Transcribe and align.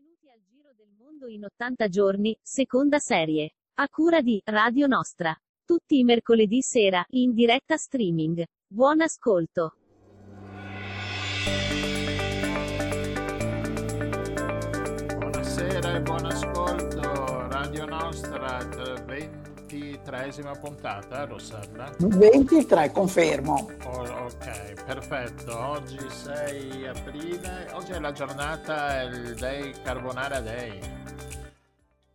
Benvenuti 0.00 0.30
al 0.30 0.40
Giro 0.48 0.72
del 0.74 0.88
Mondo 0.96 1.26
in 1.26 1.44
80 1.44 1.88
giorni, 1.88 2.34
seconda 2.40 2.98
serie. 2.98 3.50
A 3.74 3.88
cura 3.90 4.22
di 4.22 4.40
Radio 4.46 4.86
Nostra. 4.86 5.38
Tutti 5.62 5.98
i 5.98 6.04
mercoledì 6.04 6.62
sera, 6.62 7.04
in 7.10 7.34
diretta 7.34 7.76
streaming. 7.76 8.42
Buon 8.66 9.02
ascolto. 9.02 9.74
Buonasera 15.18 15.96
e 15.96 16.00
buon 16.00 16.24
ascolto. 16.24 17.48
Radio 17.48 17.84
Nostra, 17.84 18.66
23esima 20.04 20.58
puntata, 20.58 21.24
Rossella? 21.26 21.90
23, 21.98 22.90
confermo. 22.90 23.68
Oh, 23.84 24.00
ok, 24.24 24.82
perfetto. 24.84 25.56
Oggi 25.58 25.98
6 26.08 26.86
aprile, 26.86 27.68
oggi 27.72 27.92
è 27.92 27.98
la 27.98 28.12
giornata, 28.12 29.02
il 29.02 29.34
Day 29.34 29.72
Carbonara 29.82 30.40
Day. 30.40 30.78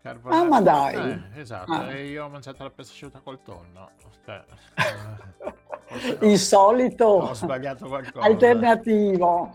Carbonara- 0.02 0.41
Ah, 0.41 0.48
ma 0.48 0.62
dai. 0.62 0.96
Eh, 1.34 1.40
esatto, 1.41 1.72
Ah. 1.74 1.91
e 1.91 2.05
io 2.08 2.26
ho 2.26 2.30
mangiato 2.30 2.63
la 2.63 2.70
pasta 2.72 2.91
asciutta 2.91 3.20
col 3.24 3.41
tonno. 3.44 3.91
Cioè, 4.26 4.44
eh, 5.88 6.18
Il 6.26 6.34
ho 6.34 6.38
solito 6.38 7.34
sbagliato 7.34 7.88
qualcosa. 7.88 8.26
alternativo. 8.26 9.52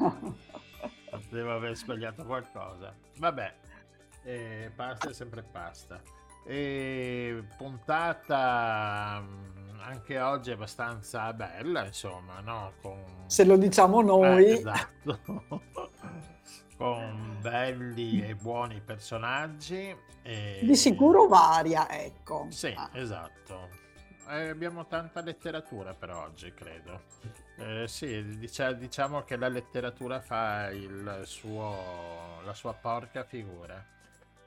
Devo 1.29 1.53
aver 1.55 1.77
sbagliato 1.77 2.25
qualcosa. 2.25 2.93
Vabbè, 3.19 3.53
eh, 4.25 4.71
pasta 4.75 5.11
è 5.11 5.13
sempre 5.13 5.43
pasta. 5.43 6.01
E 6.45 7.45
puntata 7.57 9.21
mm, 9.23 9.81
anche 9.81 10.19
oggi 10.21 10.51
abbastanza 10.51 11.33
bella, 11.33 11.85
insomma, 11.85 12.41
no? 12.41 12.73
Con... 12.81 13.05
Se 13.27 13.45
lo 13.45 13.57
diciamo 13.57 14.01
Eh, 14.01 14.05
noi, 14.05 14.51
esatto. 14.53 15.21
Con 16.77 17.37
belli 17.43 18.27
e 18.27 18.35
buoni 18.35 18.81
personaggi. 18.81 19.95
e- 20.23 20.61
di 20.63 20.75
sicuro 20.77 21.27
varia, 21.29 21.89
ecco. 21.91 22.47
Sì, 22.51 22.73
Ah, 22.77 22.89
esatto. 22.95 23.69
Eh, 24.29 24.49
abbiamo 24.49 24.87
tanta 24.87 25.21
letteratura 25.21 25.93
per 25.93 26.11
oggi, 26.11 26.55
credo. 26.55 27.03
Eh, 27.59 27.87
sì, 27.87 28.39
dicia- 28.39 28.73
diciamo 28.73 29.23
che 29.25 29.37
la 29.37 29.49
letteratura 29.49 30.21
fa 30.21 30.71
il 30.71 31.23
suo, 31.25 32.41
la 32.45 32.55
sua 32.55 32.73
porca 32.73 33.25
figura. 33.25 33.85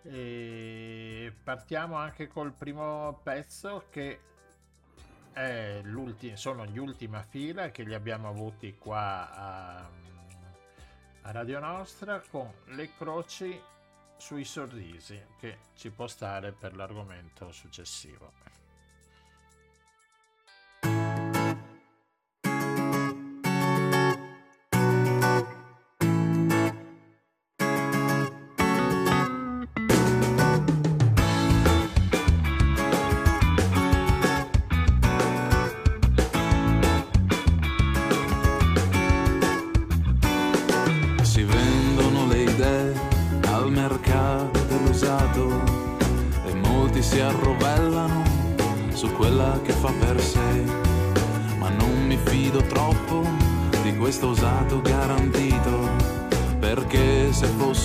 E 0.04 1.34
partiamo 1.44 1.96
anche 1.96 2.28
col 2.28 2.52
primo 2.52 3.20
pezzo 3.24 3.86
che 3.90 4.20
sono 6.36 6.66
gli 6.66 6.78
ultima 6.78 7.24
fila 7.24 7.72
che 7.72 7.84
li 7.84 7.94
abbiamo 7.94 8.28
avuti 8.28 8.78
qua 8.78 9.32
a, 9.32 9.90
a 11.22 11.32
Radio 11.32 11.60
Nostra 11.60 12.22
con 12.30 12.52
le 12.66 12.94
croci 12.96 13.60
sui 14.18 14.46
sorrisi 14.46 15.20
che 15.40 15.58
ci 15.76 15.90
può 15.90 16.08
stare 16.08 16.52
per 16.52 16.76
l'argomento 16.76 17.52
successivo. 17.52 18.32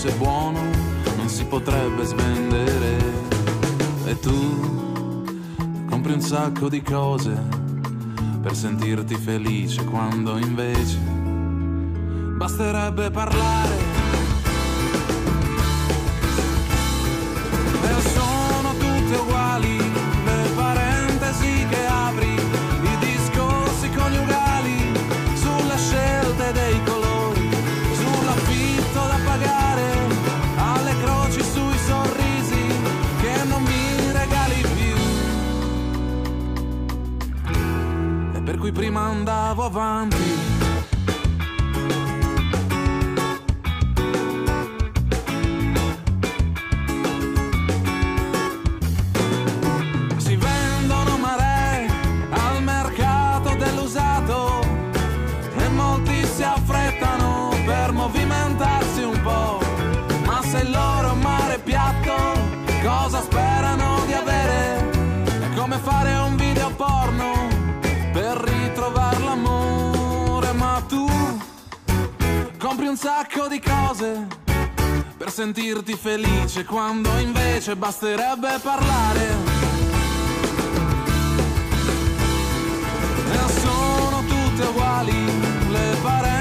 Fosse 0.08 0.12
buono 0.16 0.60
non 1.16 1.28
si 1.28 1.44
potrebbe 1.44 2.04
svendere. 2.04 2.96
E 4.06 4.18
tu 4.18 5.54
compri 5.88 6.12
un 6.12 6.20
sacco 6.20 6.68
di 6.68 6.82
cose 6.82 7.36
per 8.40 8.54
sentirti 8.54 9.14
felice 9.16 9.84
quando 9.84 10.38
invece 10.38 10.96
basterebbe 12.36 13.10
parlare. 13.10 13.97
Avanti. 39.68 40.16
Si 50.16 50.36
vendono 50.36 51.18
maree 51.18 51.86
al 52.30 52.62
mercato 52.62 53.54
dell'usato 53.56 54.62
e 55.58 55.68
molti 55.68 56.24
si 56.24 56.42
affrettano 56.42 57.50
per 57.66 57.92
movimentarsi 57.92 59.02
un 59.02 59.20
po'. 59.22 59.60
Ma 60.24 60.40
se 60.42 60.60
il 60.60 60.70
loro 60.70 61.14
mare 61.16 61.56
è 61.56 61.60
piatto, 61.60 62.14
cosa 62.82 63.20
sperano 63.20 63.47
un 72.88 72.96
sacco 72.96 73.48
di 73.48 73.60
cose 73.60 74.26
per 75.18 75.30
sentirti 75.30 75.94
felice 75.94 76.64
quando 76.64 77.10
invece 77.18 77.76
basterebbe 77.76 78.58
parlare. 78.62 79.26
E 83.30 83.52
sono 83.60 84.24
tutte 84.24 84.62
uguali 84.68 85.70
le 85.70 85.96
parentesi 86.00 86.37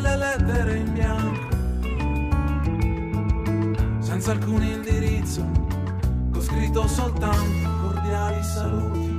le 0.00 0.16
lettere 0.16 0.76
in 0.76 0.92
bianco, 0.92 1.46
senza 4.00 4.32
alcun 4.32 4.62
indirizzo, 4.62 5.44
con 6.30 6.40
scritto 6.40 6.86
soltanto 6.86 7.68
cordiali 7.82 8.42
saluti. 8.42 9.16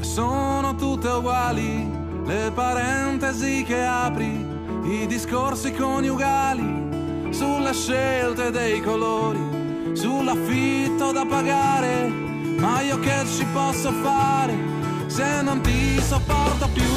E 0.00 0.04
sono 0.04 0.74
tutte 0.76 1.08
uguali 1.08 1.90
le 2.24 2.50
parentesi 2.54 3.64
che 3.64 3.84
apri, 3.84 4.46
i 4.84 5.06
discorsi 5.06 5.72
coniugali 5.72 7.30
sulle 7.30 7.72
scelte 7.72 8.50
dei 8.50 8.80
colori, 8.80 9.92
sull'affitto 9.92 11.12
da 11.12 11.26
pagare. 11.26 12.26
Ma 12.58 12.80
io 12.80 12.98
che 12.98 13.24
ci 13.26 13.44
posso 13.52 13.92
fare 13.92 14.77
se 15.18 15.42
non 15.42 15.60
ti 15.62 16.00
sopporto 16.00 16.68
più 16.68 16.92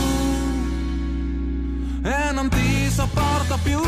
e 2.04 2.32
non 2.32 2.50
ti 2.50 2.88
sopporto 2.92 3.58
più 3.64 3.80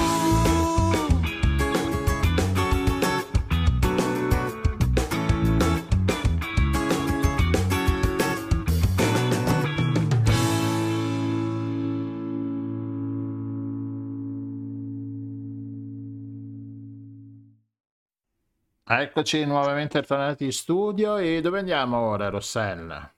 Eccoci 18.86 19.46
nuovamente 19.46 20.02
tornati 20.02 20.46
in 20.46 20.52
studio 20.52 21.18
e 21.18 21.40
dove 21.42 21.60
andiamo 21.60 21.98
ora 21.98 22.30
Rossella? 22.30 23.14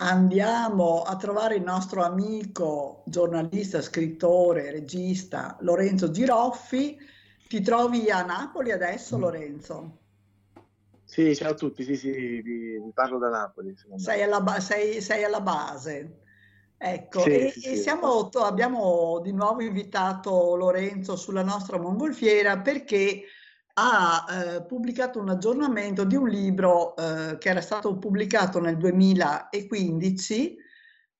Andiamo 0.00 1.02
a 1.02 1.16
trovare 1.16 1.56
il 1.56 1.62
nostro 1.62 2.04
amico, 2.04 3.02
giornalista, 3.06 3.82
scrittore, 3.82 4.70
regista 4.70 5.56
Lorenzo 5.60 6.10
Giroffi. 6.10 6.96
Ti 7.48 7.60
trovi 7.62 8.08
a 8.08 8.22
Napoli 8.24 8.70
adesso, 8.70 9.16
Mm. 9.16 9.20
Lorenzo? 9.20 9.98
Sì, 11.04 11.34
ciao 11.34 11.50
a 11.50 11.54
tutti, 11.54 11.82
sì, 11.82 11.96
sì, 11.96 12.10
vi, 12.12 12.78
vi 12.78 12.90
parlo 12.94 13.18
da 13.18 13.28
Napoli. 13.30 13.74
Sei 13.96 14.22
alla, 14.22 14.40
ba- 14.40 14.60
sei- 14.60 15.00
sei 15.00 15.24
alla 15.24 15.40
base. 15.40 16.20
Ecco, 16.76 17.20
Sì, 17.20 17.30
e, 17.30 17.50
sì, 17.50 17.66
e 17.72 17.76
siamo, 17.76 18.28
abbiamo 18.28 19.18
di 19.20 19.32
nuovo 19.32 19.62
invitato 19.62 20.54
Lorenzo 20.54 21.16
sulla 21.16 21.42
nostra 21.42 21.76
mongolfiera 21.76 22.58
perché 22.58 23.22
ha 23.80 24.26
eh, 24.28 24.62
pubblicato 24.62 25.20
un 25.20 25.28
aggiornamento 25.28 26.02
di 26.02 26.16
un 26.16 26.28
libro 26.28 26.96
eh, 26.96 27.38
che 27.38 27.48
era 27.48 27.60
stato 27.60 27.96
pubblicato 27.96 28.58
nel 28.60 28.76
2015. 28.76 30.56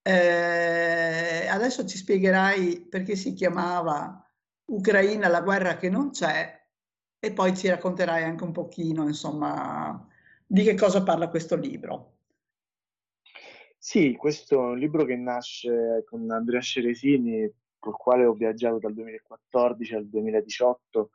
Eh, 0.02 1.46
adesso 1.48 1.86
ci 1.86 1.96
spiegherai 1.96 2.80
perché 2.88 3.14
si 3.14 3.32
chiamava 3.34 4.20
Ucraina, 4.64 5.28
la 5.28 5.40
guerra 5.40 5.76
che 5.76 5.88
non 5.88 6.10
c'è, 6.10 6.56
e 7.20 7.32
poi 7.32 7.56
ci 7.56 7.68
racconterai 7.68 8.24
anche 8.24 8.42
un 8.42 8.52
pochino, 8.52 9.06
insomma, 9.06 10.04
di 10.44 10.64
che 10.64 10.74
cosa 10.74 11.04
parla 11.04 11.28
questo 11.28 11.54
libro. 11.54 12.14
Sì, 13.76 14.16
questo 14.16 14.54
è 14.54 14.58
un 14.70 14.78
libro 14.78 15.04
che 15.04 15.16
nasce 15.16 16.04
con 16.08 16.28
Andrea 16.30 16.60
Ceresini, 16.60 17.48
col 17.78 17.96
quale 17.96 18.24
ho 18.24 18.32
viaggiato 18.32 18.78
dal 18.78 18.94
2014 18.94 19.94
al 19.94 20.08
2018, 20.08 21.10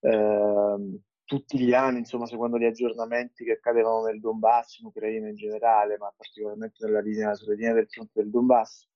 ehm, 0.00 0.98
tutti 1.24 1.58
gli 1.58 1.74
anni, 1.74 1.98
insomma, 1.98 2.26
seguendo 2.26 2.58
gli 2.58 2.64
aggiornamenti 2.64 3.44
che 3.44 3.52
accadevano 3.52 4.06
nel 4.06 4.18
Donbass, 4.18 4.78
in 4.78 4.86
Ucraina 4.86 5.28
in 5.28 5.36
generale, 5.36 5.98
ma 5.98 6.12
particolarmente 6.16 6.84
nella 6.84 7.00
linea, 7.00 7.34
sulle 7.34 7.54
linee 7.54 7.74
del 7.74 7.88
fronte 7.88 8.12
del 8.14 8.30
Donbass. 8.30 8.88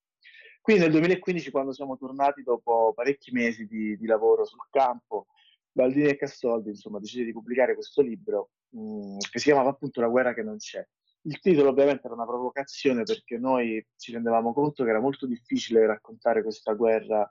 Quindi 0.62 0.82
nel 0.82 0.92
2015, 0.92 1.50
quando 1.50 1.72
siamo 1.72 1.98
tornati 1.98 2.42
dopo 2.42 2.92
parecchi 2.94 3.32
mesi 3.32 3.66
di, 3.66 3.96
di 3.98 4.06
lavoro 4.06 4.44
sul 4.44 4.66
campo, 4.70 5.26
Baldini 5.70 6.08
e 6.08 6.16
Cassoldi, 6.16 6.70
insomma, 6.70 7.00
decise 7.00 7.24
di 7.24 7.32
pubblicare 7.32 7.74
questo 7.74 8.00
libro 8.00 8.50
mh, 8.70 9.18
che 9.30 9.38
si 9.38 9.46
chiamava 9.46 9.70
appunto 9.70 10.00
La 10.00 10.08
guerra 10.08 10.34
che 10.34 10.42
non 10.42 10.56
c'è. 10.56 10.86
Il 11.24 11.38
titolo 11.38 11.70
ovviamente 11.70 12.06
era 12.06 12.14
una 12.14 12.26
provocazione 12.26 13.02
perché 13.04 13.38
noi 13.38 13.84
ci 13.96 14.12
rendevamo 14.12 14.52
conto 14.52 14.84
che 14.84 14.90
era 14.90 15.00
molto 15.00 15.26
difficile 15.26 15.86
raccontare 15.86 16.42
questa 16.42 16.72
guerra 16.72 17.30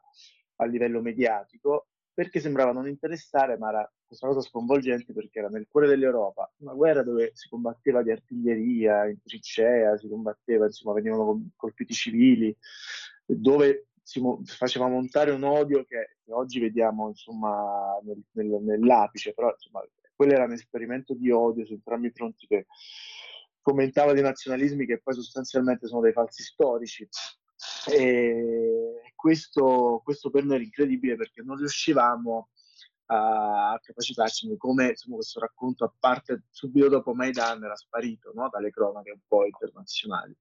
a 0.57 0.65
livello 0.65 1.01
mediatico 1.01 1.87
perché 2.13 2.39
sembrava 2.39 2.71
non 2.71 2.87
interessare, 2.87 3.57
ma 3.57 3.69
era 3.69 3.93
questa 4.05 4.27
cosa 4.27 4.41
sconvolgente 4.41 5.13
perché 5.13 5.39
era 5.39 5.47
nel 5.47 5.67
cuore 5.69 5.87
dell'Europa, 5.87 6.51
una 6.57 6.73
guerra 6.73 7.03
dove 7.03 7.31
si 7.33 7.47
combatteva 7.47 8.03
di 8.03 8.11
artiglieria, 8.11 9.07
in 9.07 9.21
trincea, 9.21 9.97
si 9.97 10.07
combatteva, 10.09 10.65
insomma, 10.65 10.95
venivano 10.95 11.49
colpiti 11.55 11.93
civili, 11.93 12.55
dove 13.25 13.87
si 14.03 14.21
faceva 14.43 14.87
montare 14.87 15.31
un 15.31 15.43
odio 15.43 15.85
che, 15.85 16.17
che 16.23 16.33
oggi 16.33 16.59
vediamo 16.59 17.07
insomma 17.07 17.97
nel- 18.03 18.23
nel- 18.31 18.61
nell'apice, 18.61 19.33
però 19.33 19.51
insomma, 19.51 19.81
quello 20.13 20.33
era 20.33 20.43
un 20.43 20.51
esperimento 20.51 21.13
di 21.13 21.31
odio 21.31 21.65
su 21.65 21.73
entrambi 21.73 22.07
i 22.07 22.11
fronti 22.11 22.45
che 22.45 22.65
fomentava 23.61 24.11
dei 24.13 24.23
nazionalismi 24.23 24.85
che 24.85 24.99
poi 25.01 25.13
sostanzialmente 25.13 25.87
sono 25.87 26.01
dei 26.01 26.11
falsi 26.11 26.43
storici. 26.43 27.07
E 27.91 28.90
questo, 29.21 30.01
questo 30.03 30.31
per 30.31 30.43
noi 30.43 30.55
era 30.55 30.63
incredibile 30.63 31.15
perché 31.15 31.43
non 31.43 31.55
riuscivamo 31.57 32.49
a 33.05 33.77
capacitarci 33.79 34.47
di 34.47 34.57
come 34.57 34.89
insomma, 34.89 35.17
questo 35.17 35.39
racconto, 35.39 35.83
a 35.83 35.93
parte 35.99 36.45
subito 36.49 36.87
dopo 36.87 37.13
Maidan, 37.13 37.63
era 37.63 37.75
sparito 37.75 38.31
no? 38.33 38.49
dalle 38.49 38.71
cronache 38.71 39.11
un 39.11 39.19
po' 39.27 39.45
internazionali. 39.45 40.35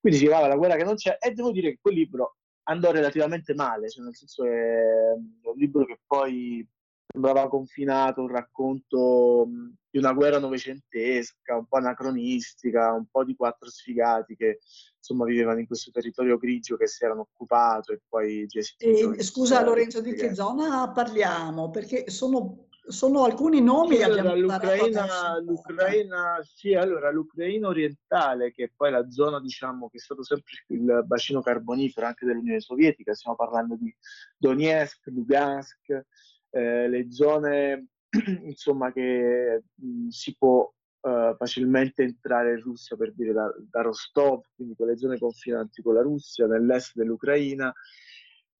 Quindi 0.00 0.18
si 0.18 0.24
chiamava 0.24 0.48
La 0.48 0.56
guerra 0.56 0.74
che 0.74 0.84
non 0.84 0.96
c'è 0.96 1.16
e 1.20 1.32
devo 1.32 1.52
dire 1.52 1.70
che 1.70 1.78
quel 1.80 1.94
libro 1.94 2.38
andò 2.64 2.90
relativamente 2.90 3.54
male, 3.54 3.88
cioè 3.88 4.04
nel 4.04 4.16
senso 4.16 4.44
è 4.44 5.12
un 5.12 5.54
libro 5.54 5.84
che 5.84 6.00
poi 6.04 6.66
sembrava 7.10 7.48
confinato, 7.48 8.20
un 8.20 8.28
racconto 8.28 9.46
mh, 9.46 9.74
di 9.90 9.98
una 9.98 10.12
guerra 10.12 10.38
novecentesca, 10.38 11.56
un 11.56 11.66
po' 11.66 11.78
anacronistica, 11.78 12.92
un 12.92 13.06
po' 13.10 13.24
di 13.24 13.34
quattro 13.34 13.70
sfigati 13.70 14.36
che 14.36 14.58
insomma 14.96 15.24
vivevano 15.24 15.58
in 15.58 15.66
questo 15.66 15.90
territorio 15.90 16.36
grigio 16.36 16.76
che 16.76 16.86
si 16.86 17.04
erano 17.04 17.22
occupato 17.22 17.92
e 17.92 18.00
poi 18.06 18.46
gestito. 18.46 19.12
E, 19.14 19.22
scusa 19.22 19.62
Lorenzo, 19.62 20.02
di 20.02 20.12
che 20.12 20.34
zona 20.34 20.90
parliamo? 20.90 21.70
Perché 21.70 22.10
sono, 22.10 22.68
sono 22.86 23.24
alcuni 23.24 23.62
nomi 23.62 23.96
Sì, 23.96 23.96
che 23.96 24.04
allora, 24.04 24.34
l'Ucraina, 24.34 25.38
l'Ucraina, 25.40 26.40
sì, 26.42 26.74
allora 26.74 27.10
l'Ucraina 27.10 27.68
orientale, 27.68 28.52
che 28.52 28.64
è 28.64 28.72
poi 28.76 28.90
la 28.90 29.08
zona, 29.08 29.40
diciamo, 29.40 29.88
che 29.88 29.96
è 29.96 30.00
stato 30.00 30.22
sempre 30.22 30.52
il 30.68 31.02
bacino 31.06 31.40
carbonifero 31.40 32.06
anche 32.06 32.26
dell'Unione 32.26 32.60
Sovietica, 32.60 33.14
stiamo 33.14 33.34
parlando 33.34 33.76
di 33.76 33.94
Donetsk, 34.36 35.06
Lugansk, 35.06 36.04
eh, 36.50 36.88
le 36.88 37.10
zone, 37.10 37.88
insomma, 38.44 38.92
che 38.92 39.62
mh, 39.74 40.08
si 40.08 40.36
può 40.36 40.70
eh, 41.00 41.34
facilmente 41.36 42.02
entrare 42.02 42.52
in 42.52 42.60
Russia, 42.60 42.96
per 42.96 43.12
dire 43.14 43.32
da, 43.32 43.52
da 43.70 43.82
Rostov, 43.82 44.44
quindi 44.54 44.74
quelle 44.74 44.96
zone 44.96 45.18
confinanti 45.18 45.82
con 45.82 45.94
la 45.94 46.02
Russia, 46.02 46.46
nell'est 46.46 46.92
dell'Ucraina, 46.94 47.72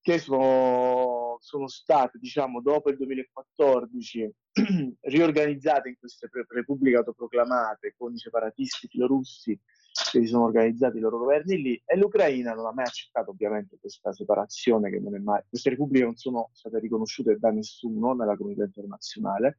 che 0.00 0.18
sono, 0.18 1.36
sono 1.40 1.68
state, 1.68 2.18
diciamo, 2.18 2.60
dopo 2.62 2.90
il 2.90 2.96
2014 2.96 4.32
riorganizzate 5.00 5.88
in 5.88 5.96
queste 5.98 6.28
pre- 6.28 6.46
repubbliche 6.48 6.96
autoproclamate 6.96 7.94
con 7.96 8.14
i 8.14 8.18
separatisti 8.18 8.88
filorussi 8.88 9.58
che 10.10 10.20
si 10.20 10.26
sono 10.26 10.44
organizzati 10.44 10.98
i 10.98 11.00
loro 11.00 11.18
governi 11.18 11.60
lì 11.60 11.82
e 11.84 11.96
l'Ucraina 11.96 12.54
non 12.54 12.66
ha 12.66 12.72
mai 12.72 12.84
accettato 12.84 13.30
ovviamente 13.30 13.78
questa 13.80 14.12
separazione 14.12 14.90
che 14.90 15.00
non 15.00 15.14
è 15.14 15.18
mai 15.18 15.42
queste 15.48 15.70
repubbliche 15.70 16.04
non 16.04 16.16
sono 16.16 16.50
state 16.52 16.78
riconosciute 16.78 17.36
da 17.38 17.50
nessuno 17.50 18.14
nella 18.14 18.36
comunità 18.36 18.64
internazionale 18.64 19.58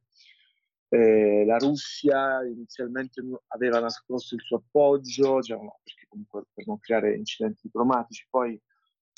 eh, 0.88 1.44
la 1.44 1.56
Russia 1.58 2.44
inizialmente 2.44 3.22
aveva 3.48 3.80
nascosto 3.80 4.34
il 4.34 4.40
suo 4.40 4.56
appoggio 4.56 5.40
cioè, 5.42 5.56
no, 5.58 5.80
perché 5.82 6.06
comunque 6.08 6.44
per 6.52 6.66
non 6.66 6.78
creare 6.78 7.16
incidenti 7.16 7.60
diplomatici 7.62 8.26
poi 8.28 8.60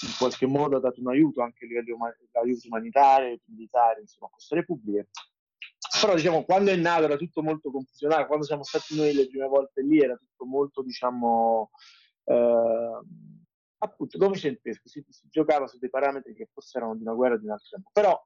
in 0.03 0.15
qualche 0.19 0.47
modo 0.47 0.77
ha 0.77 0.81
dato 0.81 1.01
un 1.01 1.09
aiuto 1.09 1.43
anche 1.43 1.65
a 1.65 1.69
livello 1.69 1.95
uman- 1.95 2.17
umanitario, 2.67 3.39
militare, 3.47 4.01
insomma, 4.01 4.27
a 4.27 4.31
queste 4.31 4.55
repubbliche. 4.57 5.09
Però 6.03 6.17
diciamo, 6.17 6.43
quando 6.43 6.73
è 6.73 6.77
nato 6.77 7.05
era 7.05 7.17
tutto 7.17 7.45
molto 7.45 7.71
confusionario, 7.71 8.27
quando 8.27 8.45
siamo 8.45 8.65
stati 8.65 8.97
noi 8.97 9.15
le 9.15 9.29
prime 9.29 9.47
volte 9.47 9.83
lì 9.83 10.01
era 10.01 10.17
tutto 10.17 10.45
molto, 10.45 10.83
diciamo, 10.83 11.71
eh, 12.25 13.01
appunto, 13.79 14.19
novecentesco, 14.19 14.89
si, 14.89 15.05
si 15.09 15.29
giocava 15.31 15.69
su 15.69 15.79
dei 15.79 15.91
parametri 15.91 16.35
che 16.35 16.49
forse 16.53 16.79
erano 16.79 16.97
di 16.97 17.03
una 17.03 17.15
guerra 17.15 17.37
di 17.37 17.45
un 17.45 17.53
altro 17.53 17.69
tempo. 17.71 17.91
Però 17.93 18.21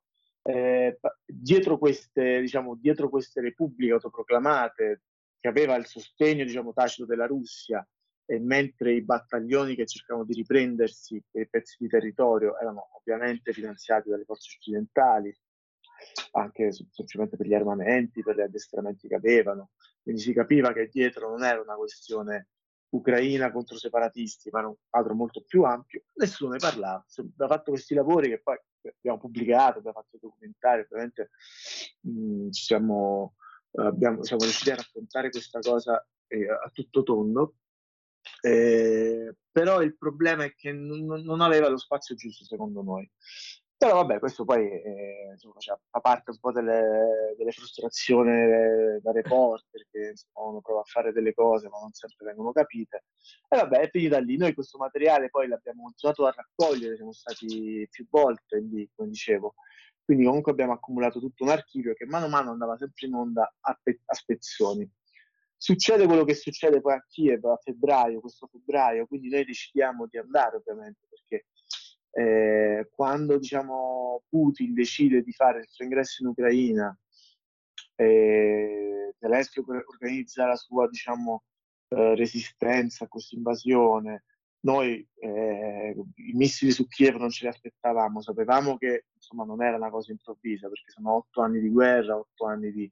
eh, 0.44 0.98
dietro, 1.26 1.76
queste, 1.76 2.40
diciamo, 2.40 2.76
dietro 2.76 3.10
queste 3.10 3.42
repubbliche 3.42 3.92
autoproclamate, 3.92 5.02
che 5.38 5.48
aveva 5.48 5.76
il 5.76 5.84
sostegno, 5.84 6.44
diciamo, 6.44 6.72
tacito 6.72 7.04
della 7.04 7.26
Russia, 7.26 7.86
e 8.24 8.40
mentre 8.40 8.94
i 8.94 9.04
battaglioni 9.04 9.74
che 9.74 9.86
cercavano 9.86 10.24
di 10.24 10.32
riprendersi 10.32 11.22
quei 11.30 11.46
pezzi 11.46 11.76
di 11.78 11.88
territorio 11.88 12.58
erano 12.58 12.88
ovviamente 12.98 13.52
finanziati 13.52 14.08
dalle 14.08 14.24
forze 14.24 14.56
occidentali, 14.56 15.36
anche 16.32 16.72
semplicemente 16.72 17.36
per 17.36 17.46
gli 17.46 17.54
armamenti, 17.54 18.22
per 18.22 18.36
gli 18.36 18.40
addestramenti 18.40 19.08
che 19.08 19.14
avevano. 19.14 19.70
Quindi 20.02 20.20
si 20.20 20.32
capiva 20.32 20.72
che 20.72 20.88
dietro 20.88 21.30
non 21.30 21.44
era 21.44 21.60
una 21.60 21.74
questione 21.74 22.48
ucraina 22.90 23.50
contro 23.50 23.76
separatisti, 23.76 24.50
ma 24.50 24.60
era 24.60 24.68
un 24.68 24.76
quadro 24.88 25.14
molto 25.14 25.42
più 25.42 25.62
ampio. 25.62 26.02
Nessuno 26.14 26.52
ne 26.52 26.58
parlava. 26.58 27.04
Abbiamo 27.16 27.52
fatto 27.52 27.70
questi 27.70 27.94
lavori 27.94 28.28
che 28.28 28.40
poi 28.40 28.56
abbiamo 28.82 29.18
pubblicato, 29.18 29.78
abbiamo 29.78 30.00
fatto 30.00 30.18
documentari, 30.20 30.82
ovviamente 30.82 31.30
mh, 32.00 32.48
siamo, 32.50 33.34
abbiamo, 33.72 34.22
siamo 34.22 34.42
riusciti 34.42 34.70
a 34.70 34.76
raccontare 34.76 35.30
questa 35.30 35.58
cosa 35.60 36.06
eh, 36.28 36.48
a 36.48 36.70
tutto 36.72 37.02
tondo. 37.02 37.56
Eh, 38.40 39.36
però 39.50 39.82
il 39.82 39.96
problema 39.96 40.44
è 40.44 40.54
che 40.54 40.72
non, 40.72 41.04
non, 41.22 41.40
aveva 41.40 41.68
lo 41.68 41.78
spazio 41.78 42.14
giusto 42.14 42.44
secondo 42.44 42.82
noi. 42.82 43.08
Però 43.78 43.92
vabbè, 43.92 44.18
questo 44.18 44.44
poi 44.46 44.70
eh, 44.70 45.28
insomma, 45.32 45.58
cioè, 45.58 45.76
fa 45.90 46.00
parte 46.00 46.30
un 46.30 46.38
po' 46.38 46.50
delle, 46.50 47.34
delle 47.36 47.52
frustrazioni 47.52 48.98
da 49.02 49.12
reporter 49.12 49.86
che 49.90 50.08
insomma, 50.10 50.48
uno 50.48 50.60
prova 50.62 50.80
a 50.80 50.84
fare 50.84 51.12
delle 51.12 51.34
cose 51.34 51.68
ma 51.68 51.78
non 51.78 51.92
sempre 51.92 52.26
vengono 52.26 52.52
capite. 52.52 53.04
E 53.48 53.56
vabbè, 53.56 53.80
è 53.80 53.90
finita 53.90 54.18
lì. 54.18 54.38
Noi 54.38 54.54
questo 54.54 54.78
materiale 54.78 55.28
poi 55.28 55.48
l'abbiamo 55.48 55.82
continuato 55.82 56.24
a 56.24 56.32
raccogliere, 56.34 56.96
siamo 56.96 57.12
stati 57.12 57.86
più 57.90 58.06
volte 58.08 58.60
lì, 58.60 58.88
come 58.94 59.10
dicevo. 59.10 59.54
Quindi 60.02 60.24
comunque 60.24 60.52
abbiamo 60.52 60.72
accumulato 60.72 61.20
tutto 61.20 61.44
un 61.44 61.50
archivio 61.50 61.92
che 61.92 62.06
mano 62.06 62.26
a 62.26 62.28
mano 62.28 62.52
andava 62.52 62.78
sempre 62.78 63.06
in 63.08 63.14
onda 63.14 63.54
a, 63.60 63.78
pe- 63.82 64.00
a 64.06 64.14
spezzoni 64.14 64.90
succede 65.56 66.06
quello 66.06 66.24
che 66.24 66.34
succede 66.34 66.80
poi 66.80 66.94
a 66.94 67.04
Kiev 67.08 67.44
a 67.46 67.58
febbraio, 67.60 68.20
questo 68.20 68.46
febbraio, 68.46 69.06
quindi 69.06 69.30
noi 69.30 69.44
decidiamo 69.44 70.06
di 70.06 70.18
andare 70.18 70.56
ovviamente 70.56 71.06
perché 71.08 71.46
eh, 72.16 72.88
quando 72.94 73.36
diciamo, 73.38 74.22
Putin 74.30 74.72
decide 74.72 75.22
di 75.22 75.32
fare 75.32 75.60
il 75.60 75.68
suo 75.68 75.84
ingresso 75.84 76.22
in 76.22 76.28
Ucraina 76.28 76.98
e 77.94 79.14
Zelensky 79.18 79.60
organizza 79.60 80.46
la 80.46 80.56
sua 80.56 80.88
diciamo, 80.88 81.44
eh, 81.88 82.14
resistenza 82.14 83.04
a 83.04 83.08
questa 83.08 83.36
invasione. 83.36 84.24
Noi 84.60 85.06
eh, 85.18 85.94
i 86.14 86.32
missili 86.32 86.70
su 86.70 86.86
Kiev 86.88 87.16
non 87.16 87.28
ce 87.28 87.44
li 87.44 87.50
aspettavamo, 87.50 88.22
sapevamo 88.22 88.78
che 88.78 89.04
insomma, 89.14 89.44
non 89.44 89.62
era 89.62 89.76
una 89.76 89.90
cosa 89.90 90.10
improvvisa 90.10 90.68
perché 90.68 90.90
sono 90.90 91.16
otto 91.16 91.42
anni 91.42 91.60
di 91.60 91.68
guerra, 91.68 92.16
otto 92.16 92.46
anni 92.46 92.72
di 92.72 92.90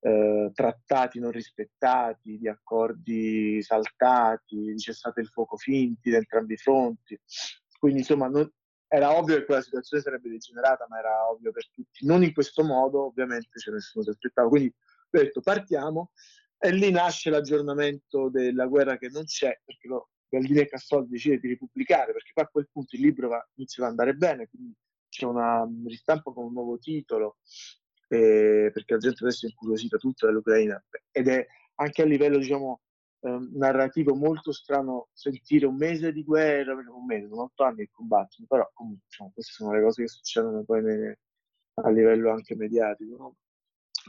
eh, 0.00 0.50
trattati 0.52 1.20
non 1.20 1.30
rispettati, 1.30 2.38
di 2.38 2.48
accordi 2.48 3.62
saltati, 3.62 4.56
di 4.56 4.78
cessate 4.78 5.20
il 5.20 5.28
fuoco 5.28 5.56
finti 5.56 6.10
da 6.10 6.16
entrambi 6.16 6.54
i 6.54 6.56
fronti. 6.56 7.18
Quindi 7.78 8.00
insomma 8.00 8.28
non, 8.28 8.50
era 8.88 9.16
ovvio 9.16 9.36
che 9.36 9.44
quella 9.44 9.60
situazione 9.60 10.02
sarebbe 10.02 10.30
degenerata, 10.30 10.86
ma 10.88 10.98
era 10.98 11.30
ovvio 11.30 11.52
per 11.52 11.70
tutti. 11.70 12.06
Non 12.06 12.22
in 12.22 12.32
questo 12.32 12.64
modo, 12.64 13.06
ovviamente, 13.06 13.58
ce 13.58 13.70
nessuno 13.70 14.04
si 14.04 14.10
aspettava. 14.10 14.48
Quindi 14.48 14.74
ho 15.10 15.18
detto 15.18 15.40
partiamo 15.40 16.12
e 16.58 16.72
lì 16.72 16.90
nasce 16.90 17.30
l'aggiornamento 17.30 18.30
della 18.30 18.66
guerra 18.66 18.96
che 18.96 19.08
non 19.08 19.24
c'è, 19.24 19.60
perché 19.64 19.86
lo, 19.88 20.10
Galdini 20.28 20.60
e 20.60 20.66
Castaldi 20.66 21.10
decide 21.10 21.38
di 21.38 21.48
ripubblicare, 21.48 22.12
perché 22.12 22.30
poi 22.34 22.44
a 22.44 22.48
quel 22.48 22.68
punto 22.70 22.96
il 22.96 23.02
libro 23.02 23.28
va, 23.28 23.48
inizia 23.54 23.84
ad 23.84 23.90
andare 23.90 24.14
bene, 24.14 24.48
quindi 24.48 24.74
c'è 25.08 25.24
una 25.24 25.66
ristampa 25.86 26.32
con 26.32 26.46
un 26.46 26.52
nuovo 26.52 26.78
titolo, 26.78 27.38
eh, 28.08 28.70
perché 28.72 28.94
la 28.94 28.98
gente 28.98 29.24
adesso 29.24 29.46
è 29.46 29.50
incuriosita 29.50 29.96
tutta 29.98 30.26
dall'Ucraina 30.26 30.82
ed 31.10 31.28
è 31.28 31.46
anche 31.76 32.02
a 32.02 32.06
livello 32.06 32.38
diciamo 32.38 32.80
eh, 33.20 33.48
narrativo 33.52 34.14
molto 34.14 34.52
strano 34.52 35.08
sentire 35.12 35.66
un 35.66 35.76
mese 35.76 36.12
di 36.12 36.24
guerra, 36.24 36.74
un 36.74 37.04
mese, 37.06 37.28
sono 37.28 37.42
otto 37.44 37.64
anni 37.64 37.78
che 37.78 37.90
combattono, 37.92 38.46
però 38.48 38.70
comunque 38.72 39.04
diciamo, 39.08 39.30
queste 39.32 39.52
sono 39.52 39.72
le 39.72 39.82
cose 39.82 40.02
che 40.02 40.08
succedono 40.08 40.62
poi 40.64 40.82
nelle, 40.82 41.18
a 41.74 41.90
livello 41.90 42.30
anche 42.30 42.54
mediatico. 42.54 43.16
No? 43.16 43.34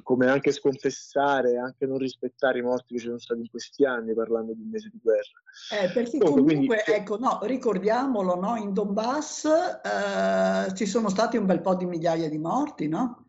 come 0.03 0.27
anche 0.27 0.51
sconfessare, 0.51 1.57
anche 1.57 1.85
non 1.85 1.97
rispettare 1.97 2.59
i 2.59 2.61
morti 2.61 2.93
che 2.93 2.99
ci 2.99 3.05
sono 3.07 3.19
stati 3.19 3.41
in 3.41 3.49
questi 3.49 3.85
anni 3.85 4.13
parlando 4.13 4.53
di 4.53 4.61
un 4.61 4.69
mese 4.69 4.89
di 4.91 4.99
guerra. 5.01 5.41
Eh, 5.71 5.91
perché 5.91 6.17
comunque, 6.17 6.53
comunque 6.53 6.83
quindi... 6.83 7.01
ecco, 7.01 7.17
no, 7.17 7.39
ricordiamolo, 7.43 8.35
no? 8.35 8.55
in 8.55 8.73
Donbass 8.73 9.45
eh, 9.45 10.73
ci 10.75 10.85
sono 10.85 11.09
stati 11.09 11.37
un 11.37 11.45
bel 11.45 11.61
po' 11.61 11.75
di 11.75 11.85
migliaia 11.85 12.29
di 12.29 12.37
morti, 12.37 12.87
no? 12.87 13.25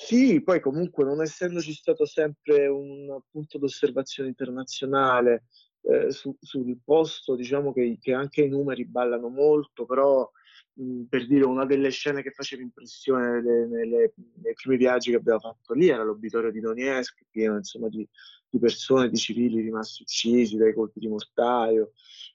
Sì, 0.00 0.40
poi 0.42 0.60
comunque 0.60 1.04
non 1.04 1.20
essendoci 1.20 1.72
stato 1.72 2.06
sempre 2.06 2.68
un 2.68 3.20
punto 3.28 3.58
d'osservazione 3.58 4.28
internazionale 4.28 5.46
eh, 5.82 6.12
su, 6.12 6.34
sul 6.40 6.78
posto, 6.84 7.34
diciamo 7.34 7.72
che, 7.72 7.98
che, 8.00 8.12
anche 8.14 8.42
i 8.42 8.48
numeri 8.48 8.86
ballano 8.86 9.28
molto, 9.28 9.86
però 9.86 10.30
mh, 10.74 11.02
per 11.08 11.26
dire 11.26 11.44
una 11.44 11.66
delle 11.66 11.90
scene 11.90 12.22
che 12.22 12.30
faceva 12.30 12.62
impressione 12.62 13.40
nelle, 13.40 13.66
nelle, 13.66 14.12
nei 14.40 14.54
primi 14.54 14.76
viaggi 14.76 15.10
che 15.10 15.16
abbiamo 15.16 15.40
fatto 15.40 15.74
lì 15.74 15.88
era 15.88 16.04
l'obitorio 16.04 16.52
di 16.52 16.60
Donetsk, 16.60 17.24
pieno 17.28 17.56
insomma 17.56 17.88
di, 17.88 18.08
di, 18.48 18.58
persone, 18.60 19.10
di 19.10 19.16
civili 19.16 19.60
rimasti 19.60 20.02
uccisi 20.02 20.56
dai 20.56 20.74
colpi 20.74 21.00
di 21.00 21.08
mortaio. 21.08 21.90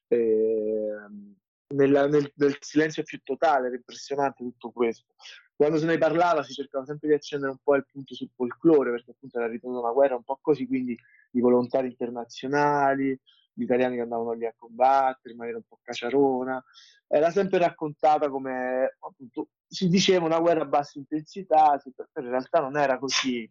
E, 0.10 0.98
nella, 1.76 2.08
nel, 2.08 2.30
nel 2.36 2.58
silenzio 2.60 3.04
più 3.04 3.20
totale, 3.24 3.68
era 3.68 3.76
impressionante 3.76 4.44
tutto 4.44 4.70
questo 4.72 5.14
quando 5.56 5.78
se 5.78 5.86
ne 5.86 5.98
parlava 5.98 6.44
si 6.44 6.54
cercava 6.54 6.86
sempre 6.86 7.10
di 7.10 7.14
accendere 7.14 7.52
un 7.52 7.60
po' 7.64 7.76
il 7.76 7.86
punto 7.90 8.16
sul 8.16 8.30
folklore, 8.36 8.92
perché 8.92 9.12
appunto 9.12 9.38
era 9.38 9.48
ritornata 9.48 9.84
una 9.84 9.94
guerra 9.94 10.16
un 10.16 10.24
po' 10.24 10.40
così, 10.42 10.68
quindi 10.68 10.98
i 11.32 11.40
volontari 11.40 11.88
internazionali, 11.88 13.20
gli 13.54 13.64
italiani 13.64 13.96
che 13.96 14.02
andavano 14.02 14.34
lì 14.34 14.46
a 14.46 14.56
combattere 14.58 15.32
in 15.32 15.38
maniera 15.38 15.58
un 15.58 15.66
po' 15.68 15.80
caciarona, 15.82 16.64
era 17.08 17.30
sempre 17.30 17.60
raccontata 17.60 18.30
come 18.30 18.98
appunto 19.00 19.50
si 19.68 19.88
diceva 19.88 20.26
una 20.26 20.40
guerra 20.40 20.62
a 20.62 20.66
bassa 20.66 20.98
intensità, 20.98 21.80
però 22.12 22.26
in 22.26 22.32
realtà 22.32 22.60
non 22.60 22.78
era 22.78 22.98
così. 22.98 23.48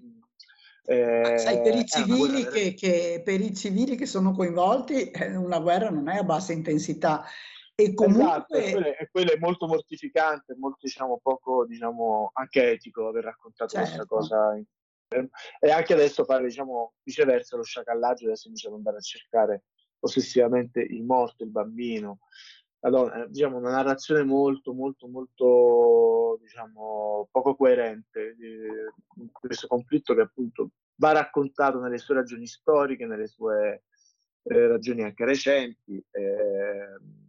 Eh, 0.85 1.39
Sai, 1.39 1.63
per, 1.63 1.77
i 1.77 1.87
civili 1.87 2.45
che, 2.45 2.75
che, 2.75 3.23
per 3.25 3.41
i 3.41 3.55
civili 3.55 3.95
che 3.95 4.07
sono 4.07 4.33
coinvolti, 4.33 5.11
eh, 5.11 5.37
una 5.37 5.61
guerra 5.61 5.91
non 5.91 6.09
è 6.09 6.17
a 6.17 6.25
bassa 6.25 6.53
intensità, 6.53 7.25
e 7.75 7.95
comunque... 7.95 8.25
Esatto, 8.25 8.55
e 8.57 8.71
quello, 8.71 8.87
è, 8.87 9.09
quello, 9.11 9.33
è 9.33 9.39
molto 9.39 9.67
mortificante, 9.67 10.55
molto 10.57 10.79
diciamo 10.83 11.19
poco 11.23 11.67
diciamo 11.67 12.31
anche 12.35 12.73
etico 12.73 13.09
aver 13.09 13.25
raccontato 13.25 13.71
certo. 13.71 14.07
questa 14.07 14.07
cosa. 14.07 14.57
E 15.61 15.71
anche 15.71 15.93
adesso 15.93 16.25
fare 16.25 16.45
diciamo 16.45 16.95
viceversa 17.03 17.57
lo 17.57 17.63
sciacallaggio, 17.63 18.27
adesso 18.27 18.49
invece 18.49 18.69
di 18.69 18.75
andare 18.75 18.97
a 18.97 19.01
cercare 19.01 19.65
ossessivamente 20.01 20.81
il 20.81 21.03
morto, 21.05 21.45
il 21.45 21.51
bambino. 21.51 22.21
Madonna, 22.81 23.27
diciamo 23.27 23.59
una 23.59 23.71
narrazione 23.71 24.25
molto, 24.25 24.73
molto, 24.73 25.07
molto 25.07 26.39
diciamo 26.41 27.29
poco 27.31 27.55
coerente 27.55 28.35
di 28.35 29.31
questo 29.31 29.69
conflitto 29.69 30.15
che 30.15 30.23
appunto 30.23 30.71
va 30.97 31.13
raccontato 31.13 31.79
nelle 31.79 31.99
sue 31.99 32.17
ragioni 32.17 32.47
storiche, 32.47 33.07
nelle 33.07 33.29
sue 33.29 33.85
eh, 34.43 34.67
ragioni 34.67 35.03
anche 35.03 35.25
recenti. 35.25 36.05
Eh, 36.11 37.22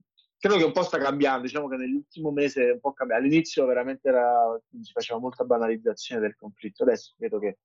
credo 0.44 0.58
che 0.58 0.66
un 0.66 0.74
po' 0.74 0.84
sta 0.84 0.98
cambiando, 0.98 1.44
diciamo 1.44 1.70
che 1.70 1.78
nell'ultimo 1.78 2.30
mese 2.30 2.68
è 2.68 2.72
un 2.74 2.82
po' 2.82 2.92
cambiato. 2.92 3.22
All'inizio 3.24 3.66
veramente 3.66 4.10
era, 4.10 4.60
si 4.82 4.92
faceva 4.92 5.18
molta 5.18 5.46
banalizzazione 5.46 6.20
del 6.20 6.36
conflitto, 6.36 6.84
adesso 6.84 7.14
vedo 7.18 7.40
che 7.40 7.60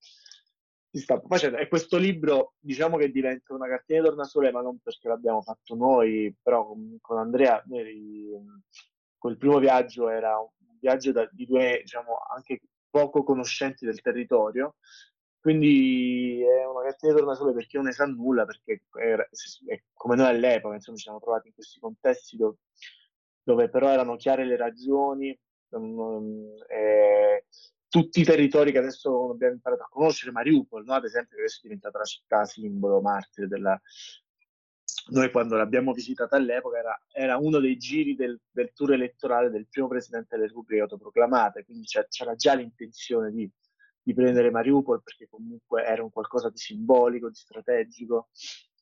si 0.89 1.01
sta 1.01 1.21
facendo. 1.27 1.57
E 1.57 1.67
questo 1.67 1.97
libro, 1.97 2.55
diciamo 2.61 2.97
che 2.97 3.11
diventa 3.11 3.53
una 3.53 3.67
cartina 3.67 3.99
di 3.99 4.07
tornasole, 4.07 4.53
ma 4.53 4.61
non 4.61 4.79
perché 4.79 5.09
l'abbiamo 5.09 5.43
fatto 5.43 5.75
noi, 5.75 6.33
però 6.41 6.69
con, 6.69 6.99
con 7.01 7.19
Andrea, 7.19 7.61
noi, 7.67 8.31
quel 9.19 9.37
primo 9.39 9.59
viaggio 9.59 10.09
era 10.09 10.39
un 10.39 10.79
viaggio 10.79 11.11
da, 11.11 11.29
di 11.33 11.47
due, 11.47 11.81
diciamo, 11.83 12.17
anche 12.33 12.61
poco 12.89 13.25
conoscenti 13.25 13.87
del 13.87 14.01
territorio, 14.01 14.77
quindi 15.41 16.43
è 16.43 16.67
una 16.67 16.83
cartina 16.83 17.13
di 17.13 17.19
tornasole 17.19 17.53
per 17.53 17.67
chi 17.67 17.77
non 17.77 17.87
ne 17.87 17.93
sa 17.93 18.07
nulla, 18.07 18.45
perché 18.45 18.83
è, 18.93 19.15
è 19.67 19.83
come 19.93 20.17
noi 20.17 20.27
all'epoca, 20.27 20.75
insomma, 20.75 20.97
ci 20.97 21.05
siamo 21.05 21.21
trovati 21.21 21.49
in 21.49 21.55
questi 21.55 21.79
contesti 21.79 22.37
dove, 22.37 22.57
dove 23.43 23.69
però 23.69 23.89
erano 23.89 24.17
chiare 24.17 24.45
le 24.45 24.57
ragioni, 24.57 25.39
um, 25.71 26.55
eh, 26.69 27.45
tutti 27.89 28.21
i 28.21 28.25
territori 28.25 28.73
che 28.73 28.79
adesso 28.79 29.31
abbiamo 29.31 29.55
imparato 29.55 29.85
a 29.85 29.89
conoscere, 29.89 30.33
Mariupol, 30.33 30.85
no? 30.85 30.95
ad 30.95 31.05
esempio, 31.05 31.37
che 31.37 31.43
adesso 31.43 31.59
è 31.59 31.63
diventata 31.63 31.99
la 31.99 32.05
città 32.05 32.45
simbolo, 32.45 33.01
martire 33.01 33.47
della... 33.47 33.81
Noi 35.11 35.31
quando 35.31 35.57
l'abbiamo 35.57 35.93
visitata 35.93 36.37
all'epoca 36.37 36.79
era, 36.79 37.01
era 37.13 37.37
uno 37.39 37.61
dei 37.61 37.77
giri 37.79 38.15
del, 38.15 38.39
del, 38.51 38.73
tour 38.75 38.93
elettorale 38.93 39.49
del 39.49 39.67
primo 39.69 39.89
presidente 39.89 40.29
della 40.31 40.47
Repubblica 40.47 40.83
autoproclamata, 40.83 41.63
quindi 41.63 41.87
c'era 41.87 42.35
già 42.35 42.55
l'intenzione 42.55 43.31
di 43.31 43.51
di 44.03 44.15
prendere 44.15 44.51
Mariupol 44.51 45.03
perché 45.03 45.29
comunque 45.29 45.85
era 45.85 46.03
un 46.03 46.11
qualcosa 46.11 46.51
di 46.51 46.59
simbolico, 46.59 47.29
di 47.29 47.35
strategico, 47.35 48.29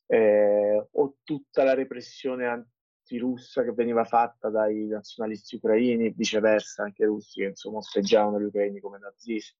eh, 0.06 0.88
o 0.90 1.16
tutta 1.22 1.64
la 1.64 1.74
repressione 1.74 2.46
antirussa 2.46 3.62
che 3.62 3.72
veniva 3.72 4.04
fatta 4.04 4.50
dai 4.50 4.86
nazionalisti 4.86 5.56
ucraini, 5.56 6.10
viceversa 6.10 6.84
anche 6.84 7.04
russi 7.04 7.40
che 7.40 7.48
insomma 7.48 7.78
osteggiavano 7.78 8.40
gli 8.40 8.44
ucraini 8.44 8.80
come 8.80 8.98
nazisti. 8.98 9.56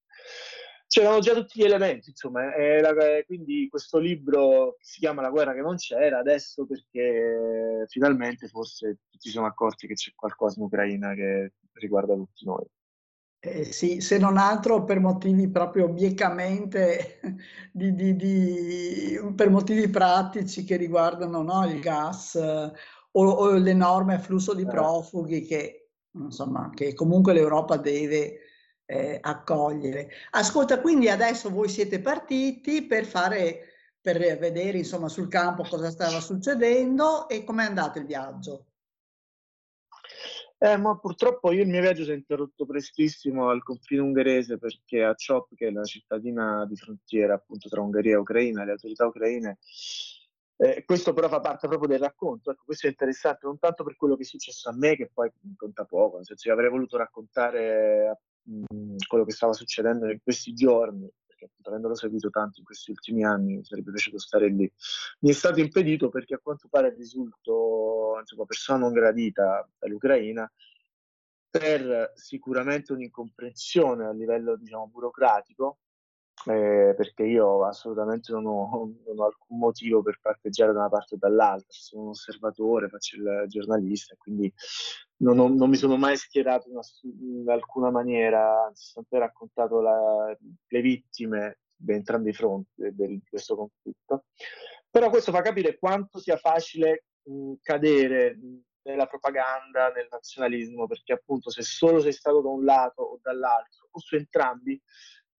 C'erano 0.89 1.19
già 1.19 1.35
tutti 1.35 1.61
gli 1.61 1.65
elementi, 1.65 2.11
insomma, 2.11 2.57
la, 2.81 2.95
quindi 3.27 3.67
questo 3.69 3.99
libro 3.99 4.77
si 4.79 5.01
chiama 5.01 5.21
La 5.21 5.31
guerra 5.31 5.53
che 5.53 5.61
non 5.61 5.77
c'era 5.77 6.19
adesso 6.19 6.65
perché 6.65 7.85
finalmente 7.89 8.47
forse 8.47 9.01
tutti 9.11 9.29
sono 9.29 9.47
accorti 9.47 9.89
che 9.89 9.95
c'è 9.95 10.13
qualcosa 10.15 10.61
in 10.61 10.67
Ucraina 10.67 11.13
che 11.15 11.55
riguarda 11.73 12.15
tutti 12.15 12.45
noi. 12.45 12.65
Eh, 13.47 13.73
sì, 13.73 14.01
se 14.01 14.19
non 14.19 14.39
altro 14.39 14.83
per 14.85 14.99
motivi 14.99 15.49
proprio 15.49 15.85
obiecamente, 15.85 17.21
di, 17.71 17.95
di, 17.95 18.17
di, 18.17 19.21
per 19.37 19.51
motivi 19.51 19.89
pratici 19.89 20.65
che 20.65 20.77
riguardano 20.77 21.43
no, 21.43 21.65
il 21.65 21.79
gas 21.81 22.35
o, 22.35 22.73
o, 23.13 23.53
l'enorme 23.53 24.15
afflusso 24.15 24.53
di 24.53 24.63
certo. 24.63 24.77
profughi 24.77 25.43
che, 25.43 25.91
insomma, 26.13 26.71
che 26.75 26.93
comunque 26.95 27.35
l'Europa 27.35 27.77
deve 27.77 28.39
eh, 28.85 29.19
accogliere. 29.21 30.09
Ascolta, 30.33 30.81
quindi 30.81 31.09
adesso 31.09 31.49
voi 31.49 31.69
siete 31.69 32.01
partiti 32.01 32.85
per 32.85 33.05
fare, 33.05 33.61
per 34.01 34.19
vedere 34.39 34.79
insomma 34.79 35.09
sul 35.09 35.29
campo 35.29 35.63
cosa 35.63 35.91
stava 35.91 36.21
succedendo 36.21 37.29
e 37.29 37.45
com'è 37.45 37.65
andato 37.65 37.99
il 37.99 38.07
viaggio? 38.07 38.67
Eh, 40.59 40.79
ma 40.79 40.99
purtroppo 40.99 41.53
io 41.53 41.63
il 41.63 41.69
mio 41.69 41.83
viaggio 41.83 42.05
si 42.05 42.13
è 42.13 42.15
interrotto 42.15 42.65
prestissimo 42.65 43.51
al 43.51 43.63
confine 43.63 44.01
ungherese 44.01 44.57
perché 44.57 45.05
a 45.05 45.15
Ciop, 45.15 45.55
che 45.55 45.67
è 45.67 45.71
la 45.71 45.85
cittadina 45.85 46.65
di 46.67 46.77
frontiera 46.77 47.35
appunto 47.35 47.69
tra 47.69 47.83
Ungheria 47.83 48.15
e 48.15 48.19
Ucraina, 48.19 48.65
le 48.65 48.73
autorità 48.73 49.07
ucraine, 49.07 49.59
eh, 50.57 50.85
questo 50.87 51.13
però 51.13 51.29
fa 51.29 51.41
parte 51.41 51.69
proprio 51.69 51.89
del 51.89 51.99
racconto. 51.99 52.51
Ecco, 52.51 52.63
questo 52.65 52.87
è 52.87 52.91
interessante 52.91 53.47
non 53.47 53.59
tanto 53.59 53.85
per 53.85 53.97
quello 53.97 54.17
che 54.17 54.23
è 54.23 54.27
successo 54.27 54.71
a 54.71 54.75
me, 54.75 54.97
che 54.97 55.11
poi 55.13 55.31
conta 55.57 55.85
poco, 55.85 56.17
nel 56.17 56.25
senso 56.25 56.45
che 56.45 56.53
avrei 56.53 56.71
voluto 56.71 56.97
raccontare 56.97 58.21
mh, 58.43 58.65
mm, 58.75 58.97
quello 59.07 59.25
che 59.25 59.33
stava 59.33 59.53
succedendo 59.53 60.11
in 60.11 60.21
questi 60.23 60.55
giorni, 60.55 61.07
avendolo 61.63 61.95
seguito 61.95 62.31
tanto 62.31 62.61
in 62.61 62.65
questi 62.65 62.91
ultimi 62.91 63.25
anni 63.25 63.57
mi 63.57 63.65
sarebbe 63.65 63.91
piaciuto 63.91 64.19
stare 64.19 64.49
lì. 64.49 64.71
Mi 65.21 65.31
è 65.31 65.33
stato 65.33 65.61
impedito 65.61 66.09
perché 66.09 66.35
a 66.35 66.41
quanto 66.43 66.69
pare 66.69 66.95
risulto 66.95 68.17
insomma, 68.21 68.45
persona 68.45 68.79
non 68.79 68.93
gradita 68.93 69.69
dall'Ucraina 69.79 70.51
per 71.51 72.13
sicuramente 72.15 72.93
un'incomprensione 72.93 74.07
a 74.07 74.13
livello 74.13 74.57
diciamo, 74.57 74.89
burocratico 74.89 75.79
eh, 76.45 76.95
perché 76.97 77.25
io 77.25 77.65
assolutamente 77.65 78.31
non 78.33 78.47
ho, 78.47 78.93
non 79.07 79.19
ho, 79.19 79.25
alcun 79.25 79.59
motivo 79.59 80.03
per 80.03 80.19
parteggiare 80.21 80.73
da 80.73 80.81
una 80.81 80.89
parte 80.89 81.15
o 81.15 81.19
dall'altra, 81.19 81.67
sono 81.71 82.03
un 82.03 82.09
osservatore, 82.11 82.89
faccio 82.89 83.17
il 83.17 83.45
giornalista, 83.49 84.15
quindi 84.19 84.53
non, 85.19 85.39
ho, 85.39 85.49
non 85.49 85.69
mi 85.69 85.77
sono 85.77 85.97
mai 85.97 86.17
schierato 86.17 86.69
in, 86.69 86.79
in 87.43 87.49
alcuna 87.49 87.91
maniera, 87.91 88.67
anzi 88.67 88.89
ho 88.89 88.93
sempre 89.01 89.19
raccontato 89.19 89.81
la, 89.81 90.37
le 90.67 90.81
vittime 90.81 91.59
da 91.75 91.95
entrambi 91.95 92.31
i 92.31 92.35
fronti 92.35 92.71
di 92.77 93.23
questo 93.29 93.57
conflitto. 93.57 94.27
Però 94.91 95.11
questo 95.11 95.33
fa 95.33 95.43
capire 95.43 95.79
quanto 95.79 96.19
sia 96.19 96.37
facile 96.37 97.05
mh, 97.23 97.55
cadere 97.61 98.39
nella 98.83 99.07
propaganda, 99.07 99.91
nel 99.91 100.07
nazionalismo, 100.11 100.87
perché 100.87 101.13
appunto 101.13 101.51
se 101.51 101.63
solo 101.63 102.01
sei 102.01 102.13
stato 102.13 102.41
da 102.41 102.49
un 102.49 102.65
lato 102.65 103.03
o 103.03 103.19
dall'altro, 103.21 103.89
o 103.91 103.99
su 103.99 104.15
entrambi, 104.15 104.81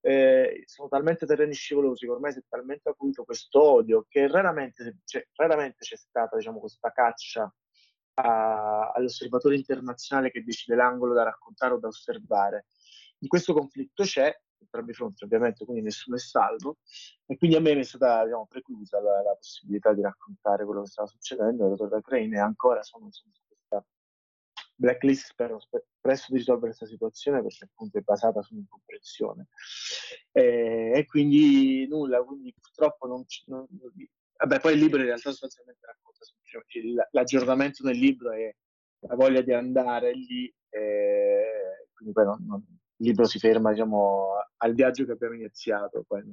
eh, 0.02 0.64
sono 0.66 0.88
talmente 0.88 1.26
terreni 1.26 1.54
scivolosi 1.54 2.06
che 2.06 2.12
ormai 2.12 2.32
si 2.34 2.40
è 2.40 2.44
talmente 2.48 2.90
acuito 2.90 3.24
questo 3.24 3.62
odio 3.62 4.06
che 4.08 4.28
raramente, 4.28 4.98
cioè, 5.06 5.28
raramente 5.36 5.78
c'è 5.80 5.98
stata 5.98 6.38
diciamo, 6.38 6.60
questa 6.60 6.92
caccia 6.92 7.52
all'osservatore 8.22 9.56
internazionale 9.56 10.32
che 10.32 10.44
decide 10.44 10.76
l'angolo 10.76 11.14
da 11.14 11.24
raccontare 11.24 11.74
o 11.74 11.80
da 11.80 11.88
osservare. 11.88 12.68
In 13.20 13.28
questo 13.28 13.54
conflitto 13.54 14.04
c'è, 14.04 14.32
entrambi 14.60 14.92
i 14.92 14.94
fronti 14.94 15.24
ovviamente, 15.24 15.66
quindi 15.66 15.84
nessuno 15.84 16.16
è 16.16 16.20
salvo, 16.20 16.78
e 17.26 17.38
quindi 17.38 17.56
a 17.56 17.60
me 17.60 17.74
mi 17.74 17.82
è 17.82 17.84
stata 17.84 18.24
diciamo, 18.24 18.48
preclusa 18.48 19.00
la, 19.02 19.22
la, 19.22 19.36
possibilità 19.36 19.94
di 19.94 20.02
raccontare 20.02 20.66
quello 20.66 20.82
che 20.82 20.90
stava 20.90 21.08
succedendo, 21.08 21.66
ero 21.66 21.76
tornato 21.76 21.96
a 21.96 22.00
Ucraina 22.00 22.38
e 22.38 22.42
ancora 22.42 22.84
sono, 22.84 23.08
sono 23.12 23.32
blacklist 24.78 25.32
spero 25.32 25.60
presto 26.00 26.32
di 26.32 26.38
risolvere 26.38 26.68
questa 26.68 26.86
situazione 26.86 27.42
perché 27.42 27.66
appunto 27.66 27.98
è 27.98 28.02
basata 28.02 28.42
su 28.42 28.54
un'incomprensione 28.54 29.48
e, 30.32 30.92
e 30.94 31.06
quindi 31.06 31.88
nulla 31.88 32.24
quindi 32.24 32.54
purtroppo 32.60 33.08
non, 33.08 33.26
non, 33.48 33.68
vabbè 34.38 34.60
poi 34.60 34.74
il 34.74 34.80
libro 34.80 35.00
in 35.00 35.06
realtà 35.06 35.30
sostanzialmente 35.30 35.86
racconta 35.86 36.26
l'aggiornamento 37.12 37.84
del 37.84 37.98
libro 37.98 38.32
e 38.32 38.56
la 39.00 39.16
voglia 39.16 39.42
di 39.42 39.54
andare 39.54 40.14
lì 40.14 40.52
e, 40.70 41.90
quindi 41.94 42.14
poi 42.14 42.26
non, 42.26 42.46
non, 42.46 42.66
il 42.98 43.08
libro 43.08 43.26
si 43.26 43.40
ferma 43.40 43.72
diciamo 43.72 44.30
al 44.58 44.74
viaggio 44.74 45.06
che 45.06 45.12
abbiamo 45.12 45.36
iniziato 45.36 46.04
poi, 46.08 46.24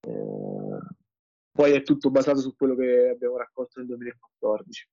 eh, 0.00 0.78
poi 1.52 1.72
è 1.72 1.82
tutto 1.82 2.10
basato 2.10 2.38
su 2.38 2.54
quello 2.56 2.74
che 2.74 3.10
abbiamo 3.10 3.36
raccolto 3.36 3.78
nel 3.78 3.88
2014 3.88 4.88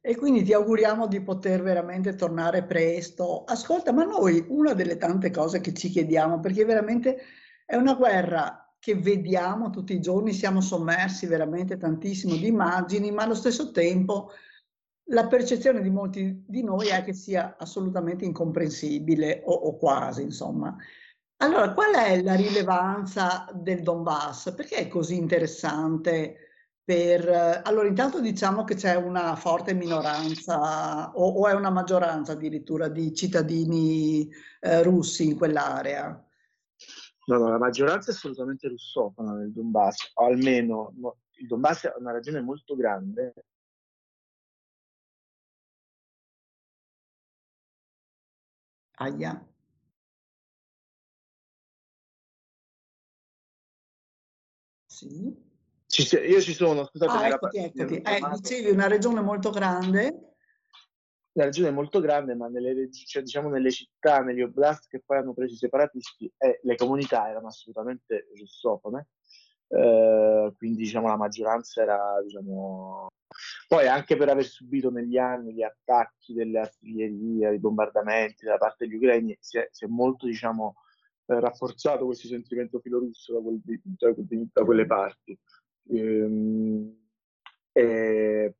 e 0.00 0.16
quindi 0.16 0.42
ti 0.42 0.52
auguriamo 0.52 1.06
di 1.06 1.20
poter 1.20 1.60
veramente 1.60 2.14
tornare 2.14 2.64
presto. 2.64 3.44
Ascolta, 3.44 3.92
ma 3.92 4.04
noi 4.04 4.44
una 4.48 4.72
delle 4.72 4.96
tante 4.96 5.30
cose 5.30 5.60
che 5.60 5.74
ci 5.74 5.88
chiediamo, 5.88 6.40
perché 6.40 6.64
veramente 6.64 7.18
è 7.66 7.74
una 7.76 7.94
guerra 7.94 8.67
che 8.78 8.94
vediamo 8.94 9.70
tutti 9.70 9.94
i 9.94 10.00
giorni, 10.00 10.32
siamo 10.32 10.60
sommersi 10.60 11.26
veramente 11.26 11.76
tantissimo 11.76 12.34
di 12.34 12.46
immagini, 12.46 13.10
ma 13.10 13.24
allo 13.24 13.34
stesso 13.34 13.70
tempo 13.70 14.30
la 15.10 15.26
percezione 15.26 15.80
di 15.80 15.90
molti 15.90 16.44
di 16.46 16.62
noi 16.62 16.88
è 16.88 17.02
che 17.02 17.12
sia 17.12 17.56
assolutamente 17.58 18.24
incomprensibile 18.24 19.42
o, 19.44 19.52
o 19.52 19.76
quasi, 19.76 20.22
insomma. 20.22 20.76
Allora, 21.40 21.72
qual 21.72 21.94
è 21.94 22.22
la 22.22 22.34
rilevanza 22.34 23.48
del 23.54 23.82
Donbass? 23.82 24.52
Perché 24.54 24.76
è 24.76 24.88
così 24.88 25.16
interessante? 25.16 26.48
per... 26.88 27.60
Allora, 27.64 27.86
intanto 27.86 28.18
diciamo 28.18 28.64
che 28.64 28.74
c'è 28.74 28.94
una 28.94 29.36
forte 29.36 29.74
minoranza 29.74 31.12
o, 31.12 31.28
o, 31.32 31.46
è 31.46 31.52
una 31.52 31.68
maggioranza 31.68 32.32
addirittura 32.32 32.88
di 32.88 33.14
cittadini 33.14 34.26
eh, 34.60 34.82
russi 34.82 35.26
in 35.26 35.36
quell'area. 35.36 36.27
No, 37.28 37.36
no, 37.36 37.50
la 37.50 37.58
maggioranza 37.58 38.10
è 38.10 38.14
assolutamente 38.14 38.68
russofona 38.68 39.34
nel 39.34 39.52
Donbass, 39.52 40.12
o 40.14 40.24
almeno 40.24 40.92
no, 40.96 41.18
il 41.36 41.46
Donbass 41.46 41.84
è 41.84 41.94
una 41.98 42.12
regione 42.12 42.40
molto 42.40 42.74
grande. 42.74 43.34
Aia. 49.00 49.46
Sì. 54.86 55.46
Ci, 55.86 56.16
io 56.16 56.40
ci 56.40 56.54
sono, 56.54 56.86
scusate. 56.86 57.12
Ah, 57.12 57.28
eccoti, 57.28 57.58
eccoti. 57.58 58.00
Eh, 58.00 58.20
dicevi 58.40 58.70
una 58.70 58.88
regione 58.88 59.20
molto 59.20 59.50
grande. 59.50 60.36
Una 61.38 61.46
regione 61.46 61.70
molto 61.70 62.00
grande, 62.00 62.34
ma 62.34 62.48
nelle, 62.48 62.90
cioè, 62.90 63.22
diciamo 63.22 63.48
nelle 63.48 63.70
città, 63.70 64.22
negli 64.22 64.42
oblast 64.42 64.88
che 64.88 65.00
poi 65.04 65.18
hanno 65.18 65.34
preso 65.34 65.54
i 65.54 65.56
separatisti, 65.56 66.32
eh, 66.36 66.58
le 66.62 66.74
comunità 66.74 67.28
erano 67.28 67.46
assolutamente 67.46 68.26
russofone. 68.36 69.08
Eh, 69.68 70.52
quindi 70.56 70.82
diciamo 70.82 71.06
la 71.06 71.16
maggioranza 71.16 71.82
era 71.82 72.20
diciamo... 72.24 73.06
poi 73.68 73.86
anche 73.86 74.16
per 74.16 74.30
aver 74.30 74.46
subito 74.46 74.90
negli 74.90 75.18
anni 75.18 75.52
gli 75.52 75.62
attacchi 75.62 76.32
delle 76.32 76.58
artiglierie, 76.58 77.54
i 77.54 77.58
bombardamenti 77.58 78.44
da 78.46 78.56
parte 78.56 78.86
degli 78.86 78.96
ucraini 78.96 79.36
si 79.38 79.58
è, 79.58 79.68
si 79.70 79.84
è 79.84 79.88
molto 79.88 80.26
diciamo 80.26 80.76
eh, 81.26 81.38
rafforzato 81.38 82.06
questo 82.06 82.28
sentimento 82.28 82.80
filorusso 82.80 83.34
da, 83.34 83.40
quel, 83.40 83.60
da, 83.64 84.12
da 84.54 84.64
quelle 84.64 84.86
parti 84.86 85.38
Ehm, 85.90 86.94
eh, 87.72 88.54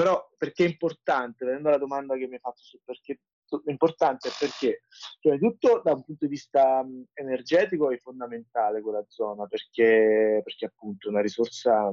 però 0.00 0.30
perché 0.38 0.64
è 0.64 0.68
importante, 0.68 1.44
venendo 1.44 1.68
alla 1.68 1.76
domanda 1.76 2.16
che 2.16 2.26
mi 2.26 2.32
hai 2.32 2.40
fatto 2.40 2.62
su 2.62 2.80
perché 2.82 3.20
è 3.66 3.70
importante 3.70 4.30
perché 4.38 4.84
prima 5.20 5.36
di 5.36 5.42
tutto 5.42 5.82
da 5.84 5.92
un 5.92 6.04
punto 6.04 6.24
di 6.24 6.30
vista 6.30 6.82
energetico 7.12 7.90
è 7.90 7.98
fondamentale 7.98 8.80
quella 8.80 9.04
zona 9.08 9.46
perché, 9.46 10.40
perché 10.42 10.64
appunto 10.64 11.08
è 11.08 11.10
una 11.10 11.20
risorsa 11.20 11.90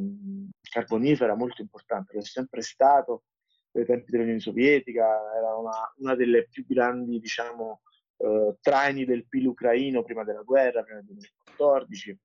carbonifera 0.62 1.36
molto 1.36 1.62
importante, 1.62 2.14
lo 2.14 2.22
è 2.22 2.24
sempre 2.24 2.62
stato 2.62 3.24
dai 3.72 3.84
tempi 3.84 4.10
dell'Unione 4.10 4.40
Sovietica, 4.40 5.06
era 5.36 5.58
una, 5.58 5.94
una 5.98 6.16
delle 6.16 6.48
più 6.48 6.66
grandi 6.66 7.20
diciamo, 7.20 7.82
eh, 8.20 8.56
traini 8.62 9.04
del 9.04 9.28
PIL 9.28 9.48
ucraino 9.48 10.02
prima 10.02 10.24
della 10.24 10.44
guerra, 10.44 10.82
prima 10.82 11.02
del 11.02 11.08
2014. 11.08 12.18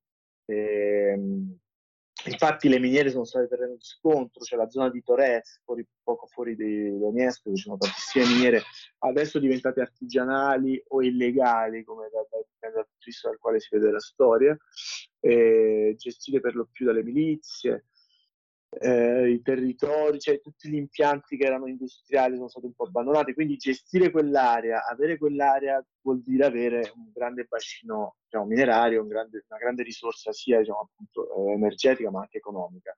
E, 0.45 0.55
ehm, 0.55 1.59
Infatti 2.27 2.69
le 2.69 2.79
miniere 2.79 3.11
sono 3.11 3.25
state 3.25 3.49
terreno 3.49 3.75
di 3.75 3.83
scontro, 3.83 4.45
c'è 4.45 4.55
la 4.57 4.71
zona 4.71 4.91
di 4.91 5.03
Torres, 5.03 5.61
fuori, 5.65 5.85
poco 6.03 6.27
fuori 6.27 6.55
di 6.55 6.97
Donetsk, 6.97 7.43
dove 7.45 7.57
ci 7.57 7.63
sono 7.65 7.79
tantissime 7.79 8.27
miniere, 8.27 8.63
adesso 8.99 9.41
diventate 9.41 9.81
artigianali 9.81 10.81
o 10.89 11.03
illegali, 11.03 11.83
come 11.83 12.09
da, 12.13 12.21
da, 12.31 12.71
dal 12.71 12.85
punto 12.85 12.99
di 12.99 13.05
vista 13.07 13.29
dal 13.29 13.39
quale 13.39 13.59
si 13.59 13.69
vede 13.73 13.91
la 13.91 13.99
storia, 13.99 14.57
eh, 15.21 15.95
gestite 15.97 16.41
per 16.41 16.55
lo 16.55 16.69
più 16.71 16.87
dalle 16.87 17.03
milizie 17.03 17.87
eh, 18.81 19.31
i 19.31 19.43
territori, 19.43 20.19
cioè 20.19 20.41
tutti 20.41 20.69
gli 20.69 20.77
impianti 20.77 21.37
che 21.37 21.45
erano 21.45 21.67
industriali 21.67 22.37
sono 22.37 22.49
stati 22.49 22.67
un 22.67 22.73
po' 22.73 22.85
abbandonati, 22.85 23.35
quindi 23.35 23.57
gestire 23.57 24.11
quell'area, 24.11 24.87
avere 24.87 25.19
quell'area 25.19 25.85
vuol 26.01 26.23
dire 26.23 26.47
avere 26.47 26.93
un 26.95 27.11
grande 27.13 27.45
bacino 27.45 28.17
diciamo, 28.25 28.47
minerario, 28.47 29.03
un 29.03 29.09
grande, 29.09 29.45
una 29.49 29.59
grande 29.59 29.83
risorsa 29.83 30.33
sia 30.33 30.59
diciamo, 30.59 30.91
appunto, 30.91 31.49
eh, 31.49 31.53
energetica 31.53 32.11
ma 32.11 32.21
anche 32.21 32.39
economica. 32.39 32.97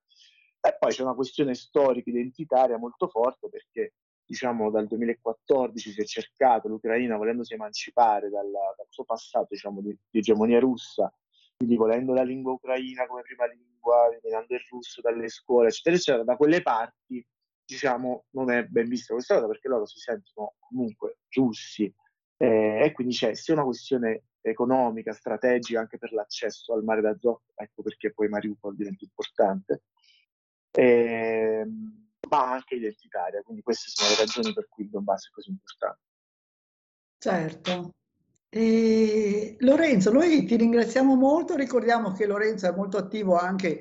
E 0.60 0.76
poi 0.78 0.92
c'è 0.92 1.02
una 1.02 1.14
questione 1.14 1.54
storica, 1.54 2.08
identitaria 2.08 2.78
molto 2.78 3.08
forte 3.08 3.48
perché 3.48 3.94
diciamo, 4.24 4.70
dal 4.70 4.86
2014 4.86 5.90
si 5.90 6.00
è 6.00 6.04
cercato 6.04 6.68
l'Ucraina, 6.68 7.16
volendosi 7.16 7.54
emancipare 7.54 8.30
dal, 8.30 8.50
dal 8.50 8.86
suo 8.88 9.04
passato 9.04 9.48
diciamo, 9.50 9.80
di, 9.82 9.94
di 10.08 10.18
egemonia 10.20 10.60
russa, 10.60 11.12
quindi 11.56 11.76
volendo 11.76 12.12
la 12.12 12.22
lingua 12.22 12.52
ucraina 12.52 13.06
come 13.06 13.22
prima 13.22 13.46
lingua, 13.46 14.08
eliminando 14.10 14.54
il 14.54 14.64
russo 14.68 15.00
dalle 15.00 15.28
scuole, 15.28 15.68
eccetera, 15.68 15.96
eccetera, 15.96 16.24
da 16.24 16.36
quelle 16.36 16.62
parti, 16.62 17.24
diciamo, 17.64 18.26
non 18.30 18.50
è 18.50 18.64
ben 18.64 18.88
vista 18.88 19.14
questa 19.14 19.34
cosa 19.34 19.46
perché 19.46 19.68
loro 19.68 19.86
si 19.86 19.98
sentono 19.98 20.54
comunque 20.58 21.18
russi 21.30 21.92
eh, 22.36 22.82
e 22.84 22.92
quindi 22.92 23.14
c'è 23.14 23.34
sia 23.34 23.54
una 23.54 23.64
questione 23.64 24.24
economica, 24.40 25.12
strategica 25.12 25.80
anche 25.80 25.96
per 25.98 26.12
l'accesso 26.12 26.74
al 26.74 26.84
mare 26.84 27.00
d'Azov, 27.00 27.40
ecco 27.54 27.82
perché 27.82 28.12
poi 28.12 28.28
Mariupol 28.28 28.76
diventa 28.76 29.04
importante, 29.04 29.84
eh, 30.72 31.66
ma 32.28 32.52
anche 32.52 32.74
identitaria, 32.74 33.42
quindi 33.42 33.62
queste 33.62 33.90
sono 33.90 34.10
le 34.10 34.16
ragioni 34.16 34.52
per 34.52 34.68
cui 34.68 34.84
il 34.84 34.90
Donbass 34.90 35.28
è 35.28 35.30
così 35.30 35.50
importante. 35.50 36.00
Certo. 37.18 37.94
E 38.56 39.56
Lorenzo, 39.58 40.12
noi 40.12 40.44
ti 40.44 40.54
ringraziamo 40.54 41.16
molto, 41.16 41.56
ricordiamo 41.56 42.12
che 42.12 42.24
Lorenzo 42.24 42.68
è 42.68 42.72
molto 42.72 42.96
attivo 42.98 43.36
anche 43.36 43.80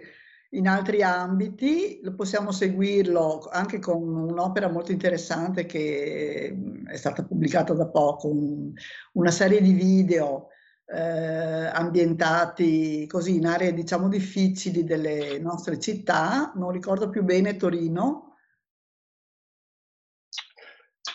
in 0.54 0.68
altri 0.68 1.04
ambiti, 1.04 2.02
possiamo 2.16 2.52
seguirlo 2.52 3.50
anche 3.52 3.78
con 3.78 4.02
un'opera 4.02 4.72
molto 4.72 4.92
interessante 4.92 5.68
che 5.68 6.58
è 6.88 6.96
stata 6.96 7.24
pubblicata 7.24 7.74
da 7.74 7.86
poco, 7.86 8.30
un, 8.30 8.74
una 9.12 9.30
serie 9.30 9.62
di 9.62 9.74
video 9.74 10.48
eh, 10.88 11.68
ambientati 11.68 13.06
così 13.06 13.36
in 13.36 13.46
aree 13.46 13.76
diciamo 13.76 14.08
difficili 14.10 14.84
delle 14.84 15.38
nostre 15.38 15.78
città, 15.78 16.52
non 16.56 16.72
ricordo 16.72 17.10
più 17.10 17.22
bene 17.22 17.58
Torino, 17.58 18.33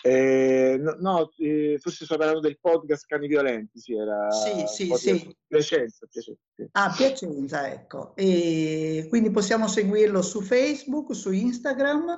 Eh, 0.01 0.77
no, 0.79 0.95
no 0.99 1.31
eh, 1.37 1.77
forse 1.79 2.05
sto 2.05 2.17
parlando 2.17 2.39
del 2.39 2.59
podcast 2.59 3.05
Cani 3.05 3.27
Violenti, 3.27 3.79
sì, 3.79 3.95
era 3.95 4.29
Sì, 4.31 4.65
sì, 4.67 4.95
sì. 4.95 5.35
Piacenza, 5.47 6.07
Piacenza, 6.09 6.39
sì. 6.55 6.67
Ah, 6.71 6.93
Piacenza, 6.95 7.71
ecco. 7.71 8.15
E 8.15 9.05
quindi 9.09 9.31
possiamo 9.31 9.67
seguirlo 9.67 10.21
su 10.21 10.41
Facebook, 10.41 11.13
su 11.13 11.31
Instagram 11.31 12.17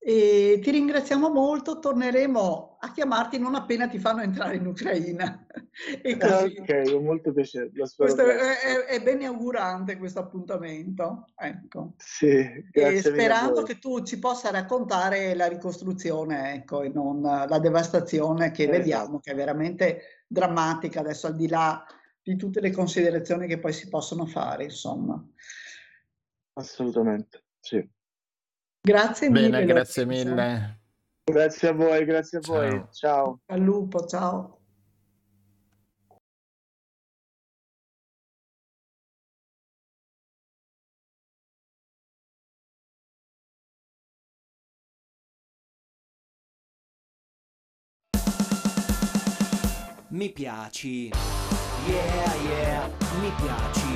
e 0.00 0.60
ti 0.62 0.70
ringraziamo 0.70 1.28
molto, 1.28 1.80
torneremo 1.80 2.78
a 2.80 2.92
chiamarti 2.92 3.38
non 3.38 3.56
appena 3.56 3.88
ti 3.88 3.98
fanno 3.98 4.22
entrare 4.22 4.56
in 4.56 4.66
Ucraina. 4.66 5.44
E 6.02 6.16
così. 6.16 6.56
Ok, 6.58 6.92
ho 6.92 7.00
molto 7.00 7.32
piacere. 7.32 7.70
Questo 7.70 8.24
è, 8.24 8.84
è, 8.86 9.00
ben 9.00 9.22
augurante 9.22 9.96
questo 9.96 10.18
appuntamento. 10.18 11.26
Ecco. 11.36 11.94
Sì, 11.98 12.26
e 12.72 13.00
sperando 13.00 13.62
che 13.62 13.78
tu 13.78 14.02
ci 14.02 14.18
possa 14.18 14.50
raccontare 14.50 15.34
la 15.34 15.46
ricostruzione 15.46 16.54
ecco, 16.54 16.82
e 16.82 16.88
non 16.88 17.20
la 17.20 17.58
devastazione 17.60 18.50
che 18.50 18.64
esatto. 18.64 18.76
vediamo, 18.76 19.20
che 19.20 19.30
è 19.30 19.34
veramente 19.36 20.24
drammatica 20.26 20.98
adesso 20.98 21.28
al 21.28 21.36
di 21.36 21.46
là 21.46 21.84
di 22.20 22.34
tutte 22.34 22.60
le 22.60 22.72
considerazioni 22.72 23.46
che 23.46 23.60
poi 23.60 23.72
si 23.72 23.88
possono 23.88 24.26
fare, 24.26 24.64
insomma. 24.64 25.24
Assolutamente, 26.54 27.44
sì. 27.60 27.88
Grazie 28.80 29.30
mille. 29.30 29.50
Bene, 29.50 29.64
grazie 29.66 30.04
mille. 30.04 30.80
Grazie 31.24 31.68
a 31.68 31.72
voi, 31.72 32.04
grazie 32.04 32.38
a 32.38 32.40
ciao. 32.40 32.54
voi. 32.54 32.86
Ciao. 32.90 33.40
Al 33.46 33.60
lupo, 33.60 34.06
ciao. 34.06 34.56
Mi 50.10 50.32
piaci, 50.32 51.12
yeah 51.86 52.34
yeah, 52.42 52.88
mi 53.20 53.30
piaci, 53.36 53.94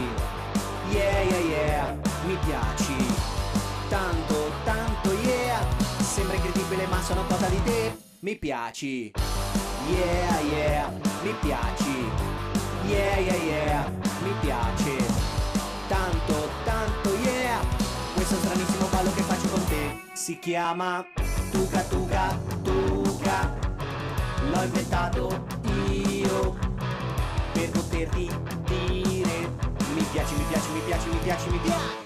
yeah 0.93 1.23
yeah 1.23 1.39
yeah, 1.39 1.97
mi 2.27 2.37
piaci, 2.45 3.07
tanto 3.89 4.52
incredibile 6.45 6.87
ma 6.87 7.01
sono 7.03 7.25
cosa 7.27 7.47
di 7.47 7.63
te, 7.63 7.97
mi 8.21 8.37
piaci, 8.37 9.13
yeah 9.89 10.41
yeah, 10.41 10.93
mi 11.23 11.33
piaci, 11.41 12.11
yeah 12.87 13.19
yeah 13.19 13.43
yeah, 13.43 13.91
mi 14.23 14.33
piace, 14.41 14.97
tanto 15.87 16.49
tanto 16.65 17.15
yeah, 17.23 17.61
questo 18.15 18.35
stranissimo 18.37 18.89
ballo 18.91 19.13
che 19.13 19.23
faccio 19.23 19.49
con 19.49 19.65
te, 19.67 20.03
si 20.15 20.39
chiama 20.41 21.05
Tuca 21.53 21.83
Tuca 21.83 22.37
Tuca, 22.63 23.57
l'ho 24.51 24.63
inventato 24.63 25.47
io 25.91 26.57
per 27.53 27.71
poterti 27.71 28.31
dire. 28.67 29.51
Mi 29.95 30.03
piace, 30.11 30.35
mi 30.35 30.45
piace, 30.49 30.69
mi 30.71 30.81
piace, 30.87 31.09
mi 31.09 31.19
piace, 31.19 31.51
mi 31.51 31.59
piace. 31.59 32.02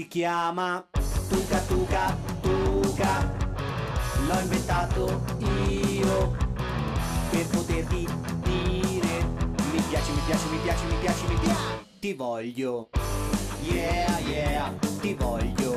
Si 0.00 0.08
chiama 0.08 0.82
Tuca 1.28 1.58
Tuca 1.68 2.16
Tuca, 2.40 3.36
l'ho 4.26 4.40
inventato 4.40 5.22
io 5.36 6.34
per 7.28 7.46
poterti 7.48 8.08
dire 8.42 9.24
mi 9.70 9.80
piace, 9.90 10.12
mi 10.12 10.20
piace, 10.24 10.46
mi 10.48 10.58
piace, 10.62 10.84
mi 10.86 10.94
piace, 11.00 11.26
mi 11.26 11.34
piace, 11.34 11.84
ti 11.98 12.14
voglio. 12.14 12.88
Yeah, 13.60 14.18
yeah, 14.20 14.72
ti 15.02 15.12
voglio. 15.12 15.74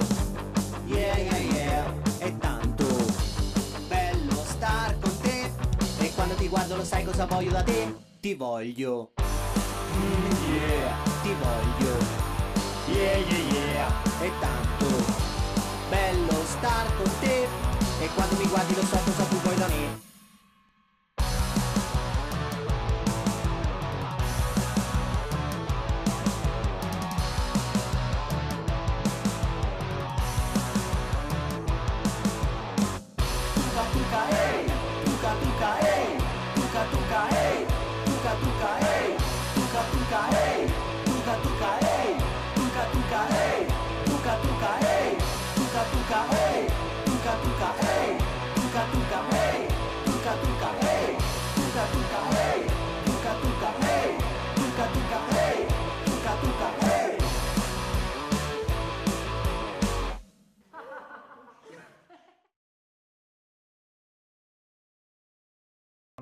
Yeah, 0.86 1.18
yeah, 1.18 1.38
yeah, 1.38 1.94
è 2.20 2.38
tanto 2.38 2.86
bello 3.90 4.36
star 4.46 4.98
con 5.02 5.20
te 5.20 5.52
e 5.98 6.14
quando 6.14 6.36
ti 6.36 6.48
guardo 6.48 6.78
lo 6.78 6.86
sai 6.86 7.04
cosa 7.04 7.26
voglio 7.26 7.52
da 7.52 7.64
te? 7.64 7.94
Ti 8.22 8.34
voglio. 8.36 9.12
Mm, 9.98 10.56
yeah, 10.56 10.96
ti 11.22 11.36
voglio. 11.42 12.33
Yeah, 12.94 13.18
yeah, 13.18 13.64
yeah, 13.74 13.88
è 14.22 14.30
tanto. 14.40 14.86
Bello 15.90 16.44
star 16.46 16.96
con 16.96 17.10
te. 17.20 17.48
E 18.00 18.10
quando 18.14 18.36
mi 18.36 18.48
guardi 18.48 18.76
lo 18.76 18.82
so 18.86 18.98
cosa 19.04 19.24
tu 19.24 19.36
vuoi 19.42 19.56
da 19.56 19.68
me. 19.68 20.03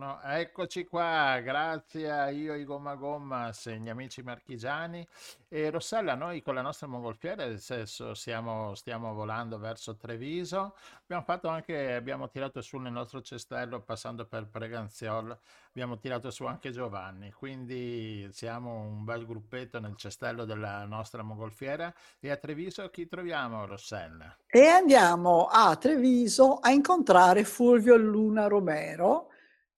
No, 0.02 0.20
eccoci 0.24 0.88
qua, 0.88 1.40
grazie 1.44 2.10
a 2.10 2.32
io 2.32 2.56
i 2.56 2.64
Gomma 2.64 2.96
Gomma, 2.96 3.52
gli 3.64 3.88
amici 3.88 4.24
marchigiani. 4.24 5.08
E 5.48 5.70
Rossella, 5.70 6.16
noi 6.16 6.42
con 6.42 6.56
la 6.56 6.64
nostra 6.64 6.88
mongolfiera 6.88 7.44
adesso 7.44 8.16
stiamo, 8.16 8.74
stiamo 8.74 9.14
volando 9.14 9.60
verso 9.60 9.96
Treviso, 9.96 10.74
abbiamo 11.04 11.22
fatto 11.22 11.50
anche, 11.50 11.94
abbiamo 11.94 12.30
tirato 12.30 12.62
su 12.62 12.78
nel 12.78 12.94
nostro 12.94 13.22
cestello 13.22 13.82
passando 13.82 14.26
per 14.26 14.48
Preganziol, 14.48 15.38
abbiamo 15.68 16.00
tirato 16.00 16.32
su 16.32 16.46
anche 16.46 16.72
Giovanni, 16.72 17.32
quindi 17.34 18.28
siamo 18.32 18.80
un 18.80 19.04
bel 19.04 19.28
gruppetto 19.28 19.80
nel 19.80 19.98
cestello 19.98 20.46
della 20.46 20.84
nostra 20.86 21.22
mongolfiera. 21.22 21.94
E 22.20 22.32
a 22.32 22.38
Treviso 22.38 22.90
chi 22.90 23.08
troviamo 23.08 23.68
Rossella? 23.68 24.36
E 24.48 24.66
andiamo 24.66 25.46
a 25.46 25.76
Treviso 25.76 26.56
a 26.56 26.72
incontrare 26.72 27.44
Fulvio 27.44 27.98
Luna 27.98 28.48
Romero, 28.48 29.31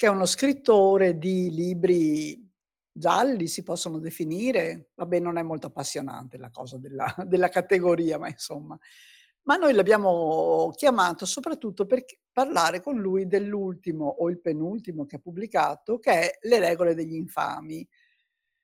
che 0.04 0.10
è 0.10 0.12
uno 0.12 0.26
scrittore 0.26 1.18
di 1.18 1.50
libri 1.50 2.38
gialli, 2.92 3.48
si 3.48 3.64
possono 3.64 4.00
definire. 4.00 4.90
Vabbè, 4.96 5.18
non 5.20 5.38
è 5.38 5.44
molto 5.44 5.68
appassionante 5.68 6.38
la 6.38 6.50
cosa 6.50 6.78
della, 6.78 7.16
della 7.26 7.48
categoria, 7.48 8.20
ma 8.20 8.28
insomma. 8.28 8.78
Ma 9.44 9.56
noi 9.56 9.72
l'abbiamo 9.72 10.74
chiamato 10.76 11.26
soprattutto 11.26 11.86
per 11.86 12.04
parlare 12.34 12.82
con 12.82 13.00
lui 13.00 13.28
dell'ultimo 13.28 14.06
o 14.06 14.30
il 14.30 14.42
penultimo 14.42 15.06
che 15.06 15.16
ha 15.16 15.20
pubblicato, 15.20 16.00
che 16.00 16.12
è 16.12 16.38
Le 16.42 16.60
regole 16.60 16.96
degli 16.96 17.16
infami. 17.16 17.88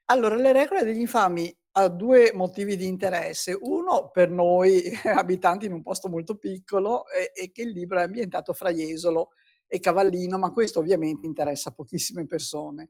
Allora, 0.07 0.35
Le 0.35 0.51
regole 0.51 0.83
degli 0.83 0.99
infami 0.99 1.57
ha 1.71 1.87
due 1.87 2.33
motivi 2.33 2.75
di 2.75 2.85
interesse. 2.85 3.57
Uno, 3.57 4.09
per 4.11 4.29
noi 4.29 4.91
abitanti 5.15 5.67
in 5.67 5.71
un 5.71 5.83
posto 5.83 6.09
molto 6.09 6.35
piccolo, 6.35 7.07
è, 7.07 7.31
è 7.31 7.49
che 7.49 7.61
il 7.61 7.69
libro 7.69 7.99
è 7.99 8.03
ambientato 8.03 8.51
fra 8.51 8.73
Jesolo 8.73 9.29
e 9.69 9.79
Cavallino, 9.79 10.39
ma 10.39 10.51
questo 10.51 10.79
ovviamente 10.79 11.27
interessa 11.27 11.71
pochissime 11.71 12.25
persone. 12.25 12.89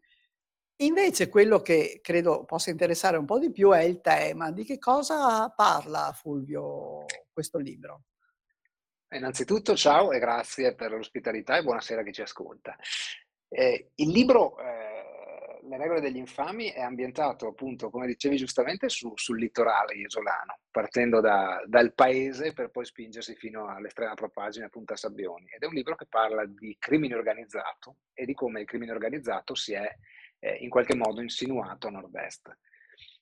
Invece 0.77 1.27
quello 1.27 1.59
che 1.59 1.99
credo 2.01 2.45
possa 2.45 2.69
interessare 2.69 3.17
un 3.17 3.25
po' 3.25 3.37
di 3.37 3.51
più 3.51 3.71
è 3.71 3.81
il 3.81 3.99
tema. 3.99 4.49
Di 4.51 4.63
che 4.63 4.79
cosa 4.79 5.49
parla 5.49 6.13
Fulvio 6.13 7.05
questo 7.33 7.57
libro? 7.57 8.03
Innanzitutto 9.11 9.75
ciao 9.75 10.11
e 10.11 10.19
grazie 10.19 10.75
per 10.75 10.91
l'ospitalità 10.91 11.57
e 11.57 11.63
buonasera 11.63 11.99
a 11.99 12.03
chi 12.05 12.13
ci 12.13 12.21
ascolta. 12.21 12.77
Eh, 13.49 13.91
il 13.95 14.09
libro 14.09 14.57
eh, 14.59 14.88
Le 15.69 15.77
regole 15.77 16.01
degli 16.01 16.17
infami 16.17 16.71
è 16.71 16.81
ambientato 16.81 17.45
appunto, 17.45 17.91
come 17.91 18.07
dicevi 18.07 18.37
giustamente, 18.37 18.89
su, 18.89 19.11
sul 19.13 19.37
litorale 19.37 19.93
isolano, 19.93 20.61
partendo 20.71 21.21
da, 21.21 21.61
dal 21.67 21.93
paese 21.93 22.53
per 22.53 22.71
poi 22.71 22.85
spingersi 22.85 23.35
fino 23.35 23.67
all'estrema 23.67 24.15
propagine 24.15 24.65
a 24.65 24.69
Punta 24.69 24.95
Sabbioni. 24.95 25.45
Ed 25.51 25.61
è 25.61 25.67
un 25.67 25.75
libro 25.75 25.93
che 25.95 26.07
parla 26.07 26.43
di 26.47 26.75
crimine 26.79 27.13
organizzato 27.13 27.97
e 28.13 28.25
di 28.25 28.33
come 28.33 28.61
il 28.61 28.65
crimine 28.65 28.91
organizzato 28.93 29.53
si 29.53 29.73
è 29.73 29.95
eh, 30.39 30.55
in 30.55 30.69
qualche 30.69 30.95
modo 30.95 31.21
insinuato 31.21 31.85
a 31.85 31.91
nord-est. 31.91 32.57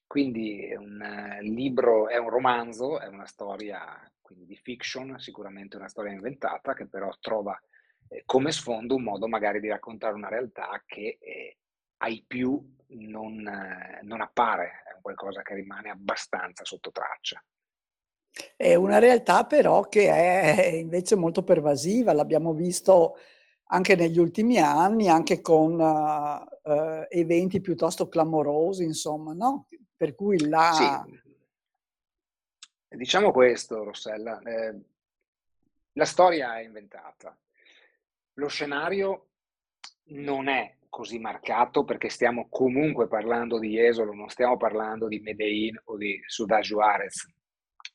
Quindi 0.08 0.68
è 0.68 0.78
un 0.78 1.02
eh, 1.02 1.42
libro, 1.42 2.08
è 2.08 2.16
un 2.16 2.30
romanzo, 2.30 3.02
è 3.02 3.08
una 3.08 3.26
storia 3.26 4.10
quindi 4.22 4.46
di 4.46 4.56
fiction, 4.56 5.20
sicuramente 5.20 5.76
una 5.76 5.90
storia 5.90 6.14
inventata, 6.14 6.74
che 6.74 6.88
però 6.88 7.14
trova 7.20 7.62
eh, 8.08 8.24
come 8.26 8.54
sfondo 8.54 8.96
un 8.96 9.04
modo 9.04 9.28
magari 9.28 9.60
di 9.60 9.68
raccontare 9.68 10.14
una 10.14 10.30
realtà 10.30 10.82
che 10.86 11.18
eh, 11.20 11.58
ai 11.98 12.24
più 12.26 12.76
non, 12.90 13.48
eh, 13.48 14.00
non 14.04 14.22
appare, 14.22 14.84
è 14.86 14.98
qualcosa 15.02 15.42
che 15.42 15.56
rimane 15.56 15.90
abbastanza 15.90 16.64
sotto 16.64 16.92
traccia. 16.92 17.44
È 18.56 18.76
una 18.76 19.00
realtà 19.00 19.46
però 19.46 19.82
che 19.88 20.10
è 20.10 20.66
invece 20.76 21.16
molto 21.16 21.44
pervasiva, 21.44 22.14
l'abbiamo 22.14 22.54
visto 22.54 23.18
anche 23.70 23.96
negli 23.96 24.20
ultimi 24.20 24.60
anni, 24.60 25.10
anche 25.10 25.42
con 25.42 25.80
uh, 25.80 26.70
uh, 26.72 27.06
eventi 27.10 27.60
piuttosto 27.60 28.08
clamorosi, 28.08 28.84
insomma, 28.84 29.34
no? 29.34 29.68
Per 29.96 30.16
cui 30.16 30.48
la... 30.48 30.72
Sì. 30.72 31.26
Diciamo 32.90 33.32
questo, 33.32 33.84
Rossella, 33.84 34.40
eh, 34.42 34.76
la 35.94 36.06
storia 36.06 36.58
è 36.58 36.64
inventata, 36.64 37.38
lo 38.34 38.48
scenario 38.48 39.30
non 40.10 40.48
è 40.48 40.77
così 40.98 41.20
marcato 41.20 41.84
perché 41.84 42.10
stiamo 42.10 42.48
comunque 42.50 43.08
parlando 43.08 43.60
di 43.60 43.70
Jesolo, 43.70 44.14
non 44.14 44.30
stiamo 44.30 44.58
parlando 44.58 45.08
di 45.08 45.20
Medellin 45.20 45.80
o 45.84 45.96
di 45.96 46.20
Ciudad 46.26 46.64
Juarez, 46.64 47.32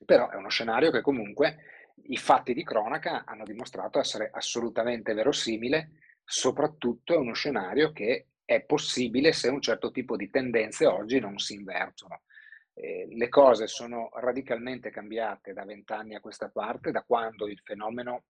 però 0.04 0.30
è 0.30 0.36
uno 0.36 0.48
scenario 0.48 0.92
che 0.92 1.00
comunque 1.00 1.56
i 2.04 2.16
fatti 2.16 2.54
di 2.54 2.62
cronaca 2.62 3.24
hanno 3.26 3.42
dimostrato 3.42 3.98
essere 3.98 4.30
assolutamente 4.32 5.14
verosimile, 5.14 5.98
soprattutto 6.22 7.14
è 7.14 7.16
uno 7.16 7.34
scenario 7.34 7.90
che 7.90 8.28
è 8.44 8.62
possibile 8.62 9.32
se 9.32 9.48
un 9.48 9.60
certo 9.60 9.90
tipo 9.90 10.14
di 10.14 10.30
tendenze 10.30 10.86
oggi 10.86 11.18
non 11.18 11.38
si 11.38 11.54
invertono. 11.54 12.22
Eh, 12.72 13.08
le 13.10 13.28
cose 13.28 13.66
sono 13.66 14.10
radicalmente 14.14 14.90
cambiate 14.90 15.52
da 15.52 15.64
vent'anni 15.64 16.14
a 16.14 16.20
questa 16.20 16.50
parte, 16.50 16.92
da 16.92 17.02
quando 17.02 17.48
il 17.48 17.58
fenomeno 17.64 18.26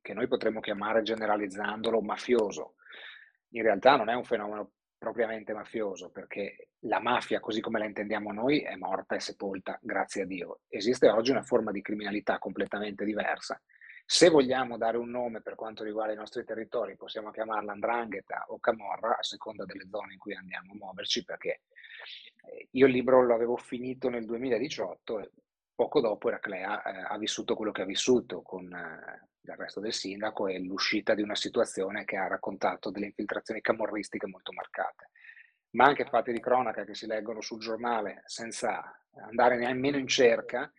che 0.00 0.14
noi 0.14 0.28
potremmo 0.28 0.60
chiamare 0.60 1.02
generalizzandolo 1.02 2.00
mafioso, 2.00 2.74
in 3.54 3.62
realtà 3.62 3.96
non 3.96 4.08
è 4.08 4.14
un 4.14 4.24
fenomeno 4.24 4.72
propriamente 4.98 5.52
mafioso, 5.52 6.10
perché 6.10 6.70
la 6.80 7.00
mafia, 7.00 7.40
così 7.40 7.60
come 7.60 7.78
la 7.78 7.84
intendiamo 7.84 8.32
noi, 8.32 8.60
è 8.60 8.74
morta 8.74 9.14
e 9.14 9.20
sepolta, 9.20 9.78
grazie 9.82 10.22
a 10.22 10.26
Dio. 10.26 10.60
Esiste 10.68 11.08
oggi 11.08 11.30
una 11.30 11.42
forma 11.42 11.70
di 11.70 11.82
criminalità 11.82 12.38
completamente 12.38 13.04
diversa. 13.04 13.60
Se 14.06 14.28
vogliamo 14.28 14.76
dare 14.76 14.96
un 14.96 15.10
nome 15.10 15.40
per 15.40 15.54
quanto 15.54 15.84
riguarda 15.84 16.12
i 16.12 16.16
nostri 16.16 16.44
territori, 16.44 16.96
possiamo 16.96 17.30
chiamarla 17.30 17.72
Andrangheta 17.72 18.46
o 18.48 18.58
Camorra, 18.58 19.18
a 19.18 19.22
seconda 19.22 19.64
delle 19.64 19.86
zone 19.90 20.14
in 20.14 20.18
cui 20.18 20.34
andiamo 20.34 20.72
a 20.72 20.76
muoverci, 20.76 21.24
perché 21.24 21.60
eh, 22.50 22.68
io 22.70 22.86
il 22.86 22.92
libro 22.92 23.26
l'avevo 23.26 23.56
finito 23.56 24.08
nel 24.08 24.24
2018 24.24 25.20
e 25.20 25.30
poco 25.74 26.00
dopo 26.00 26.28
Eraclea 26.28 26.82
eh, 26.82 27.14
ha 27.14 27.18
vissuto 27.18 27.54
quello 27.54 27.72
che 27.72 27.82
ha 27.82 27.86
vissuto 27.86 28.42
con 28.42 28.72
eh, 28.72 29.28
del 29.44 29.56
resto 29.56 29.78
del 29.78 29.92
sindaco 29.92 30.46
e 30.46 30.58
l'uscita 30.58 31.14
di 31.14 31.20
una 31.20 31.34
situazione 31.34 32.04
che 32.04 32.16
ha 32.16 32.26
raccontato 32.26 32.90
delle 32.90 33.06
infiltrazioni 33.06 33.60
camorristiche 33.60 34.26
molto 34.26 34.52
marcate. 34.52 35.10
Ma 35.72 35.84
anche 35.84 36.06
fatti 36.06 36.32
di 36.32 36.40
cronaca 36.40 36.84
che 36.84 36.94
si 36.94 37.06
leggono 37.06 37.42
sul 37.42 37.60
giornale 37.60 38.22
senza 38.24 38.82
andare 39.28 39.58
nemmeno 39.58 39.98
in 39.98 40.06
cerca, 40.06 40.72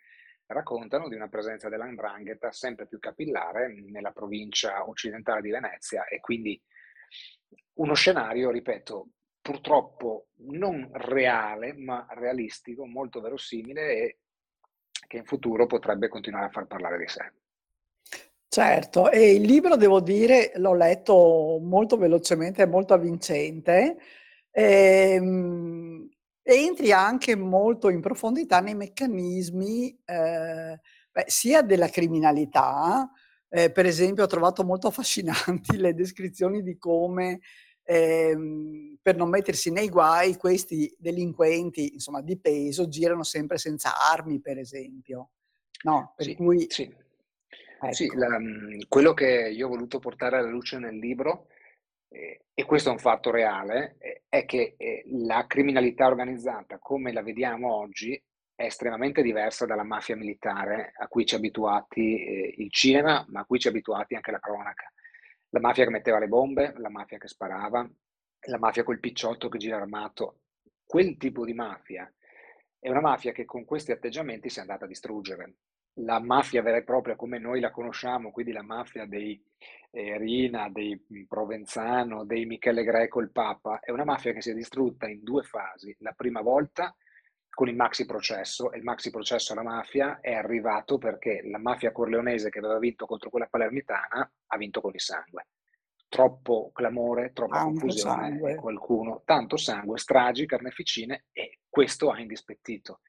raccontano 0.48 1.08
di 1.08 1.16
una 1.16 1.28
presenza 1.28 1.70
dell'andrangheta 1.70 2.52
sempre 2.52 2.88
più 2.88 2.98
capillare 2.98 3.72
nella 3.88 4.12
provincia 4.12 4.88
occidentale 4.88 5.42
di 5.42 5.52
Venezia 5.52 6.08
e 6.08 6.20
quindi 6.20 6.60
uno 7.74 7.94
scenario, 7.94 8.50
ripeto, 8.50 9.10
purtroppo 9.42 10.30
non 10.48 10.90
reale, 10.94 11.74
ma 11.74 12.08
realistico, 12.10 12.86
molto 12.86 13.22
verosimile 13.22 13.92
e 13.92 14.20
che 15.08 15.18
in 15.18 15.26
futuro 15.26 15.68
potrebbe 15.68 16.08
continuare 16.08 16.46
a 16.46 16.50
far 16.50 16.66
parlare 16.66 16.98
di 16.98 17.08
sé. 17.08 17.32
Certo, 18.56 19.12
e 19.12 19.34
il 19.34 19.42
libro 19.42 19.76
devo 19.76 20.00
dire, 20.00 20.54
l'ho 20.56 20.74
letto 20.74 21.60
molto 21.62 21.98
velocemente, 21.98 22.64
è 22.64 22.66
molto 22.66 22.94
avvincente. 22.94 23.98
Ehm, 24.50 26.08
entri 26.42 26.94
anche 26.94 27.36
molto 27.36 27.90
in 27.90 28.00
profondità 28.00 28.62
nei 28.62 28.74
meccanismi, 28.74 29.90
eh, 30.06 30.80
beh, 31.12 31.24
sia 31.28 31.64
della 31.64 31.90
criminalità, 31.90 33.12
eh, 33.50 33.72
per 33.74 33.86
esempio 33.86 34.24
ho 34.24 34.28
trovato 34.28 34.64
molto 34.64 34.88
affascinanti 34.88 35.76
le 35.76 35.94
descrizioni 35.94 36.64
di 36.64 36.78
come 36.78 37.42
ehm, 37.84 39.00
per 39.02 39.18
non 39.18 39.28
mettersi 39.28 39.70
nei 39.70 39.90
guai 39.90 40.38
questi 40.38 40.96
delinquenti, 40.98 41.92
insomma, 41.92 42.22
di 42.22 42.40
peso, 42.40 42.88
girano 42.88 43.24
sempre 43.24 43.58
senza 43.58 43.92
armi, 44.14 44.40
per 44.40 44.58
esempio. 44.60 45.32
No, 45.84 46.14
per 46.16 46.26
sì, 46.28 46.36
cui 46.36 46.66
sì. 46.70 46.90
Ecco. 47.86 47.94
Sì, 47.94 48.10
la, 48.16 48.40
mhmm, 48.40 48.88
quello 48.88 49.14
che 49.14 49.50
io 49.50 49.68
ho 49.68 49.70
voluto 49.70 50.00
portare 50.00 50.38
alla 50.38 50.50
luce 50.50 50.78
nel 50.78 50.98
libro, 50.98 51.48
eh, 52.10 52.46
e 52.54 52.66
questo 52.66 52.90
è 52.90 52.92
un 52.92 53.00
fatto 53.00 53.32
reale, 53.32 53.96
eh, 54.00 54.24
è 54.28 54.46
che 54.46 54.76
eh, 54.78 55.04
la 55.08 55.46
criminalità 55.48 56.08
organizzata 56.08 56.80
come 56.80 57.12
la 57.12 57.22
vediamo 57.22 57.74
oggi 57.74 58.22
è 58.56 58.64
estremamente 58.66 59.22
diversa 59.22 59.66
dalla 59.66 59.84
mafia 59.84 60.16
militare 60.16 60.94
a 60.98 61.08
cui 61.08 61.26
ci 61.26 61.36
ha 61.36 61.38
abituati 61.38 62.24
eh, 62.26 62.54
il 62.58 62.72
cinema, 62.72 63.26
ma 63.30 63.42
a 63.42 63.46
cui 63.46 63.60
ci 63.60 63.68
ha 63.68 63.70
abituati 63.70 64.16
anche 64.16 64.32
la 64.32 64.40
cronaca. 64.40 64.92
La 65.50 65.60
mafia 65.60 65.84
che 65.84 65.90
metteva 65.92 66.20
le 66.20 66.28
bombe, 66.28 66.74
la 66.78 66.90
mafia 66.90 67.18
che 67.18 67.28
sparava, 67.28 67.88
la 68.48 68.58
mafia 68.60 68.84
col 68.84 69.00
picciotto 69.00 69.50
che 69.50 69.58
gira 69.58 69.78
armato. 69.78 70.40
Quel 70.86 71.18
tipo 71.18 71.44
di 71.46 71.54
mafia 71.54 72.12
è 72.80 72.90
una 72.90 73.02
mafia 73.02 73.32
che 73.32 73.46
con 73.46 73.66
questi 73.66 73.92
atteggiamenti 73.92 74.50
si 74.50 74.60
è 74.60 74.62
andata 74.62 74.86
a 74.86 74.88
distruggere 74.88 75.56
la 76.00 76.20
mafia 76.20 76.62
vera 76.62 76.78
e 76.78 76.84
propria 76.84 77.16
come 77.16 77.38
noi 77.38 77.60
la 77.60 77.72
conosciamo, 77.72 78.32
quindi 78.32 78.52
la 78.52 78.64
mafia 78.64 79.06
dei 79.06 79.42
eh, 79.92 80.18
Rina, 80.18 80.70
dei 80.70 81.02
Provenzano, 81.28 82.26
dei 82.26 82.46
Michele 82.46 82.84
Greco, 82.84 83.22
il 83.22 83.32
Papa, 83.32 83.80
è 83.80 83.92
una 83.92 84.04
mafia 84.04 84.34
che 84.34 84.42
si 84.42 84.52
è 84.52 84.54
distrutta 84.54 85.08
in 85.08 85.24
due 85.24 85.44
fasi. 85.44 85.96
La 86.00 86.12
prima 86.12 86.42
volta 86.42 86.94
con 87.50 87.70
il 87.70 87.76
maxi 87.76 88.06
processo, 88.06 88.74
e 88.74 88.78
il 88.78 88.84
maxi 88.84 89.10
processo 89.10 89.54
alla 89.54 89.64
mafia 89.64 90.20
è 90.20 90.34
arrivato 90.34 90.98
perché 90.98 91.42
la 91.46 91.58
mafia 91.58 91.94
corleonese 91.94 92.50
che 92.50 92.60
aveva 92.60 92.78
vinto 92.78 93.06
contro 93.06 93.30
quella 93.30 93.48
palermitana 93.48 94.30
ha 94.48 94.58
vinto 94.58 94.82
con 94.82 94.92
il 94.94 95.00
sangue. 95.00 95.48
Troppo 96.10 96.72
clamore, 96.74 97.32
troppa 97.32 97.60
Tanto 97.60 97.80
confusione, 97.80 98.28
e 98.28 98.30
sangue. 98.32 98.56
qualcuno, 98.56 99.22
tanto 99.24 99.56
sangue, 99.56 99.98
stragi, 99.98 100.46
carneficine 100.46 101.26
e 101.32 101.60
questo 101.70 102.12
ha 102.12 102.20
indispettito. 102.20 103.00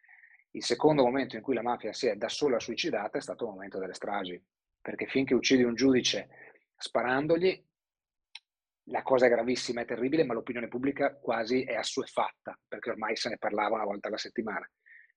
Il 0.56 0.64
secondo 0.64 1.04
momento 1.04 1.36
in 1.36 1.42
cui 1.42 1.54
la 1.54 1.62
mafia 1.62 1.92
si 1.92 2.06
è 2.06 2.16
da 2.16 2.30
sola 2.30 2.58
suicidata 2.58 3.18
è 3.18 3.20
stato 3.20 3.44
il 3.44 3.50
momento 3.50 3.78
delle 3.78 3.92
stragi, 3.92 4.42
perché 4.80 5.06
finché 5.06 5.34
uccidi 5.34 5.62
un 5.62 5.74
giudice 5.74 6.28
sparandogli, 6.74 7.62
la 8.84 9.02
cosa 9.02 9.26
è 9.26 9.28
gravissima 9.28 9.82
e 9.82 9.84
terribile, 9.84 10.24
ma 10.24 10.32
l'opinione 10.32 10.68
pubblica 10.68 11.14
quasi 11.14 11.62
è 11.62 11.74
assuefatta, 11.74 12.58
perché 12.66 12.88
ormai 12.88 13.16
se 13.16 13.28
ne 13.28 13.36
parlava 13.36 13.74
una 13.74 13.84
volta 13.84 14.08
alla 14.08 14.16
settimana. 14.16 14.66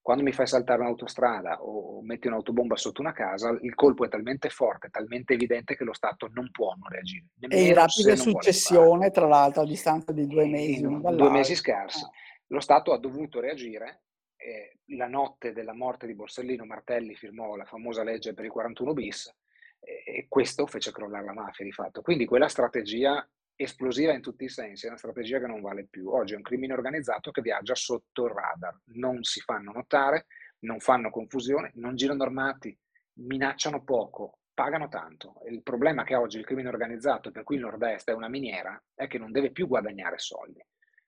Quando 0.01 0.23
mi 0.23 0.33
fai 0.33 0.45
saltare 0.45 0.81
un'autostrada 0.81 1.63
o 1.63 2.01
metti 2.01 2.27
un'autobomba 2.27 2.75
sotto 2.75 2.99
una 2.99 3.13
casa, 3.13 3.57
il 3.61 3.75
colpo 3.75 4.03
è 4.03 4.09
talmente 4.09 4.49
forte, 4.49 4.89
talmente 4.89 5.35
evidente 5.35 5.77
che 5.77 5.85
lo 5.85 5.93
Stato 5.93 6.27
non 6.33 6.51
può 6.51 6.73
non 6.75 6.89
reagire. 6.89 7.27
E 7.47 7.65
in 7.65 7.75
rapida 7.75 8.17
successione, 8.17 9.09
tra 9.11 9.27
l'altro, 9.27 9.61
a 9.61 9.65
distanza 9.65 10.11
di 10.11 10.27
due 10.27 10.47
mesi. 10.47 10.81
Due 10.81 11.29
mesi 11.29 11.55
scarsi. 11.55 12.05
Lo 12.47 12.59
Stato 12.59 12.91
ha 12.91 12.97
dovuto 12.97 13.39
reagire 13.39 14.01
eh, 14.35 14.78
la 14.89 15.07
notte 15.07 15.53
della 15.53 15.73
morte 15.73 16.07
di 16.07 16.15
Borsellino 16.15 16.65
Martelli 16.65 17.15
firmò 17.15 17.55
la 17.55 17.65
famosa 17.65 18.03
legge 18.03 18.33
per 18.33 18.45
il 18.45 18.51
41 18.51 18.93
bis 18.93 19.35
e 19.79 20.25
questo 20.27 20.67
fece 20.67 20.91
crollare 20.91 21.25
la 21.25 21.33
mafia 21.33 21.65
di 21.65 21.71
fatto. 21.71 22.01
Quindi 22.01 22.25
quella 22.25 22.47
strategia 22.47 23.27
esplosiva 23.55 24.13
in 24.13 24.21
tutti 24.21 24.45
i 24.45 24.49
sensi, 24.49 24.85
è 24.85 24.89
una 24.89 24.97
strategia 24.97 25.39
che 25.39 25.47
non 25.47 25.61
vale 25.61 25.85
più. 25.85 26.09
Oggi 26.09 26.33
è 26.33 26.37
un 26.37 26.41
crimine 26.43 26.73
organizzato 26.73 27.31
che 27.31 27.41
viaggia 27.41 27.75
sotto 27.75 28.25
il 28.25 28.31
radar, 28.31 28.77
non 28.95 29.23
si 29.23 29.41
fanno 29.41 29.71
notare, 29.71 30.27
non 30.59 30.79
fanno 30.79 31.09
confusione, 31.09 31.71
non 31.75 31.95
girano 31.95 32.23
armati, 32.23 32.77
minacciano 33.13 33.83
poco, 33.83 34.39
pagano 34.53 34.87
tanto. 34.87 35.41
Il 35.49 35.61
problema 35.61 36.03
che 36.03 36.15
oggi 36.15 36.37
il 36.37 36.45
crimine 36.45 36.69
organizzato, 36.69 37.31
per 37.31 37.43
cui 37.43 37.55
il 37.55 37.61
nord-est 37.61 38.09
è 38.09 38.13
una 38.13 38.29
miniera, 38.29 38.81
è 38.93 39.07
che 39.07 39.17
non 39.17 39.31
deve 39.31 39.51
più 39.51 39.67
guadagnare 39.67 40.17
soldi. 40.19 40.63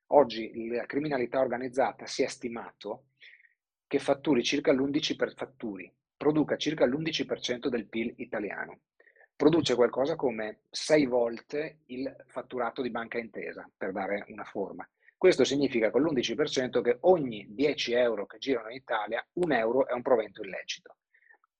Oggi 0.07 0.67
la 0.67 0.85
criminalità 0.85 1.39
organizzata 1.39 2.05
si 2.05 2.23
è 2.23 2.27
stimato 2.27 3.10
che 3.91 3.99
fatturi 3.99 4.41
circa 4.41 4.71
l'11 4.71 5.17
per 5.17 5.33
fatturi, 5.33 5.93
produca 6.15 6.55
circa 6.55 6.85
l'11% 6.85 7.67
del 7.67 7.89
PIL 7.89 8.13
italiano. 8.19 8.83
Produce 9.35 9.75
qualcosa 9.75 10.15
come 10.15 10.61
6 10.69 11.05
volte 11.07 11.79
il 11.87 12.15
fatturato 12.27 12.81
di 12.81 12.89
banca 12.89 13.17
intesa, 13.17 13.69
per 13.75 13.91
dare 13.91 14.23
una 14.29 14.45
forma. 14.45 14.89
Questo 15.17 15.43
significa 15.43 15.91
con 15.91 16.03
l'11% 16.03 16.81
che 16.81 16.99
ogni 17.01 17.47
10 17.49 17.91
euro 17.91 18.25
che 18.27 18.37
girano 18.37 18.69
in 18.69 18.77
Italia, 18.77 19.27
un 19.33 19.51
euro 19.51 19.85
è 19.85 19.91
un 19.91 20.01
provento 20.01 20.41
illecito. 20.41 20.95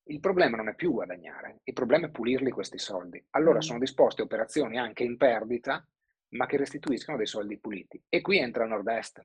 Il 0.04 0.20
problema 0.20 0.56
non 0.56 0.68
è 0.68 0.74
più 0.74 0.90
guadagnare, 0.90 1.60
il 1.64 1.74
problema 1.74 2.06
è 2.06 2.10
pulirli 2.10 2.50
questi 2.50 2.78
soldi. 2.78 3.22
Allora 3.32 3.58
mm. 3.58 3.60
sono 3.60 3.78
disposte 3.78 4.22
operazioni 4.22 4.78
anche 4.78 5.04
in 5.04 5.18
perdita, 5.18 5.86
ma 6.28 6.46
che 6.46 6.56
restituiscono 6.56 7.18
dei 7.18 7.26
soldi 7.26 7.58
puliti. 7.58 8.02
E 8.08 8.22
qui 8.22 8.38
entra 8.38 8.62
il 8.64 8.70
nord-est, 8.70 9.22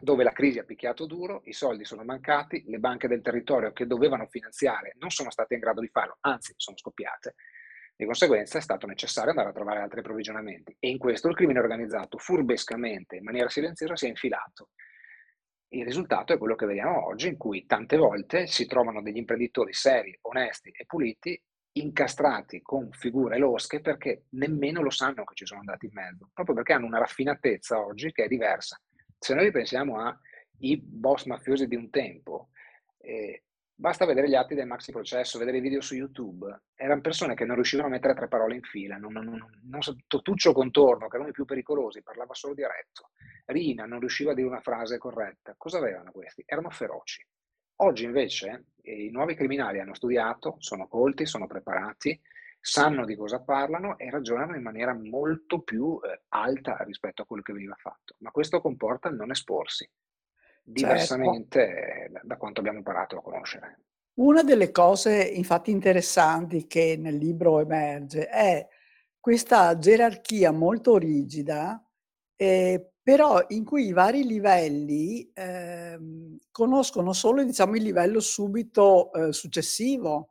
dove 0.00 0.22
la 0.22 0.32
crisi 0.32 0.58
ha 0.58 0.64
picchiato 0.64 1.06
duro, 1.06 1.42
i 1.44 1.52
soldi 1.52 1.84
sono 1.84 2.04
mancati, 2.04 2.64
le 2.66 2.78
banche 2.78 3.08
del 3.08 3.22
territorio 3.22 3.72
che 3.72 3.86
dovevano 3.86 4.26
finanziare 4.26 4.94
non 4.98 5.10
sono 5.10 5.30
state 5.30 5.54
in 5.54 5.60
grado 5.60 5.80
di 5.80 5.88
farlo, 5.88 6.18
anzi 6.20 6.54
sono 6.56 6.76
scoppiate. 6.76 7.34
Di 7.96 8.06
conseguenza 8.06 8.58
è 8.58 8.62
stato 8.62 8.86
necessario 8.86 9.30
andare 9.30 9.50
a 9.50 9.52
trovare 9.52 9.80
altri 9.80 10.00
approvvigionamenti 10.00 10.74
e 10.78 10.88
in 10.88 10.96
questo 10.96 11.28
il 11.28 11.34
crimine 11.34 11.58
organizzato 11.58 12.16
furbescamente, 12.18 13.16
in 13.16 13.24
maniera 13.24 13.48
silenziosa, 13.48 13.96
si 13.96 14.06
è 14.06 14.08
infilato. 14.08 14.70
Il 15.72 15.84
risultato 15.84 16.32
è 16.32 16.38
quello 16.38 16.54
che 16.54 16.66
vediamo 16.66 17.06
oggi, 17.06 17.28
in 17.28 17.36
cui 17.36 17.66
tante 17.66 17.96
volte 17.96 18.46
si 18.46 18.66
trovano 18.66 19.02
degli 19.02 19.18
imprenditori 19.18 19.72
seri, 19.72 20.16
onesti 20.22 20.70
e 20.70 20.86
puliti 20.86 21.40
incastrati 21.72 22.60
con 22.62 22.90
figure 22.90 23.38
losche 23.38 23.80
perché 23.80 24.24
nemmeno 24.30 24.82
lo 24.82 24.90
sanno 24.90 25.22
che 25.24 25.34
ci 25.34 25.46
sono 25.46 25.60
andati 25.60 25.86
in 25.86 25.92
mezzo, 25.92 26.30
proprio 26.32 26.56
perché 26.56 26.72
hanno 26.72 26.86
una 26.86 26.98
raffinatezza 26.98 27.78
oggi 27.78 28.10
che 28.12 28.24
è 28.24 28.28
diversa. 28.28 28.80
Se 29.22 29.34
noi 29.34 29.50
pensiamo 29.50 29.98
ai 29.98 30.80
boss 30.82 31.26
mafiosi 31.26 31.66
di 31.66 31.76
un 31.76 31.90
tempo, 31.90 32.48
eh, 32.96 33.44
basta 33.74 34.06
vedere 34.06 34.30
gli 34.30 34.34
atti 34.34 34.54
del 34.54 34.66
maxi 34.66 34.92
processo, 34.92 35.38
vedere 35.38 35.58
i 35.58 35.60
video 35.60 35.82
su 35.82 35.94
YouTube, 35.94 36.62
erano 36.74 37.02
persone 37.02 37.34
che 37.34 37.44
non 37.44 37.56
riuscivano 37.56 37.88
a 37.88 37.90
mettere 37.90 38.14
tre 38.14 38.28
parole 38.28 38.54
in 38.54 38.62
fila, 38.62 38.96
non, 38.96 39.12
non, 39.12 39.26
non, 39.26 39.60
non 39.64 39.80
Totuccio 40.06 40.54
Contorno, 40.54 41.06
che 41.08 41.16
erano 41.16 41.28
i 41.28 41.34
più 41.34 41.44
pericolosi, 41.44 42.02
parlava 42.02 42.32
solo 42.32 42.54
diretto, 42.54 43.10
Rina 43.44 43.84
non 43.84 43.98
riusciva 43.98 44.30
a 44.32 44.34
dire 44.34 44.46
una 44.46 44.62
frase 44.62 44.96
corretta. 44.96 45.54
Cosa 45.58 45.76
avevano 45.76 46.12
questi? 46.12 46.42
Erano 46.46 46.70
feroci. 46.70 47.22
Oggi 47.82 48.04
invece 48.04 48.68
eh, 48.80 49.04
i 49.04 49.10
nuovi 49.10 49.34
criminali 49.34 49.80
hanno 49.80 49.94
studiato, 49.94 50.56
sono 50.60 50.88
colti, 50.88 51.26
sono 51.26 51.46
preparati, 51.46 52.18
sanno 52.60 53.04
di 53.04 53.16
cosa 53.16 53.40
parlano 53.40 53.96
e 53.98 54.10
ragionano 54.10 54.54
in 54.54 54.62
maniera 54.62 54.92
molto 54.94 55.60
più 55.62 55.98
eh, 56.02 56.22
alta 56.28 56.76
rispetto 56.84 57.22
a 57.22 57.26
quello 57.26 57.42
che 57.42 57.52
veniva 57.52 57.74
fatto. 57.76 58.14
Ma 58.18 58.30
questo 58.30 58.60
comporta 58.60 59.08
il 59.08 59.16
non 59.16 59.30
esporsi, 59.30 59.88
diversamente 60.62 61.66
certo. 61.66 62.12
da, 62.12 62.20
da 62.24 62.36
quanto 62.36 62.60
abbiamo 62.60 62.78
imparato 62.78 63.16
a 63.16 63.22
conoscere. 63.22 63.80
Una 64.14 64.42
delle 64.42 64.70
cose 64.70 65.22
infatti 65.22 65.70
interessanti 65.70 66.66
che 66.66 66.96
nel 66.98 67.16
libro 67.16 67.60
emerge 67.60 68.28
è 68.28 68.66
questa 69.18 69.78
gerarchia 69.78 70.50
molto 70.50 70.98
rigida 70.98 71.82
eh, 72.36 72.92
però 73.02 73.44
in 73.48 73.64
cui 73.64 73.86
i 73.86 73.92
vari 73.92 74.24
livelli 74.24 75.30
ehm, 75.34 76.38
conoscono 76.50 77.12
solo 77.12 77.42
diciamo, 77.42 77.76
il 77.76 77.82
livello 77.82 78.20
subito 78.20 79.12
eh, 79.12 79.32
successivo 79.32 80.29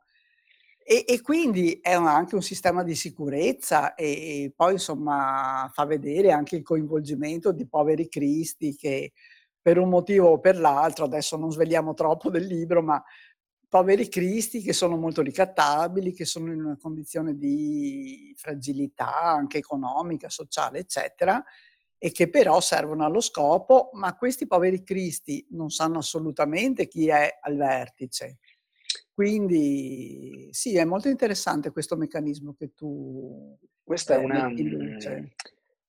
e, 0.92 1.04
e, 1.06 1.20
quindi 1.20 1.78
è 1.80 1.94
un, 1.94 2.08
anche 2.08 2.34
un 2.34 2.42
sistema 2.42 2.82
di 2.82 2.96
sicurezza 2.96 3.94
e, 3.94 4.06
e, 4.42 4.52
poi 4.56 4.72
insomma 4.72 5.70
fa 5.72 5.84
vedere 5.84 6.32
anche 6.32 6.56
il 6.56 6.64
coinvolgimento 6.64 7.52
di 7.52 7.64
poveri 7.68 8.08
cristi 8.08 8.74
che 8.74 9.12
per 9.62 9.78
un 9.78 9.88
motivo 9.88 10.30
o 10.30 10.40
per 10.40 10.58
l'altro, 10.58 11.04
adesso 11.04 11.36
non 11.36 11.52
svegliamo 11.52 11.94
troppo 11.94 12.28
del 12.28 12.44
libro, 12.44 12.82
ma 12.82 13.00
poveri 13.68 14.08
cristi 14.08 14.62
che 14.62 14.72
sono 14.72 14.96
molto 14.96 15.22
ricattabili, 15.22 16.12
che 16.12 16.24
sono 16.24 16.52
in 16.52 16.60
una 16.64 16.76
condizione 16.76 17.36
di 17.36 18.34
fragilità 18.36 19.14
anche 19.14 19.58
economica, 19.58 20.28
sociale, 20.28 20.80
eccetera, 20.80 21.40
e 21.98 22.10
che 22.10 22.28
però 22.28 22.60
servono 22.60 23.04
allo 23.04 23.20
scopo, 23.20 23.90
ma 23.92 24.16
questi 24.16 24.48
poveri 24.48 24.82
cristi 24.82 25.46
non 25.50 25.70
sanno 25.70 25.98
assolutamente 25.98 26.88
chi 26.88 27.06
è 27.06 27.38
al 27.42 27.54
vertice. 27.54 28.38
Quindi 29.14 30.48
sì, 30.50 30.76
è 30.76 30.84
molto 30.84 31.08
interessante 31.08 31.70
questo 31.70 31.96
meccanismo 31.96 32.54
che 32.54 32.72
tu 32.74 33.56
questa 33.82 34.14
eh, 34.14 34.20
è 34.20 34.24
una, 34.24 34.48
mm, 34.48 35.24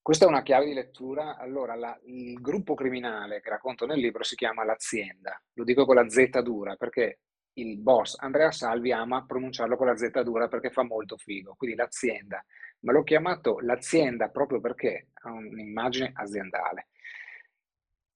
questa 0.01 0.25
è 0.25 0.27
una 0.27 0.41
chiave 0.41 0.65
di 0.65 0.73
lettura. 0.73 1.37
Allora, 1.37 1.75
la, 1.75 1.97
il 2.05 2.39
gruppo 2.41 2.73
criminale 2.73 3.41
che 3.41 3.49
racconto 3.49 3.85
nel 3.85 3.99
libro 3.99 4.23
si 4.23 4.35
chiama 4.35 4.63
L'Azienda. 4.63 5.41
Lo 5.53 5.63
dico 5.63 5.85
con 5.85 5.95
la 5.95 6.09
Z 6.09 6.41
dura 6.41 6.75
perché 6.75 7.19
il 7.53 7.77
boss 7.77 8.15
Andrea 8.17 8.51
Salvi 8.51 8.91
ama 8.91 9.25
pronunciarlo 9.25 9.75
con 9.75 9.87
la 9.87 9.97
Z 9.97 10.21
dura 10.21 10.47
perché 10.47 10.69
fa 10.71 10.83
molto 10.83 11.17
figo. 11.17 11.55
Quindi 11.55 11.75
l'azienda 11.75 12.43
ma 12.81 12.91
l'ho 12.91 13.03
chiamato 13.03 13.59
l'azienda 13.59 14.29
proprio 14.29 14.59
perché 14.59 15.09
ha 15.13 15.31
un'immagine 15.31 16.11
aziendale. 16.13 16.87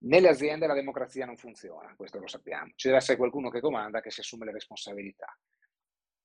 Nelle 0.06 0.30
aziende 0.30 0.68
la 0.68 0.76
democrazia 0.76 1.26
non 1.26 1.36
funziona, 1.36 1.96
questo 1.96 2.20
lo 2.20 2.28
sappiamo. 2.28 2.72
Ci 2.76 2.88
deve 2.88 3.00
essere 3.00 3.18
qualcuno 3.18 3.50
che 3.50 3.60
comanda, 3.60 4.02
che 4.02 4.12
si 4.12 4.20
assume 4.20 4.46
le 4.46 4.52
responsabilità. 4.52 5.36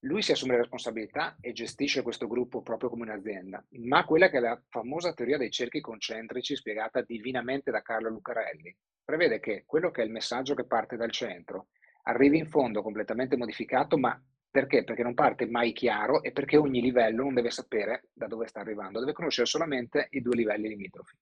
Lui 0.01 0.21
si 0.21 0.33
assume 0.33 0.53
le 0.53 0.59
responsabilità 0.59 1.37
e 1.41 1.53
gestisce 1.53 2.03
questo 2.03 2.27
gruppo 2.27 2.61
proprio 2.61 2.91
come 2.91 3.05
un'azienda, 3.05 3.65
ma 3.89 4.05
quella 4.05 4.29
che 4.29 4.37
è 4.37 4.41
la 4.41 4.63
famosa 4.69 5.15
teoria 5.15 5.39
dei 5.39 5.51
cerchi 5.51 5.81
concentrici 5.81 6.57
spiegata 6.57 7.01
divinamente 7.03 7.71
da 7.71 7.81
Carlo 7.81 8.11
Lucarelli 8.11 8.75
prevede 9.03 9.41
che 9.41 9.65
quello 9.67 9.91
che 9.91 10.03
è 10.03 10.05
il 10.05 10.11
messaggio 10.11 10.55
che 10.55 10.67
parte 10.67 10.97
dal 10.97 11.11
centro 11.11 11.69
arrivi 12.05 12.39
in 12.39 12.49
fondo 12.49 12.83
completamente 12.83 13.37
modificato, 13.37 13.97
ma 13.97 14.19
perché? 14.51 14.85
Perché 14.85 15.03
non 15.03 15.15
parte 15.15 15.47
mai 15.47 15.73
chiaro 15.73 16.23
e 16.23 16.33
perché 16.33 16.57
ogni 16.57 16.83
livello 16.83 17.23
non 17.23 17.35
deve 17.35 17.51
sapere 17.51 18.09
da 18.13 18.27
dove 18.27 18.47
sta 18.47 18.61
arrivando, 18.61 19.01
deve 19.01 19.13
conoscere 19.13 19.47
solamente 19.47 20.09
i 20.11 20.21
due 20.21 20.37
livelli 20.37 20.69
limitrofi. 20.69 21.17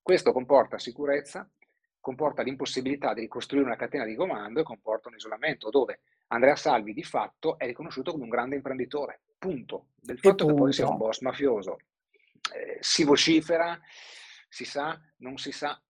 Questo 0.00 0.32
comporta 0.32 0.78
sicurezza, 0.78 1.48
comporta 2.02 2.42
l'impossibilità 2.42 3.14
di 3.14 3.20
ricostruire 3.20 3.64
una 3.64 3.76
catena 3.76 4.04
di 4.04 4.16
comando 4.16 4.60
e 4.60 4.64
comporta 4.64 5.08
un 5.08 5.14
isolamento 5.14 5.70
dove 5.70 6.00
Andrea 6.26 6.56
Salvi 6.56 6.92
di 6.92 7.04
fatto 7.04 7.56
è 7.58 7.64
riconosciuto 7.64 8.10
come 8.10 8.24
un 8.24 8.28
grande 8.28 8.56
imprenditore. 8.56 9.20
Punto. 9.38 9.86
Del 9.94 10.18
fatto 10.18 10.46
che 10.46 10.52
poi 10.52 10.72
sia 10.72 10.88
un 10.88 10.96
boss 10.96 11.20
mafioso 11.20 11.78
eh, 12.54 12.78
si 12.80 13.04
vocifera, 13.04 13.80
si 14.48 14.64
sa, 14.64 15.00
non 15.18 15.38
si 15.38 15.52
sa, 15.52 15.80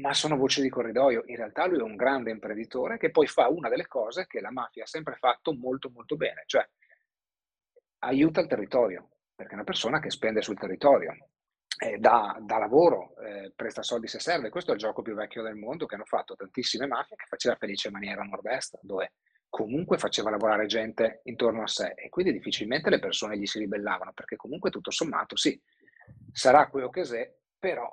ma 0.00 0.14
sono 0.14 0.36
voci 0.36 0.62
di 0.62 0.68
corridoio. 0.68 1.24
In 1.26 1.36
realtà 1.36 1.66
lui 1.66 1.80
è 1.80 1.82
un 1.82 1.96
grande 1.96 2.30
imprenditore 2.30 2.96
che 2.96 3.10
poi 3.10 3.26
fa 3.26 3.48
una 3.48 3.68
delle 3.68 3.88
cose 3.88 4.26
che 4.28 4.40
la 4.40 4.52
mafia 4.52 4.84
ha 4.84 4.86
sempre 4.86 5.16
fatto 5.16 5.52
molto 5.52 5.90
molto 5.90 6.16
bene, 6.16 6.44
cioè 6.46 6.66
aiuta 8.02 8.40
il 8.40 8.46
territorio, 8.46 9.08
perché 9.34 9.52
è 9.52 9.54
una 9.56 9.64
persona 9.64 9.98
che 9.98 10.10
spende 10.10 10.42
sul 10.42 10.58
territorio, 10.58 11.16
eh, 11.82 11.96
dà, 11.96 12.36
dà, 12.42 12.58
lavoro, 12.58 13.16
eh, 13.20 13.52
presta 13.56 13.82
soldi 13.82 14.06
se 14.06 14.20
serve. 14.20 14.50
Questo 14.50 14.70
è 14.70 14.74
il 14.74 14.80
gioco 14.80 15.00
più 15.00 15.14
vecchio 15.14 15.42
del 15.42 15.54
mondo 15.54 15.86
che 15.86 15.94
hanno 15.94 16.04
fatto 16.04 16.36
tantissime 16.36 16.86
mafie 16.86 17.16
che 17.16 17.24
faceva 17.26 17.56
felice 17.56 17.90
maniera 17.90 18.22
nord-est, 18.22 18.78
dove 18.82 19.14
comunque 19.48 19.96
faceva 19.96 20.28
lavorare 20.28 20.66
gente 20.66 21.22
intorno 21.24 21.62
a 21.62 21.66
sé 21.66 21.94
e 21.96 22.10
quindi 22.10 22.32
difficilmente 22.32 22.90
le 22.90 22.98
persone 22.98 23.38
gli 23.38 23.46
si 23.46 23.58
ribellavano, 23.58 24.12
perché 24.12 24.36
comunque 24.36 24.68
tutto 24.68 24.90
sommato 24.90 25.36
sì, 25.36 25.58
sarà 26.30 26.68
quello 26.68 26.90
che 26.90 27.00
è, 27.00 27.34
però 27.58 27.90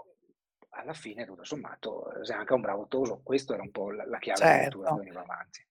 alla 0.72 0.94
fine, 0.94 1.26
tutto 1.26 1.46
sommato, 1.46 2.12
sei 2.24 2.36
anche 2.36 2.54
un 2.54 2.62
bravo 2.62 2.88
toso. 2.88 3.22
Questo 3.24 3.54
era 3.54 3.64
un 3.64 3.72
po' 3.72 3.92
la, 3.92 4.06
la 4.06 4.20
chiave 4.20 4.40
certo. 4.40 4.82
che 4.82 4.96
veniva 4.96 5.22
avanti. 5.22 5.66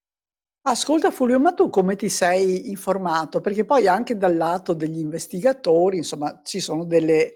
Ascolta 0.62 1.10
Fulvio, 1.10 1.38
ma 1.38 1.52
tu 1.52 1.68
come 1.68 1.96
ti 1.96 2.08
sei 2.08 2.70
informato? 2.70 3.42
Perché 3.42 3.66
poi 3.66 3.86
anche 3.86 4.16
dal 4.16 4.36
lato 4.36 4.72
degli 4.72 4.98
investigatori, 4.98 5.98
insomma, 5.98 6.40
ci 6.42 6.58
sono 6.58 6.84
delle, 6.84 7.34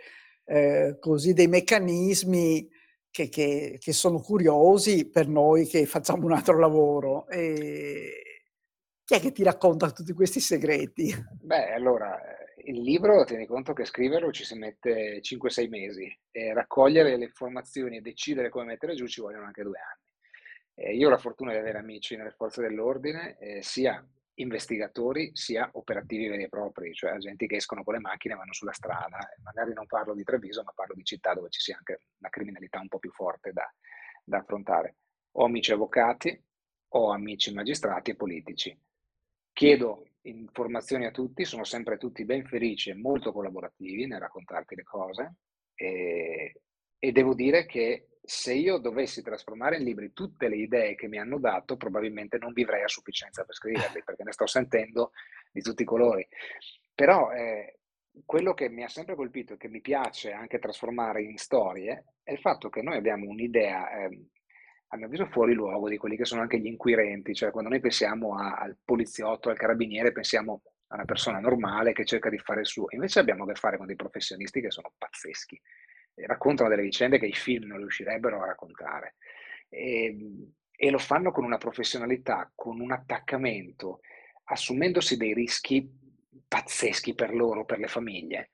eh, 0.50 0.96
così, 0.98 1.32
dei 1.32 1.46
meccanismi 1.46 2.68
che, 3.08 3.28
che, 3.28 3.76
che, 3.78 3.92
sono 3.92 4.20
curiosi 4.20 5.08
per 5.08 5.28
noi 5.28 5.64
che 5.66 5.86
facciamo 5.86 6.26
un 6.26 6.32
altro 6.32 6.58
lavoro. 6.58 7.28
E 7.28 8.50
chi 9.04 9.14
è 9.14 9.20
che 9.20 9.30
ti 9.30 9.44
racconta 9.44 9.92
tutti 9.92 10.12
questi 10.12 10.40
segreti? 10.40 11.14
Beh, 11.40 11.72
allora, 11.72 12.18
il 12.64 12.80
libro, 12.80 13.24
tieni 13.24 13.46
conto 13.46 13.72
che 13.72 13.84
scriverlo 13.84 14.32
ci 14.32 14.44
si 14.44 14.56
mette 14.58 15.20
5-6 15.20 15.68
mesi 15.68 16.18
e 16.32 16.52
raccogliere 16.52 17.16
le 17.16 17.26
informazioni 17.26 17.98
e 17.98 18.00
decidere 18.00 18.48
come 18.48 18.64
mettere 18.64 18.94
giù 18.94 19.06
ci 19.06 19.20
vogliono 19.20 19.46
anche 19.46 19.62
due 19.62 19.78
anni. 19.78 20.08
Eh, 20.74 20.96
io 20.96 21.06
ho 21.06 21.10
la 21.10 21.18
fortuna 21.18 21.52
di 21.52 21.58
avere 21.58 21.78
amici 21.78 22.16
nelle 22.16 22.32
forze 22.32 22.60
dell'ordine, 22.60 23.38
eh, 23.38 23.62
sia 23.62 24.04
investigatori 24.40 25.30
sia 25.34 25.68
operativi 25.72 26.28
veri 26.28 26.44
e 26.44 26.48
propri, 26.48 26.92
cioè 26.92 27.12
agenti 27.12 27.46
che 27.46 27.56
escono 27.56 27.84
con 27.84 27.94
le 27.94 28.00
macchine 28.00 28.34
e 28.34 28.36
vanno 28.36 28.52
sulla 28.52 28.72
strada. 28.72 29.18
Magari 29.42 29.72
non 29.72 29.86
parlo 29.86 30.14
di 30.14 30.24
Treviso, 30.24 30.62
ma 30.62 30.72
parlo 30.74 30.94
di 30.94 31.04
città 31.04 31.34
dove 31.34 31.50
ci 31.50 31.60
sia 31.60 31.76
anche 31.76 32.00
una 32.18 32.30
criminalità 32.30 32.80
un 32.80 32.88
po' 32.88 32.98
più 32.98 33.10
forte 33.10 33.52
da, 33.52 33.70
da 34.24 34.38
affrontare. 34.38 34.96
Ho 35.32 35.44
amici 35.44 35.72
avvocati, 35.72 36.42
ho 36.88 37.10
amici 37.10 37.52
magistrati 37.52 38.10
e 38.10 38.16
politici. 38.16 38.78
Chiedo 39.52 40.06
informazioni 40.22 41.06
a 41.06 41.10
tutti, 41.10 41.44
sono 41.44 41.64
sempre 41.64 41.96
tutti 41.96 42.24
ben 42.24 42.44
felici 42.44 42.90
e 42.90 42.94
molto 42.94 43.32
collaborativi 43.32 44.06
nel 44.06 44.20
raccontarti 44.20 44.74
le 44.74 44.82
cose 44.82 45.34
e, 45.74 46.60
e 46.98 47.12
devo 47.12 47.34
dire 47.34 47.66
che 47.66 48.09
se 48.22 48.52
io 48.52 48.78
dovessi 48.78 49.22
trasformare 49.22 49.76
in 49.76 49.84
libri 49.84 50.12
tutte 50.12 50.48
le 50.48 50.56
idee 50.56 50.94
che 50.94 51.08
mi 51.08 51.18
hanno 51.18 51.38
dato, 51.38 51.76
probabilmente 51.76 52.38
non 52.38 52.52
vivrei 52.52 52.82
a 52.82 52.88
sufficienza 52.88 53.44
per 53.44 53.54
scriverli, 53.54 54.02
perché 54.04 54.24
ne 54.24 54.32
sto 54.32 54.46
sentendo 54.46 55.12
di 55.50 55.62
tutti 55.62 55.82
i 55.82 55.86
colori. 55.86 56.26
Però 56.94 57.30
eh, 57.32 57.80
quello 58.24 58.54
che 58.54 58.68
mi 58.68 58.82
ha 58.82 58.88
sempre 58.88 59.14
colpito 59.14 59.54
e 59.54 59.56
che 59.56 59.68
mi 59.68 59.80
piace 59.80 60.32
anche 60.32 60.58
trasformare 60.58 61.22
in 61.22 61.36
storie 61.38 62.04
è 62.22 62.32
il 62.32 62.38
fatto 62.38 62.68
che 62.68 62.82
noi 62.82 62.96
abbiamo 62.96 63.28
un'idea 63.28 63.90
eh, 63.90 64.26
a 64.92 64.96
mio 64.96 65.06
avviso 65.06 65.26
fuori 65.26 65.54
luogo 65.54 65.88
di 65.88 65.96
quelli 65.96 66.16
che 66.16 66.24
sono 66.24 66.40
anche 66.40 66.58
gli 66.58 66.66
inquirenti, 66.66 67.34
cioè 67.34 67.50
quando 67.50 67.70
noi 67.70 67.80
pensiamo 67.80 68.36
a, 68.36 68.56
al 68.56 68.76
poliziotto, 68.84 69.48
al 69.48 69.56
carabiniere, 69.56 70.12
pensiamo 70.12 70.62
a 70.88 70.96
una 70.96 71.04
persona 71.04 71.38
normale 71.38 71.92
che 71.92 72.04
cerca 72.04 72.28
di 72.28 72.38
fare 72.38 72.60
il 72.60 72.66
suo, 72.66 72.86
invece 72.90 73.20
abbiamo 73.20 73.44
a 73.44 73.46
che 73.46 73.54
fare 73.54 73.76
con 73.76 73.86
dei 73.86 73.94
professionisti 73.94 74.60
che 74.60 74.72
sono 74.72 74.92
pazzeschi, 74.98 75.60
raccontano 76.26 76.68
delle 76.68 76.82
vicende 76.82 77.18
che 77.18 77.26
i 77.26 77.32
film 77.32 77.66
non 77.68 77.78
riuscirebbero 77.78 78.42
a 78.42 78.46
raccontare. 78.46 79.14
e, 79.68 80.16
e 80.82 80.90
lo 80.90 80.98
fanno 80.98 81.30
con 81.30 81.44
una 81.44 81.58
professionalità, 81.58 82.50
con 82.54 82.80
un 82.80 82.90
attaccamento, 82.90 84.00
assumendosi 84.44 85.18
dei 85.18 85.34
rischi 85.34 85.86
pazzeschi 86.48 87.14
per 87.14 87.34
loro, 87.34 87.66
per 87.66 87.78
le 87.78 87.86
famiglie. 87.86 88.48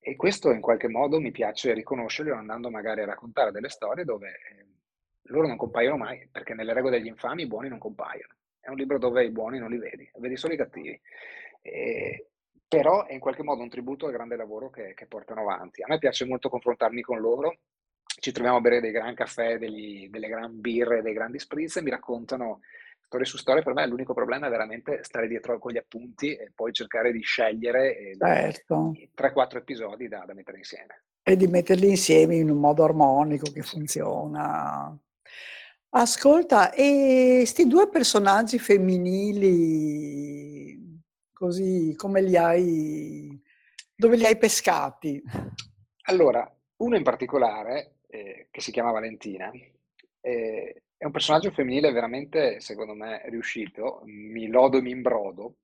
E 0.00 0.16
questo 0.16 0.50
in 0.50 0.60
qualche 0.60 0.88
modo 0.88 1.20
mi 1.20 1.30
piace 1.30 1.72
riconoscerlo 1.72 2.34
andando 2.34 2.68
magari 2.68 3.02
a 3.02 3.06
raccontare 3.06 3.52
delle 3.52 3.68
storie 3.68 4.04
dove 4.04 4.28
eh, 4.28 4.66
loro 5.26 5.46
non 5.46 5.56
compaiono 5.56 5.96
mai, 5.96 6.28
perché 6.32 6.52
nelle 6.52 6.72
regole 6.72 6.98
degli 6.98 7.06
infami 7.06 7.42
i 7.42 7.46
buoni 7.46 7.68
non 7.68 7.78
compaiono. 7.78 8.34
È 8.58 8.68
un 8.68 8.76
libro 8.76 8.98
dove 8.98 9.24
i 9.24 9.30
buoni 9.30 9.60
non 9.60 9.70
li 9.70 9.78
vedi, 9.78 10.10
vedi 10.18 10.36
solo 10.36 10.54
i 10.54 10.56
cattivi. 10.56 11.00
E, 11.60 12.31
però 12.78 13.04
è 13.06 13.12
in 13.12 13.20
qualche 13.20 13.42
modo 13.42 13.62
un 13.62 13.68
tributo 13.68 14.06
al 14.06 14.12
grande 14.12 14.36
lavoro 14.36 14.70
che, 14.70 14.94
che, 14.94 15.06
portano 15.06 15.42
avanti. 15.42 15.82
A 15.82 15.86
me 15.88 15.98
piace 15.98 16.24
molto 16.24 16.48
confrontarmi 16.48 17.02
con 17.02 17.20
loro, 17.20 17.58
ci 18.04 18.32
troviamo 18.32 18.58
a 18.58 18.60
bere 18.60 18.80
dei 18.80 18.92
gran 18.92 19.14
caffè, 19.14 19.58
degli, 19.58 20.08
delle 20.08 20.28
gran 20.28 20.60
birre, 20.60 21.02
dei 21.02 21.12
grandi 21.12 21.38
spritz 21.38 21.76
e 21.76 21.82
mi 21.82 21.90
raccontano 21.90 22.60
storie 23.12 23.26
su 23.26 23.36
storie, 23.36 23.62
per 23.62 23.74
me 23.74 23.86
l'unico 23.86 24.14
problema 24.14 24.46
è 24.46 24.50
veramente 24.50 25.00
stare 25.02 25.28
dietro 25.28 25.58
con 25.58 25.70
gli 25.72 25.76
appunti 25.76 26.34
e 26.34 26.50
poi 26.54 26.72
cercare 26.72 27.12
di 27.12 27.20
scegliere 27.20 28.16
certo. 28.18 28.94
3-4 29.14 29.56
episodi 29.58 30.08
da, 30.08 30.24
da, 30.26 30.32
mettere 30.32 30.56
insieme. 30.58 31.02
E 31.22 31.36
di 31.36 31.46
metterli 31.46 31.90
insieme 31.90 32.36
in 32.36 32.48
un 32.48 32.58
modo 32.58 32.84
armonico 32.84 33.52
che 33.52 33.60
funziona. 33.62 34.98
Ascolta, 35.90 36.72
e 36.72 37.34
questi 37.40 37.66
due 37.66 37.90
personaggi 37.90 38.58
femminili, 38.58 40.10
così 41.42 41.92
come 41.96 42.22
li 42.22 42.36
hai, 42.36 43.42
dove 43.96 44.16
li 44.16 44.24
hai 44.24 44.38
pescati? 44.38 45.20
Allora, 46.02 46.48
uno 46.76 46.96
in 46.96 47.02
particolare, 47.02 47.96
eh, 48.06 48.46
che 48.48 48.60
si 48.60 48.70
chiama 48.70 48.92
Valentina, 48.92 49.50
eh, 50.20 50.82
è 50.96 51.04
un 51.04 51.10
personaggio 51.10 51.50
femminile 51.50 51.90
veramente, 51.90 52.60
secondo 52.60 52.94
me, 52.94 53.22
riuscito, 53.24 54.02
mi 54.04 54.46
lodo 54.46 54.78
e 54.78 54.82
mi 54.82 54.92
imbrodo, 54.92 55.56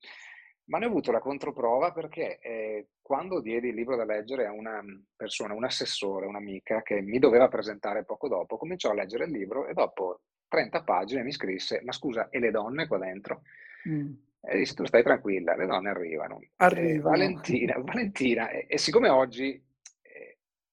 ma 0.64 0.79
ne 0.79 0.87
ho 0.87 0.89
avuto 0.89 1.12
la 1.12 1.20
controprova 1.20 1.93
perché 1.93 2.41
eh, 2.41 2.89
quando 3.01 3.41
diedi 3.41 3.68
il 3.68 3.76
libro 3.76 3.95
da 3.95 4.05
leggere 4.05 4.47
a 4.47 4.53
una 4.53 4.83
persona, 5.14 5.55
un 5.55 5.62
assessore, 5.62 6.26
un'amica 6.26 6.83
che 6.83 7.01
mi 7.01 7.20
doveva 7.20 7.47
presentare 7.47 8.05
poco 8.05 8.26
dopo, 8.26 8.57
cominciò 8.57 8.91
a 8.91 8.95
leggere 8.95 9.26
il 9.26 9.31
libro 9.31 9.68
e 9.68 9.74
dopo 9.74 10.22
30 10.49 10.83
pagine 10.83 11.22
mi 11.22 11.31
scrisse, 11.31 11.83
ma 11.85 11.93
scusa, 11.93 12.31
e 12.31 12.41
le 12.41 12.51
donne 12.51 12.89
qua 12.89 12.99
dentro? 12.99 13.43
Mm. 13.89 14.26
E 14.49 14.59
disse, 14.59 14.75
tu 14.75 14.85
stai 14.87 15.03
tranquilla, 15.03 15.55
le 15.55 15.67
donne 15.67 15.91
arrivano. 15.91 16.41
Arrivano. 16.57 16.89
Eh, 16.89 17.01
Valentina, 17.01 17.79
Valentina 17.85 18.49
e, 18.51 18.67
e 18.69 18.79
siccome 18.79 19.09
oggi 19.09 19.63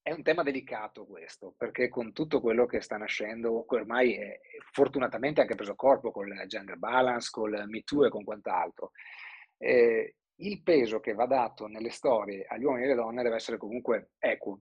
è 0.06 0.12
un 0.12 0.22
tema 0.22 0.44
delicato 0.44 1.08
questo, 1.08 1.56
perché 1.58 1.90
con 1.90 2.14
tutto 2.14 2.40
quello 2.40 2.68
che 2.68 2.80
sta 2.80 2.96
nascendo, 2.96 3.66
ormai 3.68 4.14
è 4.14 4.40
fortunatamente 4.72 5.42
anche 5.42 5.56
preso 5.56 5.74
corpo 5.74 6.12
con 6.12 6.28
il 6.28 6.44
gender 6.46 6.78
balance, 6.78 7.30
con 7.32 7.52
il 7.52 7.64
Me 7.68 7.82
Too 7.82 8.06
e 8.06 8.10
con 8.10 8.24
quant'altro, 8.24 8.92
eh, 9.58 10.18
il 10.36 10.62
peso 10.62 11.00
che 11.00 11.16
va 11.16 11.26
dato 11.26 11.66
nelle 11.66 11.90
storie 11.90 12.46
agli 12.48 12.66
uomini 12.66 12.84
e 12.84 12.86
alle 12.92 13.02
donne 13.02 13.24
deve 13.24 13.38
essere 13.38 13.58
comunque 13.58 14.12
equo. 14.20 14.60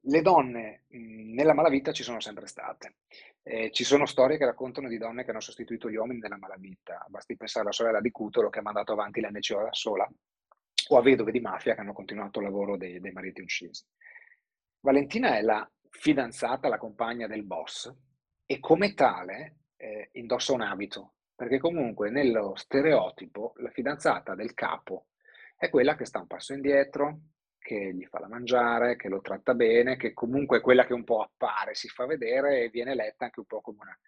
Le 0.00 0.20
donne 0.20 0.82
mh, 0.88 1.34
nella 1.34 1.54
malavita 1.54 1.92
ci 1.92 2.02
sono 2.02 2.18
sempre 2.18 2.48
state. 2.48 2.96
Eh, 3.44 3.70
ci 3.72 3.82
sono 3.82 4.06
storie 4.06 4.38
che 4.38 4.44
raccontano 4.44 4.88
di 4.88 4.98
donne 4.98 5.24
che 5.24 5.30
hanno 5.30 5.40
sostituito 5.40 5.90
gli 5.90 5.96
uomini 5.96 6.20
nella 6.20 6.38
malavita. 6.38 7.04
Basti 7.08 7.36
pensare 7.36 7.64
alla 7.64 7.74
sorella 7.74 8.00
di 8.00 8.10
Cutolo 8.10 8.50
che 8.50 8.60
ha 8.60 8.62
mandato 8.62 8.92
avanti 8.92 9.20
l'NCO 9.20 9.62
da 9.62 9.72
sola 9.72 10.08
o 10.88 10.96
a 10.96 11.02
vedove 11.02 11.32
di 11.32 11.40
mafia 11.40 11.74
che 11.74 11.80
hanno 11.80 11.92
continuato 11.92 12.38
il 12.38 12.44
lavoro 12.44 12.76
dei, 12.76 13.00
dei 13.00 13.12
mariti 13.12 13.40
uccisi. 13.40 13.84
Valentina 14.80 15.36
è 15.36 15.42
la 15.42 15.68
fidanzata, 15.90 16.68
la 16.68 16.78
compagna 16.78 17.26
del 17.26 17.44
boss 17.44 17.92
e 18.46 18.60
come 18.60 18.94
tale 18.94 19.56
eh, 19.76 20.10
indossa 20.12 20.52
un 20.52 20.62
abito, 20.62 21.14
perché 21.34 21.58
comunque 21.58 22.10
nello 22.10 22.54
stereotipo 22.56 23.54
la 23.56 23.70
fidanzata 23.70 24.34
del 24.34 24.54
capo 24.54 25.06
è 25.56 25.70
quella 25.70 25.94
che 25.96 26.04
sta 26.04 26.20
un 26.20 26.26
passo 26.26 26.52
indietro, 26.52 27.20
che 27.62 27.94
gli 27.94 28.04
fa 28.04 28.18
da 28.18 28.28
mangiare, 28.28 28.96
che 28.96 29.08
lo 29.08 29.20
tratta 29.20 29.54
bene, 29.54 29.96
che 29.96 30.12
comunque 30.12 30.58
è 30.58 30.60
quella 30.60 30.84
che 30.84 30.92
un 30.92 31.04
po' 31.04 31.22
appare, 31.22 31.74
si 31.74 31.88
fa 31.88 32.04
vedere 32.04 32.62
e 32.62 32.68
viene 32.68 32.94
letta 32.94 33.24
anche 33.24 33.40
un 33.40 33.46
po' 33.46 33.60
come 33.60 33.78
una, 33.80 33.98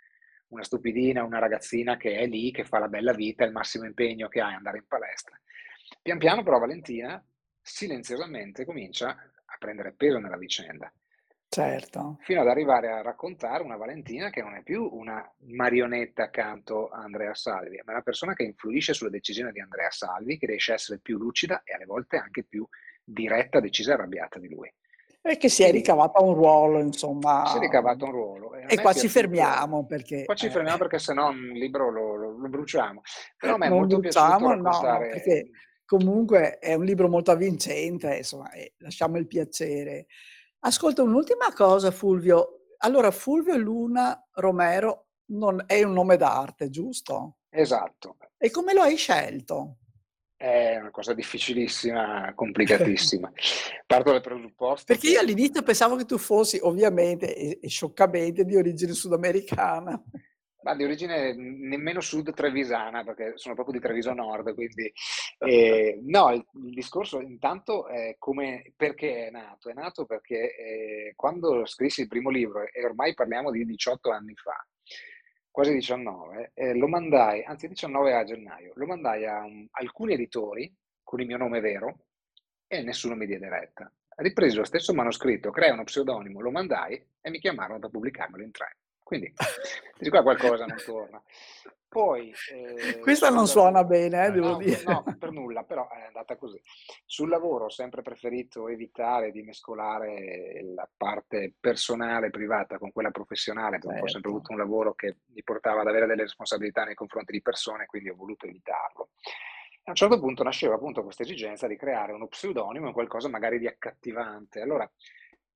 una 0.49 0.63
stupidina, 0.63 1.25
una 1.25 1.39
ragazzina 1.39 1.97
che 1.97 2.19
è 2.19 2.27
lì, 2.27 2.51
che 2.51 2.65
fa 2.65 2.79
la 2.79 2.89
bella 2.89 3.13
vita, 3.13 3.45
il 3.45 3.53
massimo 3.53 3.85
impegno 3.85 4.29
che 4.29 4.41
ha 4.41 4.51
è 4.51 4.55
andare 4.55 4.79
in 4.79 4.87
palestra. 4.87 5.41
Pian 6.03 6.19
piano 6.19 6.43
però 6.43 6.59
Valentina 6.59 7.25
silenziosamente 7.63 8.65
comincia 8.65 9.09
a 9.11 9.57
prendere 9.59 9.95
peso 9.95 10.19
nella 10.19 10.37
vicenda. 10.37 10.93
Certo. 11.55 12.19
Fino 12.23 12.41
ad 12.41 12.49
arrivare 12.49 12.91
a 12.91 13.01
raccontare 13.01 13.63
una 13.63 13.77
Valentina 13.77 14.29
che 14.29 14.43
non 14.43 14.57
è 14.57 14.63
più 14.65 14.89
una 14.91 15.25
marionetta 15.47 16.25
accanto 16.25 16.89
a 16.89 17.03
Andrea 17.03 17.33
Salvi, 17.33 17.77
ma 17.85 17.93
è 17.93 17.95
una 17.95 18.03
persona 18.03 18.35
che 18.35 18.43
influisce 18.43 18.93
sulle 18.93 19.11
decisioni 19.11 19.53
di 19.53 19.61
Andrea 19.61 19.91
Salvi, 19.91 20.37
che 20.37 20.47
riesce 20.47 20.73
a 20.73 20.75
essere 20.75 20.99
più 20.99 21.17
lucida 21.17 21.63
e 21.63 21.75
alle 21.75 21.85
volte 21.85 22.17
anche 22.17 22.43
più 22.43 22.67
diretta, 23.05 23.61
decisa 23.61 23.91
e 23.91 23.95
arrabbiata 23.95 24.39
di 24.39 24.49
lui. 24.49 24.73
E 25.27 25.39
che 25.39 25.49
si 25.49 25.63
è 25.63 25.71
ricavata 25.71 26.21
un 26.21 26.35
ruolo, 26.35 26.81
insomma. 26.81 27.47
Si 27.47 27.57
è 27.57 27.61
ricavata 27.61 28.05
un 28.05 28.11
ruolo. 28.11 28.55
E, 28.55 28.67
e 28.69 28.81
qua 28.81 28.93
ci 28.93 29.09
fermiamo 29.09 29.87
perché... 29.87 30.25
Qua 30.25 30.35
ci 30.35 30.51
fermiamo 30.51 30.77
eh, 30.77 30.81
perché 30.81 30.99
se 30.99 31.15
no 31.15 31.29
un 31.29 31.53
libro 31.55 31.91
lo, 31.91 32.15
lo, 32.15 32.37
lo, 32.37 32.49
bruciamo. 32.49 33.01
Però 33.39 33.55
a 33.55 33.57
me 33.57 33.67
è 33.67 33.69
non 33.71 33.79
molto 33.79 33.99
bruciamo, 34.01 34.37
piaciuto 34.37 34.49
raccontare... 34.51 35.07
No, 35.07 35.13
perché 35.13 35.51
comunque 35.87 36.59
è 36.59 36.75
un 36.75 36.85
libro 36.85 37.09
molto 37.09 37.31
avvincente, 37.31 38.17
insomma, 38.17 38.51
lasciamo 38.79 39.17
il 39.17 39.27
piacere. 39.27 40.07
Ascolta, 40.61 41.03
un'ultima 41.03 41.53
cosa 41.55 41.91
Fulvio. 41.91 42.67
Allora, 42.79 43.11
Fulvio 43.11 43.57
Luna 43.57 44.29
Romero 44.33 45.07
non 45.27 45.63
è 45.67 45.83
un 45.83 45.95
nome 45.95 46.19
d'arte, 46.19 46.69
giusto? 46.69 47.39
Esatto. 47.49 48.17
E 48.37 48.51
come 48.51 48.75
lo 48.75 48.83
hai 48.83 48.97
scelto? 48.97 49.79
È 50.37 50.77
una 50.79 50.91
cosa 50.91 51.15
difficilissima, 51.15 52.33
complicatissima. 52.35 53.33
Parto 53.87 54.11
dal 54.11 54.21
presupposto. 54.21 54.85
Perché 54.87 55.11
io 55.11 55.21
all'inizio 55.21 55.63
pensavo 55.63 55.97
che 55.97 56.05
tu 56.05 56.19
fossi, 56.19 56.59
ovviamente, 56.61 57.35
e, 57.35 57.59
e 57.63 57.69
scioccamente, 57.69 58.45
di 58.45 58.57
origine 58.57 58.93
sudamericana. 58.93 60.03
Ma 60.65 60.75
di 60.75 60.83
origine 60.83 61.35
nemmeno 61.35 62.01
sud 62.01 62.33
trevisana, 62.33 63.05
perché 63.05 63.33
sono 63.35 63.55
proprio 63.55 63.75
di 63.75 63.83
Treviso 63.83 64.15
Nord, 64.15 64.55
quindi 64.55 64.91
eh, 65.41 66.01
no, 66.05 66.33
il, 66.33 66.43
il, 66.65 66.73
discorso 66.73 67.21
intanto 67.21 67.87
è 67.87 68.17
come, 68.19 68.73
perché 68.75 69.27
è 69.27 69.31
nato? 69.31 69.69
È 69.69 69.75
nato 69.75 70.07
perché 70.07 70.57
eh, 70.57 71.13
quando 71.17 71.67
scrissi 71.67 72.01
il 72.01 72.09
primo 72.09 72.31
libro, 72.31 72.63
e 72.73 72.83
ormai 72.83 73.13
parliamo 73.13 73.51
di 73.51 73.63
18 73.67 74.11
anni 74.11 74.35
fa, 74.37 74.57
quasi 75.55 75.73
19, 75.73 76.51
eh, 76.53 76.75
lo 76.75 76.89
mandai, 76.89 77.45
anzi 77.45 77.69
19 77.69 78.13
a 78.13 78.25
gennaio, 78.25 78.73
lo 78.75 78.87
mandai 78.87 79.25
a 79.25 79.45
um, 79.45 79.69
alcuni 79.71 80.15
editori 80.15 80.75
con 81.01 81.21
il 81.21 81.27
mio 81.27 81.37
nome 81.37 81.61
vero 81.61 82.07
e 82.67 82.83
nessuno 82.83 83.15
mi 83.15 83.25
diede 83.25 83.49
retta. 83.49 83.89
Ripreso 84.17 84.59
lo 84.59 84.65
stesso 84.65 84.93
manoscritto, 84.93 85.53
crea 85.53 85.73
uno 85.73 85.85
pseudonimo, 85.85 86.41
lo 86.41 86.51
mandai 86.51 87.01
e 87.21 87.31
mi 87.31 87.39
chiamarono 87.39 87.79
per 87.79 87.91
pubblicarmelo 87.91 88.43
in 88.43 88.51
tre. 88.51 88.79
Quindi 89.01 89.33
di 89.97 90.09
qua 90.11 90.23
qualcosa 90.23 90.67
non 90.67 90.77
torna. 90.85 91.23
Poi, 91.95 92.35
eh, 92.53 92.99
Questa 92.99 93.31
non 93.31 93.47
suona 93.47 93.85
bene, 93.85 94.27
eh, 94.27 94.31
devo 94.33 94.49
no, 94.49 94.57
dire. 94.57 94.83
No, 94.85 95.05
per 95.17 95.31
nulla, 95.31 95.63
però 95.63 95.89
è 95.89 96.07
andata 96.07 96.37
così. 96.37 96.61
Sul 97.07 97.29
lavoro 97.29 97.67
ho 97.67 97.71
sempre 97.71 98.03
preferito 98.03 98.67
evitare 98.67 99.31
di 99.31 99.43
mescolare 99.43 100.61
la 100.75 100.91
parte 100.97 101.55
personale, 101.61 102.31
privata 102.31 102.79
con 102.79 102.91
quella 102.91 103.13
professionale, 103.13 103.79
perché 103.79 103.91
certo. 103.91 104.05
ho 104.05 104.09
sempre 104.09 104.31
avuto 104.31 104.51
un 104.51 104.59
lavoro 104.59 104.95
che 104.95 105.19
mi 105.27 105.45
portava 105.45 105.83
ad 105.83 105.87
avere 105.87 106.07
delle 106.07 106.23
responsabilità 106.23 106.83
nei 106.83 106.97
confronti 106.97 107.31
di 107.31 107.43
persone, 107.43 107.87
quindi 107.87 108.09
ho 108.09 108.17
voluto 108.17 108.47
evitarlo. 108.47 109.11
A 109.85 109.91
un 109.91 109.95
certo 109.95 110.19
punto 110.19 110.43
nasceva 110.43 110.75
appunto 110.75 111.05
questa 111.05 111.23
esigenza 111.23 111.69
di 111.69 111.77
creare 111.77 112.11
uno 112.11 112.27
pseudonimo, 112.27 112.93
qualcosa 112.93 113.29
magari 113.29 113.61
di 113.61 113.69
accattivante. 113.69 114.61
Allora, 114.61 114.91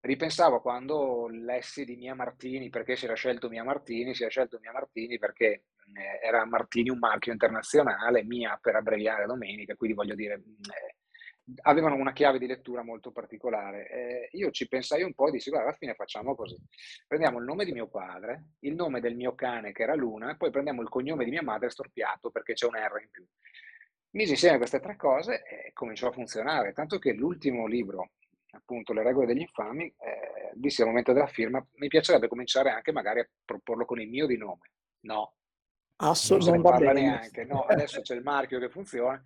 ripensavo 0.02 0.60
quando 0.60 1.26
lessi 1.26 1.84
di 1.84 1.96
Mia 1.96 2.14
Martini, 2.14 2.68
perché 2.68 2.94
si 2.94 3.06
era 3.06 3.14
scelto 3.14 3.48
Mia 3.48 3.64
Martini, 3.64 4.14
si 4.14 4.22
era 4.22 4.30
scelto 4.30 4.60
Mia 4.60 4.70
Martini 4.70 5.18
perché 5.18 5.64
era 6.22 6.44
Martini 6.44 6.90
un 6.90 6.98
marchio 6.98 7.32
internazionale, 7.32 8.24
Mia 8.24 8.58
per 8.60 8.76
abbreviare 8.76 9.26
domenica, 9.26 9.74
quindi 9.74 9.96
voglio 9.96 10.14
dire, 10.14 10.34
eh, 10.34 10.96
avevano 11.62 11.94
una 11.94 12.12
chiave 12.12 12.38
di 12.38 12.46
lettura 12.46 12.82
molto 12.82 13.10
particolare. 13.10 13.88
Eh, 13.88 14.28
io 14.32 14.50
ci 14.50 14.68
pensai 14.68 15.02
un 15.02 15.14
po' 15.14 15.28
e 15.28 15.32
dissi, 15.32 15.50
guarda, 15.50 15.68
alla 15.68 15.76
fine 15.76 15.94
facciamo 15.94 16.34
così. 16.34 16.56
Prendiamo 17.06 17.38
il 17.38 17.44
nome 17.44 17.64
di 17.64 17.72
mio 17.72 17.88
padre, 17.88 18.50
il 18.60 18.74
nome 18.74 19.00
del 19.00 19.16
mio 19.16 19.34
cane 19.34 19.72
che 19.72 19.82
era 19.82 19.94
Luna, 19.94 20.32
e 20.32 20.36
poi 20.36 20.50
prendiamo 20.50 20.82
il 20.82 20.88
cognome 20.88 21.24
di 21.24 21.30
mia 21.30 21.42
madre 21.42 21.70
storpiato 21.70 22.30
perché 22.30 22.54
c'è 22.54 22.66
un 22.66 22.74
R 22.74 23.00
in 23.02 23.10
più. 23.10 23.26
Misi 24.10 24.32
insieme 24.32 24.58
queste 24.58 24.80
tre 24.80 24.96
cose 24.96 25.42
e 25.44 25.72
cominciò 25.72 26.08
a 26.08 26.12
funzionare, 26.12 26.72
tanto 26.72 26.98
che 26.98 27.12
l'ultimo 27.12 27.66
libro 27.66 28.12
appunto 28.50 28.92
le 28.92 29.02
regole 29.02 29.26
degli 29.26 29.40
infami, 29.40 29.86
eh, 29.86 30.50
dissi 30.54 30.80
al 30.80 30.88
momento 30.88 31.12
della 31.12 31.26
firma, 31.26 31.64
mi 31.74 31.88
piacerebbe 31.88 32.28
cominciare 32.28 32.70
anche 32.70 32.92
magari 32.92 33.20
a 33.20 33.28
proporlo 33.44 33.84
con 33.84 34.00
il 34.00 34.08
mio 34.08 34.26
di 34.26 34.36
nome. 34.36 34.72
No, 35.00 35.34
assolutamente 35.98 36.68
non 36.68 36.78
parla 36.78 36.92
neanche. 36.92 37.44
No, 37.44 37.62
adesso 37.62 38.00
c'è 38.00 38.14
il 38.14 38.22
marchio 38.22 38.58
che 38.58 38.68
funziona. 38.68 39.22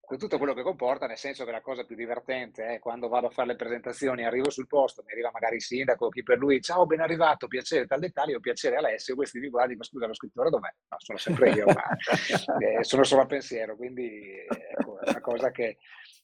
con 0.00 0.16
tutto 0.16 0.38
quello 0.38 0.54
che 0.54 0.62
comporta, 0.62 1.06
nel 1.06 1.18
senso 1.18 1.44
che 1.44 1.50
la 1.50 1.60
cosa 1.60 1.84
più 1.84 1.94
divertente 1.94 2.66
è 2.66 2.78
quando 2.78 3.08
vado 3.08 3.26
a 3.26 3.30
fare 3.30 3.48
le 3.48 3.56
presentazioni, 3.56 4.24
arrivo 4.24 4.48
sul 4.48 4.66
posto, 4.66 5.02
mi 5.04 5.12
arriva 5.12 5.30
magari 5.30 5.56
il 5.56 5.62
sindaco, 5.62 6.08
chi 6.08 6.22
per 6.22 6.38
lui, 6.38 6.62
ciao, 6.62 6.86
ben 6.86 7.00
arrivato, 7.00 7.46
piacere, 7.46 7.86
tal 7.86 8.00
dettaglio, 8.00 8.40
piacere 8.40 8.76
Alessio, 8.76 9.14
questi 9.14 9.38
mi 9.38 9.50
guardi, 9.50 9.76
ma 9.76 9.84
scusa, 9.84 10.06
lo 10.06 10.14
scrittore 10.14 10.48
dov'è? 10.48 10.72
No, 10.88 10.96
sono 10.98 11.18
sempre 11.18 11.50
io, 11.50 11.66
ma 11.66 11.84
eh, 12.78 12.84
sono 12.84 13.04
solo 13.04 13.20
a 13.20 13.26
pensiero, 13.26 13.76
quindi 13.76 14.46
ecco, 14.48 14.98
è 15.00 15.10
una 15.10 15.20
cosa 15.20 15.50
che 15.50 15.76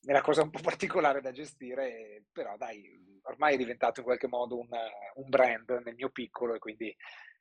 è 0.07 0.11
una 0.11 0.22
cosa 0.22 0.42
un 0.42 0.51
po' 0.51 0.61
particolare 0.61 1.20
da 1.20 1.32
gestire, 1.32 2.24
però 2.30 2.57
dai, 2.57 3.20
ormai 3.22 3.55
è 3.55 3.57
diventato 3.57 4.01
in 4.01 4.07
qualche 4.07 4.28
modo 4.28 4.59
un, 4.59 4.68
un 4.68 5.28
brand 5.28 5.82
nel 5.84 5.95
mio 5.95 6.11
piccolo 6.11 6.55
e 6.55 6.59
quindi 6.59 6.95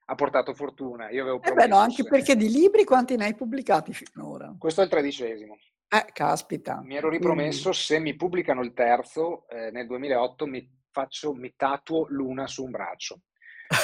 ha 0.05 0.15
portato 0.15 0.53
fortuna. 0.53 1.09
Io 1.09 1.21
avevo 1.21 1.41
eh 1.41 1.53
beh, 1.53 1.67
no, 1.67 1.77
anche 1.77 2.03
se... 2.03 2.09
perché 2.09 2.35
di 2.35 2.49
libri 2.49 2.83
quanti 2.83 3.15
ne 3.15 3.25
hai 3.25 3.35
pubblicati 3.35 3.93
finora? 3.93 4.53
Questo 4.57 4.81
è 4.81 4.83
il 4.83 4.89
tredicesimo. 4.89 5.57
Eh, 5.87 6.07
caspita. 6.11 6.81
Mi 6.83 6.95
ero 6.95 7.09
ripromesso, 7.09 7.69
Quindi... 7.69 7.77
se 7.77 7.99
mi 7.99 8.15
pubblicano 8.15 8.61
il 8.63 8.73
terzo, 8.73 9.47
eh, 9.49 9.69
nel 9.71 9.85
2008 9.85 10.45
mi, 10.47 10.67
faccio, 10.91 11.33
mi 11.33 11.53
tatuo 11.55 12.07
l'una 12.09 12.47
su 12.47 12.63
un 12.63 12.71
braccio. 12.71 13.21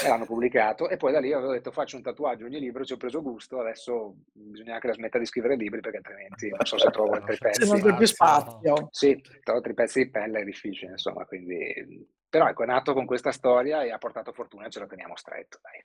E 0.04 0.08
l'hanno 0.08 0.26
pubblicato 0.26 0.88
e 0.88 0.98
poi 0.98 1.12
da 1.12 1.20
lì 1.20 1.34
avevo 1.34 1.52
detto 1.52 1.72
faccio 1.72 1.96
un 1.96 2.04
tatuaggio 2.04 2.46
ogni 2.46 2.60
libro, 2.60 2.84
ci 2.84 2.94
ho 2.94 2.98
preso 2.98 3.24
gusto, 3.24 3.60
adesso 3.60 4.18
bisogna 4.32 4.76
anche 4.76 4.88
la 4.88 4.94
smetta 4.94 5.18
di 5.18 5.26
scrivere 5.26 5.56
libri 5.56 5.80
perché 5.80 5.98
altrimenti 5.98 6.50
non 6.50 6.64
so 6.64 6.78
se 6.78 6.92
trovo 6.92 7.14
altri 7.14 7.38
pezzi. 7.38 7.66
Se 7.66 7.72
non 7.72 7.82
c'è 7.82 7.96
più 7.96 8.06
spazio. 8.06 8.90
Sì, 8.92 9.20
trovo 9.42 9.58
altri 9.60 9.74
pezzi 9.74 10.04
di 10.04 10.10
pelle 10.12 10.42
è 10.42 10.44
difficile, 10.44 10.92
insomma, 10.92 11.26
quindi... 11.26 12.08
Però 12.30 12.48
ecco, 12.48 12.62
è 12.62 12.68
nato 12.68 12.94
con 12.94 13.08
questa 13.08 13.32
storia 13.32 13.82
e 13.82 13.92
ha 13.92 13.98
portato 13.98 14.32
fortuna 14.32 14.68
e 14.68 14.70
ce 14.70 14.80
lo 14.80 14.86
teniamo 14.86 15.16
stretto, 15.16 15.58
dai. 15.64 15.84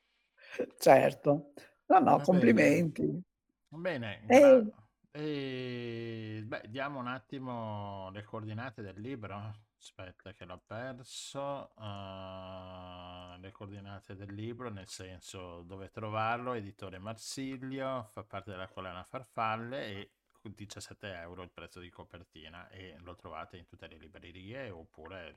Certo. 0.79 1.53
No, 1.87 1.99
no, 1.99 2.21
complimenti. 2.21 3.23
Bene. 3.69 4.23
Bene. 4.25 4.73
E, 5.11 6.43
beh, 6.45 6.63
diamo 6.69 6.99
un 6.99 7.07
attimo 7.07 8.11
le 8.11 8.23
coordinate 8.25 8.83
del 8.83 9.01
libro. 9.01 9.63
Aspetta 9.79 10.33
che 10.33 10.45
l'ho 10.45 10.61
perso. 10.67 11.73
Uh, 11.77 13.39
le 13.39 13.51
coordinate 13.53 14.17
del 14.17 14.33
libro, 14.35 14.71
nel 14.71 14.89
senso 14.89 15.63
dove 15.63 15.91
trovarlo, 15.91 16.55
editore 16.55 16.99
Marsilio, 16.99 18.09
fa 18.11 18.25
parte 18.25 18.51
della 18.51 18.69
collana 18.69 19.05
Farfalle 19.05 19.87
e 19.87 20.11
17 20.51 21.13
euro 21.13 21.43
il 21.43 21.51
prezzo 21.51 21.81
di 21.81 21.89
copertina 21.91 22.69
e 22.69 22.97
lo 23.01 23.15
trovate 23.15 23.57
in 23.57 23.67
tutte 23.67 23.87
le 23.87 23.97
librerie 23.97 24.69
oppure 24.71 25.37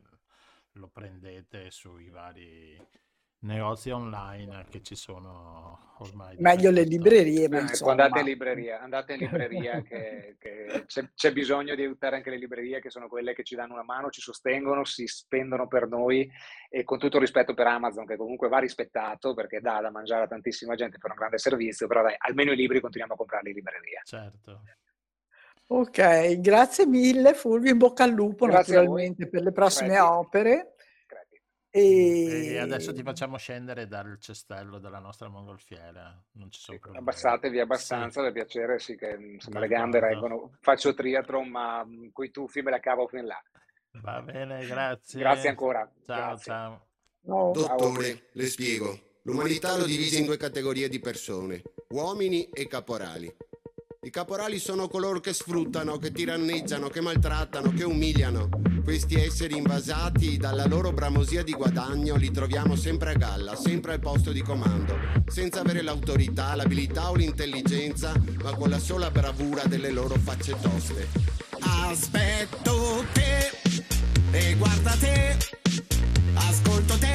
lo 0.74 0.88
prendete 0.88 1.72
sui 1.72 2.10
vari 2.10 2.78
negozi 3.40 3.92
online 3.92 4.66
che 4.70 4.82
ci 4.82 4.96
sono 4.96 5.96
ormai. 6.00 6.36
Meglio 6.40 6.72
le 6.72 6.84
librerie. 6.84 7.48
Ma 7.50 7.60
ecco, 7.60 7.90
andate 7.90 8.20
in 8.20 8.26
libreria, 8.26 8.82
andate 8.82 9.14
in 9.14 9.20
libreria 9.20 9.82
che, 9.88 10.36
che 10.40 10.84
c'è, 10.86 11.10
c'è, 11.14 11.32
bisogno 11.32 11.76
di 11.76 11.84
aiutare 11.84 12.16
anche 12.16 12.30
le 12.30 12.38
librerie 12.38 12.80
che 12.80 12.90
sono 12.90 13.08
quelle 13.08 13.34
che 13.34 13.44
ci 13.44 13.56
danno 13.56 13.74
una 13.74 13.84
mano, 13.84 14.10
ci 14.10 14.22
sostengono, 14.22 14.84
si 14.86 15.06
spendono 15.08 15.68
per 15.68 15.88
noi 15.88 16.30
e 16.70 16.84
con 16.84 16.98
tutto 16.98 17.18
il 17.18 17.22
rispetto 17.22 17.54
per 17.54 17.68
Amazon 17.68 18.06
che 18.06 18.18
comunque 18.18 18.48
va 18.48 18.60
rispettato 18.60 19.34
perché 19.34 19.60
dà 19.60 19.82
da 19.82 19.92
mangiare 19.92 20.24
a 20.24 20.28
tantissima 20.28 20.76
gente 20.76 20.98
per 20.98 21.12
un 21.12 21.18
grande 21.18 21.38
servizio, 21.38 21.88
però 21.88 22.02
dai, 22.02 22.16
almeno 22.18 22.52
i 22.52 22.56
libri 22.56 22.80
continuiamo 22.80 23.14
a 23.14 23.18
comprarli 23.18 23.50
in 23.50 23.56
libreria. 23.56 24.02
Certo. 24.04 24.62
Ok, 25.70 26.40
grazie 26.40 26.86
mille 26.86 27.34
Fulvio, 27.34 27.72
in 27.72 27.78
bocca 27.78 28.04
al 28.06 28.12
lupo 28.12 28.46
grazie 28.46 28.76
naturalmente 28.76 29.28
per 29.28 29.42
le 29.42 29.52
prossime 29.52 29.96
Preti. 29.96 30.04
opere. 30.04 30.76
E... 31.78 32.54
e... 32.54 32.58
adesso 32.58 32.92
ti 32.94 33.04
facciamo 33.04 33.38
scendere 33.38 33.88
dal 33.88 34.18
cestello 34.20 34.80
della 34.80 35.00
nostra 35.00 35.28
mongolfiera. 35.30 36.20
Non 36.34 36.52
ci 36.52 36.60
sono 36.60 36.80
problemi. 36.80 37.04
Abbassatevi 37.04 37.60
abbastanza, 37.60 38.20
sì. 38.20 38.26
per 38.26 38.32
piacere, 38.32 38.80
sì, 38.80 38.96
che 38.96 39.18
insomma, 39.20 39.60
le 39.60 39.68
gambe 39.68 40.00
reggono. 40.00 40.52
Faccio 40.60 40.94
triathlon, 40.94 41.48
ma 41.48 41.84
mm, 41.86 42.08
coi 42.12 42.32
tuffi 42.32 42.62
me 42.62 42.72
la 42.72 42.80
cavo 42.80 43.08
fin 43.08 43.26
là. 43.26 43.42
Va 44.02 44.22
bene, 44.22 44.66
grazie. 44.66 45.20
Grazie 45.20 45.50
ancora. 45.50 45.90
Ciao, 46.06 46.28
grazie. 46.28 46.52
ciao. 46.52 46.86
No. 47.22 47.52
Dottore, 47.52 48.30
le 48.32 48.46
spiego. 48.46 49.00
L'umanità 49.24 49.76
lo 49.76 49.86
divide 49.86 50.18
in 50.18 50.26
due 50.26 50.38
categorie 50.38 50.88
di 50.88 51.00
persone, 51.00 51.62
uomini 51.90 52.50
e 52.50 52.66
caporali. 52.68 53.36
I 54.08 54.10
caporali 54.10 54.58
sono 54.58 54.88
coloro 54.88 55.20
che 55.20 55.34
sfruttano, 55.34 55.98
che 55.98 56.14
tiranneggiano, 56.14 56.88
che 56.88 57.02
maltrattano, 57.02 57.74
che 57.74 57.84
umiliano. 57.84 58.48
Questi 58.82 59.16
esseri 59.16 59.58
invasati 59.58 60.38
dalla 60.38 60.66
loro 60.66 60.94
bramosia 60.94 61.44
di 61.44 61.52
guadagno 61.52 62.16
li 62.16 62.32
troviamo 62.32 62.78
sempre 62.78 63.12
a 63.12 63.16
galla, 63.16 63.54
sempre 63.58 63.96
al 63.96 64.00
posto 64.00 64.32
di 64.32 64.42
comando, 64.42 64.96
senza 65.28 65.60
avere 65.60 65.82
l'autorità, 65.82 66.56
l'abilità 66.56 67.12
o 67.12 67.16
l'intelligenza, 67.16 68.14
ma 68.42 68.56
con 68.56 68.70
la 68.70 68.80
sola 68.80 69.12
bravura 69.12 69.66
delle 69.66 69.92
loro 69.92 70.16
facce 70.16 70.56
toste. 70.62 71.10
Aspetto 71.60 73.04
te 73.12 73.52
e 74.32 74.56
guarda 74.56 74.92
te, 74.92 75.38
ascolto 76.34 76.98
te 76.98 77.07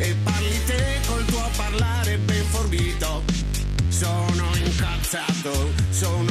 e 0.00 0.16
parli 0.24 0.64
te 0.64 1.00
col 1.06 1.24
tuo 1.26 1.48
parlare 1.56 2.16
ben 2.18 2.44
forbito. 2.46 3.22
Sono 3.88 4.50
incazzato, 4.56 5.72
sono 5.90 6.29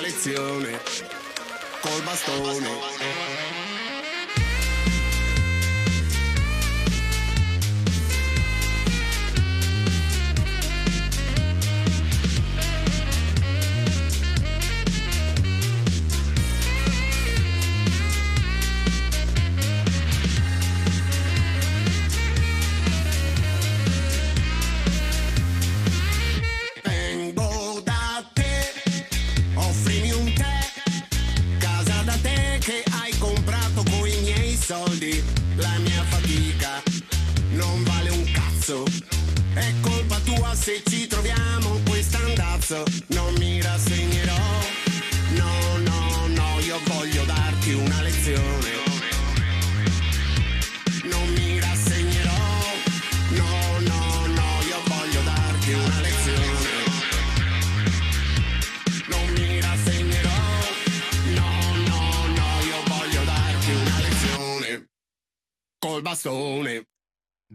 lezione 0.00 0.80
col 1.80 2.02
bastone. 2.02 3.17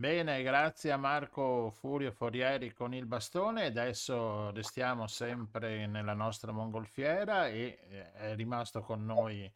Bene, 0.04 0.44
grazie 0.44 0.92
a 0.92 0.98
Marco 0.98 1.72
Furio 1.72 2.12
Forieri 2.12 2.74
con 2.74 2.94
il 2.94 3.06
bastone. 3.06 3.68
Adesso 3.68 4.52
restiamo 4.52 5.08
sempre 5.08 5.88
nella 5.88 6.12
nostra 6.12 6.52
mongolfiera 6.52 7.48
e 7.48 7.80
eh, 7.90 8.12
è 8.12 8.36
rimasto 8.36 8.82
con 8.82 9.06
noi 9.06 9.50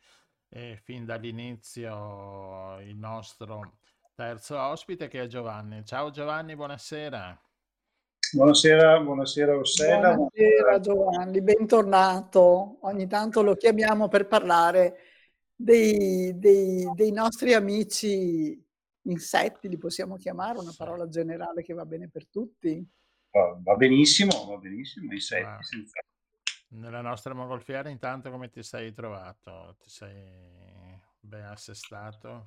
eh, 0.47 0.79
fin 0.81 1.03
dall'inizio 1.03 2.79
il 2.79 2.95
nostro 2.95 3.73
terzo 4.15 4.57
ospite 4.57 5.09
che 5.09 5.23
è 5.23 5.27
Giovanni. 5.27 5.83
Ciao 5.83 6.11
Giovanni, 6.11 6.55
buonasera. 6.55 7.37
Buonasera, 8.31 9.01
buonasera 9.01 9.51
Rossella. 9.51 10.13
Buonasera 10.13 10.79
Giovanni, 10.79 11.41
bentornato. 11.41 12.77
Ogni 12.83 13.05
tanto 13.07 13.41
lo 13.41 13.57
chiamiamo 13.57 14.07
per 14.07 14.27
parlare 14.27 14.97
dei, 15.53 16.39
dei, 16.39 16.89
dei 16.95 17.11
nostri 17.11 17.53
amici 17.53 18.65
insetti, 19.11 19.69
li 19.69 19.77
possiamo 19.77 20.15
chiamare, 20.15 20.59
una 20.59 20.73
parola 20.75 21.07
generale 21.07 21.63
che 21.63 21.73
va 21.73 21.85
bene 21.85 22.09
per 22.09 22.27
tutti. 22.27 22.85
Va 23.31 23.75
benissimo, 23.75 24.45
va 24.47 24.57
benissimo, 24.57 25.11
insetti. 25.13 25.45
Ah. 25.45 25.61
Senza... 25.61 25.99
Nella 26.69 27.01
nostra 27.01 27.33
mongolfiera 27.33 27.89
intanto 27.89 28.29
come 28.29 28.49
ti 28.49 28.63
sei 28.63 28.93
trovato? 28.93 29.77
Ti 29.79 29.89
sei 29.89 30.99
ben 31.19 31.45
assestato? 31.45 32.43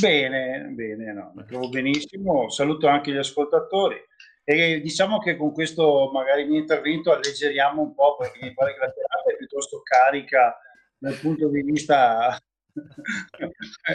Bene, 0.00 0.68
bene, 0.70 1.12
no, 1.12 1.32
mi 1.34 1.44
trovo 1.44 1.68
benissimo. 1.68 2.48
Saluto 2.48 2.86
anche 2.86 3.12
gli 3.12 3.16
ascoltatori 3.16 3.96
e 4.44 4.80
diciamo 4.80 5.18
che 5.18 5.36
con 5.36 5.52
questo 5.52 6.10
magari 6.10 6.46
mio 6.46 6.58
intervento 6.58 7.12
alleggeriamo 7.12 7.82
un 7.82 7.94
po' 7.94 8.16
perché 8.16 8.46
mi 8.46 8.54
pare 8.54 8.72
che 8.72 8.78
la 8.78 8.90
serata 8.90 9.30
è 9.30 9.36
piuttosto 9.36 9.82
carica 9.82 10.56
dal 10.96 11.18
punto 11.18 11.48
di 11.48 11.62
vista 11.62 12.38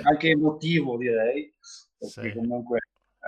anche 0.03 0.29
emotivo 0.29 0.97
direi, 0.97 1.53
perché 1.97 2.29
sì. 2.29 2.33
comunque 2.33 2.79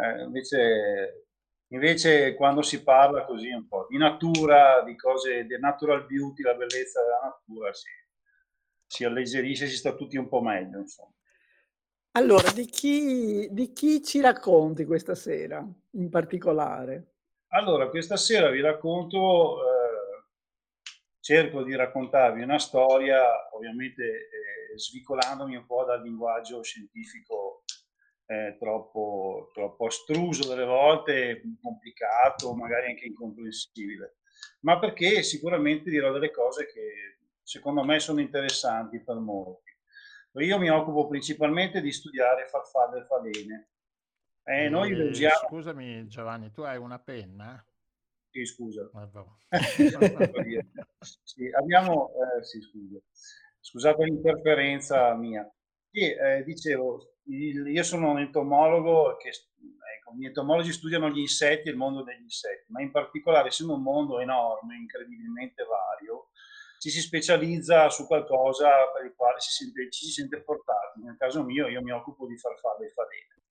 eh, 0.02 0.24
invece, 0.24 1.28
invece 1.68 2.36
quando 2.36 2.62
si 2.62 2.84
parla 2.84 3.26
così 3.26 3.50
un 3.50 3.68
po' 3.68 3.88
di 3.90 3.98
natura, 3.98 4.84
di 4.84 4.96
cose, 4.96 5.46
di 5.46 5.58
natural 5.60 6.06
beauty, 6.06 6.44
la 6.44 6.54
bellezza 6.56 7.02
della 7.02 7.22
natura, 7.24 7.74
si, 7.74 7.90
si 8.86 9.04
alleggerisce, 9.04 9.68
si 9.68 9.76
sta 9.76 9.94
tutti 9.94 10.18
un 10.18 10.28
po' 10.28 10.42
meglio 10.42 10.80
insomma. 10.80 11.12
Allora, 12.18 12.50
di 12.52 12.66
chi, 12.66 13.50
di 13.52 13.74
chi 13.74 14.02
ci 14.02 14.22
racconti 14.22 14.86
questa 14.86 15.16
sera 15.16 15.66
in 15.92 16.10
particolare? 16.10 17.16
Allora, 17.48 17.90
questa 17.90 18.16
sera 18.16 18.50
vi 18.50 18.62
racconto, 18.62 19.58
eh, 19.60 19.75
cerco 21.26 21.64
di 21.64 21.76
raccontarvi 21.76 22.44
una 22.44 22.60
storia, 22.60 23.50
ovviamente 23.56 24.04
eh, 24.04 24.78
svicolandomi 24.78 25.56
un 25.56 25.66
po' 25.66 25.84
dal 25.84 26.04
linguaggio 26.04 26.62
scientifico 26.62 27.64
eh, 28.28 28.56
troppo, 28.60 29.50
troppo 29.52 29.88
astruso 29.88 30.48
delle 30.48 30.66
volte, 30.66 31.42
complicato, 31.60 32.54
magari 32.54 32.92
anche 32.92 33.08
incomprensibile, 33.08 34.18
ma 34.60 34.78
perché 34.78 35.24
sicuramente 35.24 35.90
dirò 35.90 36.12
delle 36.12 36.30
cose 36.30 36.68
che 36.68 37.18
secondo 37.42 37.84
me 37.84 38.00
sono 38.00 38.22
interessanti 38.22 39.02
per 39.02 39.16
molti. 39.16 39.72
Io 40.34 40.60
mi 40.60 40.70
occupo 40.70 41.08
principalmente 41.08 41.82
di 41.82 41.92
studiare 41.92 42.46
farfalle 42.46 43.00
e 43.00 43.06
falene. 43.06 43.70
Eh, 44.44 44.70
noi 44.70 44.92
usiamo... 44.92 45.48
Scusami 45.48 46.06
Giovanni, 46.06 46.52
tu 46.52 46.62
hai 46.62 46.78
una 46.78 47.00
penna? 47.00 47.66
Sì, 48.36 48.46
scusa. 48.46 48.90
sì, 51.24 51.50
abbiamo... 51.58 52.10
Eh, 52.10 52.44
sì, 52.44 52.60
scusa. 52.60 53.00
Scusate 53.62 54.04
l'interferenza 54.04 55.14
mia. 55.14 55.50
Sì, 55.90 56.12
eh, 56.12 56.44
dicevo, 56.44 57.16
io 57.28 57.84
sono 57.84 58.12
un 58.12 58.20
entomologo 58.20 59.16
che 59.16 59.30
ecco, 59.30 60.16
gli 60.18 60.26
entomologi 60.26 60.74
studiano 60.74 61.10
gli 61.10 61.20
insetti 61.20 61.70
e 61.70 61.72
il 61.72 61.78
mondo 61.78 62.04
degli 62.04 62.24
insetti, 62.24 62.74
ma 62.74 62.82
in 62.82 62.92
particolare 62.92 63.48
essendo 63.48 63.76
un 63.76 63.84
mondo 63.84 64.20
enorme, 64.20 64.76
incredibilmente 64.76 65.64
vario, 65.64 66.32
ci 66.80 66.90
si 66.90 67.00
specializza 67.00 67.90
su 67.90 68.06
qualcosa 68.06 68.68
per 68.94 69.06
il 69.06 69.14
quale 69.16 69.40
si 69.40 69.52
sente, 69.52 69.90
ci 69.92 70.08
si 70.08 70.12
sente 70.12 70.42
portati. 70.42 71.00
Nel 71.02 71.16
caso 71.16 71.42
mio, 71.42 71.70
io 71.70 71.82
mi 71.82 71.92
occupo 71.92 72.28
di 72.28 72.38
farfalle 72.38 72.88
e 72.88 72.92
falene. 72.92 73.44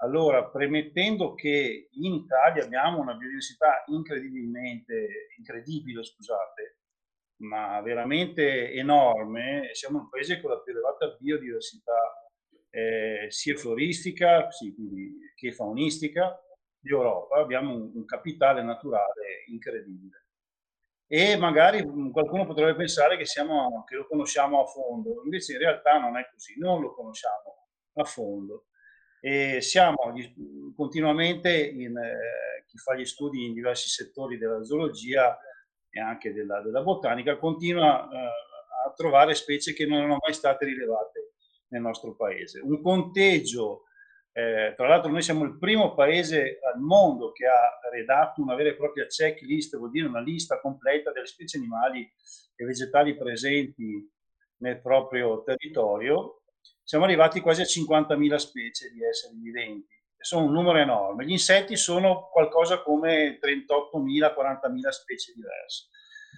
Allora, 0.00 0.48
premettendo 0.48 1.34
che 1.34 1.88
in 1.90 2.14
Italia 2.14 2.64
abbiamo 2.64 3.00
una 3.00 3.14
biodiversità 3.14 3.82
incredibilmente, 3.86 5.28
incredibile, 5.36 6.04
scusate, 6.04 6.78
ma 7.38 7.80
veramente 7.80 8.72
enorme, 8.72 9.70
siamo 9.72 9.98
un 9.98 10.08
paese 10.08 10.40
con 10.40 10.50
la 10.50 10.60
più 10.60 10.72
elevata 10.72 11.16
biodiversità 11.18 12.30
eh, 12.70 13.26
sia 13.28 13.56
floristica 13.56 14.50
sì, 14.50 14.74
che 15.34 15.52
faunistica 15.52 16.40
d'Europa, 16.78 17.38
abbiamo 17.40 17.74
un, 17.74 17.90
un 17.94 18.04
capitale 18.04 18.62
naturale 18.62 19.44
incredibile 19.48 20.26
e 21.10 21.36
magari 21.38 21.82
qualcuno 22.12 22.44
potrebbe 22.46 22.74
pensare 22.74 23.16
che, 23.16 23.24
siamo, 23.24 23.82
che, 23.84 23.96
lo 23.96 24.06
conosciamo 24.06 24.60
a 24.62 24.66
fondo, 24.66 25.22
invece 25.24 25.54
in 25.54 25.58
realtà 25.58 25.98
non 25.98 26.18
è 26.18 26.28
così, 26.30 26.58
non 26.58 26.82
lo 26.82 26.92
conosciamo 26.92 27.68
a 27.94 28.04
fondo. 28.04 28.66
E 29.20 29.60
siamo 29.60 29.96
continuamente, 30.76 31.66
in, 31.66 31.96
eh, 31.96 32.64
chi 32.66 32.78
fa 32.78 32.94
gli 32.94 33.04
studi 33.04 33.46
in 33.46 33.54
diversi 33.54 33.88
settori 33.88 34.38
della 34.38 34.62
zoologia 34.64 35.38
e 35.90 36.00
anche 36.00 36.32
della, 36.32 36.60
della 36.60 36.82
botanica, 36.82 37.38
continua 37.38 38.08
eh, 38.08 38.16
a 38.86 38.92
trovare 38.94 39.34
specie 39.34 39.72
che 39.72 39.86
non 39.86 39.98
erano 39.98 40.18
mai 40.20 40.34
state 40.34 40.64
rilevate 40.64 41.32
nel 41.68 41.82
nostro 41.82 42.14
paese. 42.14 42.60
Un 42.60 42.80
conteggio 42.80 43.84
eh, 44.38 44.74
tra 44.76 44.86
l'altro 44.86 45.10
noi 45.10 45.22
siamo 45.22 45.42
il 45.42 45.58
primo 45.58 45.94
paese 45.94 46.60
al 46.72 46.80
mondo 46.80 47.32
che 47.32 47.44
ha 47.46 47.80
redatto 47.90 48.40
una 48.40 48.54
vera 48.54 48.68
e 48.68 48.76
propria 48.76 49.06
checklist, 49.06 49.76
vuol 49.76 49.90
dire 49.90 50.06
una 50.06 50.20
lista 50.20 50.60
completa 50.60 51.10
delle 51.10 51.26
specie 51.26 51.56
animali 51.58 52.08
e 52.54 52.64
vegetali 52.64 53.16
presenti 53.16 54.08
nel 54.58 54.80
proprio 54.80 55.42
territorio. 55.42 56.37
Siamo 56.88 57.04
arrivati 57.04 57.40
quasi 57.40 57.60
a 57.60 57.64
50.000 57.64 58.36
specie 58.36 58.88
di 58.88 59.04
esseri 59.04 59.36
viventi. 59.36 59.94
Sono 60.16 60.46
un 60.46 60.52
numero 60.54 60.78
enorme. 60.78 61.26
Gli 61.26 61.32
insetti 61.32 61.76
sono 61.76 62.30
qualcosa 62.32 62.80
come 62.80 63.38
38.000-40.000 63.38 64.88
specie 64.88 65.34
diverse. 65.34 65.88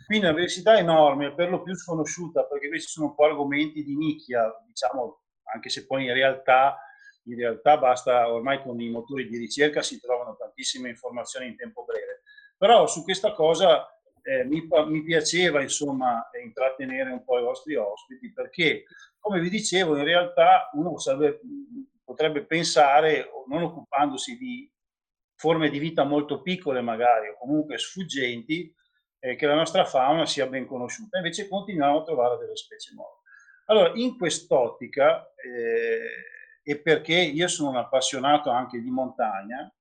Quindi 0.07 0.25
una 0.25 0.35
diversità 0.35 0.77
enorme, 0.77 1.35
per 1.37 1.51
lo 1.51 1.63
più 1.63 1.77
sconosciuta, 1.77 2.47
perché 2.47 2.67
questi 2.67 2.91
sono 2.91 3.07
un 3.07 3.15
po' 3.15 3.27
argomenti 3.27 3.85
di 3.85 3.97
nicchia, 3.97 4.53
diciamo, 4.67 5.21
anche 5.55 5.69
se 5.69 5.87
poi 5.87 6.07
in 6.07 6.15
realtà 6.15 6.77
in 7.27 7.37
realtà 7.37 7.77
basta, 7.77 8.33
ormai 8.33 8.61
con 8.61 8.81
i 8.81 8.91
motori 8.91 9.29
di 9.29 9.39
ricerca 9.39 9.83
si 9.83 10.01
trovano 10.01 10.35
tantissime 10.35 10.89
informazioni 10.89 11.47
in 11.47 11.55
tempo 11.55 11.85
breve. 11.85 12.23
Però 12.57 12.89
su 12.89 13.05
questa 13.05 13.35
cosa 13.35 13.87
eh, 14.23 14.45
mi, 14.45 14.67
mi, 14.87 15.03
piaceva 15.03 15.63
insomma 15.63 16.29
intrattenere 16.43 17.11
un 17.11 17.25
po' 17.25 17.39
i 17.39 17.43
vostri 17.43 17.75
ospiti 17.77 18.33
perché, 18.33 18.85
come 19.19 19.41
vi 19.41 19.49
dicevo, 19.49 19.97
in 19.97 20.05
realtà 20.05 20.71
uno 20.73 20.99
sarebbe, 20.99 21.41
potrebbe 22.05 22.45
pensare, 22.45 23.31
non 23.47 23.63
occupandosi 23.63 24.37
di 24.37 24.71
forme 25.35 25.71
di 25.71 25.79
vita 25.79 26.05
molto 26.05 26.43
piccole 26.43 26.81
magari 26.81 27.29
o 27.29 27.37
comunque 27.39 27.79
sfuggenti, 27.79 28.75
eh, 29.21 29.37
che 29.37 29.47
la 29.47 29.55
nostra 29.55 29.85
fauna 29.85 30.27
sia 30.27 30.47
ben 30.47 30.67
conosciuta. 30.67 31.19
Invece 31.19 31.49
continuiamo 31.49 32.01
a 32.01 32.03
trovare 32.05 32.39
delle 32.39 32.57
specie 32.57 32.93
nuove. 32.95 33.19
Allora, 33.67 33.93
in 33.95 34.17
quest'ottica, 34.19 35.33
eh, 35.35 36.63
e 36.63 36.79
perché 36.81 37.15
io 37.15 37.49
sono 37.49 37.71
un 37.71 37.77
appassionato 37.77 38.51
anche 38.51 38.81
di 38.81 38.91
montagna, 38.91 39.73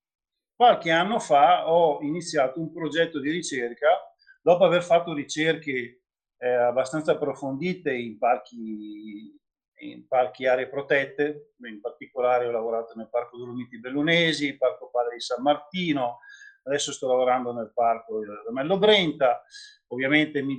qualche 0.56 0.92
anno 0.92 1.20
fa 1.20 1.70
ho 1.70 2.00
iniziato 2.02 2.60
un 2.60 2.72
progetto 2.72 3.20
di 3.20 3.32
ricerca 3.32 4.09
dopo 4.42 4.66
aver 4.66 4.84
fatto 4.84 5.14
ricerche 5.14 6.02
eh, 6.38 6.50
abbastanza 6.50 7.14
approfondite 7.14 7.94
in 7.94 8.18
parchi, 8.18 9.38
in 9.82 10.08
parchi 10.08 10.46
aree 10.46 10.70
protette, 10.70 11.54
in 11.64 11.82
particolare 11.82 12.48
ho 12.48 12.52
lavorato 12.52 12.94
nel 12.96 13.10
Parco 13.10 13.38
Dolomiti 13.38 13.80
Bellunesi, 13.80 14.58
Parco 14.58 14.90
Padre 14.90 15.16
di 15.16 15.22
San 15.22 15.42
Martino, 15.42 16.20
adesso 16.64 16.92
sto 16.92 17.08
lavorando 17.08 17.52
nel 17.54 17.72
Parco 17.74 18.22
Ramello 18.46 18.78
Brenta, 18.78 19.44
ovviamente 19.88 20.42
mi 20.42 20.58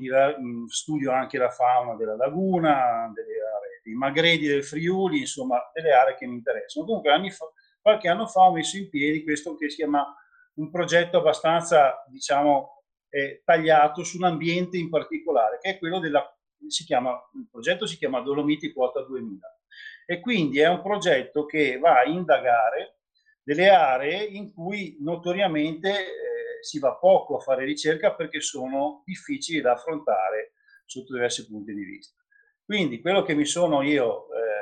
studio 0.68 1.12
anche 1.12 1.38
la 1.38 1.50
fauna 1.50 1.94
della 1.94 2.16
laguna, 2.16 3.10
delle 3.14 3.40
aree 3.40 3.80
dei 3.82 3.94
Magredi 3.94 4.46
del 4.46 4.64
Friuli, 4.64 5.20
insomma 5.20 5.70
delle 5.72 5.92
aree 5.92 6.16
che 6.16 6.26
mi 6.26 6.34
interessano. 6.34 6.84
Comunque 6.84 7.30
fa, 7.30 7.46
qualche 7.80 8.08
anno 8.08 8.26
fa 8.26 8.42
ho 8.42 8.52
messo 8.52 8.76
in 8.76 8.88
piedi 8.88 9.22
questo 9.22 9.56
che 9.56 9.70
si 9.70 9.76
chiama 9.76 10.14
un 10.54 10.70
progetto 10.70 11.18
abbastanza, 11.18 12.04
diciamo, 12.08 12.79
eh, 13.10 13.42
tagliato 13.44 14.02
su 14.04 14.16
un 14.16 14.24
ambiente 14.24 14.78
in 14.78 14.88
particolare, 14.88 15.58
che 15.60 15.70
è 15.70 15.78
quello 15.78 15.98
della, 15.98 16.24
si 16.66 16.84
chiama, 16.84 17.10
il 17.34 17.48
progetto 17.50 17.86
si 17.86 17.96
chiama 17.96 18.20
Dolomiti 18.20 18.72
Quota 18.72 19.02
2000 19.02 19.60
e 20.06 20.20
quindi 20.20 20.58
è 20.58 20.68
un 20.68 20.82
progetto 20.82 21.44
che 21.44 21.78
va 21.78 22.00
a 22.00 22.04
indagare 22.04 23.00
delle 23.42 23.68
aree 23.68 24.24
in 24.24 24.52
cui 24.52 24.96
notoriamente 25.00 25.90
eh, 25.90 26.62
si 26.62 26.78
va 26.78 26.96
poco 26.96 27.36
a 27.36 27.40
fare 27.40 27.64
ricerca 27.64 28.14
perché 28.14 28.40
sono 28.40 29.02
difficili 29.04 29.60
da 29.60 29.72
affrontare 29.72 30.54
sotto 30.84 31.14
diversi 31.14 31.46
punti 31.46 31.72
di 31.74 31.84
vista. 31.84 32.16
Quindi 32.64 33.00
quello 33.00 33.22
che 33.22 33.34
mi 33.34 33.44
sono 33.44 33.82
io 33.82 34.26
eh, 34.32 34.60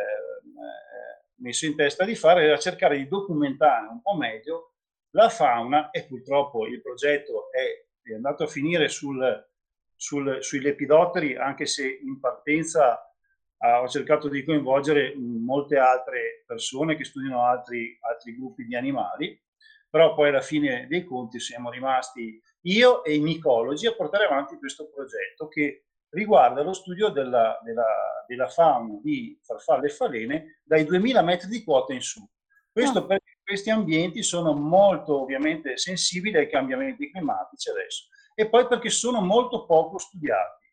messo 1.37 1.67
in 1.67 1.77
testa 1.77 2.05
di 2.05 2.15
fare 2.15 2.45
era 2.45 2.59
cercare 2.59 2.97
di 2.97 3.09
documentare 3.09 3.87
un 3.87 4.01
po' 4.01 4.15
meglio 4.15 4.75
la 5.11 5.29
fauna 5.29 5.91
e 5.91 6.05
purtroppo 6.05 6.67
il 6.67 6.83
progetto 6.83 7.51
è, 7.51 7.88
è 8.13 8.17
andato 8.17 8.45
a 8.45 8.49
finire 8.49 8.89
sul, 8.89 9.47
sul, 9.95 10.39
sui 10.41 10.61
lepidotteri, 10.61 11.37
anche 11.37 11.67
se 11.67 11.99
in 12.03 12.19
partenza 12.21 13.03
ho 13.61 13.89
cercato 13.89 14.29
di 14.29 14.45
coinvolgere 14.45 15.15
molte 15.17 15.79
altre 15.79 16.45
persone 16.47 16.97
che 16.97 17.05
studiano 17.05 17.45
altri, 17.45 17.99
altri, 18.03 18.37
gruppi 18.37 18.65
di 18.65 18.77
animali, 18.77 19.41
però 19.91 20.15
poi 20.15 20.29
alla 20.29 20.41
fine 20.41 20.87
dei 20.89 21.05
conti 21.05 21.41
siamo 21.41 21.71
rimasti 21.71 22.41
io 22.63 23.03
e 23.03 23.15
i 23.15 23.21
micologi 23.21 23.87
a 23.87 23.95
portare 23.95 24.27
avanti 24.27 24.59
questo 24.59 24.89
progetto 24.89 25.49
che 25.49 25.87
riguarda 26.11 26.63
lo 26.63 26.73
studio 26.73 27.09
della, 27.09 27.59
della, 27.65 28.25
della 28.27 28.49
fauna 28.49 28.99
di 29.03 29.39
farfalle 29.43 29.87
e 29.87 29.91
falene 29.91 30.61
dai 30.63 30.85
2000 30.85 31.23
metri 31.23 31.49
di 31.49 31.65
quota 31.65 31.93
in 31.93 32.01
su. 32.01 32.27
Questo 32.71 32.99
ah. 32.99 33.07
perché 33.07 33.38
questi 33.49 33.71
ambienti 33.71 34.23
sono 34.23 34.53
molto 34.53 35.23
ovviamente 35.23 35.79
sensibili 35.79 36.37
ai 36.37 36.51
cambiamenti 36.51 37.11
climatici 37.11 37.71
adesso 37.71 38.09
e 38.35 38.47
poi 38.47 38.67
perché 38.67 38.91
sono 38.91 39.23
molto 39.23 39.65
poco 39.65 39.97
studiati. 39.97 40.67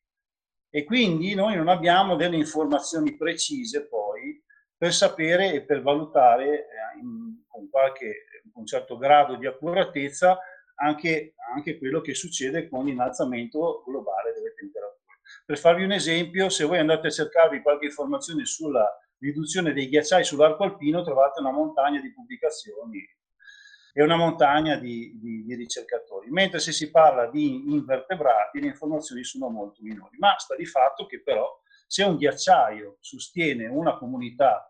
E 0.70 0.84
quindi 0.84 1.34
noi 1.36 1.56
non 1.56 1.70
abbiamo 1.70 2.18
delle 2.18 2.36
informazioni 2.36 3.16
precise 3.16 3.88
poi 3.88 4.44
per 4.76 4.94
sapere 4.94 5.54
e 5.54 5.64
per 5.64 5.82
valutare 5.82 6.48
eh, 6.48 7.00
in, 7.00 7.46
con, 7.48 7.70
qualche, 7.70 8.26
un 8.56 8.66
certo 8.66 8.98
grado 8.98 9.38
di 9.38 9.48
accuratezza 9.48 10.38
anche, 10.76 11.34
anche 11.56 11.78
quello 11.78 12.02
che 12.02 12.14
succede 12.14 12.68
con 12.68 12.84
l'innalzamento 12.84 13.84
globale 13.88 14.34
delle 14.34 14.54
temperature. 14.54 15.00
Per 15.46 15.58
farvi 15.58 15.86
un 15.86 15.94
esempio, 15.94 16.50
se 16.50 16.66
voi 16.66 16.80
andate 16.80 17.08
a 17.08 17.12
cercarvi 17.12 17.62
qualche 17.62 17.86
informazione 17.86 18.44
sulla 18.44 18.86
riduzione 19.20 19.74
dei 19.74 19.88
ghiacciai 19.88 20.24
sull'arco 20.24 20.64
alpino, 20.64 21.04
trovate 21.04 21.40
una 21.40 21.52
montagna 21.52 22.00
di 22.00 22.14
pubblicazioni 22.14 23.04
e 23.94 24.04
una 24.04 24.18
montagna 24.18 24.76
di, 24.76 25.18
di, 25.20 25.44
di, 25.46 25.56
ricercatori. 25.56 26.30
Mentre 26.30 26.60
se 26.60 26.72
si 26.72 26.92
parla 26.92 27.28
di 27.30 27.72
invertebrati, 27.72 28.60
le 28.60 28.68
informazioni 28.68 29.24
sono 29.24 29.50
molto 29.50 29.82
minori. 29.82 30.18
Ma 30.18 30.38
sta 30.38 30.56
di 30.56 30.66
fatto 30.66 31.06
che 31.06 31.22
però 31.22 31.50
se 31.88 32.04
un 32.04 32.18
ghiacciaio 32.18 32.98
sostiene 33.00 33.68
una 33.68 33.98
comunità 33.98 34.70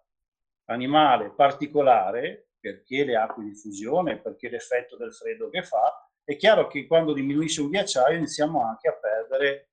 animale 0.66 1.34
particolare, 1.34 2.50
perché 2.60 3.04
le 3.04 3.16
acque 3.16 3.44
di 3.44 3.56
fusione, 3.56 4.20
perché 4.20 4.50
l'effetto 4.50 4.96
del 4.96 5.14
freddo 5.14 5.50
che 5.50 5.64
fa, 5.64 6.08
è 6.24 6.36
chiaro 6.36 6.68
che 6.68 6.86
quando 6.88 7.14
diminuisce 7.14 7.62
un 7.62 7.70
ghiacciaio 7.70 8.18
iniziamo 8.18 8.64
anche 8.64 8.88
a 8.88 8.94
perdere 8.94 9.70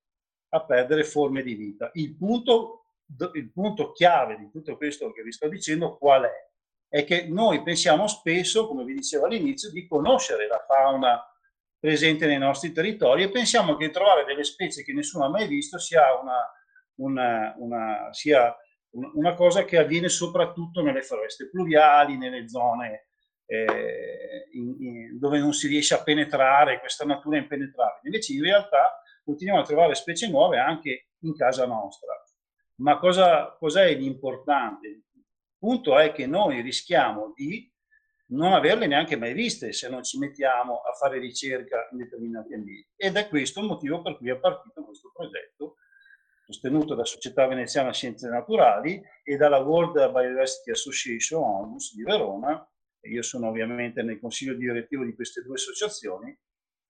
a 0.53 0.63
perdere 0.63 1.03
forme 1.03 1.41
di 1.41 1.55
vita. 1.55 1.89
Il 1.93 2.15
punto, 2.15 2.82
il 3.33 3.51
punto 3.51 3.91
chiave 3.91 4.37
di 4.37 4.49
tutto 4.49 4.75
questo 4.77 5.11
che 5.11 5.23
vi 5.23 5.31
sto 5.31 5.47
dicendo 5.47 5.97
qual 5.97 6.23
è? 6.23 6.51
È 6.87 7.03
che 7.03 7.27
noi 7.27 7.63
pensiamo 7.63 8.07
spesso, 8.07 8.67
come 8.67 8.83
vi 8.83 8.93
dicevo 8.93 9.25
all'inizio, 9.25 9.71
di 9.71 9.87
conoscere 9.87 10.47
la 10.47 10.63
fauna 10.67 11.21
presente 11.79 12.27
nei 12.27 12.37
nostri 12.37 12.71
territori 12.71 13.23
e 13.23 13.29
pensiamo 13.29 13.75
che 13.75 13.89
trovare 13.89 14.23
delle 14.25 14.43
specie 14.43 14.83
che 14.83 14.93
nessuno 14.93 15.25
ha 15.25 15.29
mai 15.29 15.47
visto 15.47 15.77
sia 15.79 16.17
una, 16.19 16.49
una, 16.95 17.53
una, 17.57 18.13
sia 18.13 18.55
una 18.91 19.33
cosa 19.33 19.65
che 19.65 19.77
avviene 19.77 20.07
soprattutto 20.07 20.81
nelle 20.81 21.01
foreste 21.01 21.49
pluviali, 21.49 22.17
nelle 22.17 22.47
zone 22.47 23.07
eh, 23.45 24.47
in, 24.53 24.75
in, 24.79 25.19
dove 25.19 25.39
non 25.39 25.53
si 25.53 25.67
riesce 25.67 25.93
a 25.93 26.03
penetrare, 26.03 26.79
questa 26.79 27.05
natura 27.05 27.37
impenetrabile. 27.37 28.01
Invece 28.03 28.33
in 28.33 28.43
realtà 28.43 29.01
continuiamo 29.23 29.61
a 29.61 29.65
trovare 29.65 29.95
specie 29.95 30.29
nuove 30.29 30.59
anche 30.59 31.09
in 31.19 31.35
casa 31.35 31.65
nostra. 31.65 32.22
Ma 32.75 32.97
cosa, 32.97 33.55
cos'è 33.57 33.93
l'importante? 33.95 34.87
Il 34.87 35.03
punto 35.57 35.97
è 35.97 36.11
che 36.11 36.25
noi 36.25 36.61
rischiamo 36.61 37.33
di 37.35 37.71
non 38.27 38.53
averle 38.53 38.87
neanche 38.87 39.15
mai 39.15 39.33
viste 39.33 39.73
se 39.73 39.89
non 39.89 40.03
ci 40.03 40.17
mettiamo 40.17 40.79
a 40.79 40.91
fare 40.93 41.19
ricerca 41.19 41.87
in 41.91 41.99
determinati 41.99 42.53
ambienti. 42.53 42.89
Ed 42.95 43.15
è 43.15 43.27
questo 43.27 43.59
il 43.59 43.67
motivo 43.67 44.01
per 44.01 44.17
cui 44.17 44.29
è 44.29 44.37
partito 44.37 44.83
questo 44.83 45.11
progetto, 45.13 45.75
sostenuto 46.45 46.95
da 46.95 47.05
Società 47.05 47.47
Veneziana 47.47 47.93
Scienze 47.93 48.27
Naturali 48.29 49.01
e 49.23 49.37
dalla 49.37 49.59
World 49.59 49.93
Biodiversity 50.11 50.71
Association, 50.71 51.43
ONUS, 51.43 51.95
di 51.95 52.03
Verona, 52.03 52.67
e 52.99 53.09
io 53.09 53.21
sono 53.21 53.49
ovviamente 53.49 54.01
nel 54.01 54.19
consiglio 54.19 54.55
direttivo 54.55 55.03
di 55.03 55.13
queste 55.13 55.41
due 55.41 55.55
associazioni, 55.55 56.35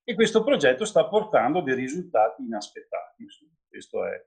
e 0.05 0.15
questo 0.15 0.43
progetto 0.43 0.85
sta 0.85 1.07
portando 1.07 1.61
dei 1.61 1.75
risultati 1.75 2.43
inaspettati. 2.43 3.25
Questo 3.67 4.05
è 4.05 4.25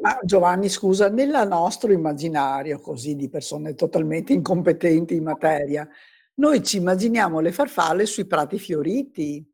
ma 0.00 0.18
Giovanni, 0.22 0.68
scusa, 0.68 1.08
nel 1.08 1.46
nostro 1.48 1.92
immaginario, 1.92 2.80
così 2.80 3.16
di 3.16 3.28
persone 3.28 3.74
totalmente 3.74 4.32
incompetenti 4.32 5.14
in 5.14 5.24
materia, 5.24 5.88
noi 6.34 6.62
ci 6.62 6.78
immaginiamo 6.78 7.40
le 7.40 7.52
farfalle 7.52 8.06
sui 8.06 8.26
prati 8.26 8.58
fioriti, 8.58 9.46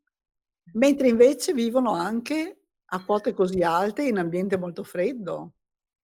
mentre 0.73 1.07
invece 1.07 1.53
vivono 1.53 1.93
anche 1.93 2.61
a 2.85 3.03
quote 3.03 3.33
così 3.33 3.61
alte 3.61 4.03
in 4.03 4.17
ambiente 4.17 4.57
molto 4.57 4.83
freddo. 4.83 5.53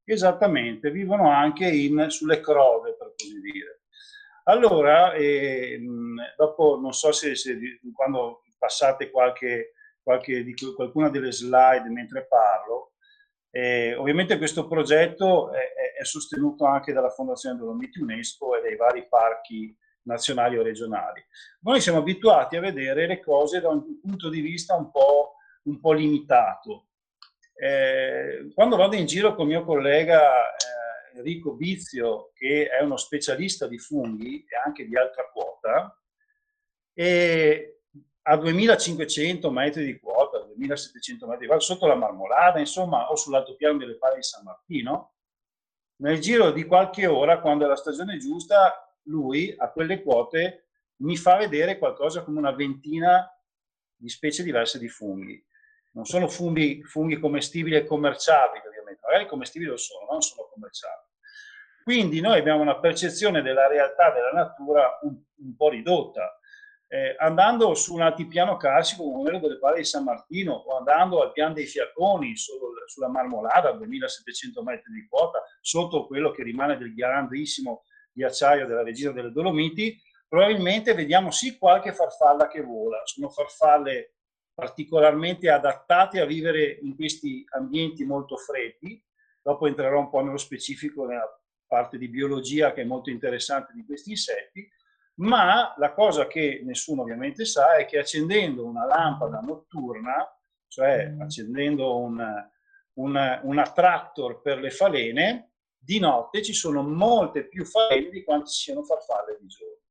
Esattamente, 0.03 0.91
vivono 0.91 1.29
anche 1.29 1.67
in, 1.67 2.07
sulle 2.09 2.41
crove, 2.41 2.95
per 2.97 3.13
così 3.17 3.39
dire. 3.39 3.81
Allora, 4.45 5.13
eh, 5.13 5.81
dopo 6.35 6.77
non 6.77 6.91
so 6.91 7.13
se, 7.13 7.35
se 7.35 7.57
quando 7.93 8.41
passate 8.57 9.09
qualche, 9.09 9.71
qualche, 10.01 10.43
di, 10.43 10.53
qualcuna 10.75 11.09
delle 11.09 11.31
slide 11.31 11.87
mentre 11.89 12.27
parlo. 12.27 12.92
Eh, 13.55 13.93
ovviamente 13.93 14.39
questo 14.39 14.67
progetto 14.67 15.53
è, 15.53 15.73
è, 15.99 16.03
sostenuto 16.03 16.65
anche 16.65 16.91
dalla 16.91 17.11
Fondazione 17.11 17.55
Dolomiti 17.55 18.01
UNESCO 18.01 18.57
e 18.57 18.61
dai 18.61 18.75
vari 18.75 19.07
parchi 19.07 19.77
nazionali 20.05 20.57
o 20.57 20.63
regionali. 20.63 21.23
Noi 21.59 21.79
siamo 21.79 21.99
abituati 21.99 22.55
a 22.55 22.61
vedere 22.61 23.05
le 23.05 23.19
cose 23.19 23.61
da 23.61 23.69
un 23.69 23.99
punto 24.01 24.29
di 24.29 24.41
vista 24.41 24.75
un 24.75 24.89
po', 24.89 25.35
un 25.65 25.79
po 25.79 25.91
limitato. 25.91 26.87
Eh, 27.53 28.51
quando 28.55 28.75
vado 28.75 28.95
in 28.95 29.05
giro 29.05 29.35
con 29.35 29.45
mio 29.45 29.63
collega 29.63 30.47
eh, 30.47 31.17
Enrico 31.17 31.53
Bizio, 31.53 32.31
che 32.33 32.67
è 32.67 32.81
uno 32.81 32.97
specialista 32.97 33.67
di 33.67 33.77
funghi 33.77 34.43
e 34.49 34.55
anche 34.65 34.83
di 34.87 34.97
altra 34.97 35.29
quota, 35.31 35.95
e 36.91 37.81
a 38.23 38.35
2500 38.35 39.51
metri 39.51 39.85
di 39.85 39.99
quota, 39.99 40.22
2700 40.67 41.27
metri 41.27 41.47
quota, 41.47 41.61
sotto 41.61 41.87
la 41.87 41.95
Marmolada, 41.95 42.59
insomma, 42.59 43.09
o 43.09 43.15
sull'altopiano 43.15 43.77
delle 43.77 43.97
Pale 43.97 44.15
di 44.15 44.23
San 44.23 44.43
Martino, 44.43 45.13
nel 45.97 46.19
giro 46.19 46.51
di 46.51 46.65
qualche 46.65 47.05
ora, 47.07 47.39
quando 47.39 47.65
è 47.65 47.67
la 47.67 47.75
stagione 47.75 48.17
giusta, 48.17 48.97
lui 49.03 49.53
a 49.57 49.69
quelle 49.71 50.01
quote 50.01 50.67
mi 50.97 51.17
fa 51.17 51.37
vedere 51.37 51.77
qualcosa 51.77 52.23
come 52.23 52.39
una 52.39 52.51
ventina 52.51 53.29
di 53.95 54.09
specie 54.09 54.43
diverse 54.43 54.79
di 54.79 54.89
funghi. 54.89 55.43
Non 55.91 56.05
sono 56.05 56.27
funghi, 56.27 56.83
funghi 56.83 57.19
commestibili 57.19 57.75
e 57.75 57.85
commerciabili, 57.85 58.65
ovviamente, 58.65 59.01
magari 59.03 59.27
commestibili 59.27 59.69
lo 59.69 59.77
sono, 59.77 60.07
non 60.09 60.21
sono 60.21 60.49
commerciabili. 60.51 61.11
Quindi 61.83 62.21
noi 62.21 62.39
abbiamo 62.39 62.61
una 62.61 62.79
percezione 62.79 63.41
della 63.41 63.67
realtà 63.67 64.11
della 64.11 64.31
natura 64.31 64.99
un, 65.01 65.21
un 65.37 65.55
po' 65.55 65.69
ridotta 65.69 66.39
eh, 66.87 67.15
andando 67.17 67.73
su 67.73 67.93
un 67.93 68.01
altipiano 68.01 68.55
classico 68.57 69.03
come 69.03 69.23
quello 69.23 69.39
delle 69.39 69.57
Palle 69.57 69.77
di 69.77 69.85
San 69.85 70.03
Martino 70.03 70.53
o 70.53 70.77
andando 70.77 71.21
al 71.21 71.31
piano 71.31 71.53
dei 71.53 71.65
Fiacconi 71.65 72.35
sul, 72.35 72.59
sulla 72.85 73.09
Marmolada 73.09 73.69
a 73.69 73.73
2700 73.73 74.63
metri 74.63 74.93
di 74.93 75.07
quota, 75.07 75.41
sotto 75.61 76.05
quello 76.05 76.31
che 76.31 76.43
rimane 76.43 76.77
del 76.77 76.93
grandissimo 76.93 77.83
ghiacciaio 78.11 78.67
della 78.67 78.83
regina 78.83 79.11
delle 79.11 79.31
Dolomiti, 79.31 79.99
probabilmente 80.27 80.93
vediamo 80.93 81.31
sì 81.31 81.57
qualche 81.57 81.93
farfalla 81.93 82.47
che 82.47 82.61
vola, 82.61 83.01
sono 83.05 83.29
farfalle 83.29 84.13
particolarmente 84.53 85.49
adattate 85.49 86.19
a 86.19 86.25
vivere 86.25 86.77
in 86.81 86.95
questi 86.95 87.43
ambienti 87.55 88.05
molto 88.05 88.37
freddi, 88.37 89.03
dopo 89.41 89.67
entrerò 89.67 89.99
un 89.99 90.09
po' 90.09 90.21
nello 90.21 90.37
specifico 90.37 91.05
nella 91.05 91.27
parte 91.65 91.97
di 91.97 92.07
biologia 92.07 92.71
che 92.71 92.81
è 92.81 92.85
molto 92.85 93.09
interessante 93.09 93.73
di 93.73 93.83
questi 93.83 94.11
insetti, 94.11 94.69
ma 95.15 95.73
la 95.77 95.93
cosa 95.93 96.27
che 96.27 96.61
nessuno 96.63 97.03
ovviamente 97.03 97.45
sa 97.45 97.75
è 97.75 97.85
che 97.85 97.99
accendendo 97.99 98.65
una 98.65 98.85
lampada 98.85 99.39
notturna, 99.39 100.27
cioè 100.67 101.09
mm. 101.09 101.21
accendendo 101.21 101.97
un, 101.97 102.49
un, 102.93 103.39
un 103.43 103.57
attractor 103.57 104.41
per 104.41 104.59
le 104.59 104.71
falene, 104.71 105.51
di 105.77 105.99
notte 105.99 106.41
ci 106.41 106.53
sono 106.53 106.81
molte 106.81 107.47
più 107.47 107.65
falene 107.65 108.09
di 108.09 108.23
quanto 108.23 108.47
ci 108.47 108.63
siano 108.63 108.83
farfalle 108.83 109.37
di 109.39 109.47
giorno. 109.47 109.81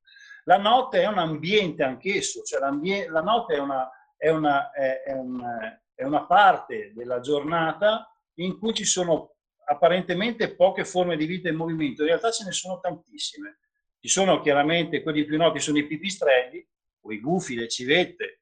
La 0.45 0.57
notte 0.57 1.01
è 1.01 1.07
un 1.07 1.19
ambiente 1.19 1.83
anch'esso, 1.83 2.41
cioè 2.41 2.59
la 2.59 3.21
notte 3.21 3.53
è 3.53 3.59
una, 3.59 3.89
è, 4.17 4.29
una, 4.29 4.71
è, 4.71 5.13
una, 5.13 5.81
è 5.93 6.03
una 6.03 6.25
parte 6.25 6.91
della 6.93 7.21
giornata 7.21 8.11
in 8.35 8.57
cui 8.59 8.73
ci 8.73 8.83
sono 8.83 9.35
apparentemente 9.65 10.55
poche 10.55 10.83
forme 10.83 11.15
di 11.15 11.25
vita 11.25 11.47
in 11.47 11.55
movimento, 11.55 12.01
in 12.01 12.09
realtà 12.09 12.31
ce 12.31 12.43
ne 12.43 12.51
sono 12.51 12.79
tantissime. 12.79 13.59
Ci 14.03 14.09
sono 14.09 14.41
chiaramente 14.41 15.01
quelli 15.01 15.23
più 15.23 15.37
noti, 15.37 15.61
sono 15.61 15.77
i 15.77 15.87
pipistrelli, 15.87 16.67
o 17.03 17.13
i 17.13 17.21
gufi, 17.21 17.55
le 17.55 17.69
civette, 17.69 18.41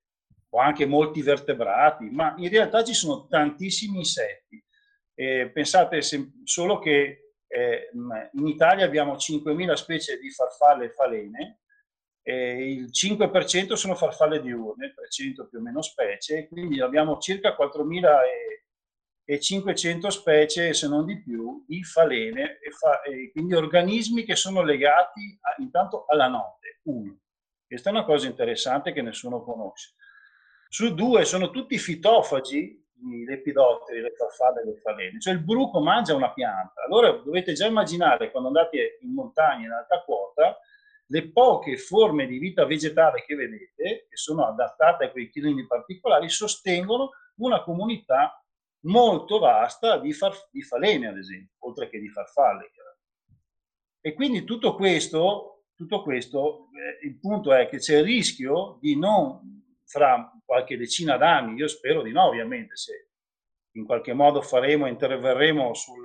o 0.49 0.57
anche 0.57 0.87
molti 0.87 1.21
vertebrati, 1.21 2.09
ma 2.09 2.33
in 2.37 2.49
realtà 2.49 2.83
ci 2.83 2.95
sono 2.95 3.27
tantissimi 3.27 3.99
insetti. 3.99 4.59
Eh, 5.13 5.51
pensate 5.53 6.01
solo 6.45 6.79
che 6.79 7.33
eh, 7.45 7.89
in 7.93 8.47
Italia 8.47 8.85
abbiamo 8.85 9.13
5.000 9.13 9.73
specie 9.73 10.17
di 10.17 10.31
farfalle 10.31 10.85
e 10.85 10.93
falene, 10.93 11.59
eh, 12.23 12.71
il 12.71 12.89
5% 12.91 13.73
sono 13.73 13.93
farfalle 13.93 14.41
diurne, 14.41 14.93
300 14.95 15.47
più 15.47 15.59
o 15.59 15.61
meno 15.61 15.83
specie, 15.83 16.47
quindi 16.47 16.81
abbiamo 16.81 17.19
circa 17.19 17.53
4.500 19.37 20.07
specie, 20.07 20.73
se 20.73 20.87
non 20.87 21.05
di 21.05 21.21
più, 21.21 21.63
di 21.65 21.83
falene, 21.83 22.59
e, 22.59 22.71
fa, 22.71 23.01
e 23.01 23.31
quindi 23.31 23.53
organismi 23.53 24.23
che 24.23 24.35
sono 24.35 24.61
legati 24.61 25.37
a, 25.41 25.55
intanto 25.59 26.05
alla 26.07 26.27
notte, 26.27 26.79
uno. 26.83 27.17
Questa 27.65 27.89
è 27.89 27.93
una 27.93 28.03
cosa 28.03 28.27
interessante 28.27 28.91
che 28.91 29.01
nessuno 29.01 29.41
conosce. 29.43 29.93
Su 30.67 30.93
due 30.93 31.23
sono 31.23 31.49
tutti 31.51 31.77
fitofagi, 31.77 32.79
i 33.03 33.25
lepidotteri, 33.25 34.01
le 34.01 34.13
farfalle 34.13 34.61
e 34.61 34.65
le 34.65 34.75
falene. 34.77 35.19
Cioè 35.19 35.33
il 35.33 35.43
bruco 35.43 35.79
mangia 35.79 36.13
una 36.13 36.33
pianta. 36.33 36.83
Allora 36.83 37.11
dovete 37.11 37.53
già 37.53 37.65
immaginare 37.65 38.29
quando 38.29 38.49
andate 38.49 38.97
in 39.01 39.13
montagna 39.13 39.65
in 39.65 39.71
alta 39.71 40.03
quota 40.03 40.57
le 41.07 41.31
poche 41.31 41.77
forme 41.77 42.25
di 42.25 42.37
vita 42.37 42.65
vegetale 42.65 43.23
che 43.25 43.35
vedete, 43.35 44.07
che 44.09 44.15
sono 44.15 44.45
adattate 44.45 45.05
a 45.05 45.11
quei 45.11 45.29
chilini 45.29 45.65
particolari, 45.65 46.29
sostengono 46.29 47.09
una 47.35 47.63
comunità 47.63 48.40
molto 48.81 49.39
vasta 49.39 49.97
di, 49.97 50.13
far, 50.13 50.33
di 50.51 50.63
falene, 50.63 51.07
ad 51.07 51.17
esempio, 51.17 51.55
oltre 51.59 51.89
che 51.89 51.99
di 51.99 52.09
farfalle. 52.09 52.71
E 54.03 54.13
quindi 54.13 54.43
tutto 54.43 54.75
questo, 54.75 55.65
tutto 55.75 56.01
questo 56.01 56.69
eh, 56.73 57.05
il 57.05 57.19
punto 57.19 57.53
è 57.53 57.67
che 57.67 57.77
c'è 57.77 57.97
il 57.97 58.03
rischio 58.03 58.79
di 58.81 58.97
non, 58.97 59.77
fra 59.85 60.31
qualche 60.43 60.75
decina 60.75 61.17
d'anni, 61.17 61.53
io 61.53 61.67
spero 61.67 62.01
di 62.01 62.11
no 62.11 62.25
ovviamente, 62.25 62.75
se 62.75 63.09
in 63.73 63.85
qualche 63.85 64.13
modo 64.13 64.41
faremo, 64.41 64.87
interverremo 64.87 65.73
sul 65.75 66.03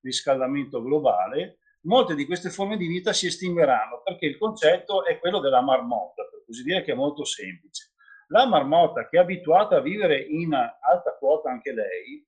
riscaldamento 0.00 0.82
globale, 0.82 1.60
molte 1.82 2.14
di 2.14 2.26
queste 2.26 2.50
forme 2.50 2.76
di 2.76 2.86
vita 2.86 3.14
si 3.14 3.26
estingueranno 3.26 4.02
perché 4.04 4.26
il 4.26 4.36
concetto 4.36 5.04
è 5.04 5.18
quello 5.18 5.40
della 5.40 5.62
marmotta, 5.62 6.28
per 6.30 6.44
così 6.44 6.62
dire 6.62 6.82
che 6.82 6.92
è 6.92 6.96
molto 6.96 7.24
semplice. 7.24 7.87
La 8.30 8.46
marmotta 8.46 9.08
che 9.08 9.16
è 9.16 9.20
abituata 9.20 9.76
a 9.76 9.80
vivere 9.80 10.20
in 10.20 10.52
alta 10.54 11.16
quota 11.18 11.50
anche 11.50 11.72
lei, 11.72 12.26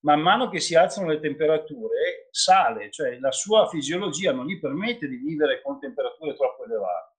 man 0.00 0.20
mano 0.20 0.48
che 0.48 0.60
si 0.60 0.74
alzano 0.74 1.08
le 1.08 1.20
temperature 1.20 2.28
sale, 2.30 2.90
cioè 2.90 3.18
la 3.18 3.32
sua 3.32 3.68
fisiologia 3.68 4.32
non 4.32 4.46
gli 4.46 4.58
permette 4.58 5.08
di 5.08 5.16
vivere 5.16 5.62
con 5.62 5.78
temperature 5.78 6.34
troppo 6.34 6.64
elevate. 6.64 7.16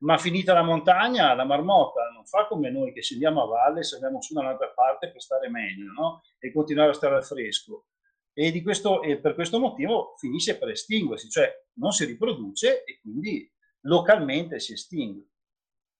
Ma 0.00 0.18
finita 0.18 0.52
la 0.52 0.62
montagna, 0.62 1.34
la 1.34 1.44
marmotta 1.44 2.10
non 2.12 2.26
fa 2.26 2.46
come 2.46 2.70
noi 2.70 2.92
che 2.92 3.02
scendiamo 3.02 3.42
a 3.42 3.46
valle, 3.46 3.82
saliamo 3.82 4.20
su 4.20 4.34
da 4.34 4.40
un'altra 4.40 4.68
parte 4.68 5.10
per 5.10 5.22
stare 5.22 5.48
meglio 5.48 5.92
no? 5.92 6.22
e 6.38 6.52
continuare 6.52 6.90
a 6.90 6.94
stare 6.94 7.14
al 7.14 7.24
fresco 7.24 7.86
e, 8.34 8.62
questo, 8.62 9.00
e 9.02 9.18
per 9.18 9.34
questo 9.34 9.60
motivo 9.60 10.14
finisce 10.18 10.58
per 10.58 10.70
estinguersi, 10.70 11.30
cioè 11.30 11.50
non 11.74 11.92
si 11.92 12.04
riproduce 12.04 12.82
e 12.82 12.98
quindi 13.00 13.50
localmente 13.82 14.58
si 14.58 14.72
estingue. 14.72 15.28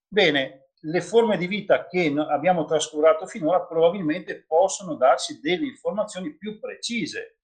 Bene, 0.07 0.64
le 0.87 1.01
forme 1.01 1.37
di 1.37 1.47
vita 1.47 1.87
che 1.87 2.13
abbiamo 2.17 2.65
trascurato 2.65 3.27
finora 3.27 3.63
probabilmente 3.63 4.45
possono 4.47 4.97
darci 4.97 5.41
delle 5.41 5.67
informazioni 5.67 6.37
più 6.37 6.59
precise, 6.59 7.39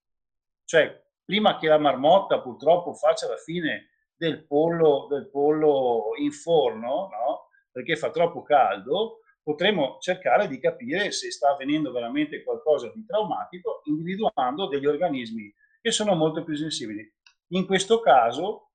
cioè 0.64 1.02
prima 1.24 1.56
che 1.56 1.68
la 1.68 1.78
marmotta 1.78 2.40
purtroppo 2.40 2.92
faccia 2.92 3.28
la 3.28 3.36
fine 3.36 3.90
del 4.14 4.44
pollo, 4.46 5.06
del 5.08 5.30
pollo 5.30 6.10
in 6.18 6.32
forno, 6.32 7.08
no? 7.08 7.48
perché 7.70 7.96
fa 7.96 8.10
troppo 8.10 8.42
caldo, 8.42 9.20
potremo 9.42 9.96
cercare 10.00 10.46
di 10.46 10.60
capire 10.60 11.10
se 11.10 11.30
sta 11.30 11.52
avvenendo 11.52 11.92
veramente 11.92 12.42
qualcosa 12.42 12.90
di 12.94 13.04
traumatico 13.06 13.80
individuando 13.84 14.66
degli 14.68 14.86
organismi 14.86 15.52
che 15.80 15.90
sono 15.90 16.14
molto 16.14 16.44
più 16.44 16.54
sensibili. 16.56 17.10
In 17.52 17.64
questo 17.64 18.00
caso 18.00 18.69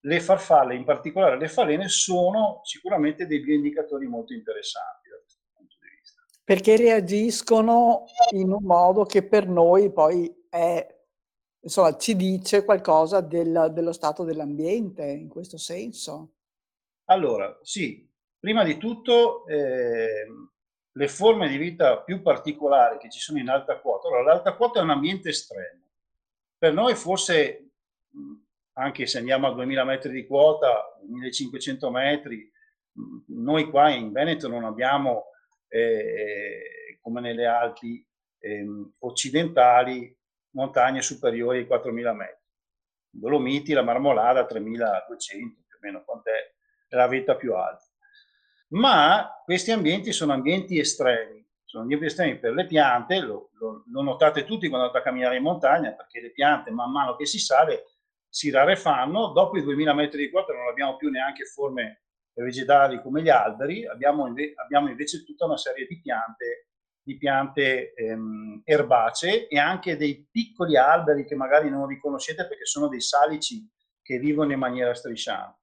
le 0.00 0.20
farfalle, 0.20 0.74
in 0.74 0.84
particolare 0.84 1.38
le 1.38 1.48
falene, 1.48 1.88
sono 1.88 2.60
sicuramente 2.64 3.26
dei 3.26 3.40
bioindicatori 3.40 4.06
molto 4.06 4.32
interessanti 4.32 5.08
da 5.08 5.18
questo 5.22 5.42
punto 5.54 5.76
di 5.80 5.88
vista. 5.96 6.22
Perché 6.44 6.76
reagiscono 6.76 8.04
in 8.30 8.52
un 8.52 8.64
modo 8.64 9.04
che 9.04 9.26
per 9.26 9.46
noi 9.46 9.92
poi 9.92 10.46
è, 10.48 10.86
insomma, 11.60 11.96
ci 11.96 12.16
dice 12.16 12.64
qualcosa 12.64 13.20
del, 13.20 13.70
dello 13.72 13.92
stato 13.92 14.24
dell'ambiente 14.24 15.04
in 15.04 15.28
questo 15.28 15.58
senso. 15.58 16.34
Allora, 17.04 17.58
sì, 17.62 18.08
Prima 18.40 18.64
di 18.64 18.78
tutto 18.78 19.46
eh, 19.46 20.26
le 20.92 21.08
forme 21.08 21.46
di 21.46 21.58
vita 21.58 22.00
più 22.00 22.22
particolari 22.22 22.96
che 22.96 23.10
ci 23.10 23.20
sono 23.20 23.38
in 23.38 23.50
alta 23.50 23.78
quota. 23.78 24.08
Allora, 24.08 24.22
l'alta 24.22 24.56
quota 24.56 24.80
è 24.80 24.82
un 24.82 24.88
ambiente 24.88 25.28
estremo. 25.28 25.82
Per 26.56 26.72
noi 26.72 26.94
forse, 26.94 27.72
anche 28.74 29.06
se 29.06 29.18
andiamo 29.18 29.48
a 29.48 29.52
2000 29.52 29.84
metri 29.84 30.12
di 30.12 30.26
quota, 30.26 30.98
1500 31.08 31.90
metri, 31.90 32.50
noi 33.28 33.68
qua 33.70 33.90
in 33.90 34.12
Veneto 34.12 34.48
non 34.48 34.64
abbiamo, 34.64 35.26
eh, 35.68 36.98
come 37.00 37.20
nelle 37.20 37.46
Alpi 37.46 38.06
eh, 38.38 38.66
occidentali, 39.00 40.16
montagne 40.52 41.02
superiori 41.02 41.58
ai 41.58 41.66
4000 41.66 42.12
metri. 42.12 42.38
Dolomiti, 43.10 43.72
la 43.72 43.82
Marmolada 43.82 44.46
3200 44.46 45.62
più 45.66 45.76
o 45.76 45.78
meno, 45.80 46.04
quant'è 46.04 46.54
la 46.88 47.06
vetta 47.06 47.36
più 47.36 47.54
alta 47.54 47.90
ma 48.70 49.40
questi 49.44 49.70
ambienti 49.70 50.12
sono 50.12 50.32
ambienti 50.32 50.78
estremi, 50.78 51.44
sono 51.64 51.82
ambienti 51.82 52.06
estremi 52.06 52.38
per 52.38 52.52
le 52.52 52.66
piante, 52.66 53.20
lo, 53.20 53.50
lo, 53.58 53.84
lo 53.90 54.02
notate 54.02 54.44
tutti 54.44 54.68
quando 54.68 54.86
andate 54.86 54.98
a 54.98 55.08
camminare 55.08 55.36
in 55.36 55.42
montagna, 55.42 55.92
perché 55.92 56.20
le 56.20 56.30
piante 56.30 56.70
man 56.70 56.90
mano 56.90 57.16
che 57.16 57.26
si 57.26 57.38
sale 57.38 57.84
si 58.30 58.48
rarefanno, 58.50 59.32
dopo 59.32 59.58
i 59.58 59.62
2000 59.62 59.92
metri 59.92 60.24
di 60.24 60.30
quota 60.30 60.52
non 60.52 60.68
abbiamo 60.68 60.96
più 60.96 61.10
neanche 61.10 61.44
forme 61.44 62.04
vegetali 62.32 63.02
come 63.02 63.22
gli 63.22 63.28
alberi, 63.28 63.86
abbiamo, 63.86 64.26
inve- 64.26 64.54
abbiamo 64.56 64.88
invece 64.88 65.24
tutta 65.24 65.44
una 65.44 65.56
serie 65.56 65.86
di 65.86 66.00
piante, 66.00 66.68
di 67.02 67.16
piante 67.18 67.92
ehm, 67.92 68.62
erbacee 68.64 69.48
e 69.48 69.58
anche 69.58 69.96
dei 69.96 70.26
piccoli 70.30 70.76
alberi 70.76 71.26
che 71.26 71.34
magari 71.34 71.68
non 71.68 71.86
riconoscete 71.86 72.46
perché 72.46 72.64
sono 72.64 72.88
dei 72.88 73.00
salici 73.00 73.68
che 74.00 74.18
vivono 74.18 74.52
in 74.52 74.58
maniera 74.58 74.94
strisciante. 74.94 75.58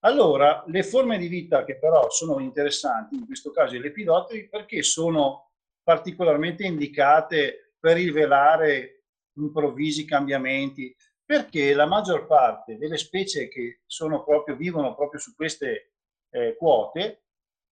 Allora, 0.00 0.62
le 0.66 0.82
forme 0.82 1.16
di 1.16 1.28
vita 1.28 1.64
che 1.64 1.78
però 1.78 2.10
sono 2.10 2.38
interessanti, 2.40 3.14
in 3.14 3.24
questo 3.24 3.50
caso 3.50 3.74
i 3.74 3.80
lepidotteri, 3.80 4.48
perché 4.48 4.82
sono 4.82 5.52
particolarmente 5.82 6.64
indicate 6.64 7.74
per 7.78 7.96
rivelare 7.96 9.04
improvvisi 9.36 10.04
cambiamenti, 10.04 10.94
perché 11.24 11.72
la 11.74 11.86
maggior 11.86 12.26
parte 12.26 12.76
delle 12.76 12.98
specie 12.98 13.48
che 13.48 13.80
proprio, 14.24 14.56
vivono 14.56 14.94
proprio 14.94 15.20
su 15.20 15.34
queste 15.34 15.92
eh, 16.30 16.56
quote 16.56 17.24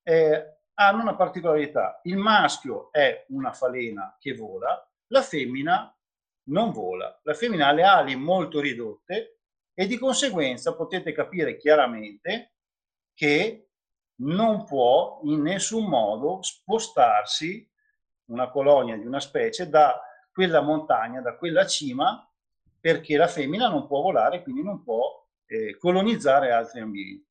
eh, 0.03 0.57
hanno 0.75 1.03
una 1.03 1.15
particolarità. 1.15 2.01
Il 2.05 2.17
maschio 2.17 2.91
è 2.93 3.27
una 3.29 3.53
falena 3.53 4.17
che 4.19 4.35
vola, 4.35 4.83
la 5.09 5.23
femmina 5.23 5.95
non 6.45 6.73
vola. 6.73 7.21
La 7.23 7.35
femmina 7.35 7.69
ha 7.69 7.73
le 7.73 7.85
ali 7.85 8.17
molto 8.17 8.61
ridotte 8.61 9.41
e 9.75 9.87
di 9.87 9.99
conseguenza 9.99 10.75
potete 10.75 11.13
capire 11.13 11.57
chiaramente 11.57 12.55
che 13.15 13.69
non 14.23 14.65
può 14.65 15.21
in 15.25 15.43
nessun 15.43 15.87
modo 15.87 16.43
spostarsi 16.43 17.69
una 18.27 18.49
colonia 18.51 18.97
di 18.97 19.07
una 19.07 19.21
specie 19.21 19.69
da 19.69 20.01
quella 20.33 20.61
montagna, 20.61 21.21
da 21.21 21.37
quella 21.37 21.67
cima, 21.67 22.27
perché 22.83 23.17
la 23.17 23.29
femmina 23.29 23.69
non 23.69 23.87
può 23.87 24.03
volare, 24.03 24.43
quindi 24.43 24.65
non 24.65 24.83
può 24.83 25.25
eh, 25.47 25.77
colonizzare 25.79 26.51
altri 26.51 26.81
ambienti. 26.81 27.25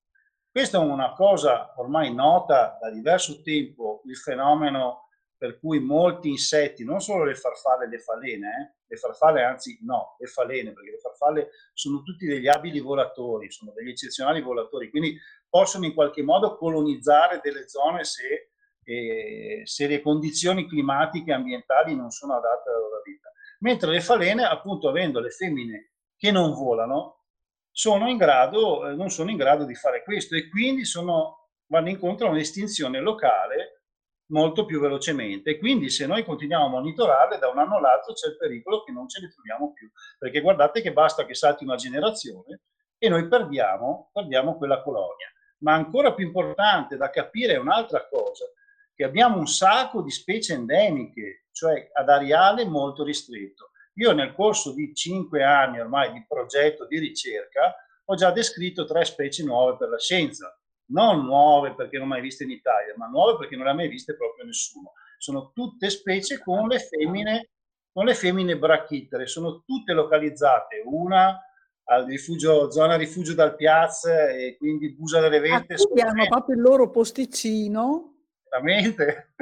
Questa 0.50 0.78
è 0.78 0.82
una 0.82 1.12
cosa 1.14 1.74
ormai 1.76 2.14
nota 2.14 2.78
da 2.80 2.90
diverso 2.90 3.42
tempo, 3.42 4.02
il 4.06 4.16
fenomeno 4.16 5.10
per 5.38 5.60
cui 5.60 5.80
molti 5.80 6.30
insetti, 6.30 6.86
non 6.86 7.02
solo 7.02 7.26
le 7.26 7.36
farfalle 7.36 7.86
e 7.86 7.90
le 7.90 8.00
falene, 8.00 8.48
eh, 8.48 8.76
le 8.88 8.96
farfalle 8.96 9.44
anzi 9.44 9.80
no, 9.82 10.16
le 10.20 10.28
falene, 10.28 10.72
perché 10.72 10.92
le 10.92 11.00
farfalle 11.00 11.50
sono 11.74 12.02
tutti 12.02 12.26
degli 12.26 12.48
abili 12.48 12.80
volatori, 12.80 13.52
sono 13.52 13.74
degli 13.76 13.90
eccezionali 13.90 14.42
volatori, 14.42 14.90
quindi 14.90 15.20
possono 15.50 15.86
in 15.86 15.94
qualche 15.94 16.24
modo 16.24 16.56
colonizzare 16.56 17.42
delle 17.44 17.68
zone 17.68 18.06
se, 18.06 18.52
eh, 18.84 19.64
se 19.66 19.88
le 19.88 20.02
condizioni 20.02 20.66
climatiche 20.66 21.32
e 21.32 21.34
ambientali 21.34 21.94
non 21.94 22.12
sono 22.12 22.36
adatte 22.36 22.70
alla 22.70 22.80
loro 22.80 23.02
vita. 23.04 23.21
Mentre 23.62 23.92
le 23.92 24.02
falene, 24.02 24.44
appunto 24.44 24.90
avendo 24.90 25.20
le 25.20 25.30
femmine 25.30 25.92
che 26.18 26.32
non 26.32 26.54
volano, 26.54 27.26
sono 27.72 28.10
in 28.10 28.18
grado, 28.18 28.88
eh, 28.90 28.96
non 28.96 29.10
sono 29.10 29.30
in 29.30 29.38
grado 29.38 29.66
di 29.66 29.76
fare 29.76 30.04
questo 30.04 30.36
e 30.36 30.50
quindi 30.50 30.84
sono, 30.84 31.50
vanno 31.68 31.90
incontro 31.90 32.28
a 32.28 32.32
un'estinzione 32.32 33.00
locale 33.00 33.84
molto 34.32 34.66
più 34.66 34.80
velocemente. 34.80 35.58
Quindi 35.58 35.90
se 35.90 36.06
noi 36.08 36.24
continuiamo 36.24 36.66
a 36.66 36.70
monitorarle 36.70 37.38
da 37.38 37.50
un 37.50 37.60
anno 37.60 37.78
all'altro 37.78 38.14
c'è 38.14 38.30
il 38.30 38.38
pericolo 38.38 38.84
che 38.84 38.92
non 38.92 39.08
ce 39.08 39.22
le 39.22 39.30
troviamo 39.30 39.74
più, 39.74 39.90
perché 40.18 40.42
guardate 40.42 40.82
che 40.82 40.94
basta 40.94 41.26
che 41.26 41.36
salti 41.36 41.64
una 41.64 41.76
generazione 41.76 42.62
e 42.98 43.10
noi 43.10 43.28
perdiamo, 43.28 44.10
perdiamo 44.12 44.58
quella 44.58 44.82
colonia. 44.82 45.28
Ma 45.60 45.74
ancora 45.74 46.14
più 46.14 46.26
importante 46.26 46.98
da 46.98 47.10
capire 47.10 47.54
è 47.54 47.58
un'altra 47.58 48.08
cosa, 48.08 48.46
che 48.94 49.04
abbiamo 49.04 49.38
un 49.38 49.48
sacco 49.48 50.02
di 50.02 50.12
specie 50.12 50.54
endemiche, 50.54 51.41
cioè 51.52 51.90
ad 51.94 52.10
areale 52.10 52.66
molto 52.66 53.04
ristretto. 53.04 53.72
Io 53.96 54.12
nel 54.14 54.34
corso 54.34 54.74
di 54.74 54.94
cinque 54.94 55.44
anni 55.44 55.80
ormai 55.80 56.12
di 56.14 56.26
progetto 56.28 56.86
di 56.86 56.98
ricerca 56.98 57.76
ho 58.06 58.16
già 58.16 58.32
descritto 58.32 58.86
tre 58.86 59.06
specie 59.06 59.44
nuove 59.44 59.78
per 59.78 59.90
la 59.90 60.00
scienza, 60.00 60.58
non 60.88 61.26
nuove 61.26 61.76
perché 61.76 61.98
non 61.98 62.08
mai 62.08 62.22
viste 62.22 62.44
in 62.44 62.52
Italia, 62.52 62.94
ma 62.98 63.08
nuove 63.08 63.38
perché 63.38 63.56
non 63.56 63.66
le 63.66 63.72
ha 63.72 63.76
mai 63.76 63.88
viste 63.88 64.16
proprio 64.16 64.46
nessuno. 64.46 64.94
Sono 65.18 65.52
tutte 65.54 65.90
specie 65.90 66.40
con 66.40 66.68
le 66.68 66.80
femmine, 66.80 67.50
con 67.92 68.06
le 68.06 68.16
femmine 68.16 68.58
brachittere, 68.58 69.28
sono 69.28 69.64
tutte 69.66 69.94
localizzate, 69.94 70.82
una 70.86 71.38
al 71.86 72.06
rifugio, 72.06 72.72
zona 72.72 72.96
rifugio 72.96 73.34
dal 73.34 73.56
Piazza 73.56 74.30
e 74.30 74.56
quindi 74.58 74.94
Busa 74.94 75.20
delle 75.20 75.40
Vette. 75.40 75.76
Ah, 75.76 76.08
hanno 76.08 76.28
proprio 76.28 76.56
il 76.56 76.62
loro 76.62 76.90
posticino. 76.90 78.16
Certamente, 78.44 79.34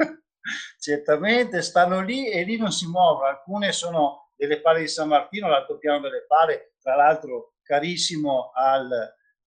certamente 0.78 1.62
stanno 1.62 2.00
lì 2.00 2.30
e 2.30 2.42
lì 2.44 2.56
non 2.56 2.72
si 2.72 2.86
muovono. 2.86 3.26
Alcune 3.26 3.72
sono 3.72 4.30
delle 4.36 4.60
pale 4.60 4.80
di 4.80 4.88
San 4.88 5.08
Martino, 5.08 5.48
l'altro 5.48 5.78
piano 5.78 6.00
delle 6.00 6.24
pale, 6.26 6.74
tra 6.80 6.94
l'altro 6.94 7.54
carissimo 7.62 8.50
al, 8.54 8.90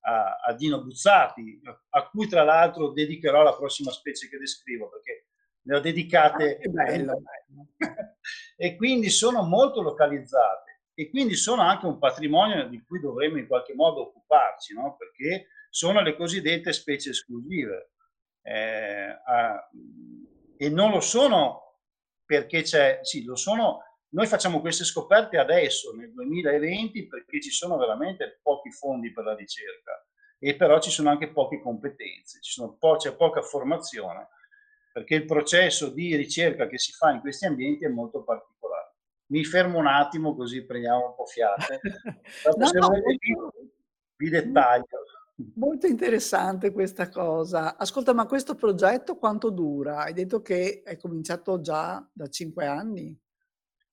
a, 0.02 0.36
a, 0.46 0.54
Dino 0.54 0.82
Buzzati, 0.82 1.62
a 1.90 2.08
cui 2.10 2.28
tra 2.28 2.44
l'altro 2.44 2.92
dedicherò 2.92 3.42
la 3.42 3.56
prossima 3.56 3.92
specie 3.92 4.30
che 4.30 4.38
descrivo, 4.38 4.90
perché 4.90 5.28
ne 5.64 5.78
ho 5.78 5.80
dedicate. 5.80 6.60
Ah, 6.62 6.70
bello, 6.70 7.22
e 8.56 8.76
quindi 8.76 9.10
sono 9.10 9.44
molto 9.44 9.82
localizzate 9.82 10.74
e 10.94 11.10
quindi 11.10 11.36
sono 11.36 11.64
anche 11.64 11.86
un 11.88 11.98
patrimonio 11.98 12.68
di 12.68 12.84
cui 12.84 13.00
dovremmo 13.00 13.38
in 13.38 13.48
qualche 13.48 13.74
modo 13.74 14.10
occuparci, 14.10 14.76
no? 14.76 14.96
perché 14.96 15.48
sono 15.70 16.02
le 16.02 16.16
cosiddette 16.16 16.72
specie 16.72 17.10
esclusive. 17.10 17.94
Eh, 18.44 19.20
ah, 19.26 19.70
e 20.64 20.70
non 20.70 20.92
lo 20.92 21.02
sono 21.02 21.80
perché 22.26 22.62
c'è, 22.62 23.00
sì, 23.02 23.26
lo 23.26 23.36
sono, 23.36 23.80
noi 24.10 24.28
facciamo 24.28 24.62
queste 24.62 24.86
scoperte 24.86 25.38
adesso, 25.38 25.94
nel 25.94 26.14
2020, 26.14 27.08
perché 27.08 27.42
ci 27.42 27.50
sono 27.50 27.78
veramente 27.78 28.40
pochi 28.42 28.72
fondi 28.72 29.12
per 29.12 29.26
la 29.26 29.36
ricerca 29.36 30.06
e 30.40 30.56
però 30.56 30.80
ci 30.80 30.90
sono 30.90 31.10
anche 31.10 31.32
poche 31.32 31.60
competenze, 31.60 32.40
po- 32.80 32.96
c'è 32.96 33.14
poca 33.16 33.42
formazione, 33.42 34.30
perché 34.94 35.16
il 35.16 35.26
processo 35.26 35.90
di 35.90 36.16
ricerca 36.16 36.68
che 36.68 36.78
si 36.78 36.94
fa 36.94 37.12
in 37.12 37.20
questi 37.20 37.46
ambienti 37.46 37.84
è 37.84 37.90
molto 37.90 38.24
particolare 38.24 38.52
mi 39.28 39.44
fermo 39.46 39.80
un 39.80 39.88
attimo 39.88 40.36
così 40.36 40.64
prendiamo 40.64 41.08
un 41.08 41.16
po' 41.16 41.26
fiate. 41.26 41.80
no, 42.58 42.70
no, 42.72 42.90
vi 44.18 44.30
dettaglio. 44.30 44.86
Molto 45.56 45.88
interessante 45.88 46.72
questa 46.72 47.10
cosa. 47.10 47.76
Ascolta, 47.78 48.14
ma 48.14 48.26
questo 48.26 48.56
progetto 48.56 49.18
quanto 49.18 49.50
dura? 49.50 50.04
Hai 50.04 50.14
detto 50.14 50.42
che 50.42 50.84
è 50.84 50.98
cominciato 50.98 51.60
già 51.60 52.08
da 52.12 52.28
cinque 52.30 52.66
anni. 52.66 53.20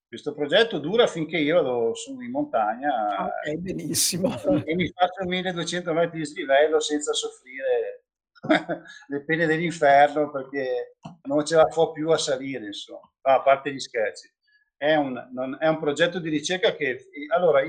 Questo 0.07 0.35
progetto 0.35 0.79
dura 0.79 1.07
finché 1.07 1.39
io 1.39 1.95
su 1.95 2.21
in 2.21 2.31
montagna. 2.31 3.25
Ok, 3.25 3.55
benissimo. 3.57 4.35
E 4.65 4.75
mi 4.75 4.89
faccio 4.89 5.25
1200 5.25 5.93
metri 5.93 6.19
di 6.19 6.27
slivello 6.27 6.81
senza 6.81 7.13
soffrire 7.13 8.05
le 9.09 9.25
pene 9.25 9.47
dell'inferno 9.47 10.31
perché 10.31 10.97
non 11.23 11.45
ce 11.45 11.57
la 11.57 11.69
fa 11.69 11.91
più 11.91 12.11
a 12.11 12.19
salire, 12.19 12.67
insomma. 12.67 13.09
a 13.23 13.41
parte 13.41 13.73
gli 13.73 13.79
scherzi 13.79 14.31
è 14.81 14.95
un, 14.95 15.29
non, 15.33 15.59
è 15.61 15.69
un 15.69 15.79
progetto 15.79 16.19
di 16.19 16.31
ricerca 16.31 16.75
che, 16.75 17.11
allora, 17.35 17.61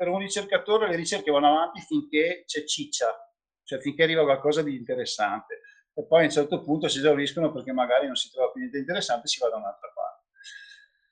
per 0.00 0.08
un 0.08 0.18
ricercatore 0.18 0.88
le 0.88 0.96
ricerche 0.96 1.30
vanno 1.30 1.48
avanti 1.48 1.82
finché 1.82 2.44
c'è 2.46 2.64
ciccia, 2.64 3.14
cioè 3.64 3.78
finché 3.80 4.04
arriva 4.04 4.24
qualcosa 4.24 4.62
di 4.62 4.74
interessante. 4.74 5.60
E 5.92 6.06
poi 6.06 6.22
a 6.22 6.24
un 6.24 6.30
certo 6.30 6.62
punto 6.62 6.88
si 6.88 7.00
esauriscono 7.00 7.52
perché 7.52 7.70
magari 7.72 8.06
non 8.06 8.16
si 8.16 8.30
trova 8.30 8.50
più 8.50 8.60
niente 8.60 8.78
interessante 8.78 9.26
e 9.26 9.28
si 9.28 9.38
va 9.40 9.50
da 9.50 9.56
un'altra 9.56 9.92
parte. 9.94 10.28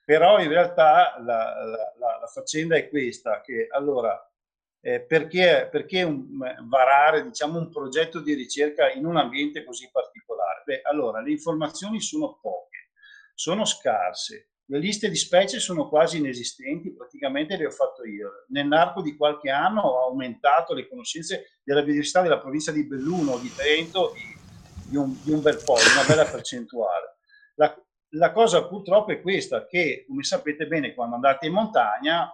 Però 0.03 0.39
in 0.39 0.49
realtà 0.49 1.19
la, 1.19 1.63
la, 1.63 1.93
la, 1.99 2.17
la 2.19 2.27
faccenda 2.33 2.77
è 2.77 2.89
questa, 2.89 3.41
che 3.41 3.67
allora 3.69 4.27
eh, 4.81 5.01
perché, 5.01 5.67
perché 5.69 6.01
un, 6.01 6.27
varare 6.67 7.21
diciamo, 7.25 7.59
un 7.59 7.69
progetto 7.69 8.19
di 8.21 8.33
ricerca 8.33 8.91
in 8.91 9.05
un 9.05 9.17
ambiente 9.17 9.63
così 9.63 9.87
particolare? 9.91 10.63
Beh, 10.65 10.81
allora, 10.81 11.21
le 11.21 11.29
informazioni 11.29 12.01
sono 12.01 12.39
poche, 12.41 12.89
sono 13.35 13.65
scarse, 13.65 14.49
le 14.71 14.77
liste 14.77 15.09
di 15.09 15.15
specie 15.15 15.59
sono 15.59 15.89
quasi 15.89 16.17
inesistenti, 16.17 16.93
praticamente 16.93 17.57
le 17.57 17.65
ho 17.65 17.71
fatto 17.71 18.05
io. 18.05 18.45
Nell'arco 18.49 19.01
di 19.01 19.15
qualche 19.15 19.49
anno 19.49 19.81
ho 19.81 20.07
aumentato 20.07 20.75
le 20.75 20.87
conoscenze 20.87 21.59
della 21.63 21.81
biodiversità 21.81 22.21
della 22.21 22.39
provincia 22.39 22.71
di 22.71 22.85
Belluno, 22.85 23.39
di 23.39 23.51
Trento, 23.51 24.13
di, 24.13 24.21
di, 24.89 24.95
un, 24.95 25.15
di 25.23 25.31
un, 25.31 25.41
bel 25.41 25.59
po', 25.63 25.75
di 25.75 25.91
una 25.91 26.05
bella 26.07 26.29
percentuale. 26.29 27.17
La, 27.55 27.75
la, 28.09 28.31
cosa 28.31 28.67
purtroppo 28.67 29.11
è 29.11 29.21
questa, 29.21 29.65
che 29.65 30.05
come 30.07 30.21
sapete 30.21 30.67
bene 30.67 30.93
quando 30.93 31.15
andate 31.15 31.47
in 31.47 31.53
montagna, 31.53 32.31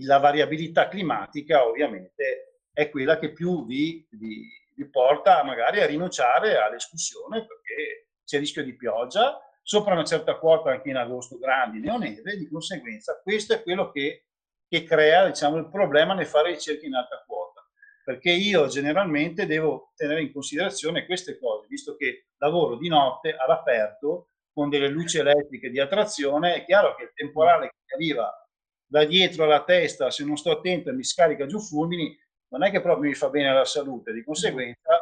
la 0.00 0.18
variabilità 0.18 0.88
climatica 0.88 1.64
ovviamente 1.64 2.58
è 2.72 2.90
quella 2.90 3.18
che 3.20 3.32
più 3.32 3.64
vi, 3.66 4.04
vi, 4.10 4.48
vi 4.74 4.90
porta 4.90 5.44
magari 5.44 5.80
a 5.80 5.86
rinunciare 5.86 6.56
all'escursione 6.56 7.46
perché 7.46 8.08
c'è 8.24 8.40
rischio 8.40 8.64
di 8.64 8.74
pioggia, 8.74 9.38
sopra 9.62 9.94
una 9.94 10.04
certa 10.04 10.36
quota 10.38 10.70
anche 10.70 10.90
in 10.90 10.96
agosto 10.96 11.38
grandi 11.38 11.86
o 11.88 11.98
di 11.98 12.48
conseguenza 12.50 13.20
questo 13.22 13.54
è 13.54 13.62
quello 13.62 13.90
che, 13.90 14.26
che 14.68 14.84
crea 14.84 15.26
diciamo, 15.26 15.56
il 15.56 15.68
problema 15.68 16.14
nel 16.14 16.26
fare 16.26 16.50
ricerche 16.50 16.86
in 16.86 16.94
alta 16.94 17.22
quota, 17.26 17.64
perché 18.04 18.30
io 18.30 18.66
generalmente 18.66 19.46
devo 19.46 19.92
tenere 19.94 20.22
in 20.22 20.32
considerazione 20.32 21.06
queste 21.06 21.38
cose, 21.38 21.66
visto 21.68 21.94
che 21.96 22.26
lavoro 22.38 22.76
di 22.76 22.88
notte 22.88 23.36
all'aperto 23.36 24.28
con 24.52 24.68
delle 24.68 24.88
luci 24.88 25.18
elettriche 25.18 25.70
di 25.70 25.80
attrazione, 25.80 26.56
è 26.56 26.64
chiaro 26.64 26.94
che 26.94 27.04
il 27.04 27.12
temporale 27.14 27.68
che 27.68 27.94
arriva 27.94 28.30
da 28.84 29.04
dietro 29.04 29.44
alla 29.44 29.64
testa, 29.64 30.10
se 30.10 30.24
non 30.24 30.36
sto 30.36 30.50
attento 30.50 30.90
e 30.90 30.92
mi 30.92 31.04
scarica 31.04 31.46
giù 31.46 31.58
fulmini, 31.58 32.14
non 32.48 32.62
è 32.62 32.70
che 32.70 32.82
proprio 32.82 33.08
mi 33.08 33.14
fa 33.14 33.30
bene 33.30 33.48
alla 33.48 33.64
salute, 33.64 34.12
di 34.12 34.22
conseguenza 34.22 35.00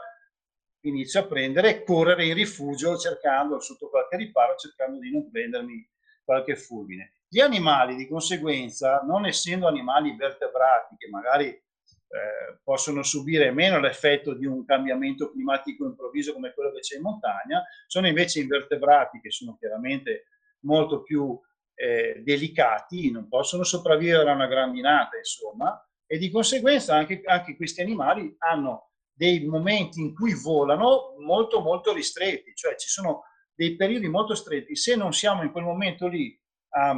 inizio 0.83 1.21
a 1.21 1.27
prendere 1.27 1.71
e 1.71 1.83
correre 1.83 2.27
in 2.27 2.35
rifugio 2.35 2.97
cercando, 2.97 3.61
sotto 3.61 3.89
qualche 3.89 4.17
riparo, 4.17 4.57
cercando 4.57 4.99
di 4.99 5.11
non 5.11 5.31
prendermi 5.31 5.89
qualche 6.25 6.57
fulmine. 6.57 7.15
Gli 7.29 7.41
animali, 7.41 7.97
di 7.97 8.09
conseguenza, 8.09 9.03
non 9.07 9.27
essendo 9.27 9.67
animali 9.67 10.17
vertebrati 10.17 10.97
che 10.97 11.09
magari 11.09 11.47
eh, 11.47 12.59
possono 12.65 13.03
subire 13.03 13.53
meno 13.53 13.79
l'effetto 13.79 14.35
di 14.35 14.47
un 14.47 14.65
cambiamento 14.65 15.31
climatico 15.31 15.85
improvviso 15.85 16.33
come 16.33 16.53
quello 16.53 16.73
che 16.73 16.81
c'è 16.81 16.97
in 16.97 17.03
montagna, 17.03 17.63
sono 17.87 18.09
invece 18.09 18.41
invertebrati 18.41 19.21
che 19.21 19.31
sono 19.31 19.57
chiaramente 19.59 20.27
molto 20.61 21.03
più 21.03 21.39
eh, 21.75 22.21
delicati, 22.25 23.11
non 23.11 23.29
possono 23.29 23.63
sopravvivere 23.63 24.29
a 24.29 24.35
una 24.35 24.49
grandinata, 24.49 25.17
insomma, 25.17 25.81
e 26.05 26.19
di 26.19 26.31
conseguenza 26.31 26.97
anche, 26.97 27.23
anche 27.25 27.55
questi 27.55 27.81
animali 27.81 28.35
hanno 28.39 28.90
dei 29.21 29.45
momenti 29.45 30.01
in 30.01 30.15
cui 30.15 30.33
volano 30.33 31.15
molto 31.19 31.61
molto 31.61 31.93
ristretti, 31.93 32.55
cioè 32.55 32.75
ci 32.77 32.89
sono 32.89 33.25
dei 33.55 33.77
periodi 33.77 34.09
molto 34.09 34.35
stretti. 34.35 34.75
Se 34.75 34.97
non 34.97 35.13
siamo 35.13 35.43
in 35.43 35.53
quel 35.53 35.65
momento 35.65 36.09
lì 36.09 36.35
a, 36.71 36.93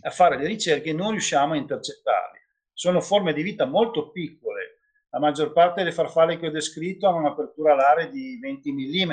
a 0.00 0.10
fare 0.10 0.36
le 0.36 0.48
ricerche, 0.48 0.92
non 0.92 1.12
riusciamo 1.12 1.52
a 1.52 1.58
intercettarli. 1.58 2.40
Sono 2.72 3.00
forme 3.00 3.32
di 3.32 3.42
vita 3.42 3.66
molto 3.66 4.10
piccole. 4.10 4.80
La 5.10 5.20
maggior 5.20 5.52
parte 5.52 5.82
delle 5.84 5.94
farfalle 5.94 6.38
che 6.38 6.48
ho 6.48 6.50
descritto 6.50 7.06
hanno 7.06 7.18
un'apertura 7.18 7.74
alare 7.74 8.10
di 8.10 8.40
20 8.40 8.72
mm, 8.72 9.12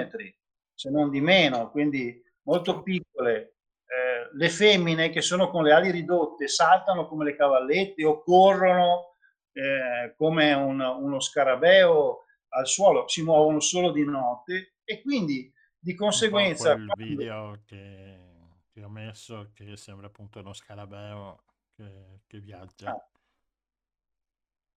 se 0.73 0.89
non 0.89 1.11
di 1.11 1.21
meno, 1.21 1.69
quindi 1.69 2.19
molto 2.41 2.81
piccole. 2.81 3.57
Eh, 3.85 4.35
le 4.35 4.49
femmine 4.49 5.11
che 5.11 5.21
sono 5.21 5.51
con 5.51 5.61
le 5.61 5.73
ali 5.73 5.91
ridotte 5.91 6.47
saltano 6.47 7.07
come 7.07 7.25
le 7.25 7.35
cavallette 7.35 8.03
o 8.03 8.23
corrono 8.23 9.08
eh, 9.51 10.13
come 10.15 10.53
un, 10.53 10.79
uno 10.79 11.19
scarabeo 11.19 12.25
al 12.49 12.67
suolo, 12.67 13.07
si 13.07 13.23
muovono 13.23 13.59
solo 13.59 13.91
di 13.91 14.03
notte 14.03 14.75
e 14.83 15.01
quindi 15.01 15.51
di 15.77 15.93
conseguenza... 15.95 16.73
Il 16.73 16.91
video 16.95 17.61
che, 17.65 18.65
che, 18.71 18.83
ho 18.83 18.89
messo 18.89 19.51
che 19.53 19.77
sembra 19.77 20.07
appunto 20.07 20.39
uno 20.39 20.53
scarabeo 20.53 21.43
che, 21.75 22.21
che 22.27 22.39
viaggia. 22.39 22.91
Ah. 22.91 23.09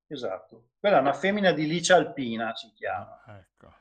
Esatto, 0.06 0.72
quella 0.78 0.98
è 0.98 1.00
una 1.00 1.14
femmina 1.14 1.52
di 1.52 1.66
licia 1.66 1.96
alpina, 1.96 2.54
si 2.54 2.70
chiama. 2.74 3.22
Ah, 3.24 3.38
ecco. 3.38 3.74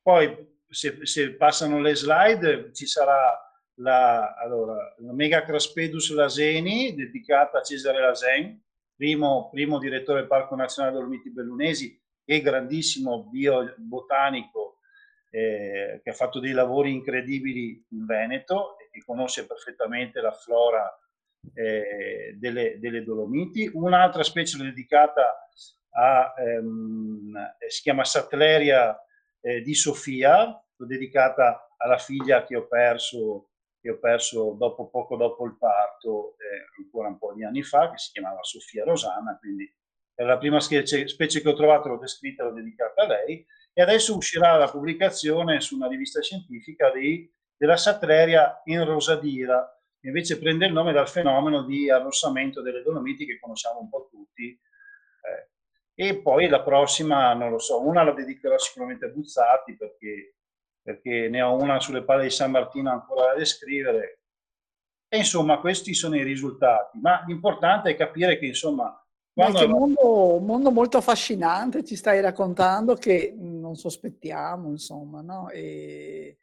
Poi 0.00 0.62
se, 0.68 1.04
se, 1.04 1.34
passano 1.34 1.80
le 1.80 1.94
slide 1.94 2.72
ci 2.72 2.86
sarà 2.86 3.38
la, 3.74 4.34
allora, 4.34 4.94
la 4.98 5.12
Mega 5.12 5.42
Craspedus 5.42 6.12
laseni 6.12 6.94
dedicata 6.94 7.58
a 7.58 7.62
Cesare 7.62 8.00
Lasen, 8.00 8.62
primo, 8.96 9.48
primo 9.50 9.78
direttore 9.78 10.20
del 10.20 10.28
Parco 10.28 10.54
Nazionale 10.54 10.94
Dolomiti 10.94 11.30
Bellunesi 11.30 12.00
e 12.24 12.40
grandissimo 12.40 13.24
biobotanico 13.24 14.78
eh, 15.30 16.00
che 16.02 16.10
ha 16.10 16.14
fatto 16.14 16.38
dei 16.38 16.52
lavori 16.52 16.92
incredibili 16.92 17.84
in 17.90 18.06
Veneto 18.06 18.78
e 18.78 18.88
che 18.90 19.02
conosce 19.04 19.46
perfettamente 19.46 20.20
la 20.20 20.32
flora 20.32 20.88
eh, 21.54 22.34
delle, 22.38 22.78
delle, 22.78 23.02
Dolomiti. 23.02 23.68
Un'altra 23.74 24.22
specie 24.22 24.56
dedicata 24.58 25.48
a, 25.90 26.34
ehm, 26.38 27.56
si 27.68 27.82
chiama 27.82 28.04
Sattleria 28.04 28.96
eh, 29.40 29.60
di 29.60 29.74
Sofia, 29.74 30.56
dedicata 30.76 31.68
alla 31.76 31.98
figlia 31.98 32.44
che 32.44 32.56
ho 32.56 32.66
perso 32.66 33.50
che 33.84 33.90
ho 33.90 33.98
perso 33.98 34.56
dopo, 34.58 34.88
poco 34.88 35.14
dopo 35.14 35.44
il 35.44 35.58
parto, 35.58 36.36
eh, 36.38 36.82
ancora 36.82 37.08
un 37.08 37.18
po' 37.18 37.34
di 37.34 37.44
anni 37.44 37.62
fa, 37.62 37.90
che 37.90 37.98
si 37.98 38.12
chiamava 38.12 38.42
Sofia 38.42 38.82
Rosanna, 38.82 39.36
quindi 39.38 39.70
era 40.14 40.30
la 40.30 40.38
prima 40.38 40.58
specie, 40.58 41.06
specie 41.06 41.42
che 41.42 41.50
ho 41.50 41.54
trovato, 41.54 41.88
l'ho 41.88 41.98
descritta, 41.98 42.44
l'ho 42.44 42.54
dedicata 42.54 43.02
a 43.02 43.06
lei, 43.06 43.44
e 43.74 43.82
adesso 43.82 44.16
uscirà 44.16 44.56
la 44.56 44.70
pubblicazione 44.70 45.60
su 45.60 45.76
una 45.76 45.86
rivista 45.86 46.22
scientifica 46.22 46.90
di, 46.92 47.30
della 47.54 47.76
Satreria 47.76 48.62
in 48.64 48.86
Rosadira, 48.86 49.78
che 50.00 50.06
invece 50.06 50.38
prende 50.38 50.64
il 50.64 50.72
nome 50.72 50.92
dal 50.92 51.08
fenomeno 51.08 51.64
di 51.64 51.90
arrossamento 51.90 52.62
delle 52.62 52.80
Dolomiti 52.80 53.26
che 53.26 53.38
conosciamo 53.38 53.80
un 53.80 53.90
po' 53.90 54.08
tutti. 54.10 54.48
Eh. 54.48 56.06
E 56.08 56.22
poi 56.22 56.48
la 56.48 56.62
prossima, 56.62 57.34
non 57.34 57.50
lo 57.50 57.58
so, 57.58 57.86
una 57.86 58.02
la 58.02 58.12
dedicherò 58.12 58.56
sicuramente 58.56 59.04
a 59.04 59.08
Buzzati 59.08 59.76
perché, 59.76 60.36
perché 60.84 61.30
ne 61.30 61.40
ho 61.40 61.56
una 61.56 61.80
sulle 61.80 62.04
palle 62.04 62.24
di 62.24 62.30
San 62.30 62.50
Martino 62.50 62.90
ancora 62.90 63.32
da 63.32 63.38
descrivere. 63.38 64.20
E 65.08 65.16
insomma, 65.16 65.58
questi 65.58 65.94
sono 65.94 66.16
i 66.16 66.22
risultati. 66.22 66.98
Ma 67.00 67.24
l'importante 67.26 67.90
è 67.90 67.96
capire 67.96 68.38
che 68.38 68.46
insomma 68.46 69.02
quando... 69.32 69.58
È 69.58 69.64
un 69.64 69.70
mondo, 69.70 70.38
mondo, 70.38 70.70
molto 70.70 70.98
affascinante 70.98 71.84
ci 71.84 71.96
stai 71.96 72.20
raccontando 72.20 72.94
che 72.94 73.34
non 73.36 73.76
sospettiamo, 73.76 74.68
insomma, 74.68 75.22
no? 75.22 75.48
E 75.48 76.36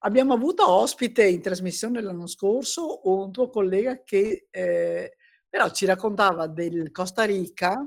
abbiamo 0.00 0.34
avuto 0.34 0.70
ospite 0.70 1.26
in 1.26 1.40
trasmissione 1.40 2.02
l'anno 2.02 2.26
scorso 2.26 3.00
un 3.08 3.32
tuo 3.32 3.48
collega 3.48 4.02
che 4.04 4.48
eh, 4.50 5.16
però 5.48 5.70
ci 5.70 5.86
raccontava 5.86 6.46
del 6.46 6.90
Costa 6.92 7.24
Rica 7.24 7.84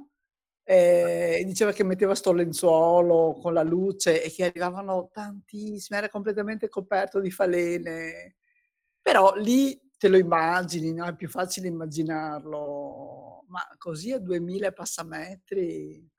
eh, 0.72 1.44
diceva 1.46 1.74
che 1.74 1.84
metteva 1.84 2.16
sto 2.16 2.32
lenzuolo 2.32 3.38
con 3.42 3.54
la 3.54 3.62
luce 3.62 4.24
e 4.24 4.32
che 4.32 4.46
arrivavano 4.46 5.10
tantissime, 5.12 5.98
era 5.98 6.08
completamente 6.08 6.70
coperto 6.70 7.20
di 7.20 7.30
falene. 7.30 8.38
Però 9.02 9.36
lì 9.36 9.78
te 9.98 10.08
lo 10.08 10.16
immagini, 10.18 10.94
no? 10.94 11.06
è 11.06 11.14
più 11.14 11.28
facile 11.28 11.68
immaginarlo, 11.68 13.44
ma 13.48 13.68
così 13.78 14.14
a 14.14 14.20
2000 14.20 14.72
passametri... 14.72 16.10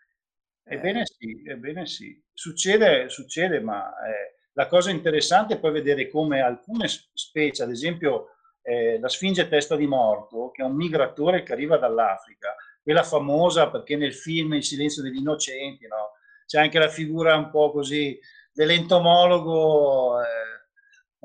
Eh. 0.64 0.74
Ebbene 0.74 1.06
sì, 1.06 1.42
ebbene 1.46 1.86
sì. 1.86 2.22
Succede, 2.30 3.08
succede 3.08 3.58
ma 3.58 3.88
eh, 4.06 4.36
la 4.52 4.66
cosa 4.66 4.90
interessante 4.90 5.54
è 5.54 5.58
poi 5.60 5.72
vedere 5.72 6.10
come 6.10 6.42
alcune 6.42 6.88
specie, 6.88 7.62
ad 7.62 7.70
esempio 7.70 8.34
eh, 8.60 8.98
la 9.00 9.08
sfinge 9.08 9.48
testa 9.48 9.76
di 9.76 9.86
morto, 9.86 10.50
che 10.50 10.60
è 10.60 10.66
un 10.66 10.76
migratore 10.76 11.42
che 11.42 11.54
arriva 11.54 11.78
dall'Africa, 11.78 12.54
quella 12.82 13.02
famosa 13.02 13.70
perché 13.70 13.96
nel 13.96 14.14
film 14.14 14.54
Il 14.54 14.64
silenzio 14.64 15.02
degli 15.02 15.18
innocenti, 15.18 15.86
no? 15.86 16.12
c'è 16.46 16.60
anche 16.60 16.78
la 16.78 16.88
figura 16.88 17.36
un 17.36 17.50
po' 17.50 17.70
così 17.70 18.18
dell'entomologo 18.52 20.20
eh, 20.20 20.62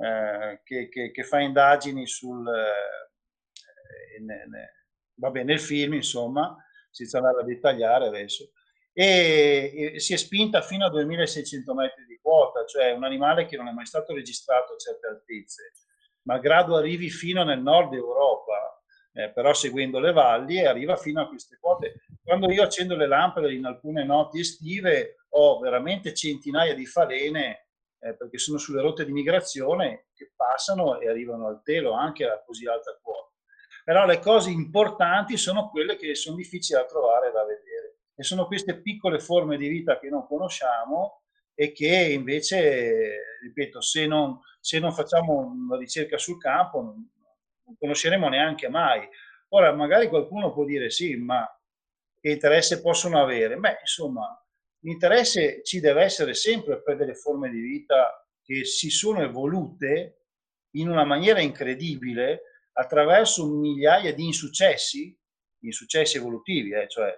eh, 0.06 0.62
che, 0.64 0.90
che, 0.90 1.12
che, 1.12 1.24
fa 1.24 1.40
indagini 1.40 2.08
sul, 2.08 2.48
eh, 2.48 4.22
ne, 4.22 4.46
ne, 4.48 4.86
vabbè, 5.16 5.44
nel 5.44 5.60
film, 5.60 5.94
insomma, 5.94 6.56
senza 6.90 7.18
andare 7.18 7.42
a 7.42 7.44
dettagliare 7.44 8.08
adesso, 8.08 8.52
e, 8.94 9.94
e, 9.96 10.00
si 10.00 10.14
è 10.14 10.18
spinta 10.18 10.62
fino 10.62 10.86
a 10.86 10.90
2600 10.90 11.74
metri 11.74 12.06
di 12.06 12.18
quota, 12.22 12.66
cioè 12.66 12.92
un 12.92 13.04
animale 13.04 13.46
che 13.46 13.58
non 13.58 13.68
è 13.68 13.72
mai 13.72 13.86
stato 13.86 14.14
registrato 14.14 14.74
a 14.74 14.78
certe 14.78 15.08
altezze, 15.08 15.74
malgrado 16.24 16.76
arrivi 16.76 17.10
fino 17.10 17.44
nel 17.44 17.62
nord 17.62 17.94
Europa, 17.94 18.67
eh, 19.18 19.32
però 19.32 19.52
seguendo 19.52 19.98
le 20.00 20.12
valli 20.12 20.60
e 20.60 20.68
arriva 20.68 20.96
fino 20.96 21.20
a 21.20 21.28
queste 21.28 21.58
quote. 21.60 22.02
Quando 22.24 22.52
io 22.52 22.62
accendo 22.62 22.96
le 22.96 23.08
lampade 23.08 23.52
in 23.52 23.66
alcune 23.66 24.04
notti 24.04 24.40
estive 24.40 25.16
ho 25.30 25.58
veramente 25.58 26.14
centinaia 26.14 26.76
di 26.76 26.86
falene 26.86 27.70
eh, 28.00 28.16
perché 28.16 28.38
sono 28.38 28.60
sulle 28.60 28.82
rotte 28.82 29.06
di 29.06 29.12
migrazione 29.12 30.06
che 30.14 30.34
passano 30.36 31.00
e 31.00 31.10
arrivano 31.10 31.48
al 31.48 31.64
telo 31.64 31.94
anche 31.94 32.26
a 32.26 32.44
così 32.46 32.68
alta 32.68 32.96
quota. 33.02 33.32
Però 33.84 34.06
le 34.06 34.20
cose 34.20 34.52
importanti 34.52 35.36
sono 35.36 35.70
quelle 35.70 35.96
che 35.96 36.14
sono 36.14 36.36
difficili 36.36 36.80
da 36.80 36.86
trovare 36.86 37.30
e 37.30 37.32
da 37.32 37.44
vedere 37.44 37.98
e 38.14 38.22
sono 38.22 38.46
queste 38.46 38.82
piccole 38.82 39.20
forme 39.20 39.58
di 39.58 39.68
vita 39.68 39.98
che 39.98 40.10
non 40.10 40.28
conosciamo 40.28 41.24
e 41.56 41.72
che 41.72 42.12
invece, 42.12 43.40
ripeto, 43.42 43.82
se 43.82 44.06
non, 44.06 44.40
se 44.60 44.78
non 44.78 44.94
facciamo 44.94 45.38
una 45.38 45.78
ricerca 45.78 46.20
sul 46.20 46.38
campo 46.38 46.98
non 47.68 47.78
conosceremo 47.78 48.28
neanche 48.30 48.68
mai. 48.70 49.08
Ora, 49.50 49.72
magari 49.74 50.08
qualcuno 50.08 50.52
può 50.52 50.66
dire 50.66 50.90
sì, 50.90 51.16
ma 51.16 51.48
che 52.20 52.32
interesse 52.32 52.82
possono 52.82 53.22
avere? 53.22 53.58
Beh, 53.58 53.78
insomma, 53.82 54.28
L'interesse 54.82 55.64
ci 55.64 55.80
deve 55.80 56.04
essere 56.04 56.34
sempre 56.34 56.82
per 56.82 56.98
delle 56.98 57.16
forme 57.16 57.50
di 57.50 57.60
vita 57.60 58.26
che 58.42 58.64
si 58.64 58.90
sono 58.90 59.22
evolute 59.22 60.22
in 60.76 60.90
una 60.90 61.04
maniera 61.04 61.42
incredibile 61.42 62.68
attraverso 62.74 63.48
migliaia 63.48 64.14
di 64.14 64.26
insuccessi, 64.26 65.18
insuccessi 65.62 66.18
evolutivi, 66.18 66.72
eh, 66.72 66.88
cioè, 66.88 67.12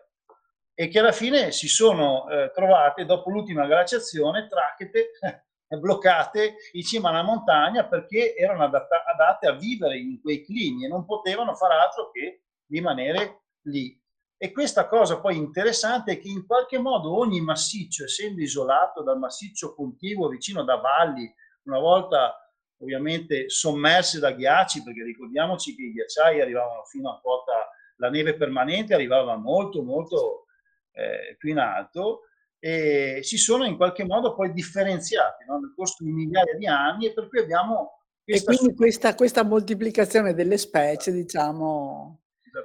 e 0.74 0.88
che 0.88 1.00
alla 1.00 1.12
fine 1.12 1.52
si 1.52 1.68
sono 1.68 2.30
eh, 2.30 2.52
trovate 2.56 3.04
dopo 3.04 3.30
l'ultima 3.30 3.66
glaciazione 3.66 4.47
tracchete 4.47 5.12
bloccate 5.78 6.56
in 6.74 6.84
cima 6.84 7.10
alla 7.10 7.22
montagna 7.22 7.86
perché 7.86 8.36
erano 8.36 8.64
adatta- 8.64 9.04
adatte 9.06 9.48
a 9.48 9.54
vivere 9.54 9.98
in 9.98 10.20
quei 10.22 10.44
climi 10.44 10.86
e 10.86 10.88
non 10.88 11.06
potevano 11.06 11.56
fare 11.56 11.76
altro 11.76 12.10
che 12.12 12.44
rimanere 12.68 13.44
lì. 13.64 13.96
E 14.42 14.52
questa 14.52 14.88
cosa 14.88 15.20
poi 15.20 15.36
interessante 15.36 16.14
è 16.14 16.20
che 16.20 16.30
in 16.30 16.46
qualche 16.46 16.80
modo 16.80 17.18
ogni 17.18 17.42
massiccio, 17.42 18.06
essendo 18.06 18.42
isolato 18.42 19.04
dal 19.04 19.20
massiccio 19.20 19.76
contiguo 19.76 20.30
vicino 20.30 20.64
da 20.64 20.78
valli, 20.78 21.32
una 21.64 21.80
volta 21.80 22.36
ovviamente 22.82 23.50
sommerse 23.50 24.20
da 24.20 24.32
ghiacci, 24.32 24.84
perché 24.84 25.04
ricordiamoci 25.04 25.76
che 25.76 25.84
i 25.84 25.92
ghiacciai 25.92 26.40
arrivavano 26.40 26.86
fino 26.86 27.12
a 27.12 27.20
quota, 27.20 27.70
la 27.98 28.10
neve 28.10 28.36
permanente 28.36 28.94
arrivava 28.94 29.36
molto 29.36 29.84
molto 29.84 30.46
eh, 30.94 31.36
più 31.38 31.50
in 31.50 31.60
alto, 31.60 32.29
e 32.60 33.20
si 33.24 33.38
sono 33.38 33.66
in 33.66 33.78
qualche 33.78 34.05
modo 34.05 34.36
poi 34.36 34.51
differenziati 34.51 35.45
no? 35.47 35.60
nel 35.60 35.74
corso 35.76 36.03
di 36.03 36.12
migliaia 36.12 36.55
di 36.57 36.68
anni 36.68 37.07
e 37.07 37.14
per 37.14 37.28
cui 37.30 37.39
abbiamo... 37.39 38.01
Questa... 38.24 38.51
E 38.51 38.55
quindi 38.55 38.76
questa, 38.76 39.16
questa 39.16 39.43
moltiplicazione 39.43 40.34
delle 40.34 40.57
specie, 40.57 41.12
diciamo, 41.12 42.20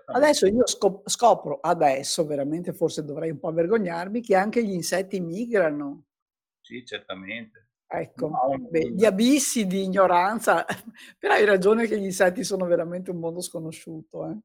Adesso 0.06 0.46
io 0.46 0.64
scopro, 0.66 1.58
adesso 1.60 2.24
veramente 2.24 2.72
forse 2.72 3.04
dovrei 3.04 3.30
un 3.30 3.38
po' 3.38 3.52
vergognarmi, 3.52 4.20
che 4.20 4.34
anche 4.34 4.64
gli 4.64 4.72
insetti 4.72 5.20
migrano. 5.20 6.04
Sì, 6.60 6.84
certamente. 6.84 7.68
Ecco, 7.86 8.28
no, 8.28 8.58
beh, 8.58 8.92
gli 8.92 9.04
abissi 9.04 9.66
di 9.66 9.82
ignoranza, 9.82 10.64
però 11.18 11.34
hai 11.34 11.44
ragione 11.44 11.86
che 11.86 11.98
gli 11.98 12.04
insetti 12.04 12.42
sono 12.42 12.66
veramente 12.66 13.10
un 13.10 13.18
mondo 13.18 13.40
sconosciuto. 13.40 14.30
Eh. 14.30 14.36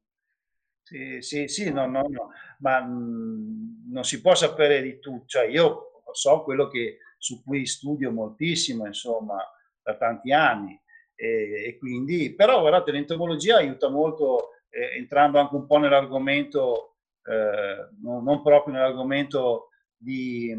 Sì, 0.90 1.18
sì, 1.22 1.46
sì, 1.46 1.70
no, 1.72 1.86
no, 1.86 2.02
no, 2.08 2.30
ma 2.58 2.80
mh, 2.80 2.90
mhmm, 2.92 3.92
non 3.92 4.02
si 4.02 4.20
può 4.20 4.34
sapere 4.34 4.82
di 4.82 4.98
tutto, 4.98 5.22
cioè 5.26 5.44
io 5.46 6.02
so 6.12 6.42
quello 6.42 6.66
che, 6.66 6.98
su 7.16 7.44
cui 7.44 7.64
studio 7.64 8.10
moltissimo, 8.10 8.86
insomma, 8.86 9.36
da 9.82 9.96
tanti 9.96 10.32
anni, 10.32 10.76
e, 11.14 11.64
e 11.68 11.78
quindi, 11.78 12.34
però 12.34 12.58
guardate, 12.58 12.90
l'entomologia 12.90 13.58
aiuta 13.58 13.88
molto 13.88 14.48
eh, 14.70 14.96
entrando 14.96 15.38
anche 15.38 15.54
un 15.54 15.66
po' 15.66 15.78
nell'argomento, 15.78 16.96
eh, 17.22 17.88
non, 18.02 18.24
non, 18.24 18.42
proprio 18.42 18.74
nell'argomento 18.74 19.68
di, 19.96 20.50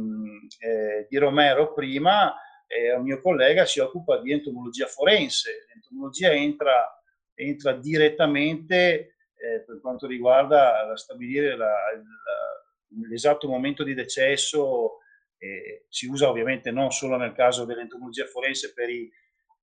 eh, 0.59 1.07
di 1.09 1.17
Romero 1.17 1.73
prima, 1.73 2.33
un 2.95 3.03
mio 3.03 3.19
collega 3.19 3.65
si 3.65 3.81
occupa 3.81 4.21
di 4.21 4.31
entomologia 4.31 4.85
forense. 4.85 5.65
L'entomologia 5.73 6.31
entra, 6.31 6.71
entra 7.33 7.73
direttamente 7.73 9.15
eh, 9.41 9.63
per 9.65 9.79
quanto 9.81 10.07
riguarda 10.07 10.85
la 10.85 10.95
stabilire 10.95 11.55
la, 11.55 11.65
la, 11.65 13.07
l'esatto 13.09 13.47
momento 13.47 13.83
di 13.83 13.93
decesso. 13.93 14.97
Eh, 15.37 15.85
si 15.89 16.05
usa 16.05 16.29
ovviamente 16.29 16.69
non 16.69 16.91
solo 16.91 17.17
nel 17.17 17.33
caso 17.33 17.65
dell'entomologia 17.65 18.25
forense 18.25 18.73
per 18.73 18.89
i, 18.89 19.11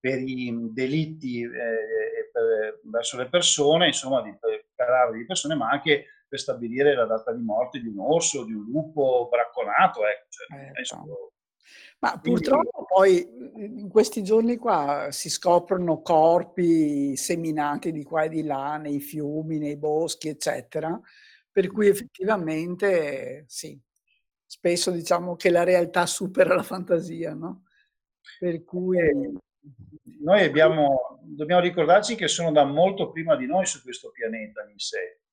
per 0.01 0.19
i 0.19 0.53
delitti 0.73 1.43
eh, 1.43 2.31
per, 2.33 2.81
verso 2.83 3.17
le 3.17 3.29
persone, 3.29 3.87
insomma, 3.87 4.21
di 4.23 4.37
cadaveri 4.75 5.19
di 5.21 5.27
persone, 5.27 5.55
ma 5.55 5.71
anche 5.71 6.07
per 6.27 6.39
stabilire 6.39 6.95
la 6.95 7.07
data 7.07 7.33
di 7.33 7.43
morte 7.43 7.81
di 7.81 7.89
un 7.89 8.01
orso, 8.01 8.45
di 8.45 8.53
un 8.53 8.65
lupo 8.65 9.29
bracconato. 9.31 10.01
Ecco, 10.05 10.27
cioè, 10.29 10.71
ecco. 10.75 11.33
Ma 12.01 12.19
purtroppo 12.21 12.85
poi 12.87 13.27
in 13.57 13.89
questi 13.89 14.23
giorni 14.23 14.57
qua 14.57 15.09
si 15.11 15.29
scoprono 15.29 16.01
corpi 16.01 17.17
seminati 17.17 17.91
di 17.91 18.05
qua 18.05 18.23
e 18.25 18.29
di 18.29 18.45
là 18.45 18.77
nei 18.77 19.01
fiumi, 19.01 19.59
nei 19.59 19.77
boschi, 19.77 20.29
eccetera, 20.29 20.99
per 21.51 21.67
cui 21.73 21.89
effettivamente 21.89 23.45
sì, 23.49 23.79
spesso 24.47 24.93
diciamo 24.93 25.35
che 25.35 25.51
la 25.51 25.65
realtà 25.65 26.07
supera 26.07 26.55
la 26.55 26.63
fantasia, 26.63 27.35
no? 27.35 27.65
Per 28.39 28.63
cui 28.65 28.99
eh, 28.99 29.33
noi 30.21 30.45
abbiamo, 30.45 31.21
dobbiamo 31.23 31.63
ricordarci 31.63 32.15
che 32.15 32.29
sono 32.29 32.53
da 32.53 32.65
molto 32.65 33.11
prima 33.11 33.35
di 33.35 33.47
noi 33.47 33.67
su 33.67 33.83
questo 33.83 34.11
pianeta 34.11 34.65
gli 34.65 34.73
insetti 34.73 35.28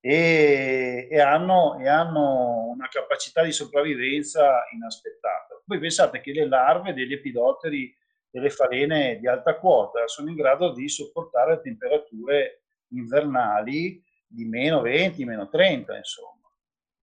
e, 0.00 1.08
e, 1.10 1.20
hanno, 1.20 1.78
e 1.78 1.88
hanno 1.88 2.66
una 2.68 2.88
capacità 2.88 3.42
di 3.42 3.52
sopravvivenza 3.52 4.64
inaspettata. 4.72 5.60
Voi 5.64 5.78
pensate 5.78 6.20
che 6.20 6.32
le 6.32 6.46
larve 6.46 6.94
degli 6.94 7.12
epidotteri 7.12 7.94
delle 8.30 8.50
falene 8.50 9.18
di 9.18 9.26
alta 9.26 9.58
quota 9.58 10.06
sono 10.06 10.28
in 10.28 10.36
grado 10.36 10.72
di 10.72 10.88
sopportare 10.88 11.60
temperature 11.60 12.62
invernali 12.88 14.02
di 14.26 14.44
meno 14.44 14.80
20, 14.80 15.24
meno 15.24 15.48
30, 15.48 15.96
insomma. 15.96 16.36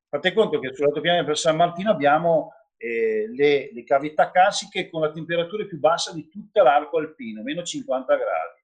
Fate 0.07 0.33
conto 0.33 0.59
che 0.59 0.73
sull'altopiano 0.73 1.25
per 1.25 1.37
San 1.37 1.55
Martino 1.55 1.91
abbiamo 1.91 2.53
eh, 2.77 3.27
le, 3.27 3.71
le, 3.73 3.83
cavità 3.83 4.31
carsiche 4.31 4.89
con 4.89 5.01
la 5.01 5.11
temperatura 5.11 5.65
più 5.65 5.79
bassa 5.79 6.13
di 6.13 6.29
tutto 6.29 6.63
l'arco 6.63 6.97
alpino, 6.97 7.41
meno 7.41 7.63
50 7.63 8.15
gradi. 8.15 8.63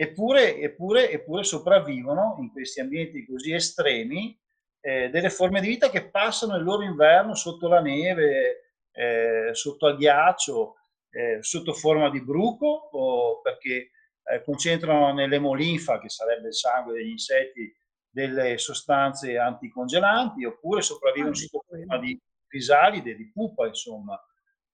Eppure, 0.00 0.58
eppure, 0.60 1.10
eppure 1.10 1.42
sopravvivono 1.42 2.36
in 2.38 2.52
questi 2.52 2.78
ambienti 2.78 3.26
così 3.26 3.52
estremi 3.52 4.38
eh, 4.80 5.10
delle 5.10 5.28
forme 5.28 5.60
di 5.60 5.66
vita 5.66 5.90
che 5.90 6.08
passano 6.08 6.54
il 6.54 6.62
loro 6.62 6.84
inverno 6.84 7.34
sotto 7.34 7.66
la 7.66 7.80
neve, 7.80 8.74
eh, 8.92 9.50
sotto 9.54 9.86
al 9.86 9.96
ghiaccio, 9.96 10.76
eh, 11.10 11.38
sotto 11.40 11.72
forma 11.72 12.10
di 12.10 12.22
bruco 12.22 12.66
o 12.92 13.40
perché 13.40 13.90
eh, 14.22 14.42
concentrano 14.44 15.12
nell'emolinfa, 15.12 15.98
che 15.98 16.08
sarebbe 16.08 16.46
il 16.46 16.54
sangue 16.54 16.92
degli 16.92 17.10
insetti, 17.10 17.74
delle 18.08 18.56
sostanze 18.56 19.36
anticongelanti, 19.36 20.44
oppure 20.44 20.80
sopravvivono 20.80 21.32
ah, 21.32 21.36
sotto 21.36 21.64
forma 21.66 21.98
di 21.98 22.16
crisalide, 22.46 23.16
di 23.16 23.32
pupa, 23.32 23.66
insomma, 23.66 24.16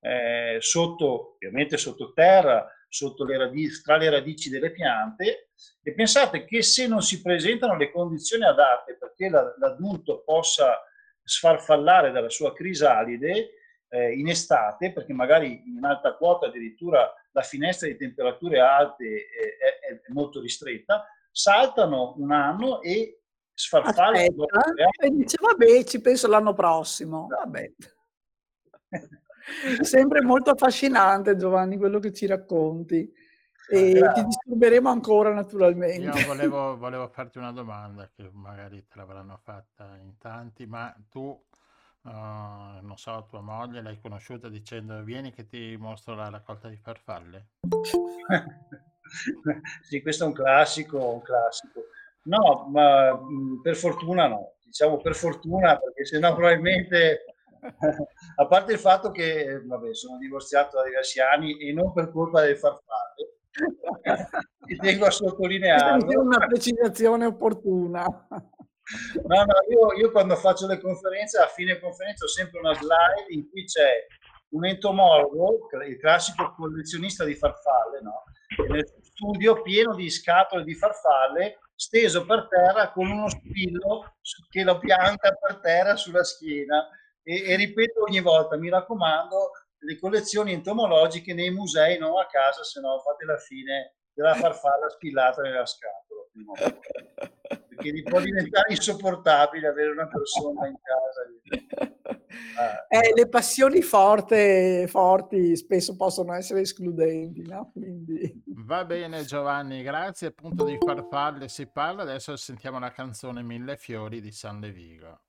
eh, 0.00 0.58
sotto, 0.60 1.32
ovviamente 1.36 1.78
sottoterra, 1.78 2.60
sotto 2.60 2.83
le 3.26 3.38
radici, 3.38 3.82
tra 3.82 3.96
le 3.96 4.10
radici 4.10 4.50
delle 4.50 4.70
piante. 4.70 5.50
E 5.82 5.92
pensate 5.94 6.44
che 6.44 6.62
se 6.62 6.86
non 6.86 7.02
si 7.02 7.20
presentano 7.20 7.76
le 7.76 7.90
condizioni 7.90 8.44
adatte 8.44 8.96
perché 8.96 9.28
la, 9.28 9.54
l'adulto 9.58 10.22
possa 10.24 10.80
sfarfallare 11.22 12.10
dalla 12.10 12.30
sua 12.30 12.52
crisalide, 12.52 13.50
eh, 13.88 14.12
in 14.12 14.28
estate, 14.28 14.92
perché 14.92 15.12
magari 15.12 15.62
in 15.66 15.84
alta 15.84 16.16
quota 16.16 16.46
addirittura 16.46 17.12
la 17.30 17.42
finestra 17.42 17.86
di 17.86 17.96
temperature 17.96 18.60
alte 18.60 19.04
è, 19.04 19.86
è, 19.86 20.00
è 20.00 20.12
molto 20.12 20.40
ristretta, 20.40 21.06
saltano 21.30 22.14
un 22.18 22.32
anno 22.32 22.80
e 22.82 23.22
sfarfallano. 23.52 24.46
E 25.00 25.10
dice, 25.10 25.36
vabbè, 25.40 25.84
ci 25.84 26.00
penso 26.00 26.26
l'anno 26.28 26.52
prossimo. 26.54 27.26
Vabbè. 27.28 27.72
Sempre 29.82 30.22
molto 30.22 30.50
affascinante 30.50 31.36
Giovanni 31.36 31.76
quello 31.76 31.98
che 31.98 32.12
ci 32.12 32.26
racconti 32.26 33.12
e 33.68 33.98
ah, 33.98 34.12
ti 34.12 34.24
disturberemo 34.24 34.88
ancora 34.88 35.32
naturalmente. 35.32 36.18
Io 36.18 36.26
volevo, 36.26 36.76
volevo 36.76 37.08
farti 37.08 37.38
una 37.38 37.52
domanda 37.52 38.10
che 38.14 38.28
magari 38.32 38.86
te 38.86 38.96
l'avranno 38.96 39.38
fatta 39.42 39.96
in 40.02 40.16
tanti, 40.18 40.66
ma 40.66 40.94
tu 41.08 41.40
Uh, 42.04 42.84
non 42.84 42.98
so, 42.98 43.24
tua 43.30 43.40
moglie 43.40 43.80
l'hai 43.80 43.98
conosciuta 43.98 44.50
dicendo 44.50 45.02
vieni 45.02 45.32
che 45.32 45.46
ti 45.46 45.74
mostro 45.78 46.14
la 46.14 46.28
raccolta 46.28 46.68
di 46.68 46.76
farfalle? 46.76 47.46
sì, 49.80 50.02
questo 50.02 50.24
è 50.24 50.26
un 50.26 50.34
classico, 50.34 50.98
un 50.98 51.22
classico. 51.22 51.84
No, 52.24 52.68
ma 52.70 53.14
mh, 53.14 53.62
per 53.62 53.76
fortuna 53.76 54.28
no, 54.28 54.52
diciamo 54.64 54.98
per 54.98 55.14
fortuna 55.14 55.78
perché 55.78 56.04
sennò 56.04 56.34
probabilmente, 56.34 57.24
a 58.36 58.46
parte 58.46 58.72
il 58.72 58.78
fatto 58.78 59.10
che 59.10 59.62
vabbè, 59.64 59.94
sono 59.94 60.18
divorziato 60.18 60.76
da 60.76 60.84
diversi 60.84 61.20
anni 61.20 61.58
e 61.58 61.72
non 61.72 61.92
per 61.92 62.10
colpa 62.10 62.42
delle 62.42 62.56
farfalle, 62.56 63.38
ti 64.66 64.76
tengo 64.76 65.06
a 65.06 65.10
sottolinearlo. 65.10 66.10
È 66.10 66.16
una 66.16 66.46
precisazione 66.46 67.26
opportuna. 67.26 68.04
No, 69.24 69.44
no, 69.44 69.54
io, 69.70 69.98
io, 69.98 70.10
quando 70.10 70.36
faccio 70.36 70.66
le 70.66 70.78
conferenze, 70.78 71.38
a 71.38 71.46
fine 71.46 71.80
conferenza 71.80 72.26
ho 72.26 72.28
sempre 72.28 72.58
una 72.60 72.74
slide 72.74 73.32
in 73.32 73.48
cui 73.48 73.64
c'è 73.64 74.06
un 74.50 74.66
entomologo, 74.66 75.70
il 75.86 75.96
classico 75.96 76.52
collezionista 76.54 77.24
di 77.24 77.34
farfalle, 77.34 78.02
no? 78.02 78.24
nel 78.68 78.84
studio 79.02 79.62
pieno 79.62 79.94
di 79.94 80.10
scatole 80.10 80.64
di 80.64 80.74
farfalle, 80.74 81.58
steso 81.74 82.24
per 82.24 82.46
terra 82.48 82.92
con 82.92 83.10
uno 83.10 83.28
spillo 83.28 84.16
che 84.50 84.62
lo 84.62 84.78
pianta 84.78 85.32
per 85.32 85.60
terra 85.60 85.96
sulla 85.96 86.22
schiena. 86.22 86.88
E, 87.24 87.50
e 87.50 87.56
ripeto 87.56 88.02
ogni 88.02 88.20
volta, 88.20 88.56
mi 88.56 88.68
raccomando, 88.68 89.50
le 89.78 89.98
collezioni 89.98 90.52
entomologiche 90.52 91.34
nei 91.34 91.50
musei, 91.50 91.98
non 91.98 92.16
a 92.18 92.26
casa, 92.26 92.62
se 92.62 92.80
no 92.80 93.00
fate 93.00 93.24
la 93.24 93.38
fine 93.38 93.94
della 94.12 94.34
farfalla 94.34 94.88
spillata 94.90 95.42
nella 95.42 95.66
scatola. 95.66 96.80
Perché 97.68 97.92
gli 97.92 98.02
può 98.02 98.20
diventare 98.20 98.72
insopportabile 98.72 99.66
avere 99.66 99.90
una 99.90 100.06
persona 100.06 100.66
in 100.68 100.76
casa. 100.80 102.12
Ah. 102.56 102.86
Eh, 102.88 103.12
le 103.14 103.28
passioni 103.28 103.80
forte, 103.82 104.86
forti 104.88 105.56
spesso 105.56 105.96
possono 105.96 106.34
essere 106.34 106.60
escludenti, 106.60 107.42
no? 107.42 107.70
Quindi... 107.72 108.42
Va 108.46 108.84
bene 108.84 109.24
Giovanni, 109.24 109.82
grazie. 109.82 110.28
Appunto 110.28 110.64
di 110.64 110.78
farfalle 110.78 111.48
si 111.48 111.66
parla, 111.66 112.02
adesso 112.02 112.36
sentiamo 112.36 112.78
la 112.78 112.90
canzone 112.90 113.42
Mille 113.42 113.76
Fiori 113.76 114.20
di 114.20 114.32
San 114.32 114.60
Levigo. 114.60 115.20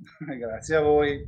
grazie 0.38 0.76
a 0.76 0.80
voi. 0.80 1.24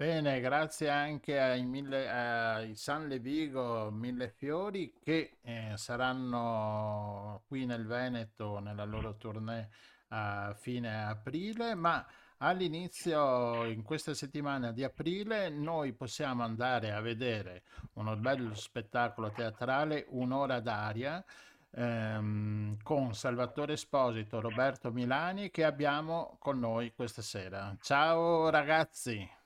Bene, 0.00 0.38
grazie 0.38 0.90
anche 0.90 1.40
ai, 1.40 1.64
mille, 1.64 2.08
ai 2.08 2.76
San 2.76 3.08
Levigo 3.08 3.90
Millefiori 3.90 4.92
che 5.02 5.38
eh, 5.42 5.72
saranno 5.74 7.42
qui 7.48 7.66
nel 7.66 7.84
Veneto 7.84 8.60
nella 8.60 8.84
loro 8.84 9.16
tournée 9.16 9.68
a 10.10 10.54
fine 10.56 11.04
aprile, 11.04 11.74
ma 11.74 12.06
all'inizio, 12.36 13.64
in 13.64 13.82
questa 13.82 14.14
settimana 14.14 14.70
di 14.70 14.84
aprile, 14.84 15.48
noi 15.48 15.92
possiamo 15.94 16.44
andare 16.44 16.92
a 16.92 17.00
vedere 17.00 17.64
uno 17.94 18.14
bello 18.14 18.54
spettacolo 18.54 19.32
teatrale, 19.32 20.06
Un'ora 20.10 20.60
d'aria, 20.60 21.24
ehm, 21.72 22.76
con 22.84 23.16
Salvatore 23.16 23.72
Esposito, 23.72 24.40
Roberto 24.40 24.92
Milani, 24.92 25.50
che 25.50 25.64
abbiamo 25.64 26.36
con 26.38 26.60
noi 26.60 26.92
questa 26.94 27.20
sera. 27.20 27.76
Ciao 27.80 28.48
ragazzi! 28.48 29.37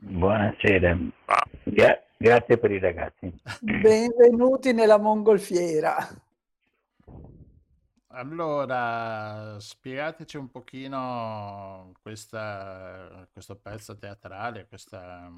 Buonasera, 0.00 0.96
Gra- 1.64 2.02
grazie 2.16 2.56
per 2.56 2.70
i 2.70 2.78
ragazzi. 2.78 3.32
Benvenuti 3.60 4.72
nella 4.72 4.96
mongolfiera. 4.96 5.96
Allora, 8.12 9.56
spiegateci 9.58 10.36
un 10.36 10.50
pochino 10.50 11.92
questa, 12.00 13.28
questo 13.32 13.56
pezzo 13.56 13.98
teatrale, 13.98 14.68
questa, 14.68 15.32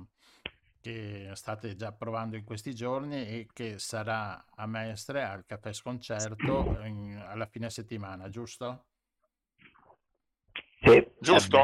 che 0.78 1.30
state 1.32 1.74
già 1.74 1.92
provando 1.92 2.36
in 2.36 2.44
questi 2.44 2.74
giorni 2.74 3.16
e 3.16 3.48
che 3.54 3.78
sarà 3.78 4.44
a 4.54 4.66
Mestre 4.66 5.24
al 5.24 5.46
Caffè 5.46 5.72
Sconcerto 5.72 6.78
in- 6.84 7.18
alla 7.26 7.46
fine 7.46 7.70
settimana, 7.70 8.28
giusto? 8.28 8.84
Sì, 10.82 11.10
Giusto? 11.18 11.58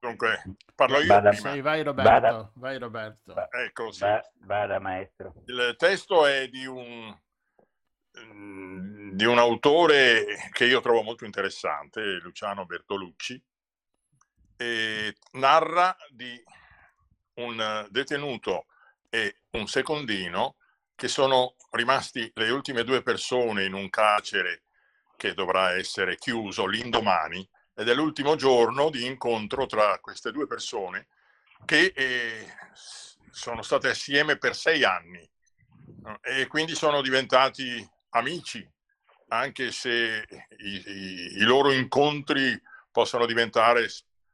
Dunque, 0.00 0.42
parlo 0.74 1.00
io 1.00 1.18
prima. 1.18 1.52
Sì, 1.52 1.60
vai 1.60 1.82
Roberto, 1.82 2.10
Vada- 2.10 2.50
vai 2.54 2.78
Roberto. 2.78 3.34
Ecco, 3.50 3.90
sì. 3.90 4.04
vada 4.44 4.78
maestro. 4.78 5.34
Il 5.46 5.74
testo 5.76 6.24
è 6.24 6.48
di 6.48 6.66
un, 6.66 7.16
mm, 8.20 9.10
di 9.12 9.24
un 9.24 9.38
autore 9.38 10.50
che 10.52 10.66
io 10.66 10.80
trovo 10.80 11.02
molto 11.02 11.24
interessante, 11.24 12.00
Luciano 12.20 12.64
Bertolucci, 12.64 13.42
e 14.56 15.16
narra 15.32 15.96
di 16.10 16.40
un 17.34 17.86
detenuto 17.90 18.66
e 19.10 19.42
un 19.50 19.66
secondino 19.66 20.56
che 20.94 21.08
sono 21.08 21.54
rimasti 21.70 22.30
le 22.34 22.50
ultime 22.50 22.84
due 22.84 23.02
persone 23.02 23.64
in 23.64 23.72
un 23.72 23.88
carcere 23.88 24.62
che 25.16 25.34
dovrà 25.34 25.72
essere 25.72 26.16
chiuso 26.16 26.66
l'indomani 26.66 27.48
ed 27.78 27.88
è 27.88 27.94
l'ultimo 27.94 28.34
giorno 28.34 28.90
di 28.90 29.06
incontro 29.06 29.66
tra 29.66 30.00
queste 30.00 30.32
due 30.32 30.48
persone 30.48 31.06
che 31.64 31.92
eh, 31.94 32.44
sono 33.30 33.62
state 33.62 33.88
assieme 33.88 34.36
per 34.36 34.56
sei 34.56 34.82
anni 34.82 35.24
e 36.22 36.48
quindi 36.48 36.74
sono 36.74 37.00
diventati 37.02 37.88
amici, 38.10 38.68
anche 39.28 39.70
se 39.70 40.26
i, 40.58 40.82
i- 40.86 41.36
i 41.36 41.42
loro 41.42 41.70
incontri 41.70 42.60
possono 42.90 43.26
diventare 43.26 43.88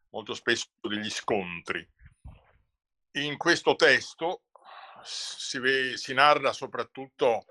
molto 0.08 0.32
spesso 0.32 0.68
degli 0.80 1.10
scontri. 1.10 1.86
In 3.16 3.36
questo 3.36 3.76
testo 3.76 4.44
si, 5.02 5.58
ve- 5.58 5.98
si 5.98 6.14
narra 6.14 6.54
soprattutto 6.54 7.44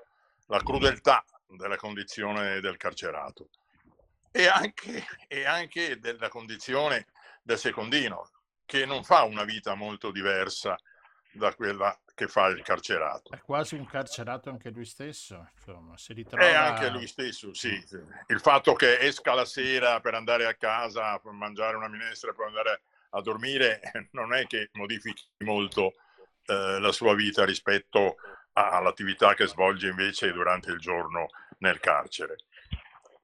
la 0.48 0.58
crudeltà 0.58 1.24
della 1.46 1.78
condizione 1.78 2.62
del 2.62 2.78
carcerato 2.78 3.50
e 4.36 4.48
anche, 4.48 5.06
e 5.28 5.46
anche 5.46 6.00
della 6.00 6.28
condizione 6.28 7.06
del 7.44 7.60
secondino, 7.60 8.30
che 8.66 8.86
non 8.86 9.04
fa 9.04 9.22
una 9.24 9.44
vita 9.44 9.76
molto 9.76 10.10
diversa 10.10 10.76
da 11.34 11.54
quella 11.54 11.96
che 12.16 12.28
fa 12.28 12.48
il 12.48 12.64
carcerato. 12.64 13.32
È 13.34 13.42
quasi 13.42 13.76
un 13.76 13.86
carcerato 13.86 14.50
anche 14.50 14.72
lui 14.72 14.86
stesso, 14.86 15.50
insomma, 15.56 15.96
si 15.98 16.14
ritrova... 16.14 16.44
E 16.44 16.54
anche 16.54 16.90
lui 16.90 17.06
stesso, 17.06 17.54
sì. 17.54 17.74
Il 18.28 18.40
fatto 18.40 18.74
che 18.74 19.00
esca 19.00 19.36
la 19.36 19.46
sera 19.46 20.00
per 20.00 20.16
andare 20.16 20.48
a 20.48 20.56
casa, 20.56 21.20
per 21.20 21.32
mangiare 21.32 21.76
una 21.76 21.88
minestra 21.88 22.32
e 22.32 22.34
poi 22.34 22.48
andare 22.48 22.82
a 23.12 23.22
dormire, 23.22 23.82
non 24.14 24.34
è 24.34 24.48
che 24.48 24.70
modifichi 24.74 25.24
molto 25.40 25.94
eh, 26.46 26.80
la 26.80 26.92
sua 26.92 27.14
vita 27.14 27.46
rispetto 27.46 28.16
all'attività 28.54 29.34
che 29.34 29.48
svolge 29.48 29.90
invece 29.90 30.32
durante 30.32 30.72
il 30.72 30.80
giorno 30.80 31.28
nel 31.60 31.80
carcere. 31.80 32.38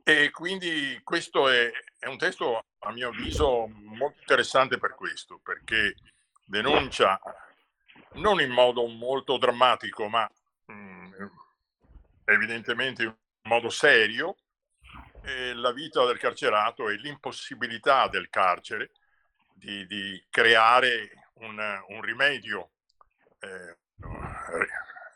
E 0.10 0.32
quindi 0.32 1.00
questo 1.04 1.50
è, 1.50 1.70
è 2.00 2.08
un 2.08 2.18
testo, 2.18 2.66
a 2.80 2.92
mio 2.92 3.10
avviso, 3.10 3.68
molto 3.68 4.18
interessante 4.22 4.80
per 4.80 4.96
questo, 4.96 5.38
perché 5.38 5.94
denuncia 6.46 7.22
non 8.14 8.42
in 8.42 8.50
modo 8.50 8.88
molto 8.88 9.38
drammatico, 9.38 10.08
ma 10.08 10.28
mm, 10.72 11.14
evidentemente 12.26 13.04
in 13.04 13.16
modo 13.44 13.70
serio, 13.70 14.38
eh, 15.26 15.54
la 15.54 15.72
vita 15.74 16.04
del 16.06 16.18
carcerato 16.18 16.90
e 16.90 16.96
l'impossibilità 16.96 18.08
del 18.08 18.32
carcere 18.32 18.90
di, 19.54 19.86
di 19.86 20.26
creare 20.32 21.30
un, 21.34 21.84
un 21.90 22.02
rimedio, 22.02 22.72
eh, 23.42 23.78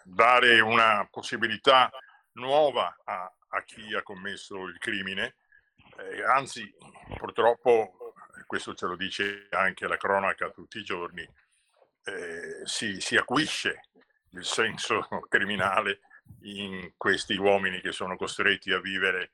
dare 0.04 0.60
una 0.60 1.08
possibilità 1.10 1.90
nuova 2.34 2.96
a, 3.06 3.34
a 3.54 3.64
chi 3.64 3.94
ha 3.96 4.04
commesso 4.04 4.66
il 4.68 4.78
crimine. 4.78 5.36
Eh, 5.98 6.24
anzi, 6.24 6.72
purtroppo, 7.18 8.14
questo 8.48 8.74
ce 8.74 8.86
lo 8.88 8.96
dice 8.96 9.48
anche 9.52 9.88
la 9.88 9.98
cronaca 9.98 10.50
tutti 10.50 10.80
i 10.80 10.84
giorni, 10.84 11.28
eh, 12.06 12.62
si, 12.66 13.00
si 13.00 13.16
acuisce 13.16 13.90
il 14.32 14.46
senso 14.46 15.08
criminale 15.30 16.00
in 16.44 16.94
questi 16.98 17.36
uomini 17.36 17.82
che 17.82 17.92
sono 17.92 18.16
costretti 18.16 18.72
a 18.72 18.80
vivere 18.80 19.32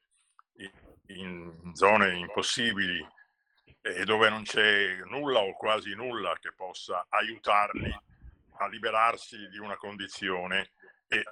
in, 0.58 0.72
in 1.08 1.76
zone 1.76 2.18
impossibili 2.18 3.06
e 3.82 4.04
dove 4.04 4.30
non 4.30 4.44
c'è 4.44 4.98
nulla 5.06 5.40
o 5.40 5.54
quasi 5.56 5.94
nulla 5.96 6.38
che 6.40 6.52
possa 6.54 7.06
aiutarli 7.10 7.92
a 8.58 8.68
liberarsi 8.68 9.48
di 9.50 9.58
una 9.58 9.78
condizione 9.78 10.72
e 11.08 11.24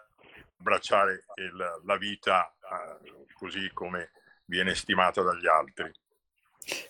abbracciare 0.59 1.25
il- 1.35 1.81
la 1.83 1.97
vita 1.97 2.49
eh, 2.49 2.56
così 3.33 3.69
come 3.73 4.11
viene 4.45 4.75
stimata 4.75 5.21
dagli 5.21 5.47
altri. 5.47 5.91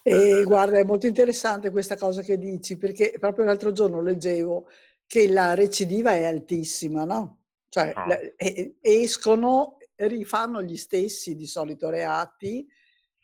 E 0.02 0.44
guarda, 0.46 0.80
è 0.80 0.84
molto 0.84 1.06
interessante 1.06 1.70
questa 1.70 1.98
cosa 1.98 2.22
che 2.22 2.38
dici, 2.38 2.78
perché 2.78 3.14
proprio 3.20 3.46
l'altro 3.46 3.72
giorno 3.72 4.02
leggevo 4.02 4.68
che 5.06 5.30
la 5.30 5.54
recidiva 5.54 6.12
è 6.14 6.26
altissima, 6.26 7.04
no? 7.04 7.44
Cioè, 7.70 7.94
Ah. 7.96 8.08
la- 8.08 8.20
e- 8.36 8.78
escono, 8.82 9.78
rifanno 9.96 10.62
gli 10.62 10.78
stessi 10.78 11.36
di 11.36 11.46
solito 11.48 11.90
reati 11.90 12.68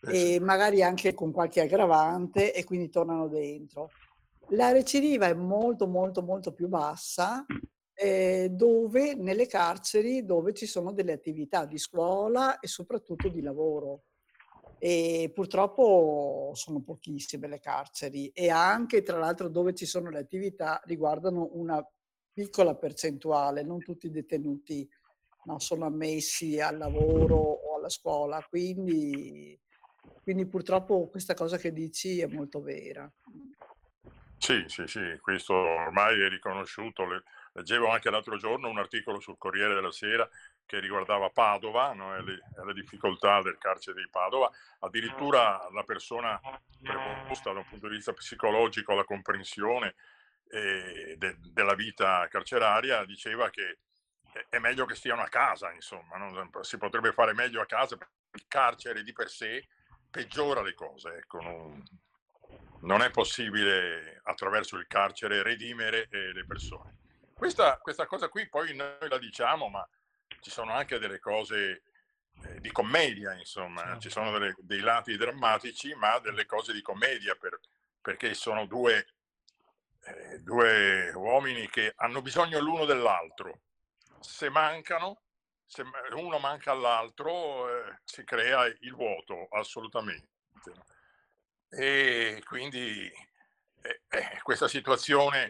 Eh 0.05 0.35
e 0.35 0.39
magari 0.41 0.83
anche 0.83 1.13
con 1.13 1.31
qualche 1.31 1.61
aggravante 1.61 2.53
e 2.53 2.65
quindi 2.65 2.89
tornano 2.89 3.29
dentro. 3.29 3.89
La 4.49 4.71
recidiva 4.73 5.27
è 5.27 5.33
molto, 5.33 5.87
molto, 5.87 6.21
molto 6.21 6.51
più 6.51 6.67
bassa 6.67 7.45
eh, 8.03 8.49
dove 8.49 9.15
nelle 9.15 9.47
carceri 9.47 10.25
dove 10.25 10.53
ci 10.53 10.65
sono 10.65 10.91
delle 10.91 11.13
attività 11.13 11.65
di 11.65 11.77
scuola 11.77 12.59
e 12.59 12.67
soprattutto 12.67 13.29
di 13.29 13.41
lavoro. 13.41 14.03
E 14.77 15.31
purtroppo 15.33 16.51
sono 16.53 16.81
pochissime 16.81 17.47
le 17.47 17.59
carceri 17.59 18.27
e 18.33 18.49
anche 18.49 19.01
tra 19.03 19.17
l'altro 19.17 19.47
dove 19.47 19.73
ci 19.73 19.85
sono 19.85 20.09
le 20.09 20.19
attività 20.19 20.81
riguardano 20.83 21.51
una 21.53 21.81
piccola 22.33 22.75
percentuale, 22.75 23.63
non 23.63 23.79
tutti 23.79 24.07
i 24.07 24.11
detenuti 24.11 24.85
no, 25.43 25.59
sono 25.59 25.85
ammessi 25.85 26.59
al 26.59 26.77
lavoro 26.77 27.35
o 27.37 27.77
alla 27.77 27.89
scuola, 27.89 28.45
quindi, 28.49 29.57
quindi 30.21 30.45
purtroppo 30.45 31.07
questa 31.07 31.35
cosa 31.35 31.55
che 31.55 31.71
dici 31.71 32.19
è 32.19 32.25
molto 32.25 32.61
vera. 32.61 33.09
Sì, 34.37 34.61
sì, 34.67 34.85
sì, 34.87 35.17
questo 35.21 35.53
ormai 35.53 36.21
è 36.21 36.27
riconosciuto. 36.27 37.05
Le- 37.05 37.23
Leggevo 37.53 37.89
anche 37.89 38.09
l'altro 38.09 38.37
giorno 38.37 38.67
un 38.67 38.79
articolo 38.79 39.19
sul 39.19 39.37
Corriere 39.37 39.75
della 39.75 39.91
Sera 39.91 40.27
che 40.65 40.79
riguardava 40.79 41.29
Padova 41.29 41.93
no, 41.93 42.15
e, 42.15 42.23
le, 42.23 42.33
e 42.33 42.65
le 42.65 42.73
difficoltà 42.73 43.41
del 43.41 43.57
carcere 43.59 44.01
di 44.01 44.09
Padova. 44.09 44.49
Addirittura 44.79 45.67
la 45.71 45.83
persona 45.83 46.39
preposta 46.81 47.53
da 47.53 47.59
un 47.59 47.67
punto 47.67 47.87
di 47.87 47.95
vista 47.95 48.13
psicologico 48.13 48.93
alla 48.93 49.03
comprensione 49.03 49.95
eh, 50.49 51.15
de- 51.17 51.37
della 51.51 51.75
vita 51.75 52.27
carceraria 52.27 53.05
diceva 53.05 53.49
che 53.49 53.79
è- 54.49 54.57
meglio 54.57 54.85
che 54.85 54.95
stiano 54.95 55.21
a 55.21 55.27
casa, 55.27 55.71
insomma, 55.71 56.17
non- 56.17 56.49
si 56.61 56.77
potrebbe 56.77 57.11
fare 57.13 57.33
meglio 57.33 57.61
a 57.61 57.65
casa 57.65 57.95
il 57.95 58.45
carcere 58.47 59.03
di 59.03 59.13
per 59.13 59.29
sé 59.29 59.67
peggiora 60.09 60.61
le 60.61 60.73
cose. 60.73 61.17
Ecco, 61.17 61.39
non, 61.41 61.83
non 62.81 63.01
è 63.01 63.11
possibile 63.11 64.21
attraverso 64.23 64.75
il 64.77 64.87
carcere 64.87 65.43
redimere 65.43 66.07
eh, 66.09 66.33
le 66.33 66.45
persone. 66.45 67.01
Questa, 67.33 67.77
questa 67.77 68.05
cosa 68.05 68.29
qui 68.29 68.47
poi 68.47 68.73
noi 68.75 69.07
la 69.09 69.17
diciamo, 69.17 69.67
ma 69.69 69.87
ci 70.39 70.49
sono 70.49 70.73
anche 70.73 70.99
delle 70.99 71.19
cose 71.19 71.83
eh, 72.45 72.59
di 72.59 72.71
commedia, 72.71 73.33
insomma, 73.33 73.97
ci 73.99 74.09
sono 74.09 74.31
delle- 74.31 74.55
dei 74.59 74.79
lati 74.79 75.15
drammatici, 75.17 75.93
ma 75.95 76.19
delle 76.19 76.45
cose 76.45 76.73
di 76.73 76.81
commedia, 76.81 77.35
per- 77.35 77.59
perché 78.01 78.33
sono 78.33 78.65
due 78.65 79.07
eh, 80.05 80.39
due 80.39 81.11
uomini 81.13 81.69
che 81.69 81.93
hanno 81.95 82.21
bisogno 82.21 82.59
l'uno 82.59 82.83
dell'altro. 82.83 83.61
Se 84.19 84.49
mancano, 84.49 85.21
se 85.65 85.83
uno 86.15 86.39
manca 86.39 86.71
all'altro, 86.71 87.69
eh, 87.69 87.99
si 88.03 88.25
crea 88.25 88.65
il 88.65 88.93
vuoto, 88.93 89.47
assolutamente. 89.51 90.27
E 91.69 92.41
quindi 92.45 93.09
eh, 93.81 94.01
eh, 94.09 94.39
questa 94.43 94.67
situazione 94.67 95.49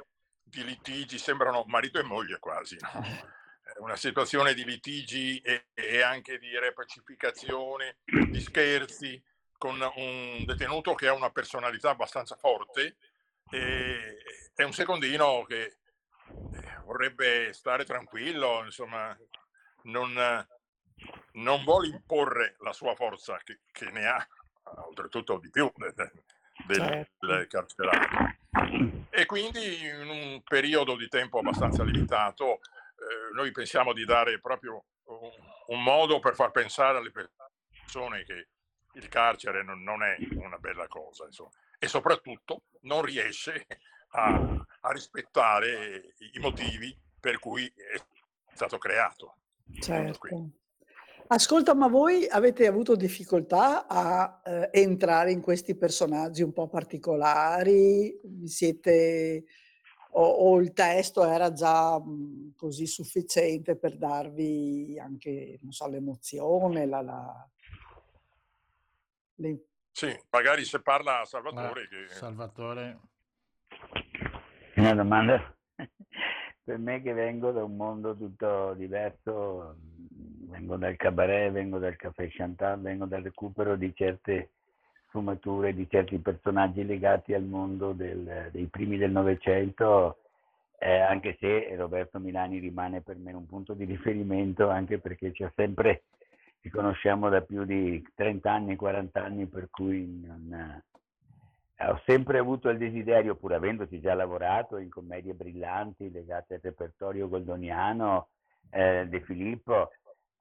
di 0.54 0.64
litigi 0.64 1.18
sembrano 1.18 1.64
marito 1.68 2.00
e 2.00 2.04
moglie 2.04 2.38
quasi, 2.38 2.78
no? 2.80 3.42
una 3.80 3.96
situazione 3.96 4.54
di 4.54 4.64
litigi 4.64 5.40
e, 5.40 5.66
e, 5.74 6.02
anche 6.02 6.38
di 6.38 6.58
repacificazione, 6.58 7.98
di 8.06 8.40
scherzi, 8.40 9.22
con 9.58 9.80
un 9.96 10.44
detenuto 10.46 10.94
che 10.94 11.08
ha 11.08 11.14
una 11.14 11.32
personalità 11.32 11.90
abbastanza 11.90 12.36
forte 12.36 12.98
e, 13.50 14.18
e 14.56 14.64
un 14.64 14.74
secondino 14.74 15.44
che 15.44 15.64
eh, 15.64 16.82
vorrebbe 16.84 17.52
stare 17.54 17.84
tranquillo, 17.84 18.64
insomma, 18.64 19.18
non, 19.84 20.46
non 21.32 21.64
vuole 21.64 21.88
imporre 21.88 22.58
la 22.60 22.74
sua 22.74 22.94
forza 22.94 23.40
che, 23.44 23.62
che 23.72 23.90
ne 23.90 24.06
ha, 24.06 24.28
oltretutto 24.86 25.40
di 25.40 25.50
più 25.50 25.72
del, 25.76 25.94
del 26.68 26.78
certo. 26.78 27.48
carcerato. 27.48 28.93
E 29.16 29.28
quindi 29.28 29.86
in 29.86 30.10
un 30.10 30.42
periodo 30.42 30.96
di 30.96 31.08
tempo 31.08 31.38
abbastanza 31.38 31.84
limitato 31.84 32.56
eh, 32.56 33.34
noi 33.36 33.52
pensiamo 33.52 33.94
di 33.94 34.06
dare 34.06 34.40
proprio 34.40 34.86
un, 35.04 35.30
un, 35.68 35.84
modo 35.84 36.18
per 36.20 36.34
far 36.34 36.50
pensare 36.50 36.98
alle 36.98 37.12
persone 37.12 38.24
che 38.24 38.48
il 38.94 39.08
carcere 39.10 39.64
non, 39.64 39.84
non 39.84 40.02
è 40.02 40.18
una 40.32 40.58
bella 40.58 40.88
cosa 40.88 41.26
insomma. 41.26 41.52
e 41.78 41.88
soprattutto 41.88 42.64
non 42.82 43.04
riesce 43.04 43.68
a, 44.14 44.66
a 44.82 44.92
rispettare 44.92 46.16
i 46.34 46.40
motivi 46.40 46.98
per 47.20 47.38
cui 47.38 47.72
è 47.76 48.02
stato 48.52 48.80
creato. 48.80 49.38
Certo. 49.80 50.63
Ascolta, 51.28 51.74
ma 51.74 51.88
voi 51.88 52.28
avete 52.28 52.68
avuto 52.68 52.96
difficoltà 52.96 53.88
a 53.88 54.42
eh, 54.44 54.70
entrare 54.72 55.32
in 55.32 55.42
questi 55.42 55.76
personaggi 55.76 56.44
un 56.44 56.52
po' 56.52 56.68
particolari? 56.68 58.20
Siete, 58.46 59.46
o, 60.12 60.26
o 60.26 60.62
il 60.62 60.74
testo 60.74 61.24
era 61.24 61.52
già 61.54 61.98
mh, 61.98 62.56
così 62.56 62.86
sufficiente 62.86 63.78
per 63.78 63.98
darvi 63.98 65.00
anche, 65.00 65.60
non 65.62 65.72
so, 65.72 65.88
l'emozione, 65.88 66.86
la, 66.86 67.02
la, 67.02 67.50
le... 69.36 69.66
Sì, 69.92 70.14
magari 70.30 70.66
se 70.66 70.82
parla 70.82 71.24
Salvatore. 71.26 71.88
Che... 71.88 72.14
Salvatore. 72.14 73.00
Una 74.76 74.94
domanda? 74.94 75.56
per 76.64 76.78
me 76.78 77.02
che 77.02 77.14
vengo 77.14 77.52
da 77.52 77.64
un 77.64 77.76
mondo 77.76 78.16
tutto 78.16 78.74
diverso, 78.76 79.78
vengo 80.54 80.78
dal 80.78 80.96
cabaret, 80.96 81.52
vengo 81.52 81.80
dal 81.80 81.96
caffè 81.96 82.28
Chantal, 82.30 82.80
vengo 82.80 83.06
dal 83.06 83.24
recupero 83.24 83.76
di 83.76 83.92
certe 83.96 84.52
sfumature, 85.08 85.74
di 85.74 85.88
certi 85.90 86.18
personaggi 86.20 86.86
legati 86.86 87.34
al 87.34 87.44
mondo 87.44 87.92
del, 87.92 88.50
dei 88.52 88.68
primi 88.68 88.98
del 88.98 89.12
Novecento, 89.12 90.20
eh, 90.78 91.00
anche 91.00 91.38
se 91.40 91.76
Roberto 91.76 92.20
Milani 92.20 92.60
rimane 92.60 93.02
per 93.02 93.18
me 93.18 93.34
un 93.34 93.48
punto 93.48 93.74
di 93.74 93.86
riferimento, 93.86 94.70
anche 94.70 95.00
perché 95.00 95.34
ci 95.34 95.44
ha 95.44 95.52
sempre, 95.56 96.04
ci 96.62 96.70
conosciamo 96.70 97.30
da 97.30 97.42
più 97.42 97.64
di 97.64 98.06
30 98.14 98.52
anni, 98.52 98.76
40 98.76 99.24
anni, 99.24 99.46
per 99.48 99.70
cui 99.72 100.22
non, 100.24 100.82
ho 101.80 102.02
sempre 102.06 102.38
avuto 102.38 102.70
il 102.70 102.78
desiderio, 102.78 103.36
pur 103.36 103.54
avendoci 103.54 104.00
già 104.00 104.14
lavorato 104.14 104.78
in 104.78 104.90
commedie 104.90 105.34
brillanti 105.34 106.12
legate 106.12 106.56
al 106.56 106.60
repertorio 106.62 107.28
goldoniano 107.28 108.28
eh, 108.70 109.08
De 109.08 109.22
Filippo, 109.22 109.90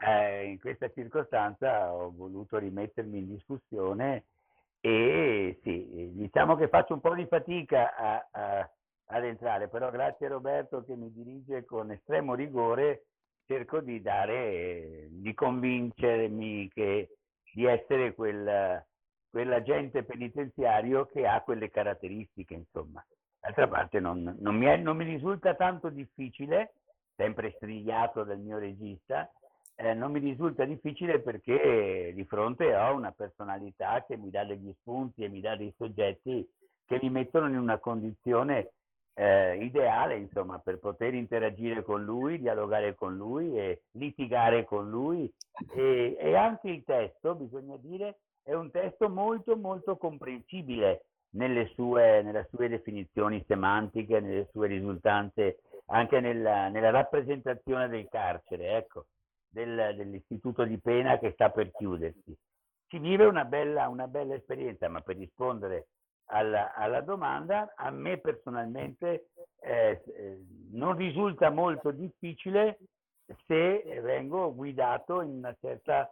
eh, 0.04 0.44
in 0.44 0.58
questa 0.58 0.90
circostanza 0.90 1.92
ho 1.92 2.12
voluto 2.14 2.58
rimettermi 2.58 3.18
in 3.18 3.28
discussione 3.28 4.24
e 4.80 5.60
sì, 5.62 6.10
diciamo 6.14 6.56
che 6.56 6.68
faccio 6.68 6.94
un 6.94 7.00
po' 7.00 7.14
di 7.14 7.26
fatica 7.26 7.94
a, 7.94 8.28
a, 8.30 8.70
ad 9.06 9.24
entrare, 9.24 9.68
però 9.68 9.90
grazie 9.90 10.26
a 10.26 10.30
Roberto 10.30 10.84
che 10.84 10.96
mi 10.96 11.12
dirige 11.12 11.64
con 11.64 11.92
estremo 11.92 12.34
rigore, 12.34 13.04
cerco 13.46 13.80
di 13.80 14.00
dare, 14.00 15.06
di 15.10 15.32
convincermi 15.34 16.68
che, 16.68 17.16
di 17.52 17.64
essere 17.64 18.14
quel 18.14 18.84
quell'agente 19.32 20.04
penitenziario 20.04 21.06
che 21.06 21.26
ha 21.26 21.40
quelle 21.40 21.70
caratteristiche, 21.70 22.52
insomma. 22.52 23.02
D'altra 23.40 23.66
parte 23.66 23.98
non, 23.98 24.36
non, 24.40 24.56
mi 24.56 24.66
è, 24.66 24.76
non, 24.76 24.94
mi 24.94 25.04
risulta 25.04 25.54
tanto 25.54 25.88
difficile, 25.88 26.74
sempre 27.16 27.52
strigliato 27.56 28.24
dal 28.24 28.38
mio 28.38 28.58
regista, 28.58 29.32
eh, 29.76 29.94
non 29.94 30.12
mi 30.12 30.18
risulta 30.18 30.64
difficile 30.64 31.20
perché 31.20 32.12
di 32.14 32.24
fronte 32.24 32.74
ho 32.74 32.94
una 32.94 33.12
personalità 33.12 34.04
che 34.06 34.16
mi 34.16 34.30
dà 34.30 34.44
degli 34.44 34.72
spunti 34.80 35.24
e 35.24 35.28
mi 35.28 35.40
dà 35.40 35.56
dei 35.56 35.72
soggetti 35.76 36.48
che 36.86 36.98
mi 37.00 37.10
mettono 37.10 37.48
in 37.48 37.58
una 37.58 37.78
condizione 37.78 38.72
eh, 39.14 39.56
ideale, 39.56 40.16
insomma, 40.16 40.58
per 40.58 40.78
poter 40.78 41.14
interagire 41.14 41.82
con 41.82 42.04
lui, 42.04 42.38
dialogare 42.38 42.94
con 42.94 43.16
lui 43.16 43.58
e 43.58 43.82
litigare 43.92 44.64
con 44.64 44.88
lui. 44.88 45.30
E, 45.74 46.16
e 46.18 46.34
anche 46.34 46.68
il 46.68 46.82
testo, 46.84 47.34
bisogna 47.34 47.76
dire, 47.76 48.18
è 48.42 48.54
un 48.54 48.70
testo 48.70 49.08
molto 49.08 49.56
molto 49.56 49.96
comprensibile 49.96 51.04
nelle 51.30 51.70
sue, 51.74 52.22
nelle 52.22 52.48
sue 52.50 52.68
definizioni 52.68 53.42
semantiche, 53.46 54.20
nelle 54.20 54.48
sue 54.50 54.66
risultanze, 54.66 55.60
anche 55.86 56.20
nella, 56.20 56.68
nella 56.68 56.90
rappresentazione 56.90 57.88
del 57.88 58.08
carcere, 58.10 58.76
ecco, 58.76 59.06
del, 59.52 59.94
dell'istituto 59.96 60.64
di 60.64 60.78
pena 60.78 61.18
che 61.18 61.32
sta 61.32 61.50
per 61.50 61.70
chiudersi. 61.72 62.36
Si 62.88 62.98
vive 62.98 63.26
una 63.26 63.44
bella, 63.44 63.88
una 63.88 64.08
bella 64.08 64.34
esperienza, 64.34 64.88
ma 64.88 65.00
per 65.00 65.16
rispondere 65.16 65.88
alla, 66.26 66.74
alla 66.74 67.00
domanda, 67.00 67.72
a 67.76 67.90
me 67.90 68.18
personalmente 68.18 69.28
eh, 69.60 70.02
eh 70.04 70.40
non 70.72 70.96
risulta 70.96 71.50
molto 71.50 71.90
difficile 71.90 72.78
se 73.46 74.00
vengo 74.00 74.54
guidato 74.54 75.20
in 75.20 75.30
una 75.30 75.54
certa 75.60 76.10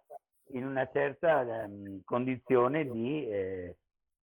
in 0.53 0.67
una 0.67 0.89
certa 0.93 1.41
um, 1.41 2.01
condizione 2.05 2.85
di, 2.85 3.29
eh, 3.29 3.77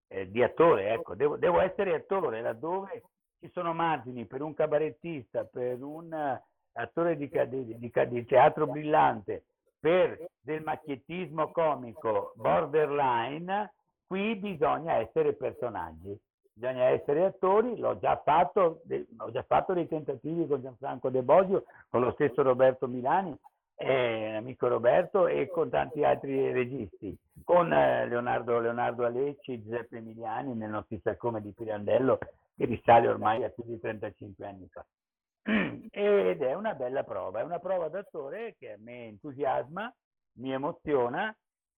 eh, 0.09 0.31
di 0.31 0.43
attore. 0.43 0.91
Ecco. 0.93 1.15
Devo, 1.15 1.37
devo, 1.37 1.61
essere 1.61 1.95
attore 1.95 2.41
laddove 2.41 3.03
ci 3.39 3.51
sono 3.53 3.73
margini 3.73 4.27
per 4.27 4.43
un 4.43 4.55
cabarettista, 4.55 5.45
per 5.45 5.83
un 5.83 6.41
attore 6.77 7.17
di, 7.17 7.29
di, 7.29 7.91
di, 8.09 8.25
teatro 8.25 8.67
brillante, 8.67 9.45
per 9.79 10.19
del 10.41 10.63
macchiettismo 10.63 11.51
comico 11.51 12.33
borderline, 12.37 13.73
qui 14.07 14.37
bisogna 14.37 14.95
essere 14.95 15.35
personaggi, 15.35 16.19
bisogna 16.53 16.85
essere 16.85 17.25
attori, 17.25 17.77
l'ho 17.77 17.99
già 17.99 18.21
fatto, 18.25 18.83
ho 19.19 19.31
già 19.31 19.43
fatto 19.43 19.75
dei 19.75 19.89
tentativi 19.89 20.47
con 20.47 20.63
Gianfranco 20.63 21.11
De 21.11 21.23
Bosio, 21.23 21.65
con 21.89 22.01
lo 22.01 22.13
stesso 22.13 22.43
Roberto 22.43 22.87
Milani, 22.87 23.37
eh, 23.77 24.35
amico 24.35 24.69
Roberto 24.69 25.27
e 25.27 25.49
con 25.49 25.69
tanti 25.69 26.03
altri 26.03 26.51
registi, 26.53 27.17
con 27.45 27.73
eh, 27.73 28.07
Leonardo, 28.07 28.59
Leonardo 28.59 29.05
Alecci, 29.05 29.63
Giuseppe 29.63 29.99
Emiliani 29.99 30.55
nel 30.55 30.71
non 30.71 30.85
si 30.89 30.99
sa 31.03 31.15
come 31.17 31.43
di 31.43 31.53
Pirandello 31.53 32.19
che 32.57 32.65
risale 32.65 33.09
ormai 33.09 33.45
a 33.45 33.51
più 33.51 33.65
di 33.67 33.79
35 33.79 34.47
anni 34.47 34.67
fa. 34.73 34.85
Ed 35.91 36.43
è 36.43 36.55
una 36.55 36.75
bella 36.75 37.05
prova, 37.05 37.41
è 37.41 37.45
una 37.45 37.61
prova 37.61 37.89
d'attore 37.89 38.57
che 38.59 38.73
a 38.73 38.77
me 38.79 39.07
entusiasma, 39.07 39.93
mi 40.39 40.53
emoziona 40.53 41.35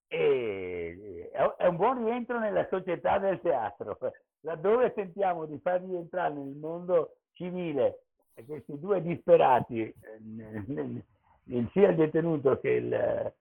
e 0.07 1.31
è 1.31 1.67
un 1.67 1.77
buon 1.77 2.05
rientro 2.05 2.39
nella 2.39 2.67
società 2.71 3.19
del 3.19 3.41
teatro, 3.41 3.99
laddove 4.41 4.93
sentiamo 4.95 5.45
di 5.45 5.59
far 5.59 5.83
rientrare 5.83 6.35
nel 6.35 6.57
mondo 6.57 7.17
civile 7.33 8.01
questi 8.47 8.79
due 8.79 9.03
disperati 9.03 9.81
eh, 9.83 11.05
sia 11.73 11.89
il 11.89 11.97
detenuto 11.97 12.59
che, 12.61 12.71
il, 12.71 13.33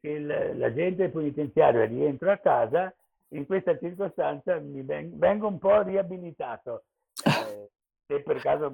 che 0.00 0.08
il, 0.08 0.58
l'agente 0.58 1.08
penitenziario 1.08 1.84
rientro 1.84 2.30
a 2.30 2.36
casa, 2.36 2.94
in 3.28 3.46
questa 3.46 3.78
circostanza 3.78 4.58
mi 4.58 4.82
vengo 4.82 5.46
un 5.46 5.58
po' 5.58 5.82
riabilitato. 5.82 6.84
Eh, 7.48 7.70
se 8.06 8.22
per 8.22 8.40
caso, 8.40 8.72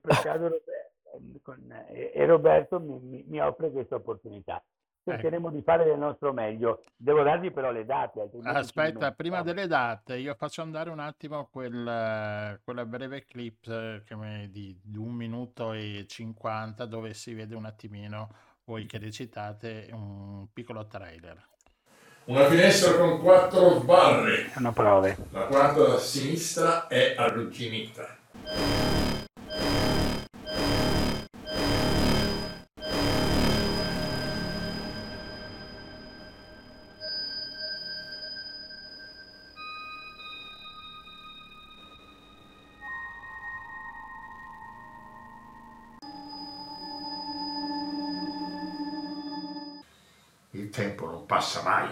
caso 0.00 0.48
Roberto, 0.48 1.40
con, 1.42 1.72
e 1.88 2.26
Roberto 2.26 2.80
mi, 2.80 2.98
mi, 3.00 3.24
mi 3.26 3.40
offre 3.40 3.70
questa 3.70 3.96
opportunità 3.96 4.62
cercheremo 5.04 5.48
ecco. 5.48 5.56
di 5.56 5.62
fare 5.62 5.84
del 5.84 5.98
nostro 5.98 6.32
meglio. 6.32 6.82
Devo 6.96 7.22
darvi 7.22 7.50
però 7.50 7.70
le 7.70 7.84
date. 7.84 8.30
Aspetta, 8.44 9.12
prima 9.12 9.42
delle 9.42 9.66
date, 9.66 10.16
io 10.16 10.34
faccio 10.34 10.62
andare 10.62 10.90
un 10.90 11.00
attimo 11.00 11.48
quel, 11.50 12.60
quella 12.62 12.86
breve 12.86 13.24
clip 13.24 13.66
eh, 13.66 14.48
di, 14.50 14.78
di 14.82 14.96
un 14.96 15.12
minuto 15.12 15.72
e 15.72 16.04
cinquanta 16.08 16.86
dove 16.86 17.14
si 17.14 17.34
vede 17.34 17.54
un 17.54 17.64
attimino 17.64 18.28
voi 18.64 18.86
che 18.86 18.98
recitate 18.98 19.88
un 19.92 20.46
piccolo 20.52 20.86
trailer. 20.86 21.50
Una 22.24 22.44
finestra 22.44 22.96
con 22.96 23.20
quattro 23.20 23.80
barre. 23.80 24.50
Sono 24.50 24.72
prove. 24.72 25.16
La 25.30 25.46
quarta 25.46 25.82
da 25.88 25.98
sinistra 25.98 26.86
è 26.86 27.16
arrugginita. 27.16 29.01
Passa 51.42 51.62
mai. 51.62 51.90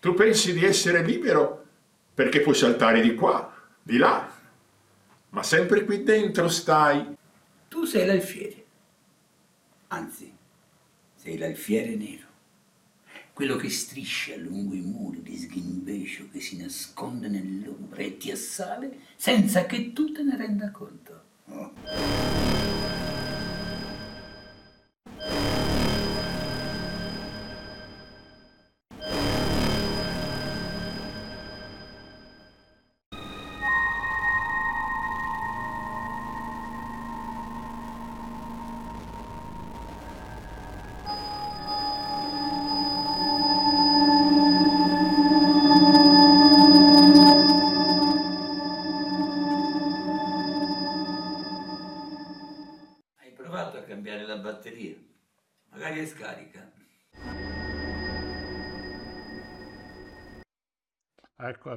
Tu 0.00 0.14
pensi 0.14 0.54
di 0.54 0.64
essere 0.64 1.04
libero 1.04 1.66
perché 2.14 2.40
puoi 2.40 2.54
saltare 2.54 3.02
di 3.02 3.14
qua, 3.14 3.54
di 3.82 3.98
là, 3.98 4.32
ma 5.30 5.42
sempre 5.42 5.84
qui 5.84 6.02
dentro 6.02 6.48
stai. 6.48 7.18
Tu 7.68 7.84
sei 7.84 8.06
l'alfiere, 8.06 8.64
anzi, 9.88 10.32
sei 11.16 11.36
l'alfiere 11.36 11.94
nero, 11.96 12.26
quello 13.34 13.56
che 13.56 13.68
striscia 13.68 14.36
lungo 14.36 14.74
i 14.74 14.80
muri 14.80 15.20
di 15.22 15.36
sghimbescio 15.36 16.30
che 16.32 16.40
si 16.40 16.56
nasconde 16.56 17.28
nell'ombra 17.28 18.00
e 18.00 18.16
ti 18.16 18.30
assale 18.30 19.00
senza 19.16 19.66
che 19.66 19.92
tu 19.92 20.12
te 20.12 20.22
ne 20.22 20.36
renda 20.36 20.70
conto. 20.70 21.22
Oh. 21.44 22.59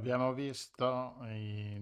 Abbiamo 0.04 0.34
visto 0.34 1.16
i, 1.30 1.82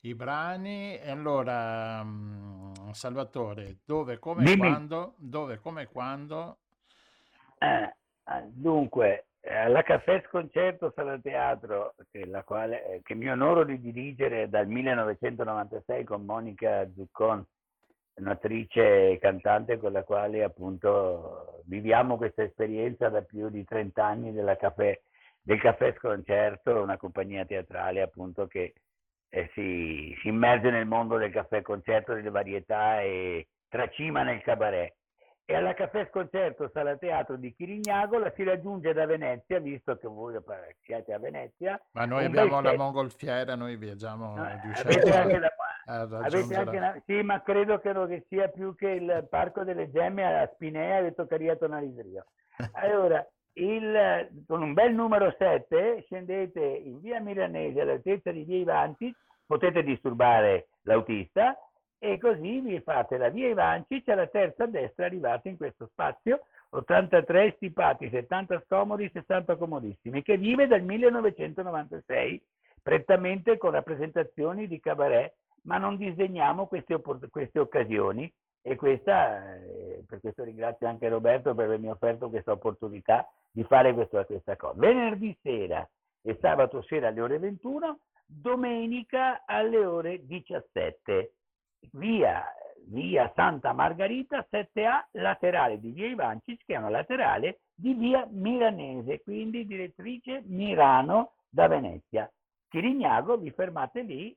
i 0.00 0.14
brani. 0.14 0.98
E 0.98 1.08
allora, 1.08 2.02
mm, 2.02 2.90
Salvatore, 2.90 3.78
dove, 3.84 4.18
come 4.18 4.42
e 4.42 4.44
Dimmi. 4.46 4.56
quando, 4.56 5.14
dove, 5.18 5.58
come 5.60 5.86
quando, 5.86 6.58
Eh, 7.60 7.94
eh, 8.24 8.42
dunque, 8.46 9.26
eh, 9.40 9.54
alla 9.56 9.82
Caffè 9.82 10.22
Sconcerto 10.26 10.92
Sala 10.94 11.18
Teatro, 11.18 11.94
che, 12.10 12.26
la 12.26 12.42
quale, 12.42 12.84
eh, 12.86 13.00
che 13.02 13.14
mi 13.14 13.28
onoro 13.28 13.64
di 13.64 13.80
dirigere 13.80 14.48
dal 14.48 14.66
1996 14.66 16.04
con 16.04 16.24
Monica 16.24 16.88
Zuccon, 16.92 17.44
un'attrice 18.14 19.10
e 19.12 19.18
cantante 19.20 19.78
con 19.78 19.92
la 19.92 20.02
quale 20.02 20.42
appunto 20.42 21.62
viviamo 21.66 22.16
questa 22.16 22.42
esperienza 22.42 23.08
da 23.08 23.22
più 23.22 23.48
di 23.48 23.64
30 23.64 24.04
anni 24.04 24.32
della 24.32 24.56
caffè, 24.56 25.00
del 25.42 25.60
Caffè 25.60 25.94
Sconcerto, 25.96 26.82
una 26.82 26.96
compagnia 26.96 27.44
teatrale 27.44 28.02
appunto 28.02 28.46
che 28.46 28.74
eh, 29.30 29.50
si, 29.54 30.16
si 30.22 30.28
immerge 30.28 30.70
nel 30.70 30.86
mondo 30.86 31.16
del 31.18 31.30
caffè 31.32 31.60
concerto, 31.62 32.14
delle 32.14 32.30
varietà 32.30 33.00
e 33.02 33.48
tracima 33.68 34.22
nel 34.22 34.40
cabaret. 34.42 34.94
E 35.50 35.54
alla 35.54 35.72
Caffè 35.72 36.06
Sconcerto 36.10 36.68
Sala 36.74 36.96
Teatro 36.98 37.36
di 37.36 37.54
Chirignago 37.54 38.18
la 38.18 38.30
si 38.36 38.42
raggiunge 38.44 38.92
da 38.92 39.06
Venezia, 39.06 39.58
visto 39.60 39.96
che 39.96 40.06
voi 40.06 40.34
eh, 40.34 40.42
siete 40.82 41.14
a 41.14 41.18
Venezia. 41.18 41.80
ma 41.92 42.04
noi 42.04 42.26
abbiamo 42.26 42.60
la 42.60 42.74
mongolfiera, 42.74 43.54
noi 43.54 43.76
viaggiamo, 43.76 44.34
No, 44.36 44.60
riusciamo 44.62 44.88
avete 44.92 45.16
anche 45.16 45.38
la- 45.38 45.52
Avete 45.86 46.54
anche 46.54 46.76
una- 46.76 47.02
Sì, 47.06 47.22
ma 47.22 47.40
credo 47.42 47.78
che, 47.80 47.92
non- 47.94 48.22
sia 48.28 48.48
più 48.48 48.74
che 48.74 48.90
il 48.90 49.26
Parco 49.30 49.64
delle 49.64 49.90
Gemme 49.90 50.22
a 50.42 50.50
Spinea 50.52 50.98
e 50.98 51.14
toccaria 51.14 51.56
Tonalisrio. 51.56 52.26
Allora, 52.72 53.26
il- 53.58 54.44
con 54.46 54.62
un 54.62 54.72
bel 54.72 54.94
numero 54.94 55.34
7 55.36 56.02
scendete 56.02 56.60
in 56.60 57.00
via 57.00 57.20
Milanese 57.20 57.80
all'altezza 57.80 58.30
di 58.30 58.44
via 58.44 58.58
Ivanti, 58.58 59.14
potete 59.46 59.82
disturbare 59.82 60.68
l'autista 60.82 61.56
e 61.98 62.18
così 62.18 62.60
vi 62.60 62.80
fate 62.80 63.16
la 63.16 63.28
via 63.28 63.48
Ivanci, 63.48 64.02
c'è 64.02 64.14
la 64.14 64.26
terza 64.26 64.64
a 64.64 64.68
destra, 64.68 65.06
arrivate 65.06 65.48
in 65.48 65.56
questo 65.56 65.86
spazio, 65.86 66.40
83 66.70 67.54
stipati, 67.56 68.08
70 68.08 68.62
scomodi, 68.66 69.10
60 69.12 69.56
comodissimi, 69.56 70.22
che 70.22 70.36
vive 70.36 70.66
dal 70.66 70.82
1996 70.82 72.42
prettamente 72.82 73.56
con 73.56 73.72
rappresentazioni 73.72 74.66
di 74.66 74.78
cabaret, 74.80 75.34
ma 75.62 75.78
non 75.78 75.96
disegniamo 75.96 76.66
queste, 76.66 77.00
queste 77.30 77.58
occasioni 77.58 78.32
e 78.62 78.76
questa, 78.76 79.56
per 80.06 80.20
questo 80.20 80.44
ringrazio 80.44 80.86
anche 80.86 81.08
Roberto 81.08 81.54
per 81.54 81.66
avermi 81.66 81.90
offerto 81.90 82.28
questa 82.28 82.52
opportunità 82.52 83.28
di 83.50 83.64
fare 83.64 83.92
questo- 83.94 84.24
questa 84.24 84.56
cosa. 84.56 84.78
Venerdì 84.78 85.36
sera 85.42 85.88
e 86.22 86.36
sabato 86.40 86.82
sera 86.82 87.08
alle 87.08 87.20
ore 87.20 87.38
21, 87.38 87.98
domenica 88.26 89.44
alle 89.46 89.84
ore 89.84 90.26
17, 90.26 91.32
via, 91.92 92.44
via 92.86 93.30
Santa 93.34 93.72
Margherita 93.72 94.46
7A, 94.48 95.08
laterale 95.12 95.80
di 95.80 95.90
via 95.90 96.08
Ivancis, 96.08 96.58
che 96.64 96.74
è 96.74 96.78
una 96.78 96.90
laterale 96.90 97.60
di 97.74 97.94
via 97.94 98.26
Milanese, 98.30 99.22
quindi 99.22 99.66
direttrice 99.66 100.42
Mirano 100.46 101.32
da 101.48 101.68
Venezia. 101.68 102.30
Chirignago, 102.68 103.38
vi 103.38 103.50
fermate 103.50 104.02
lì 104.02 104.36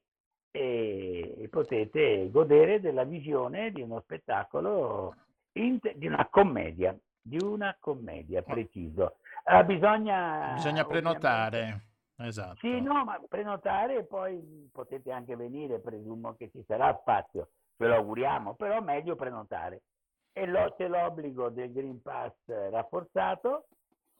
e 0.51 1.47
potete 1.49 2.29
godere 2.29 2.79
della 2.81 3.03
visione 3.03 3.71
di 3.71 3.81
uno 3.81 4.01
spettacolo, 4.01 5.15
int- 5.53 5.93
di 5.95 6.07
una 6.07 6.27
commedia, 6.29 6.97
di 7.21 7.37
una 7.41 7.75
commedia, 7.79 8.41
preciso. 8.41 9.17
Ah, 9.43 9.63
bisogna, 9.63 10.53
Bisogna 10.53 10.85
prenotare, 10.85 11.81
esatto. 12.17 12.59
Sì, 12.59 12.79
no, 12.81 13.03
ma 13.03 13.19
prenotare 13.27 13.97
e 13.97 14.03
poi 14.03 14.69
potete 14.71 15.11
anche 15.11 15.35
venire, 15.35 15.79
presumo 15.79 16.35
che 16.35 16.49
ci 16.51 16.63
sarà 16.67 16.97
spazio, 17.01 17.49
ce 17.77 17.87
lo 17.87 17.95
auguriamo, 17.95 18.55
però 18.55 18.81
meglio 18.81 19.15
prenotare. 19.15 19.81
E 20.33 20.45
lo- 20.45 20.73
c'è 20.77 20.87
l'obbligo 20.87 21.49
del 21.49 21.71
Green 21.71 22.01
Pass 22.01 22.33
rafforzato, 22.45 23.65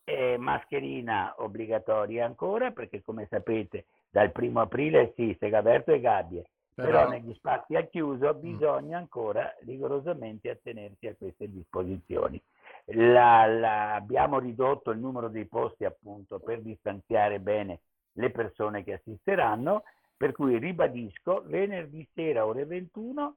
e 0.03 0.36
mascherina 0.38 1.36
obbligatoria 1.38 2.26
ancora, 2.26 2.72
perché 2.72 3.02
come 3.02 3.28
sapete 3.30 3.86
dal 4.10 4.32
primo 4.32 4.62
aprile 4.62 5.14
sì, 5.16 5.36
sega 5.40 5.60
aperto 5.60 5.91
e 5.91 5.99
gabbie, 5.99 6.44
però, 6.73 6.89
Però- 6.89 7.10
negli 7.10 7.34
spazi 7.35 7.76
al 7.76 7.89
chiuso 7.89 8.34
bisogna 8.34 8.98
ancora 8.98 9.53
rigorosamente 9.65 10.49
attenersi 10.49 11.07
a 11.07 11.15
queste 11.15 11.49
disposizioni. 11.49 12.41
La- 12.85 13.45
la- 13.45 13.93
abbiamo 13.95 14.39
ridotto 14.39 14.91
il 14.91 14.99
numero 14.99 15.27
dei 15.30 15.45
posti 15.45 15.85
appunto 15.85 16.39
per 16.39 16.61
distanziare 16.61 17.39
bene 17.39 17.80
le 18.14 18.31
persone 18.31 18.84
che 18.84 18.93
assisteranno, 18.93 19.84
per 20.18 20.31
cui 20.34 20.57
ribadisco 20.57 21.43
venerdì 21.45 22.07
sera 22.14 22.45
ore 22.45 22.65
21, 22.65 23.35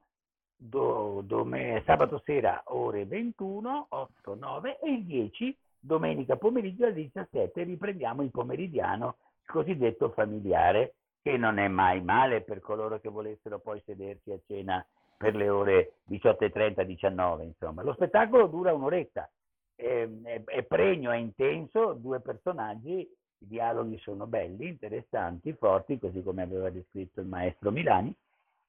do- 0.57 1.21
dome- 1.25 1.81
sabato 1.85 2.21
sera 2.25 2.61
ore 2.67 3.05
21, 3.05 3.87
8, 3.89 4.35
9 4.35 4.79
e 4.79 4.91
il 4.91 5.03
10 5.05 5.55
domenica 5.79 6.35
pomeriggio 6.37 6.85
alle 6.85 6.93
17 6.95 7.63
riprendiamo 7.63 8.23
il 8.23 8.31
pomeridiano, 8.31 9.17
il 9.41 9.51
cosiddetto 9.51 10.09
familiare, 10.09 10.95
che 11.25 11.37
non 11.37 11.57
è 11.57 11.67
mai 11.67 12.03
male 12.03 12.41
per 12.41 12.59
coloro 12.59 12.99
che 12.99 13.09
volessero 13.09 13.57
poi 13.57 13.81
sedersi 13.83 14.31
a 14.31 14.37
cena 14.45 14.85
per 15.17 15.33
le 15.33 15.49
ore 15.49 15.93
18.30-19, 16.07 17.41
insomma. 17.41 17.81
Lo 17.81 17.93
spettacolo 17.93 18.45
dura 18.45 18.75
un'oretta, 18.75 19.27
è, 19.73 20.07
è- 20.21 20.43
è 20.43 20.63
pregno, 20.65 21.09
è 21.09 21.15
intenso, 21.17 21.93
due 21.93 22.19
personaggi, 22.19 22.99
i 22.99 23.47
dialoghi 23.47 23.97
sono 23.97 24.27
belli, 24.27 24.67
interessanti, 24.67 25.51
forti, 25.53 25.97
così 25.97 26.21
come 26.21 26.43
aveva 26.43 26.69
descritto 26.69 27.21
il 27.21 27.27
maestro 27.27 27.71
Milani, 27.71 28.13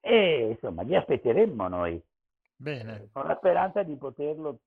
e 0.00 0.48
insomma 0.52 0.82
vi 0.82 0.96
aspetteremmo 0.96 1.68
noi 1.68 2.02
Bene, 2.56 3.10
con 3.12 3.26
la 3.26 3.36
speranza 3.36 3.82
di 3.82 3.96
poterlo, 3.96 4.60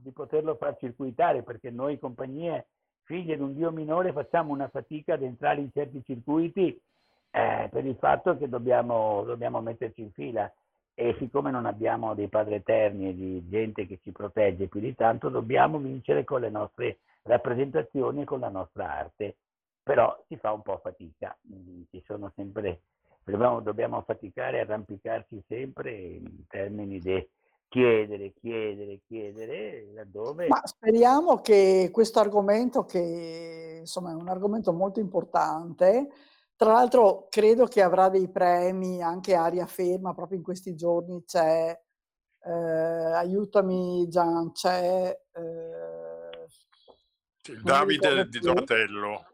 di 0.00 0.10
poterlo 0.10 0.54
far 0.54 0.78
circuitare, 0.78 1.42
perché 1.42 1.68
noi 1.68 1.98
compagnie 1.98 2.68
figlie 3.02 3.36
di 3.36 3.42
un 3.42 3.52
dio 3.52 3.70
minore 3.72 4.12
facciamo 4.12 4.54
una 4.54 4.68
fatica 4.68 5.12
ad 5.12 5.22
entrare 5.22 5.60
in 5.60 5.70
certi 5.70 6.02
circuiti 6.02 6.80
eh, 7.36 7.68
per 7.70 7.84
il 7.84 7.96
fatto 7.96 8.38
che 8.38 8.48
dobbiamo, 8.48 9.22
dobbiamo 9.24 9.60
metterci 9.60 10.00
in 10.00 10.10
fila 10.12 10.50
e 10.94 11.14
siccome 11.18 11.50
non 11.50 11.66
abbiamo 11.66 12.14
dei 12.14 12.28
padri 12.28 12.54
eterni 12.54 13.10
e 13.10 13.14
di 13.14 13.46
gente 13.46 13.86
che 13.86 13.98
ci 14.02 14.10
protegge 14.10 14.68
più 14.68 14.80
di 14.80 14.94
tanto, 14.94 15.28
dobbiamo 15.28 15.76
vincere 15.76 16.24
con 16.24 16.40
le 16.40 16.48
nostre 16.48 17.00
rappresentazioni 17.24 18.22
e 18.22 18.24
con 18.24 18.40
la 18.40 18.48
nostra 18.48 18.90
arte. 18.90 19.36
però 19.82 20.18
si 20.26 20.36
fa 20.38 20.52
un 20.52 20.62
po' 20.62 20.80
fatica, 20.82 21.36
ci 21.90 22.02
sono 22.06 22.32
sempre, 22.34 22.80
dobbiamo, 23.22 23.60
dobbiamo 23.60 24.00
faticare, 24.00 24.60
arrampicarci 24.60 25.44
sempre 25.46 25.92
in 25.92 26.46
termini 26.48 26.98
di 26.98 27.28
chiedere, 27.68 28.32
chiedere, 28.40 29.00
chiedere, 29.06 29.92
laddove... 29.92 30.48
Ma 30.48 30.62
speriamo 30.64 31.42
che 31.42 31.90
questo 31.92 32.18
argomento, 32.18 32.84
che 32.86 33.76
insomma 33.80 34.12
è 34.12 34.14
un 34.14 34.28
argomento 34.28 34.72
molto 34.72 35.00
importante, 35.00 36.08
tra 36.56 36.72
l'altro 36.72 37.26
credo 37.28 37.66
che 37.66 37.82
avrà 37.82 38.08
dei 38.08 38.30
premi 38.30 39.02
anche 39.02 39.34
Aria 39.34 39.66
Ferma, 39.66 40.14
proprio 40.14 40.38
in 40.38 40.44
questi 40.44 40.74
giorni 40.74 41.22
c'è, 41.24 41.78
eh, 42.44 42.50
aiutami 42.50 44.08
Gian, 44.08 44.52
c'è... 44.52 45.16
Eh, 45.32 46.46
il 47.48 47.62
Davide 47.62 48.26
di 48.28 48.40
Donatello. 48.40 49.24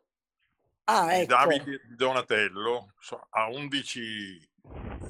Ah, 0.85 1.15
ecco. 1.15 1.21
Il 1.23 1.27
Davide 1.29 1.81
di 1.87 1.95
Donatello 1.95 2.93
ha 3.31 3.49
11 3.49 4.51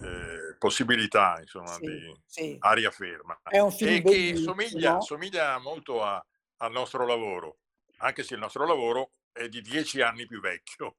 eh, 0.03 0.57
possibilità 0.59 1.39
insomma, 1.41 1.73
Sì, 1.75 1.81
di 1.85 2.23
sì. 2.25 2.57
aria 2.61 2.91
ferma 2.91 3.39
È 3.43 3.59
un 3.59 3.71
film 3.73 3.95
e 3.95 4.03
che 4.03 4.37
somiglia, 4.37 5.01
somiglia 5.01 5.59
molto 5.59 6.03
a- 6.03 6.25
al 6.59 6.71
nostro 6.73 7.05
lavoro, 7.07 7.59
anche 7.99 8.23
se 8.23 8.35
il 8.35 8.41
nostro 8.41 8.67
lavoro 8.67 9.11
è 9.33 9.49
di 9.49 9.61
10 9.61 10.01
anni 10.01 10.27
più 10.27 10.41
vecchio. 10.41 10.95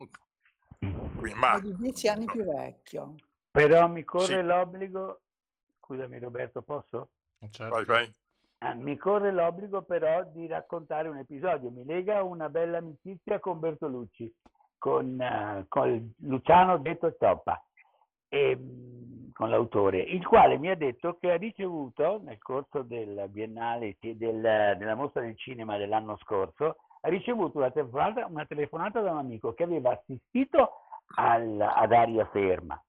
Quindi, 1.23 1.39
ma 1.39 1.55
È 1.55 1.61
di 1.61 1.75
dieci 1.77 2.07
anni 2.09 2.25
più 2.25 2.43
vecchio. 2.43 3.15
Però 3.51 3.87
mi 3.87 4.03
corre 4.03 4.25
Sì. 4.39 4.41
l'obbligo, 4.41 5.21
scusami 5.79 6.19
Roberto, 6.19 6.61
posso? 6.61 7.09
vai, 7.69 7.85
vai. 7.85 8.11
Ah, 8.59 8.73
mi 8.73 8.97
corre 8.97 9.31
l'obbligo 9.31 9.83
però 9.83 10.23
di 10.25 10.47
raccontare 10.47 11.07
un 11.07 11.17
episodio. 11.17 11.69
Mi 11.69 11.85
lega 11.85 12.23
una 12.23 12.49
bella 12.49 12.79
amicizia 12.79 13.39
con 13.39 13.59
Bertolucci, 13.59 14.33
con, 14.77 15.19
eh, 15.21 15.65
con 15.69 16.13
Luciano 16.19 16.77
detto 16.77 17.15
Cioppa, 17.17 17.61
e, 18.29 18.55
mm, 18.57 19.31
con 19.33 19.49
l'autore, 19.49 19.99
il 20.01 20.25
quale 20.25 20.57
mi 20.57 20.69
ha 20.69 20.75
detto 20.75 21.17
che 21.19 21.31
ha 21.31 21.37
ricevuto 21.37 22.19
nel 22.23 22.41
corso 22.41 22.81
del 22.83 23.25
biennale 23.29 23.95
del- 23.99 24.75
della 24.77 24.95
mostra 24.95 25.21
del 25.21 25.37
cinema 25.37 25.77
dell'anno 25.77 26.17
scorso, 26.17 26.77
ha 27.01 27.09
ricevuto 27.09 27.57
una 27.59 27.69
telefonata, 27.71 28.25
una 28.27 28.45
telefonata 28.45 29.01
da 29.01 29.11
un 29.11 29.17
amico 29.19 29.53
che 29.53 29.63
aveva 29.63 29.91
assistito 29.91 30.71
al- 31.15 31.61
ad 31.61 31.91
aria 31.91 32.25
ferma 32.27 32.81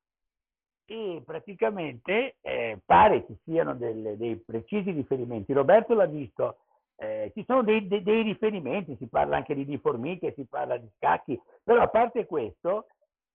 e 0.87 1.23
praticamente 1.25 2.37
eh, 2.41 2.79
pare 2.85 3.25
ci 3.27 3.37
siano 3.45 3.75
delle- 3.75 4.17
dei 4.17 4.37
precisi 4.37 4.91
riferimenti. 4.91 5.53
Roberto 5.53 5.95
l'ha 5.95 6.07
visto, 6.07 6.59
eh, 6.97 7.31
ci 7.35 7.45
sono 7.47 7.63
dei, 7.63 7.87
dei- 7.89 8.03
dei 8.03 8.23
riferimenti, 8.23 8.97
si 8.97 9.07
parla 9.09 9.37
anche 9.37 9.55
di, 9.55 9.65
di 9.65 9.79
formiche, 9.79 10.35
si 10.35 10.45
parla 10.45 10.77
di 10.77 10.89
scacchi, 10.97 11.41
però 11.63 11.83
a 11.83 11.89
parte 11.89 12.27
questo, 12.27 12.87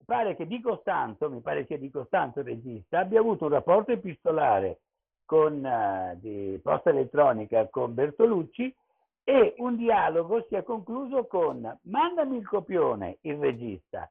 pare 0.05 0.35
che 0.35 0.47
Di 0.47 0.61
Costanzo, 0.61 1.29
mi 1.29 1.41
pare 1.41 1.65
sia 1.65 1.77
Di 1.77 1.89
Costanzo 1.91 2.39
il 2.39 2.45
regista, 2.45 2.99
abbia 2.99 3.19
avuto 3.19 3.45
un 3.45 3.51
rapporto 3.51 3.91
epistolare 3.91 4.79
con, 5.25 5.63
eh, 5.65 6.17
di 6.19 6.59
posta 6.63 6.89
elettronica 6.89 7.67
con 7.69 7.93
Bertolucci 7.93 8.75
e 9.23 9.53
un 9.57 9.75
dialogo 9.75 10.43
si 10.47 10.55
è 10.55 10.63
concluso 10.63 11.25
con 11.27 11.77
mandami 11.83 12.37
il 12.37 12.47
copione, 12.47 13.17
il 13.21 13.37
regista, 13.37 14.09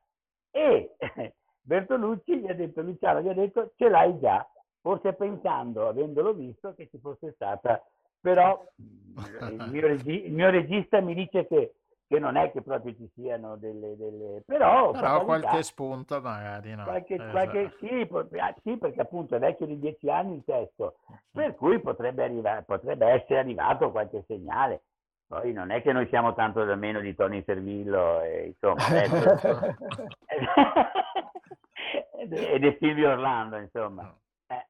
e 0.50 0.96
Bertolucci 1.60 2.40
gli 2.40 2.48
ha 2.48 2.54
detto, 2.54 2.80
Luciano 2.80 3.20
gli 3.20 3.28
ha 3.28 3.34
detto 3.34 3.72
ce 3.76 3.88
l'hai 3.88 4.18
già, 4.18 4.48
forse 4.80 5.12
pensando, 5.12 5.88
avendolo 5.88 6.32
visto, 6.32 6.74
che 6.74 6.88
ci 6.88 6.98
fosse 6.98 7.32
stata, 7.34 7.84
però 8.20 8.64
il 8.76 9.66
mio, 9.70 9.86
regi- 9.86 10.26
il 10.26 10.32
mio 10.32 10.50
regista 10.50 11.00
mi 11.00 11.14
dice 11.14 11.46
che, 11.46 11.74
che 12.06 12.18
non 12.18 12.36
è 12.36 12.50
che 12.52 12.62
proprio 12.62 12.94
ci 12.94 13.10
siano 13.14 13.56
delle... 13.56 13.96
delle 13.96 14.42
però, 14.46 14.92
per 14.92 15.00
Però 15.00 15.24
qualche 15.24 15.62
spunto 15.62 16.20
magari 16.22 16.74
no. 16.74 16.84
qualche, 16.84 17.14
Esatto. 17.16 17.30
qualche- 17.30 17.72
sì, 17.80 18.08
ah, 18.38 18.54
sì, 18.62 18.76
perché 18.78 19.00
appunto 19.02 19.36
è 19.36 19.38
vecchio 19.38 19.66
di 19.66 19.78
dieci 19.78 20.08
anni 20.08 20.36
il 20.36 20.44
testo, 20.44 20.96
per 21.30 21.54
cui 21.54 21.80
potrebbe, 21.80 22.24
arrivare, 22.24 22.62
potrebbe 22.62 23.06
essere 23.08 23.40
arrivato 23.40 23.90
qualche 23.90 24.24
segnale. 24.26 24.82
Poi 25.28 25.52
non 25.52 25.70
è 25.70 25.82
che 25.82 25.92
noi 25.92 26.08
siamo 26.08 26.32
tanto 26.32 26.64
da 26.64 26.74
meno 26.74 27.00
di 27.00 27.14
Tony 27.14 27.42
Servillo, 27.44 28.22
e, 28.22 28.46
insomma, 28.46 28.80
adesso- 28.88 29.76
ed 32.16 32.64
è- 32.64 32.76
Silvio 32.80 33.10
Orlando, 33.10 33.58
insomma. 33.58 34.10
Eh, 34.46 34.66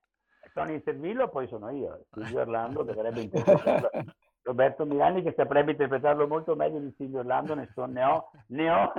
Tony 0.52 0.82
Servillo 0.84 1.28
poi 1.28 1.46
sono 1.46 1.70
io, 1.70 2.06
Silvio 2.12 2.40
Orlando 2.40 2.82
dovrebbe 2.82 3.20
interpretarlo. 3.22 3.90
Roberto 4.42 4.84
Milani 4.84 5.22
che 5.22 5.34
saprebbe 5.36 5.72
interpretarlo 5.72 6.26
molto 6.26 6.56
meglio 6.56 6.80
di 6.80 6.92
Silvio 6.96 7.20
Orlando, 7.20 7.54
ne, 7.54 7.70
so, 7.74 7.84
ne 7.84 8.02
ho... 8.02 8.30
Ne 8.46 8.70
ho... 8.70 8.92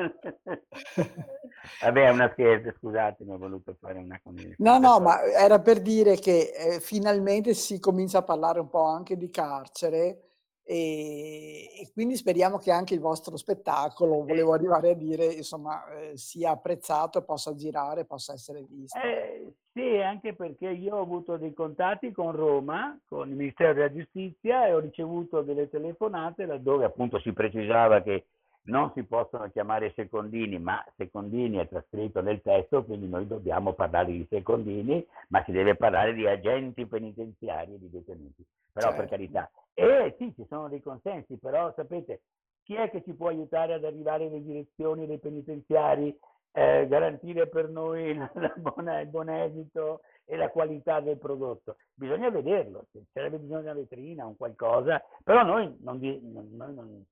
Vabbè, 1.81 2.05
è 2.05 2.09
una 2.09 2.29
scherza, 2.33 2.71
scusatemi, 2.77 3.31
ho 3.33 3.37
voluto 3.37 3.75
fare 3.81 3.97
una... 3.97 4.17
No, 4.57 4.77
no, 4.77 4.99
ma 4.99 5.23
era 5.23 5.59
per 5.59 5.81
dire 5.81 6.15
che 6.17 6.51
eh, 6.55 6.79
finalmente 6.79 7.55
si 7.55 7.79
comincia 7.79 8.19
a 8.19 8.23
parlare 8.23 8.59
un 8.59 8.69
po' 8.69 8.85
anche 8.85 9.17
di 9.17 9.31
carcere 9.31 10.28
e, 10.71 11.81
e 11.81 11.89
quindi 11.91 12.15
speriamo 12.15 12.59
che 12.59 12.71
anche 12.71 12.93
il 12.93 12.99
vostro 12.99 13.35
spettacolo, 13.37 14.23
volevo 14.23 14.53
arrivare 14.53 14.91
a 14.91 14.93
dire, 14.93 15.25
insomma, 15.25 15.83
eh, 15.89 16.15
sia 16.15 16.51
apprezzato, 16.51 17.23
possa 17.23 17.55
girare, 17.55 18.05
possa 18.05 18.33
essere 18.33 18.63
visto. 18.69 18.95
Eh, 18.99 19.51
sì, 19.73 19.97
anche 19.97 20.35
perché 20.35 20.69
io 20.69 20.97
ho 20.97 21.01
avuto 21.01 21.37
dei 21.37 21.55
contatti 21.55 22.11
con 22.11 22.33
Roma, 22.33 22.95
con 23.07 23.29
il 23.29 23.35
Ministero 23.35 23.73
della 23.73 23.91
Giustizia 23.91 24.67
e 24.67 24.75
ho 24.75 24.79
ricevuto 24.79 25.41
delle 25.41 25.69
telefonate 25.69 26.45
laddove 26.45 26.85
appunto 26.85 27.19
si 27.19 27.33
precisava 27.33 28.03
che 28.03 28.25
non 28.65 28.91
si 28.93 29.01
possono 29.05 29.49
chiamare 29.49 29.91
secondini, 29.95 30.59
ma 30.59 30.85
secondini 30.95 31.57
è 31.57 31.67
trascritto 31.67 32.21
nel 32.21 32.43
testo, 32.43 32.83
quindi 32.83 33.07
noi 33.07 33.25
dobbiamo 33.25 33.73
parlare 33.73 34.11
di 34.11 34.27
secondini, 34.29 35.03
ma 35.29 35.41
si 35.45 35.51
deve 35.51 35.75
parlare 35.75 36.13
di 36.13 36.27
agenti 36.27 36.85
penitenziari 36.85 37.73
e 37.73 37.79
di 37.79 37.89
detenuti. 37.89 38.45
Però 38.71 38.89
per 38.89 39.07
Certo. 39.07 39.15
carità. 39.15 39.49
E 39.73 40.15
sì, 40.17 40.33
ci 40.35 40.45
sono 40.49 40.67
dei 40.69 40.81
consensi, 40.81 41.37
però 41.37 41.71
sapete, 41.73 42.21
chi 42.63 42.75
è 42.75 42.89
che 42.89 43.01
ci 43.03 43.13
può 43.13 43.27
aiutare 43.29 43.73
ad 43.73 43.83
arrivare 43.83 44.27
alle 44.27 44.43
direzioni 44.43 45.07
dei 45.07 45.19
penitenziari, 45.19 46.17
eh, 46.51 46.87
garantire 46.87 47.47
per 47.47 47.69
noi 47.69 48.15
la- 48.15 48.29
la 48.35 48.53
buona- 48.57 48.99
il 48.99 49.07
buon 49.07 49.29
esito 49.29 50.01
e 50.25 50.35
la 50.35 50.49
qualità 50.49 50.99
del 50.99 51.17
prodotto? 51.17 51.77
Bisogna 51.93 52.29
vederlo, 52.29 52.87
sarebbe 53.13 53.37
bisogno 53.39 53.59
di 53.61 53.65
una 53.65 53.73
vetrina, 53.75 54.25
un 54.25 54.35
qualcosa, 54.35 55.01
però 55.23 55.43
noi 55.43 55.75
non- 55.81 55.99
noi 55.99 56.73
non- 56.73 57.05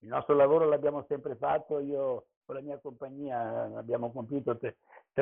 il 0.00 0.08
nostro 0.08 0.34
lavoro 0.34 0.66
l'abbiamo 0.68 1.04
sempre 1.08 1.36
fatto, 1.36 1.78
io 1.80 2.26
con 2.44 2.54
la 2.56 2.62
mia 2.62 2.78
compagnia 2.78 3.66
eh, 3.68 3.76
abbiamo 3.76 4.10
compiuto 4.10 4.58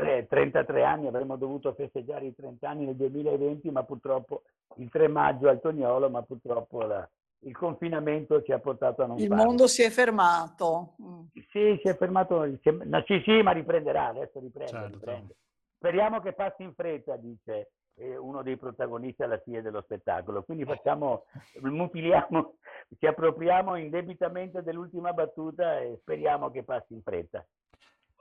tre- 0.01 0.27
tre- 0.27 0.51
33 0.51 0.85
anni, 0.85 1.07
avremmo 1.07 1.37
dovuto 1.37 1.73
festeggiare 1.73 2.27
i 2.27 2.35
30 2.35 2.69
anni 2.69 2.85
nel 2.85 2.97
2020, 2.97 3.71
ma 3.71 3.83
purtroppo 3.85 4.43
il 4.77 4.91
3 4.91 5.09
maggio 5.09 5.49
al 5.49 5.61
Tognolo, 5.61 6.11
ma 6.11 6.23
purtroppo 6.23 6.83
la- 6.83 7.09
il 7.41 7.57
confinamento 7.57 8.43
ci 8.43 8.53
ha 8.53 8.59
portato 8.59 9.03
a 9.03 9.07
non 9.07 9.19
Il 9.19 9.29
farlo. 9.29 9.45
mondo 9.45 9.67
si 9.67 9.83
è 9.83 9.91
fermato. 9.91 10.95
Mm. 11.03 11.21
Sì, 11.51 11.79
si 11.83 11.89
è 11.89 11.97
fermato, 11.97 12.45
si 12.61 12.69
è- 12.69 12.73
no, 12.73 13.03
sì, 13.07 13.21
sì, 13.25 13.43
ma 13.43 13.53
riprenderà, 13.53 14.09
adesso 14.09 14.39
riprende, 14.41 14.71
Certo. 14.73 14.93
riprende. 14.99 15.37
Speriamo 15.77 16.21
che 16.21 16.33
passi 16.33 16.63
in 16.63 16.75
fretta, 16.75 17.17
dice 17.17 17.71
eh, 17.99 18.15
uno 18.15 18.43
dei 18.43 18.59
protagonisti 18.59 19.23
alla 19.23 19.39
fine 19.39 19.63
dello 19.63 19.81
spettacolo. 19.81 20.43
Quindi 20.43 20.67
facciamo, 20.67 21.25
mutiliamo, 21.63 22.57
ci 22.99 23.07
appropriamo 23.07 23.77
indebitamente 23.77 24.63
dell'ultima 24.63 25.15
battuta 25.15 25.79
e 25.81 25.97
speriamo 26.03 26.51
che 26.51 26.63
passi 26.63 26.93
in 26.93 27.01
fretta. 27.03 27.43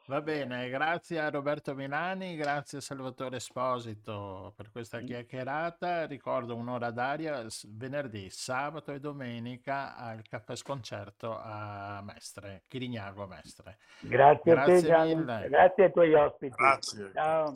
Va 0.08 0.22
bene, 0.22 0.70
grazie 0.70 1.20
a 1.20 1.32
Roberto 1.32 1.74
Milani, 1.74 2.36
grazie 2.36 2.78
a 2.78 2.82
Salvatore 2.82 3.38
Esposito 3.38 4.54
per 4.56 4.70
questa 4.72 5.00
chiacchierata. 5.00 6.06
Ricordo 6.06 6.56
un'ora 6.56 6.92
d'aria 6.92 7.44
venerdì, 7.70 8.30
sabato 8.30 8.92
e 8.92 9.00
domenica 9.00 9.96
al 9.96 10.22
caffè 10.30 10.56
sconcerto 10.56 11.36
a 11.42 12.04
Mestre, 12.04 12.66
Chirignago 12.68 13.24
a 13.24 13.28
Mestre. 13.28 13.78
Grazie, 14.02 14.52
a 14.52 14.64
te 14.64 14.72
Grazie 14.72 14.88
Gianni, 14.88 15.16
mille. 15.16 15.48
grazie 15.50 15.84
ai 15.86 15.92
tuoi 15.92 16.14
ospiti. 16.14 16.56
Grazie. 16.56 17.12
Ciao. 17.12 17.54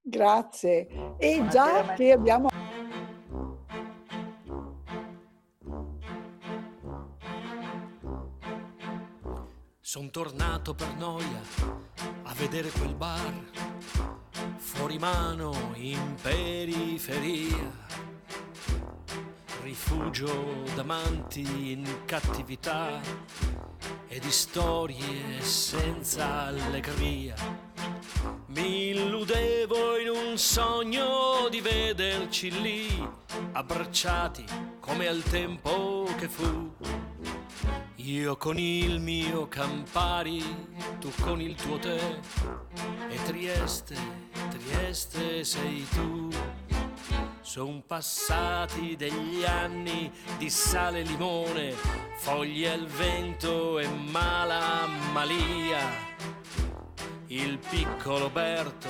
Grazie. 0.00 0.88
E 1.18 1.46
già 1.48 1.94
che 1.94 2.12
abbiamo... 2.12 2.48
Son 9.90 10.10
tornato 10.10 10.74
per 10.74 10.96
noia 10.96 11.40
a 12.24 12.34
vedere 12.34 12.68
quel 12.68 12.94
bar 12.94 13.32
fuori 14.58 14.98
mano 14.98 15.72
in 15.76 16.14
periferia. 16.20 17.72
Rifugio 19.62 20.64
d'amanti 20.74 21.72
in 21.72 22.04
cattività 22.04 23.00
e 24.08 24.18
di 24.18 24.30
storie 24.30 25.40
senza 25.40 26.48
allegria. 26.48 27.34
Mi 28.48 28.90
illudevo 28.90 29.96
in 29.96 30.10
un 30.10 30.36
sogno 30.36 31.48
di 31.48 31.62
vederci 31.62 32.60
lì, 32.60 33.08
abbracciati 33.52 34.44
come 34.80 35.06
al 35.06 35.22
tempo 35.22 36.06
che 36.18 36.28
fu. 36.28 36.76
Io 38.08 38.38
con 38.38 38.58
il 38.58 39.00
mio 39.00 39.48
Campari, 39.48 40.42
tu 40.98 41.12
con 41.20 41.42
il 41.42 41.54
tuo 41.54 41.78
tè 41.78 42.18
e 43.10 43.22
Trieste, 43.24 43.94
Trieste 44.48 45.44
sei 45.44 45.86
tu. 45.90 46.30
Sono 47.42 47.82
passati 47.86 48.96
degli 48.96 49.44
anni 49.44 50.10
di 50.38 50.48
sale 50.48 51.00
e 51.00 51.02
limone, 51.02 51.74
foglie 52.16 52.72
al 52.72 52.86
vento 52.86 53.78
e 53.78 53.86
mala 53.86 54.86
malia. 55.12 55.80
Il 57.26 57.58
piccolo 57.58 58.30
Berto 58.30 58.88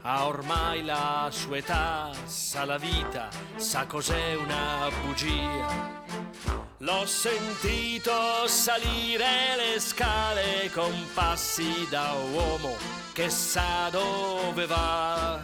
ha 0.00 0.26
ormai 0.26 0.82
la 0.82 1.28
sua 1.30 1.58
età, 1.58 2.10
sa 2.24 2.64
la 2.64 2.78
vita, 2.78 3.28
sa 3.54 3.86
cos'è 3.86 4.34
una 4.34 4.90
bugia. 5.04 6.69
L'ho 6.82 7.04
sentito 7.04 8.46
salire 8.46 9.54
le 9.56 9.78
scale 9.80 10.70
con 10.72 10.90
passi 11.12 11.86
da 11.90 12.14
uomo 12.32 12.74
che 13.12 13.28
sa 13.28 13.90
dove 13.90 14.64
va. 14.64 15.38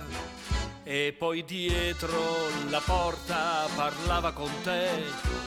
E 0.83 1.15
poi 1.19 1.45
dietro 1.45 2.49
la 2.71 2.81
porta 2.81 3.69
parlava 3.75 4.33
con 4.33 4.51
te 4.63 4.89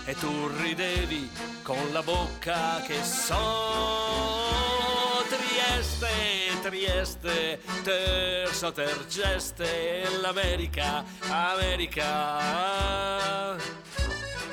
e 0.06 0.14
tu 0.14 0.48
ridevi 0.61 1.28
con 1.64 1.91
la 1.91 2.03
bocca 2.03 2.84
che 2.86 3.03
so. 3.03 4.45
Trieste, 5.28 6.07
Trieste, 6.61 7.60
terza 7.82 8.72
tergeste, 8.72 10.07
l'America, 10.22 11.03
America. 11.30 12.38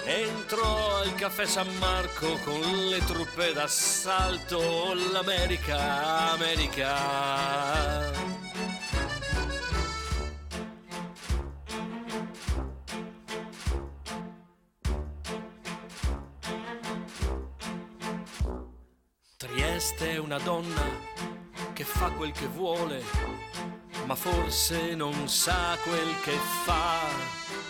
Entro 0.09 0.99
al 0.99 1.17
caffè 1.17 1.47
San 1.47 1.67
Marco 1.79 2.39
con 2.45 2.61
le 2.61 3.05
truppe 3.05 3.53
d'assalto, 3.53 4.95
l'America, 5.11 6.31
America. 6.31 8.13
Trieste 19.37 20.13
è 20.13 20.19
una 20.19 20.39
donna 20.39 20.83
che 21.73 21.83
fa 21.83 22.11
quel 22.11 22.31
che 22.31 22.47
vuole, 22.47 23.03
ma 24.05 24.15
forse 24.15 24.95
non 24.95 25.29
sa 25.29 25.77
quel 25.83 26.21
che 26.23 26.39
fa 26.65 27.66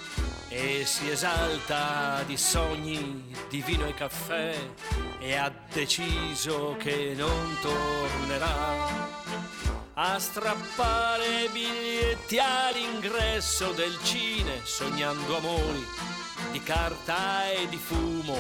e 0.57 0.87
si 0.87 1.11
esalta 1.11 2.23
di 2.25 2.39
sogni, 2.39 3.31
di 3.51 3.61
vino 3.61 3.87
e 3.87 3.93
caffè 3.93 4.57
e 5.19 5.35
ha 5.35 5.53
deciso 5.71 6.77
che 6.79 7.13
non 7.15 7.59
tornerà 7.61 8.87
a 9.93 10.19
strappare 10.19 11.51
biglietti 11.53 12.39
all'ingresso 12.39 13.73
del 13.73 13.99
cine 14.03 14.63
sognando 14.65 15.37
amori 15.37 15.87
di 16.53 16.63
carta 16.63 17.51
e 17.51 17.69
di 17.69 17.77
fumo. 17.77 18.39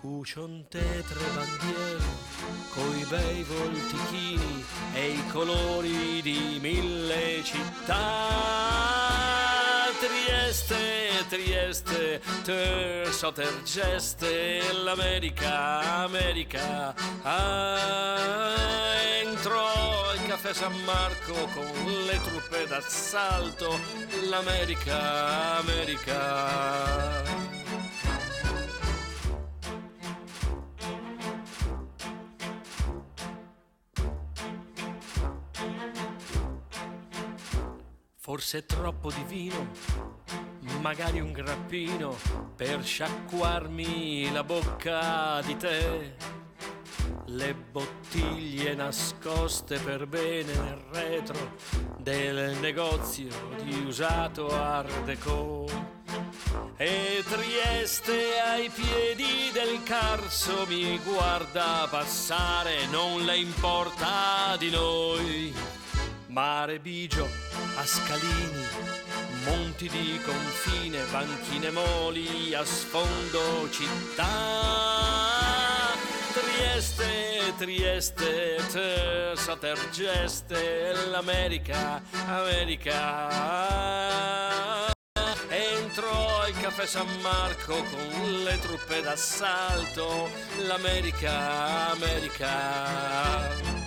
Cucion 0.00 0.66
tetre 0.68 1.24
bandiere 1.34 2.04
coi 2.74 3.04
bei 3.08 3.44
voltichini 3.44 4.64
e 4.92 5.10
i 5.10 5.26
colori 5.28 6.20
di 6.20 6.58
mille 6.60 7.44
città 7.44 9.05
Trieste, 9.98 11.24
Trieste, 11.28 12.20
terzo 12.44 13.32
tergeste, 13.32 14.60
l'America, 14.72 16.02
America. 16.02 16.94
Ah, 17.22 18.54
entrò 19.22 20.10
al 20.10 20.22
caffè 20.26 20.52
San 20.52 20.74
Marco 20.84 21.48
con 21.54 21.64
le 22.04 22.20
truppe 22.22 22.66
d'assalto, 22.66 23.80
l'America, 24.28 25.56
America. 25.58 27.55
Forse 38.26 38.66
troppo 38.66 39.08
di 39.12 39.22
vino, 39.28 39.68
magari 40.80 41.20
un 41.20 41.30
grappino 41.30 42.16
per 42.56 42.82
sciacquarmi 42.82 44.32
la 44.32 44.42
bocca 44.42 45.40
di 45.42 45.56
te. 45.56 46.16
Le 47.26 47.54
bottiglie 47.54 48.74
nascoste 48.74 49.78
per 49.78 50.08
bene 50.08 50.52
nel 50.54 50.82
retro 50.90 51.54
del 51.98 52.56
negozio 52.56 53.28
di 53.62 53.84
usato 53.86 54.48
Art 54.48 55.04
Deco. 55.04 55.66
E 56.78 57.22
Trieste 57.28 58.40
ai 58.40 58.68
piedi 58.70 59.52
del 59.52 59.84
Carso 59.84 60.66
mi 60.66 60.98
guarda 60.98 61.86
passare, 61.88 62.86
non 62.86 63.24
le 63.24 63.36
importa 63.36 64.56
di 64.58 64.70
noi. 64.70 65.54
Mare 66.26 66.80
Bigio, 66.80 67.26
a 67.76 67.84
Scalini, 67.84 68.66
monti 69.44 69.88
di 69.88 70.18
confine, 70.24 71.04
banchine 71.10 71.70
moli 71.70 72.54
a 72.54 72.64
sfondo 72.64 73.68
città. 73.70 74.24
Trieste, 76.32 77.52
Trieste, 77.58 78.56
Terza 78.72 79.56
Tergeste, 79.56 81.06
l'America, 81.10 82.02
America. 82.26 83.28
Entro 85.48 86.40
al 86.40 86.52
caffè 86.60 86.86
San 86.86 87.08
Marco 87.20 87.74
con 87.74 88.42
le 88.42 88.58
truppe 88.58 89.02
d'assalto, 89.02 90.30
l'America, 90.66 91.90
America. 91.90 93.85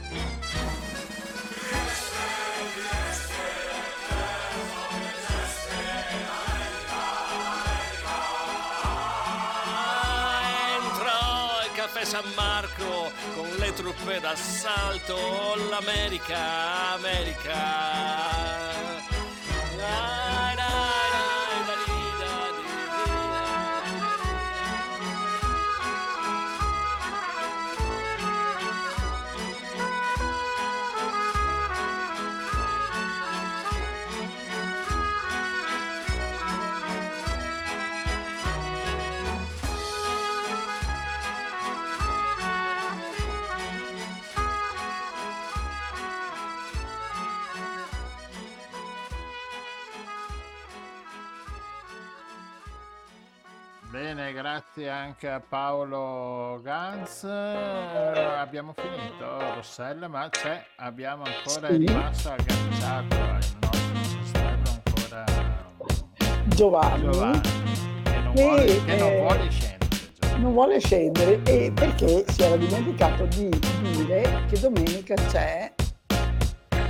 Caffè 12.00 12.06
San 12.06 12.32
Marco 12.36 13.12
con 13.36 13.50
le 13.58 13.74
truppe 13.74 14.20
d'assalto, 14.20 15.16
l'America, 15.70 16.94
America. 16.94 17.54
Dai, 19.76 20.56
Bene, 54.12 54.34
grazie 54.34 54.90
anche 54.90 55.30
a 55.30 55.40
Paolo 55.40 56.60
Gans. 56.64 57.24
Eh, 57.26 57.28
abbiamo 57.30 58.74
finito, 58.76 59.54
Rossella, 59.54 60.08
ma 60.08 60.28
c'è, 60.32 60.66
abbiamo 60.78 61.26
ancora 61.26 61.68
Sì. 61.68 61.78
rimasto 61.78 62.32
agganciato 62.32 63.16
al 63.16 63.44
nostro 63.62 64.40
ancora 64.40 65.24
Giovanni, 66.48 67.04
Giovanni, 67.04 67.42
che 68.02 68.20
non 68.20 68.34
che, 68.34 68.42
vuole, 68.42 68.84
che 68.86 68.96
non 68.96 69.08
eh, 69.10 69.20
vuole 69.22 69.50
scendere. 69.52 70.38
non 70.40 70.54
vuole 70.54 70.80
scendere 70.80 71.42
e 71.44 71.72
perché 71.72 72.26
si 72.30 72.42
era 72.42 72.56
dimenticato 72.58 73.26
di 73.26 73.50
dire 73.92 74.44
che 74.50 74.60
domenica 74.60 75.14
c'è 75.14 75.72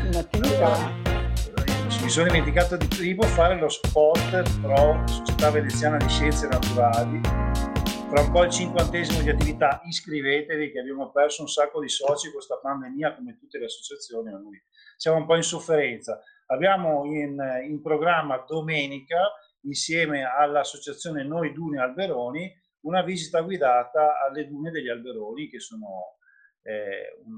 un'attività 0.06 1.09
Mi 2.10 2.16
sono 2.16 2.28
dimenticato 2.32 2.76
di 2.76 2.88
primo 2.88 3.22
fare 3.22 3.60
lo 3.60 3.70
spot 3.70 4.62
pro 4.62 5.06
Società 5.06 5.52
Veneziana 5.52 5.98
di 5.98 6.10
Scienze 6.10 6.48
Naturali. 6.48 7.22
Fra 7.22 8.22
un 8.22 8.32
po' 8.32 8.46
il 8.46 8.50
cinquantesimo 8.50 9.22
di 9.22 9.30
attività, 9.30 9.80
iscrivetevi 9.86 10.72
che 10.72 10.80
abbiamo 10.80 11.12
perso 11.12 11.44
un 11.44 11.48
sacco 11.48 11.80
di 11.80 11.88
soci 11.88 12.32
con 12.32 12.38
questa 12.38 12.58
pandemia 12.58 13.14
come 13.14 13.38
tutte 13.38 13.60
le 13.60 13.66
associazioni, 13.66 14.32
noi 14.32 14.60
siamo 14.98 15.18
un 15.18 15.28
po' 15.28 15.36
in 15.36 15.44
sofferenza. 15.44 16.20
Abbiamo 16.48 17.06
in, 17.06 17.38
in 17.70 17.80
programma 17.80 18.44
domenica, 18.44 19.32
insieme 19.66 20.24
all'associazione 20.24 21.24
Noi 21.24 21.54
Duni 21.54 21.78
Alberoni, 21.78 22.52
una 22.86 23.04
visita 23.04 23.42
guidata 23.42 24.18
alle 24.28 24.48
dune 24.48 24.72
degli 24.72 24.90
Alberoni, 24.90 25.48
che 25.48 25.60
sono 25.60 26.18
eh, 26.62 27.16
un, 27.24 27.38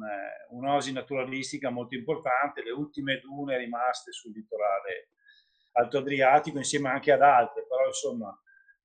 un'oasi 0.50 0.92
naturalistica 0.92 1.70
molto 1.70 1.96
importante, 1.96 2.64
le 2.64 2.72
ultime 2.72 3.20
dune 3.20 3.58
rimaste 3.58 4.12
sul 4.12 4.34
litorale 4.34 5.10
alto 5.74 6.00
Adriatico, 6.00 6.58
insieme 6.58 6.90
anche 6.90 7.12
ad 7.12 7.22
altre, 7.22 7.66
però 7.68 7.86
insomma... 7.86 8.38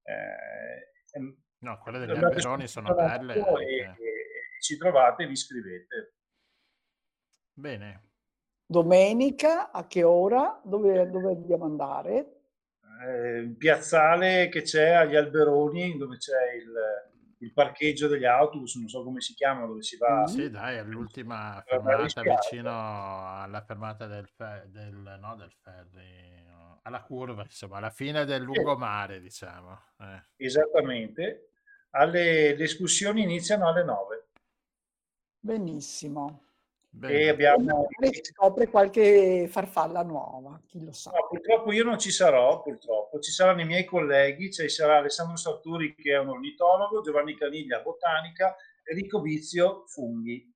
Eh, 0.03 1.35
no, 1.59 1.79
quelle 1.79 1.99
degli 1.99 2.11
Alberoni 2.11 2.69
sono 2.69 2.95
belle. 2.95 3.35
E, 3.35 3.81
e, 3.81 3.95
ci 4.61 4.77
trovate 4.77 5.25
e 5.25 5.27
vi 5.27 5.33
iscrivete. 5.33 6.15
Bene. 7.53 8.11
Domenica, 8.65 9.71
a 9.71 9.87
che 9.87 10.03
ora? 10.03 10.61
Dove, 10.65 11.09
dove 11.11 11.35
dobbiamo 11.35 11.65
andare? 11.65 12.33
Eh, 13.05 13.55
piazzale 13.57 14.49
che 14.49 14.63
c'è 14.63 14.91
agli 14.91 15.17
Alberoni, 15.17 15.97
dove 15.97 16.17
c'è 16.19 16.53
il, 16.55 16.73
il, 17.39 17.53
parcheggio 17.53 18.09
degli 18.09 18.25
autobus, 18.25 18.77
non 18.77 18.89
so 18.89 19.03
come 19.03 19.21
si 19.21 19.35
chiama, 19.35 19.67
dove 19.67 19.83
si 19.83 19.97
va. 19.97 20.27
Sì, 20.27 20.51
dai, 20.51 20.79
all'ultima 20.79 21.63
fermata 21.67 22.23
vicino 22.23 23.41
alla 23.41 23.63
fermata 23.63 24.07
del, 24.07 24.29
del, 24.67 25.19
no, 25.21 25.37
del 25.37 25.53
ferry, 25.61 26.45
alla 26.83 27.03
curva, 27.03 27.43
insomma, 27.43 27.79
alla 27.79 27.91
fine 27.91 28.25
del 28.25 28.43
lungomare, 28.43 29.21
diciamo. 29.21 29.81
Eh. 29.99 30.45
Esattamente. 30.45 31.51
Alle, 31.91 32.55
le 32.57 32.65
escursioni 32.65 33.23
iniziano 33.23 33.69
alle 33.69 33.83
9. 33.83 34.29
Benissimo. 35.41 36.46
Bene. 36.97 37.13
E 37.13 37.29
abbiamo... 37.29 37.89
si 38.11 38.25
scopre 38.25 38.69
qualche 38.69 39.49
farfalla 39.51 40.03
nuova, 40.03 40.59
chi 40.67 40.83
lo 40.83 40.93
sa. 40.93 41.11
No, 41.11 41.27
purtroppo 41.29 41.71
io 41.73 41.85
non 41.85 41.99
ci 41.99 42.11
sarò, 42.11 42.63
purtroppo. 42.63 43.21
Ci 43.21 43.33
saranno 43.33 43.61
i 43.61 43.67
miei 43.67 43.85
colleghi, 43.85 44.51
ci 44.51 44.67
sarà 44.71 44.97
Alessandro 44.97 45.37
Sarturi 45.37 45.95
che 45.95 46.13
è 46.13 46.19
un 46.19 46.31
ornitologo, 46.31 47.03
Giovanni 47.03 47.37
Caniglia 47.37 47.81
botanica, 47.81 48.57
Enrico 48.83 49.21
Vizio 49.21 49.85
funghi. 49.87 50.51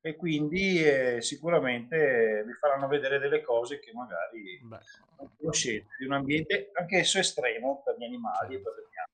E 0.00 0.16
quindi 0.16 0.82
eh, 0.82 1.20
sicuramente 1.20 2.42
vi 2.44 2.52
faranno 2.54 2.88
vedere 2.88 3.20
delle 3.20 3.42
cose 3.42 3.78
che 3.78 3.92
magari 3.92 4.60
Beh. 4.62 4.78
non 5.18 5.30
conoscete, 5.36 5.86
di 5.98 6.04
un 6.04 6.12
ambiente 6.12 6.70
anch'esso 6.72 7.18
estremo 7.18 7.82
per 7.84 7.96
gli 7.96 8.04
animali 8.04 8.56
e 8.56 8.60
per 8.60 8.74
le 8.74 8.86
piante. 8.90 9.05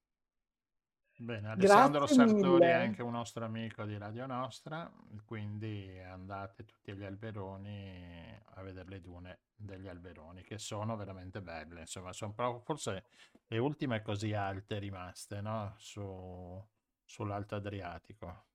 Bene, 1.22 1.50
Alessandro 1.50 2.00
Grazie 2.00 2.16
Sartori 2.16 2.52
mille. 2.54 2.66
è 2.66 2.72
anche 2.72 3.02
un 3.02 3.12
nostro 3.12 3.44
amico 3.44 3.84
di 3.84 3.96
Radio 3.96 4.26
Nostra, 4.26 4.90
quindi 5.24 5.96
andate 6.00 6.64
tutti 6.64 6.90
agli 6.90 7.04
alberoni 7.04 8.40
a 8.54 8.62
vedere 8.62 8.88
le 8.88 9.00
dune 9.00 9.38
degli 9.54 9.86
alberoni, 9.86 10.42
che 10.42 10.58
sono 10.58 10.96
veramente 10.96 11.40
belle. 11.40 11.80
Insomma, 11.80 12.12
sono 12.12 12.32
proprio, 12.32 12.60
forse 12.62 13.04
le 13.46 13.58
ultime 13.58 14.02
così 14.02 14.32
alte 14.32 14.80
rimaste, 14.80 15.40
no? 15.40 15.74
Su, 15.76 16.60
sull'Alto 17.04 17.54
Adriatico. 17.54 18.46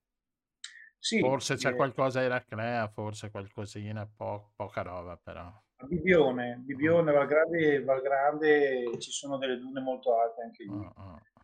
Sì, 1.00 1.22
forse 1.22 1.56
c'è 1.56 1.70
eh, 1.70 1.76
qualcosa 1.76 2.20
a 2.20 2.24
Eraclea, 2.24 2.90
forse 2.90 3.32
qualcosina, 3.32 4.06
po- 4.14 4.52
poca 4.58 4.82
roba 4.82 5.16
però. 5.16 5.46
A 5.46 5.86
Bibione, 5.86 6.58
Bibione, 6.66 7.14
Valgrande, 7.14 7.82
Valgrande 7.82 9.00
ci 9.00 9.12
sono 9.12 9.38
delle 9.38 9.58
dune 9.58 9.80
molto 9.80 10.20
alte 10.20 10.42
anche 10.42 10.64
lì. 10.64 10.70
Uh, 10.70 10.92
uh 10.98 11.36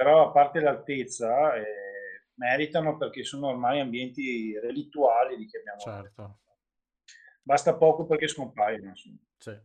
però 0.00 0.28
a 0.28 0.30
parte 0.30 0.60
l'altezza 0.60 1.52
eh, 1.56 1.64
meritano 2.36 2.96
perché 2.96 3.22
sono 3.22 3.48
ormai 3.48 3.80
ambienti 3.80 4.58
relittuali, 4.58 5.36
li 5.36 5.44
chiamiamo. 5.44 5.78
Certo. 5.78 6.38
Basta 7.42 7.76
poco 7.76 8.06
perché 8.06 8.26
scompaiono. 8.26 8.94
Sì. 8.94 9.60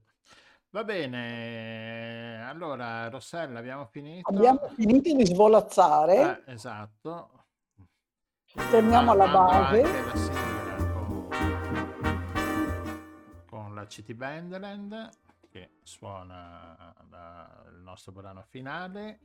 Va 0.72 0.84
bene, 0.84 2.46
allora 2.46 3.08
Rossella 3.08 3.60
abbiamo 3.60 3.86
finito. 3.86 4.30
Abbiamo 4.30 4.68
finito 4.76 5.16
di 5.16 5.26
svolazzare. 5.26 6.44
Eh, 6.46 6.52
esatto. 6.52 7.46
Torniamo 8.70 9.12
alla 9.12 9.28
base. 9.28 9.84
Con, 10.92 11.30
con, 13.46 13.74
la 13.74 13.88
City 13.88 14.14
Bandland 14.14 15.10
che 15.50 15.78
suona 15.84 16.94
la, 17.10 17.64
il 17.72 17.80
nostro 17.80 18.12
brano 18.12 18.44
finale. 18.50 19.20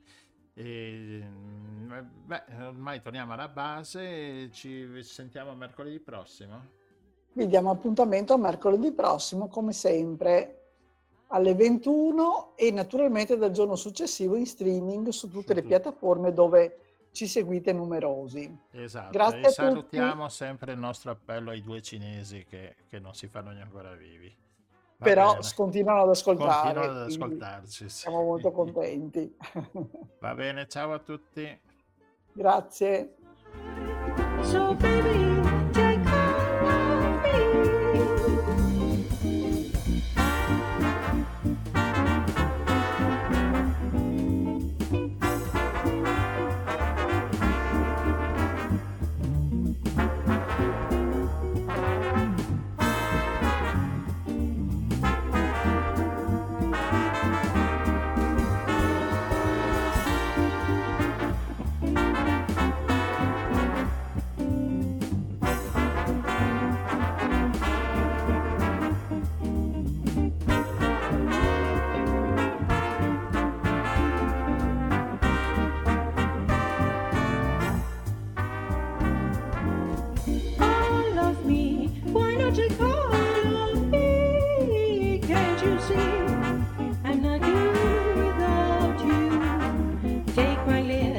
E, 0.55 1.23
mm, 1.25 1.93
beh, 2.27 2.43
ormai 2.67 3.01
torniamo 3.01 3.33
alla 3.33 3.49
base, 3.49 4.51
ci 4.53 5.03
sentiamo 5.03 5.55
mercoledì 5.55 5.99
prossimo. 6.01 6.79
Vi 7.33 7.47
diamo 7.47 7.71
appuntamento 7.71 8.35
a 8.35 8.39
mercoledì 8.39 8.93
prossimo, 8.93 9.49
come 9.49 9.73
sempre, 9.73 10.61
alle 11.29 11.55
21 11.55 12.53
e 12.57 12.71
naturalmente 12.71 13.37
dal 13.37 13.53
giorno 13.53 13.77
successivo 13.77 14.35
in 14.35 14.47
streaming 14.47 15.09
su 15.09 15.31
tutte 15.31 15.55
le 15.55 15.63
piattaforme 15.63 16.33
dove 16.33 16.79
ci 17.13 17.27
seguite 17.27 17.73
numerosi. 17.73 18.57
Esatto, 18.73 19.11
Grazie 19.11 19.41
e 19.41 19.51
salutiamo 19.51 20.29
sempre 20.29 20.73
il 20.73 20.79
nostro 20.79 21.11
appello 21.11 21.51
ai 21.51 21.63
due 21.63 21.83
cinesi 21.83 22.45
che, 22.45 22.77
che 22.89 22.99
non 22.99 23.15
si 23.15 23.29
fanno 23.29 23.51
ancora 23.51 23.95
vivi. 23.95 24.35
Però 25.03 25.33
bene. 25.33 25.47
continuano 25.55 26.03
ad 26.03 26.09
ascoltare. 26.11 26.75
Continuano 26.75 27.01
ad 27.01 27.07
ascoltarci. 27.07 27.89
Sì. 27.89 27.97
Siamo 27.97 28.23
molto 28.23 28.53
contenti. 28.53 29.35
Va 30.21 30.35
bene, 30.35 30.67
ciao 30.69 30.93
a 30.93 30.99
tutti. 30.99 31.61
Grazie. 32.33 33.15
So 34.43 34.75
baby, 34.75 35.30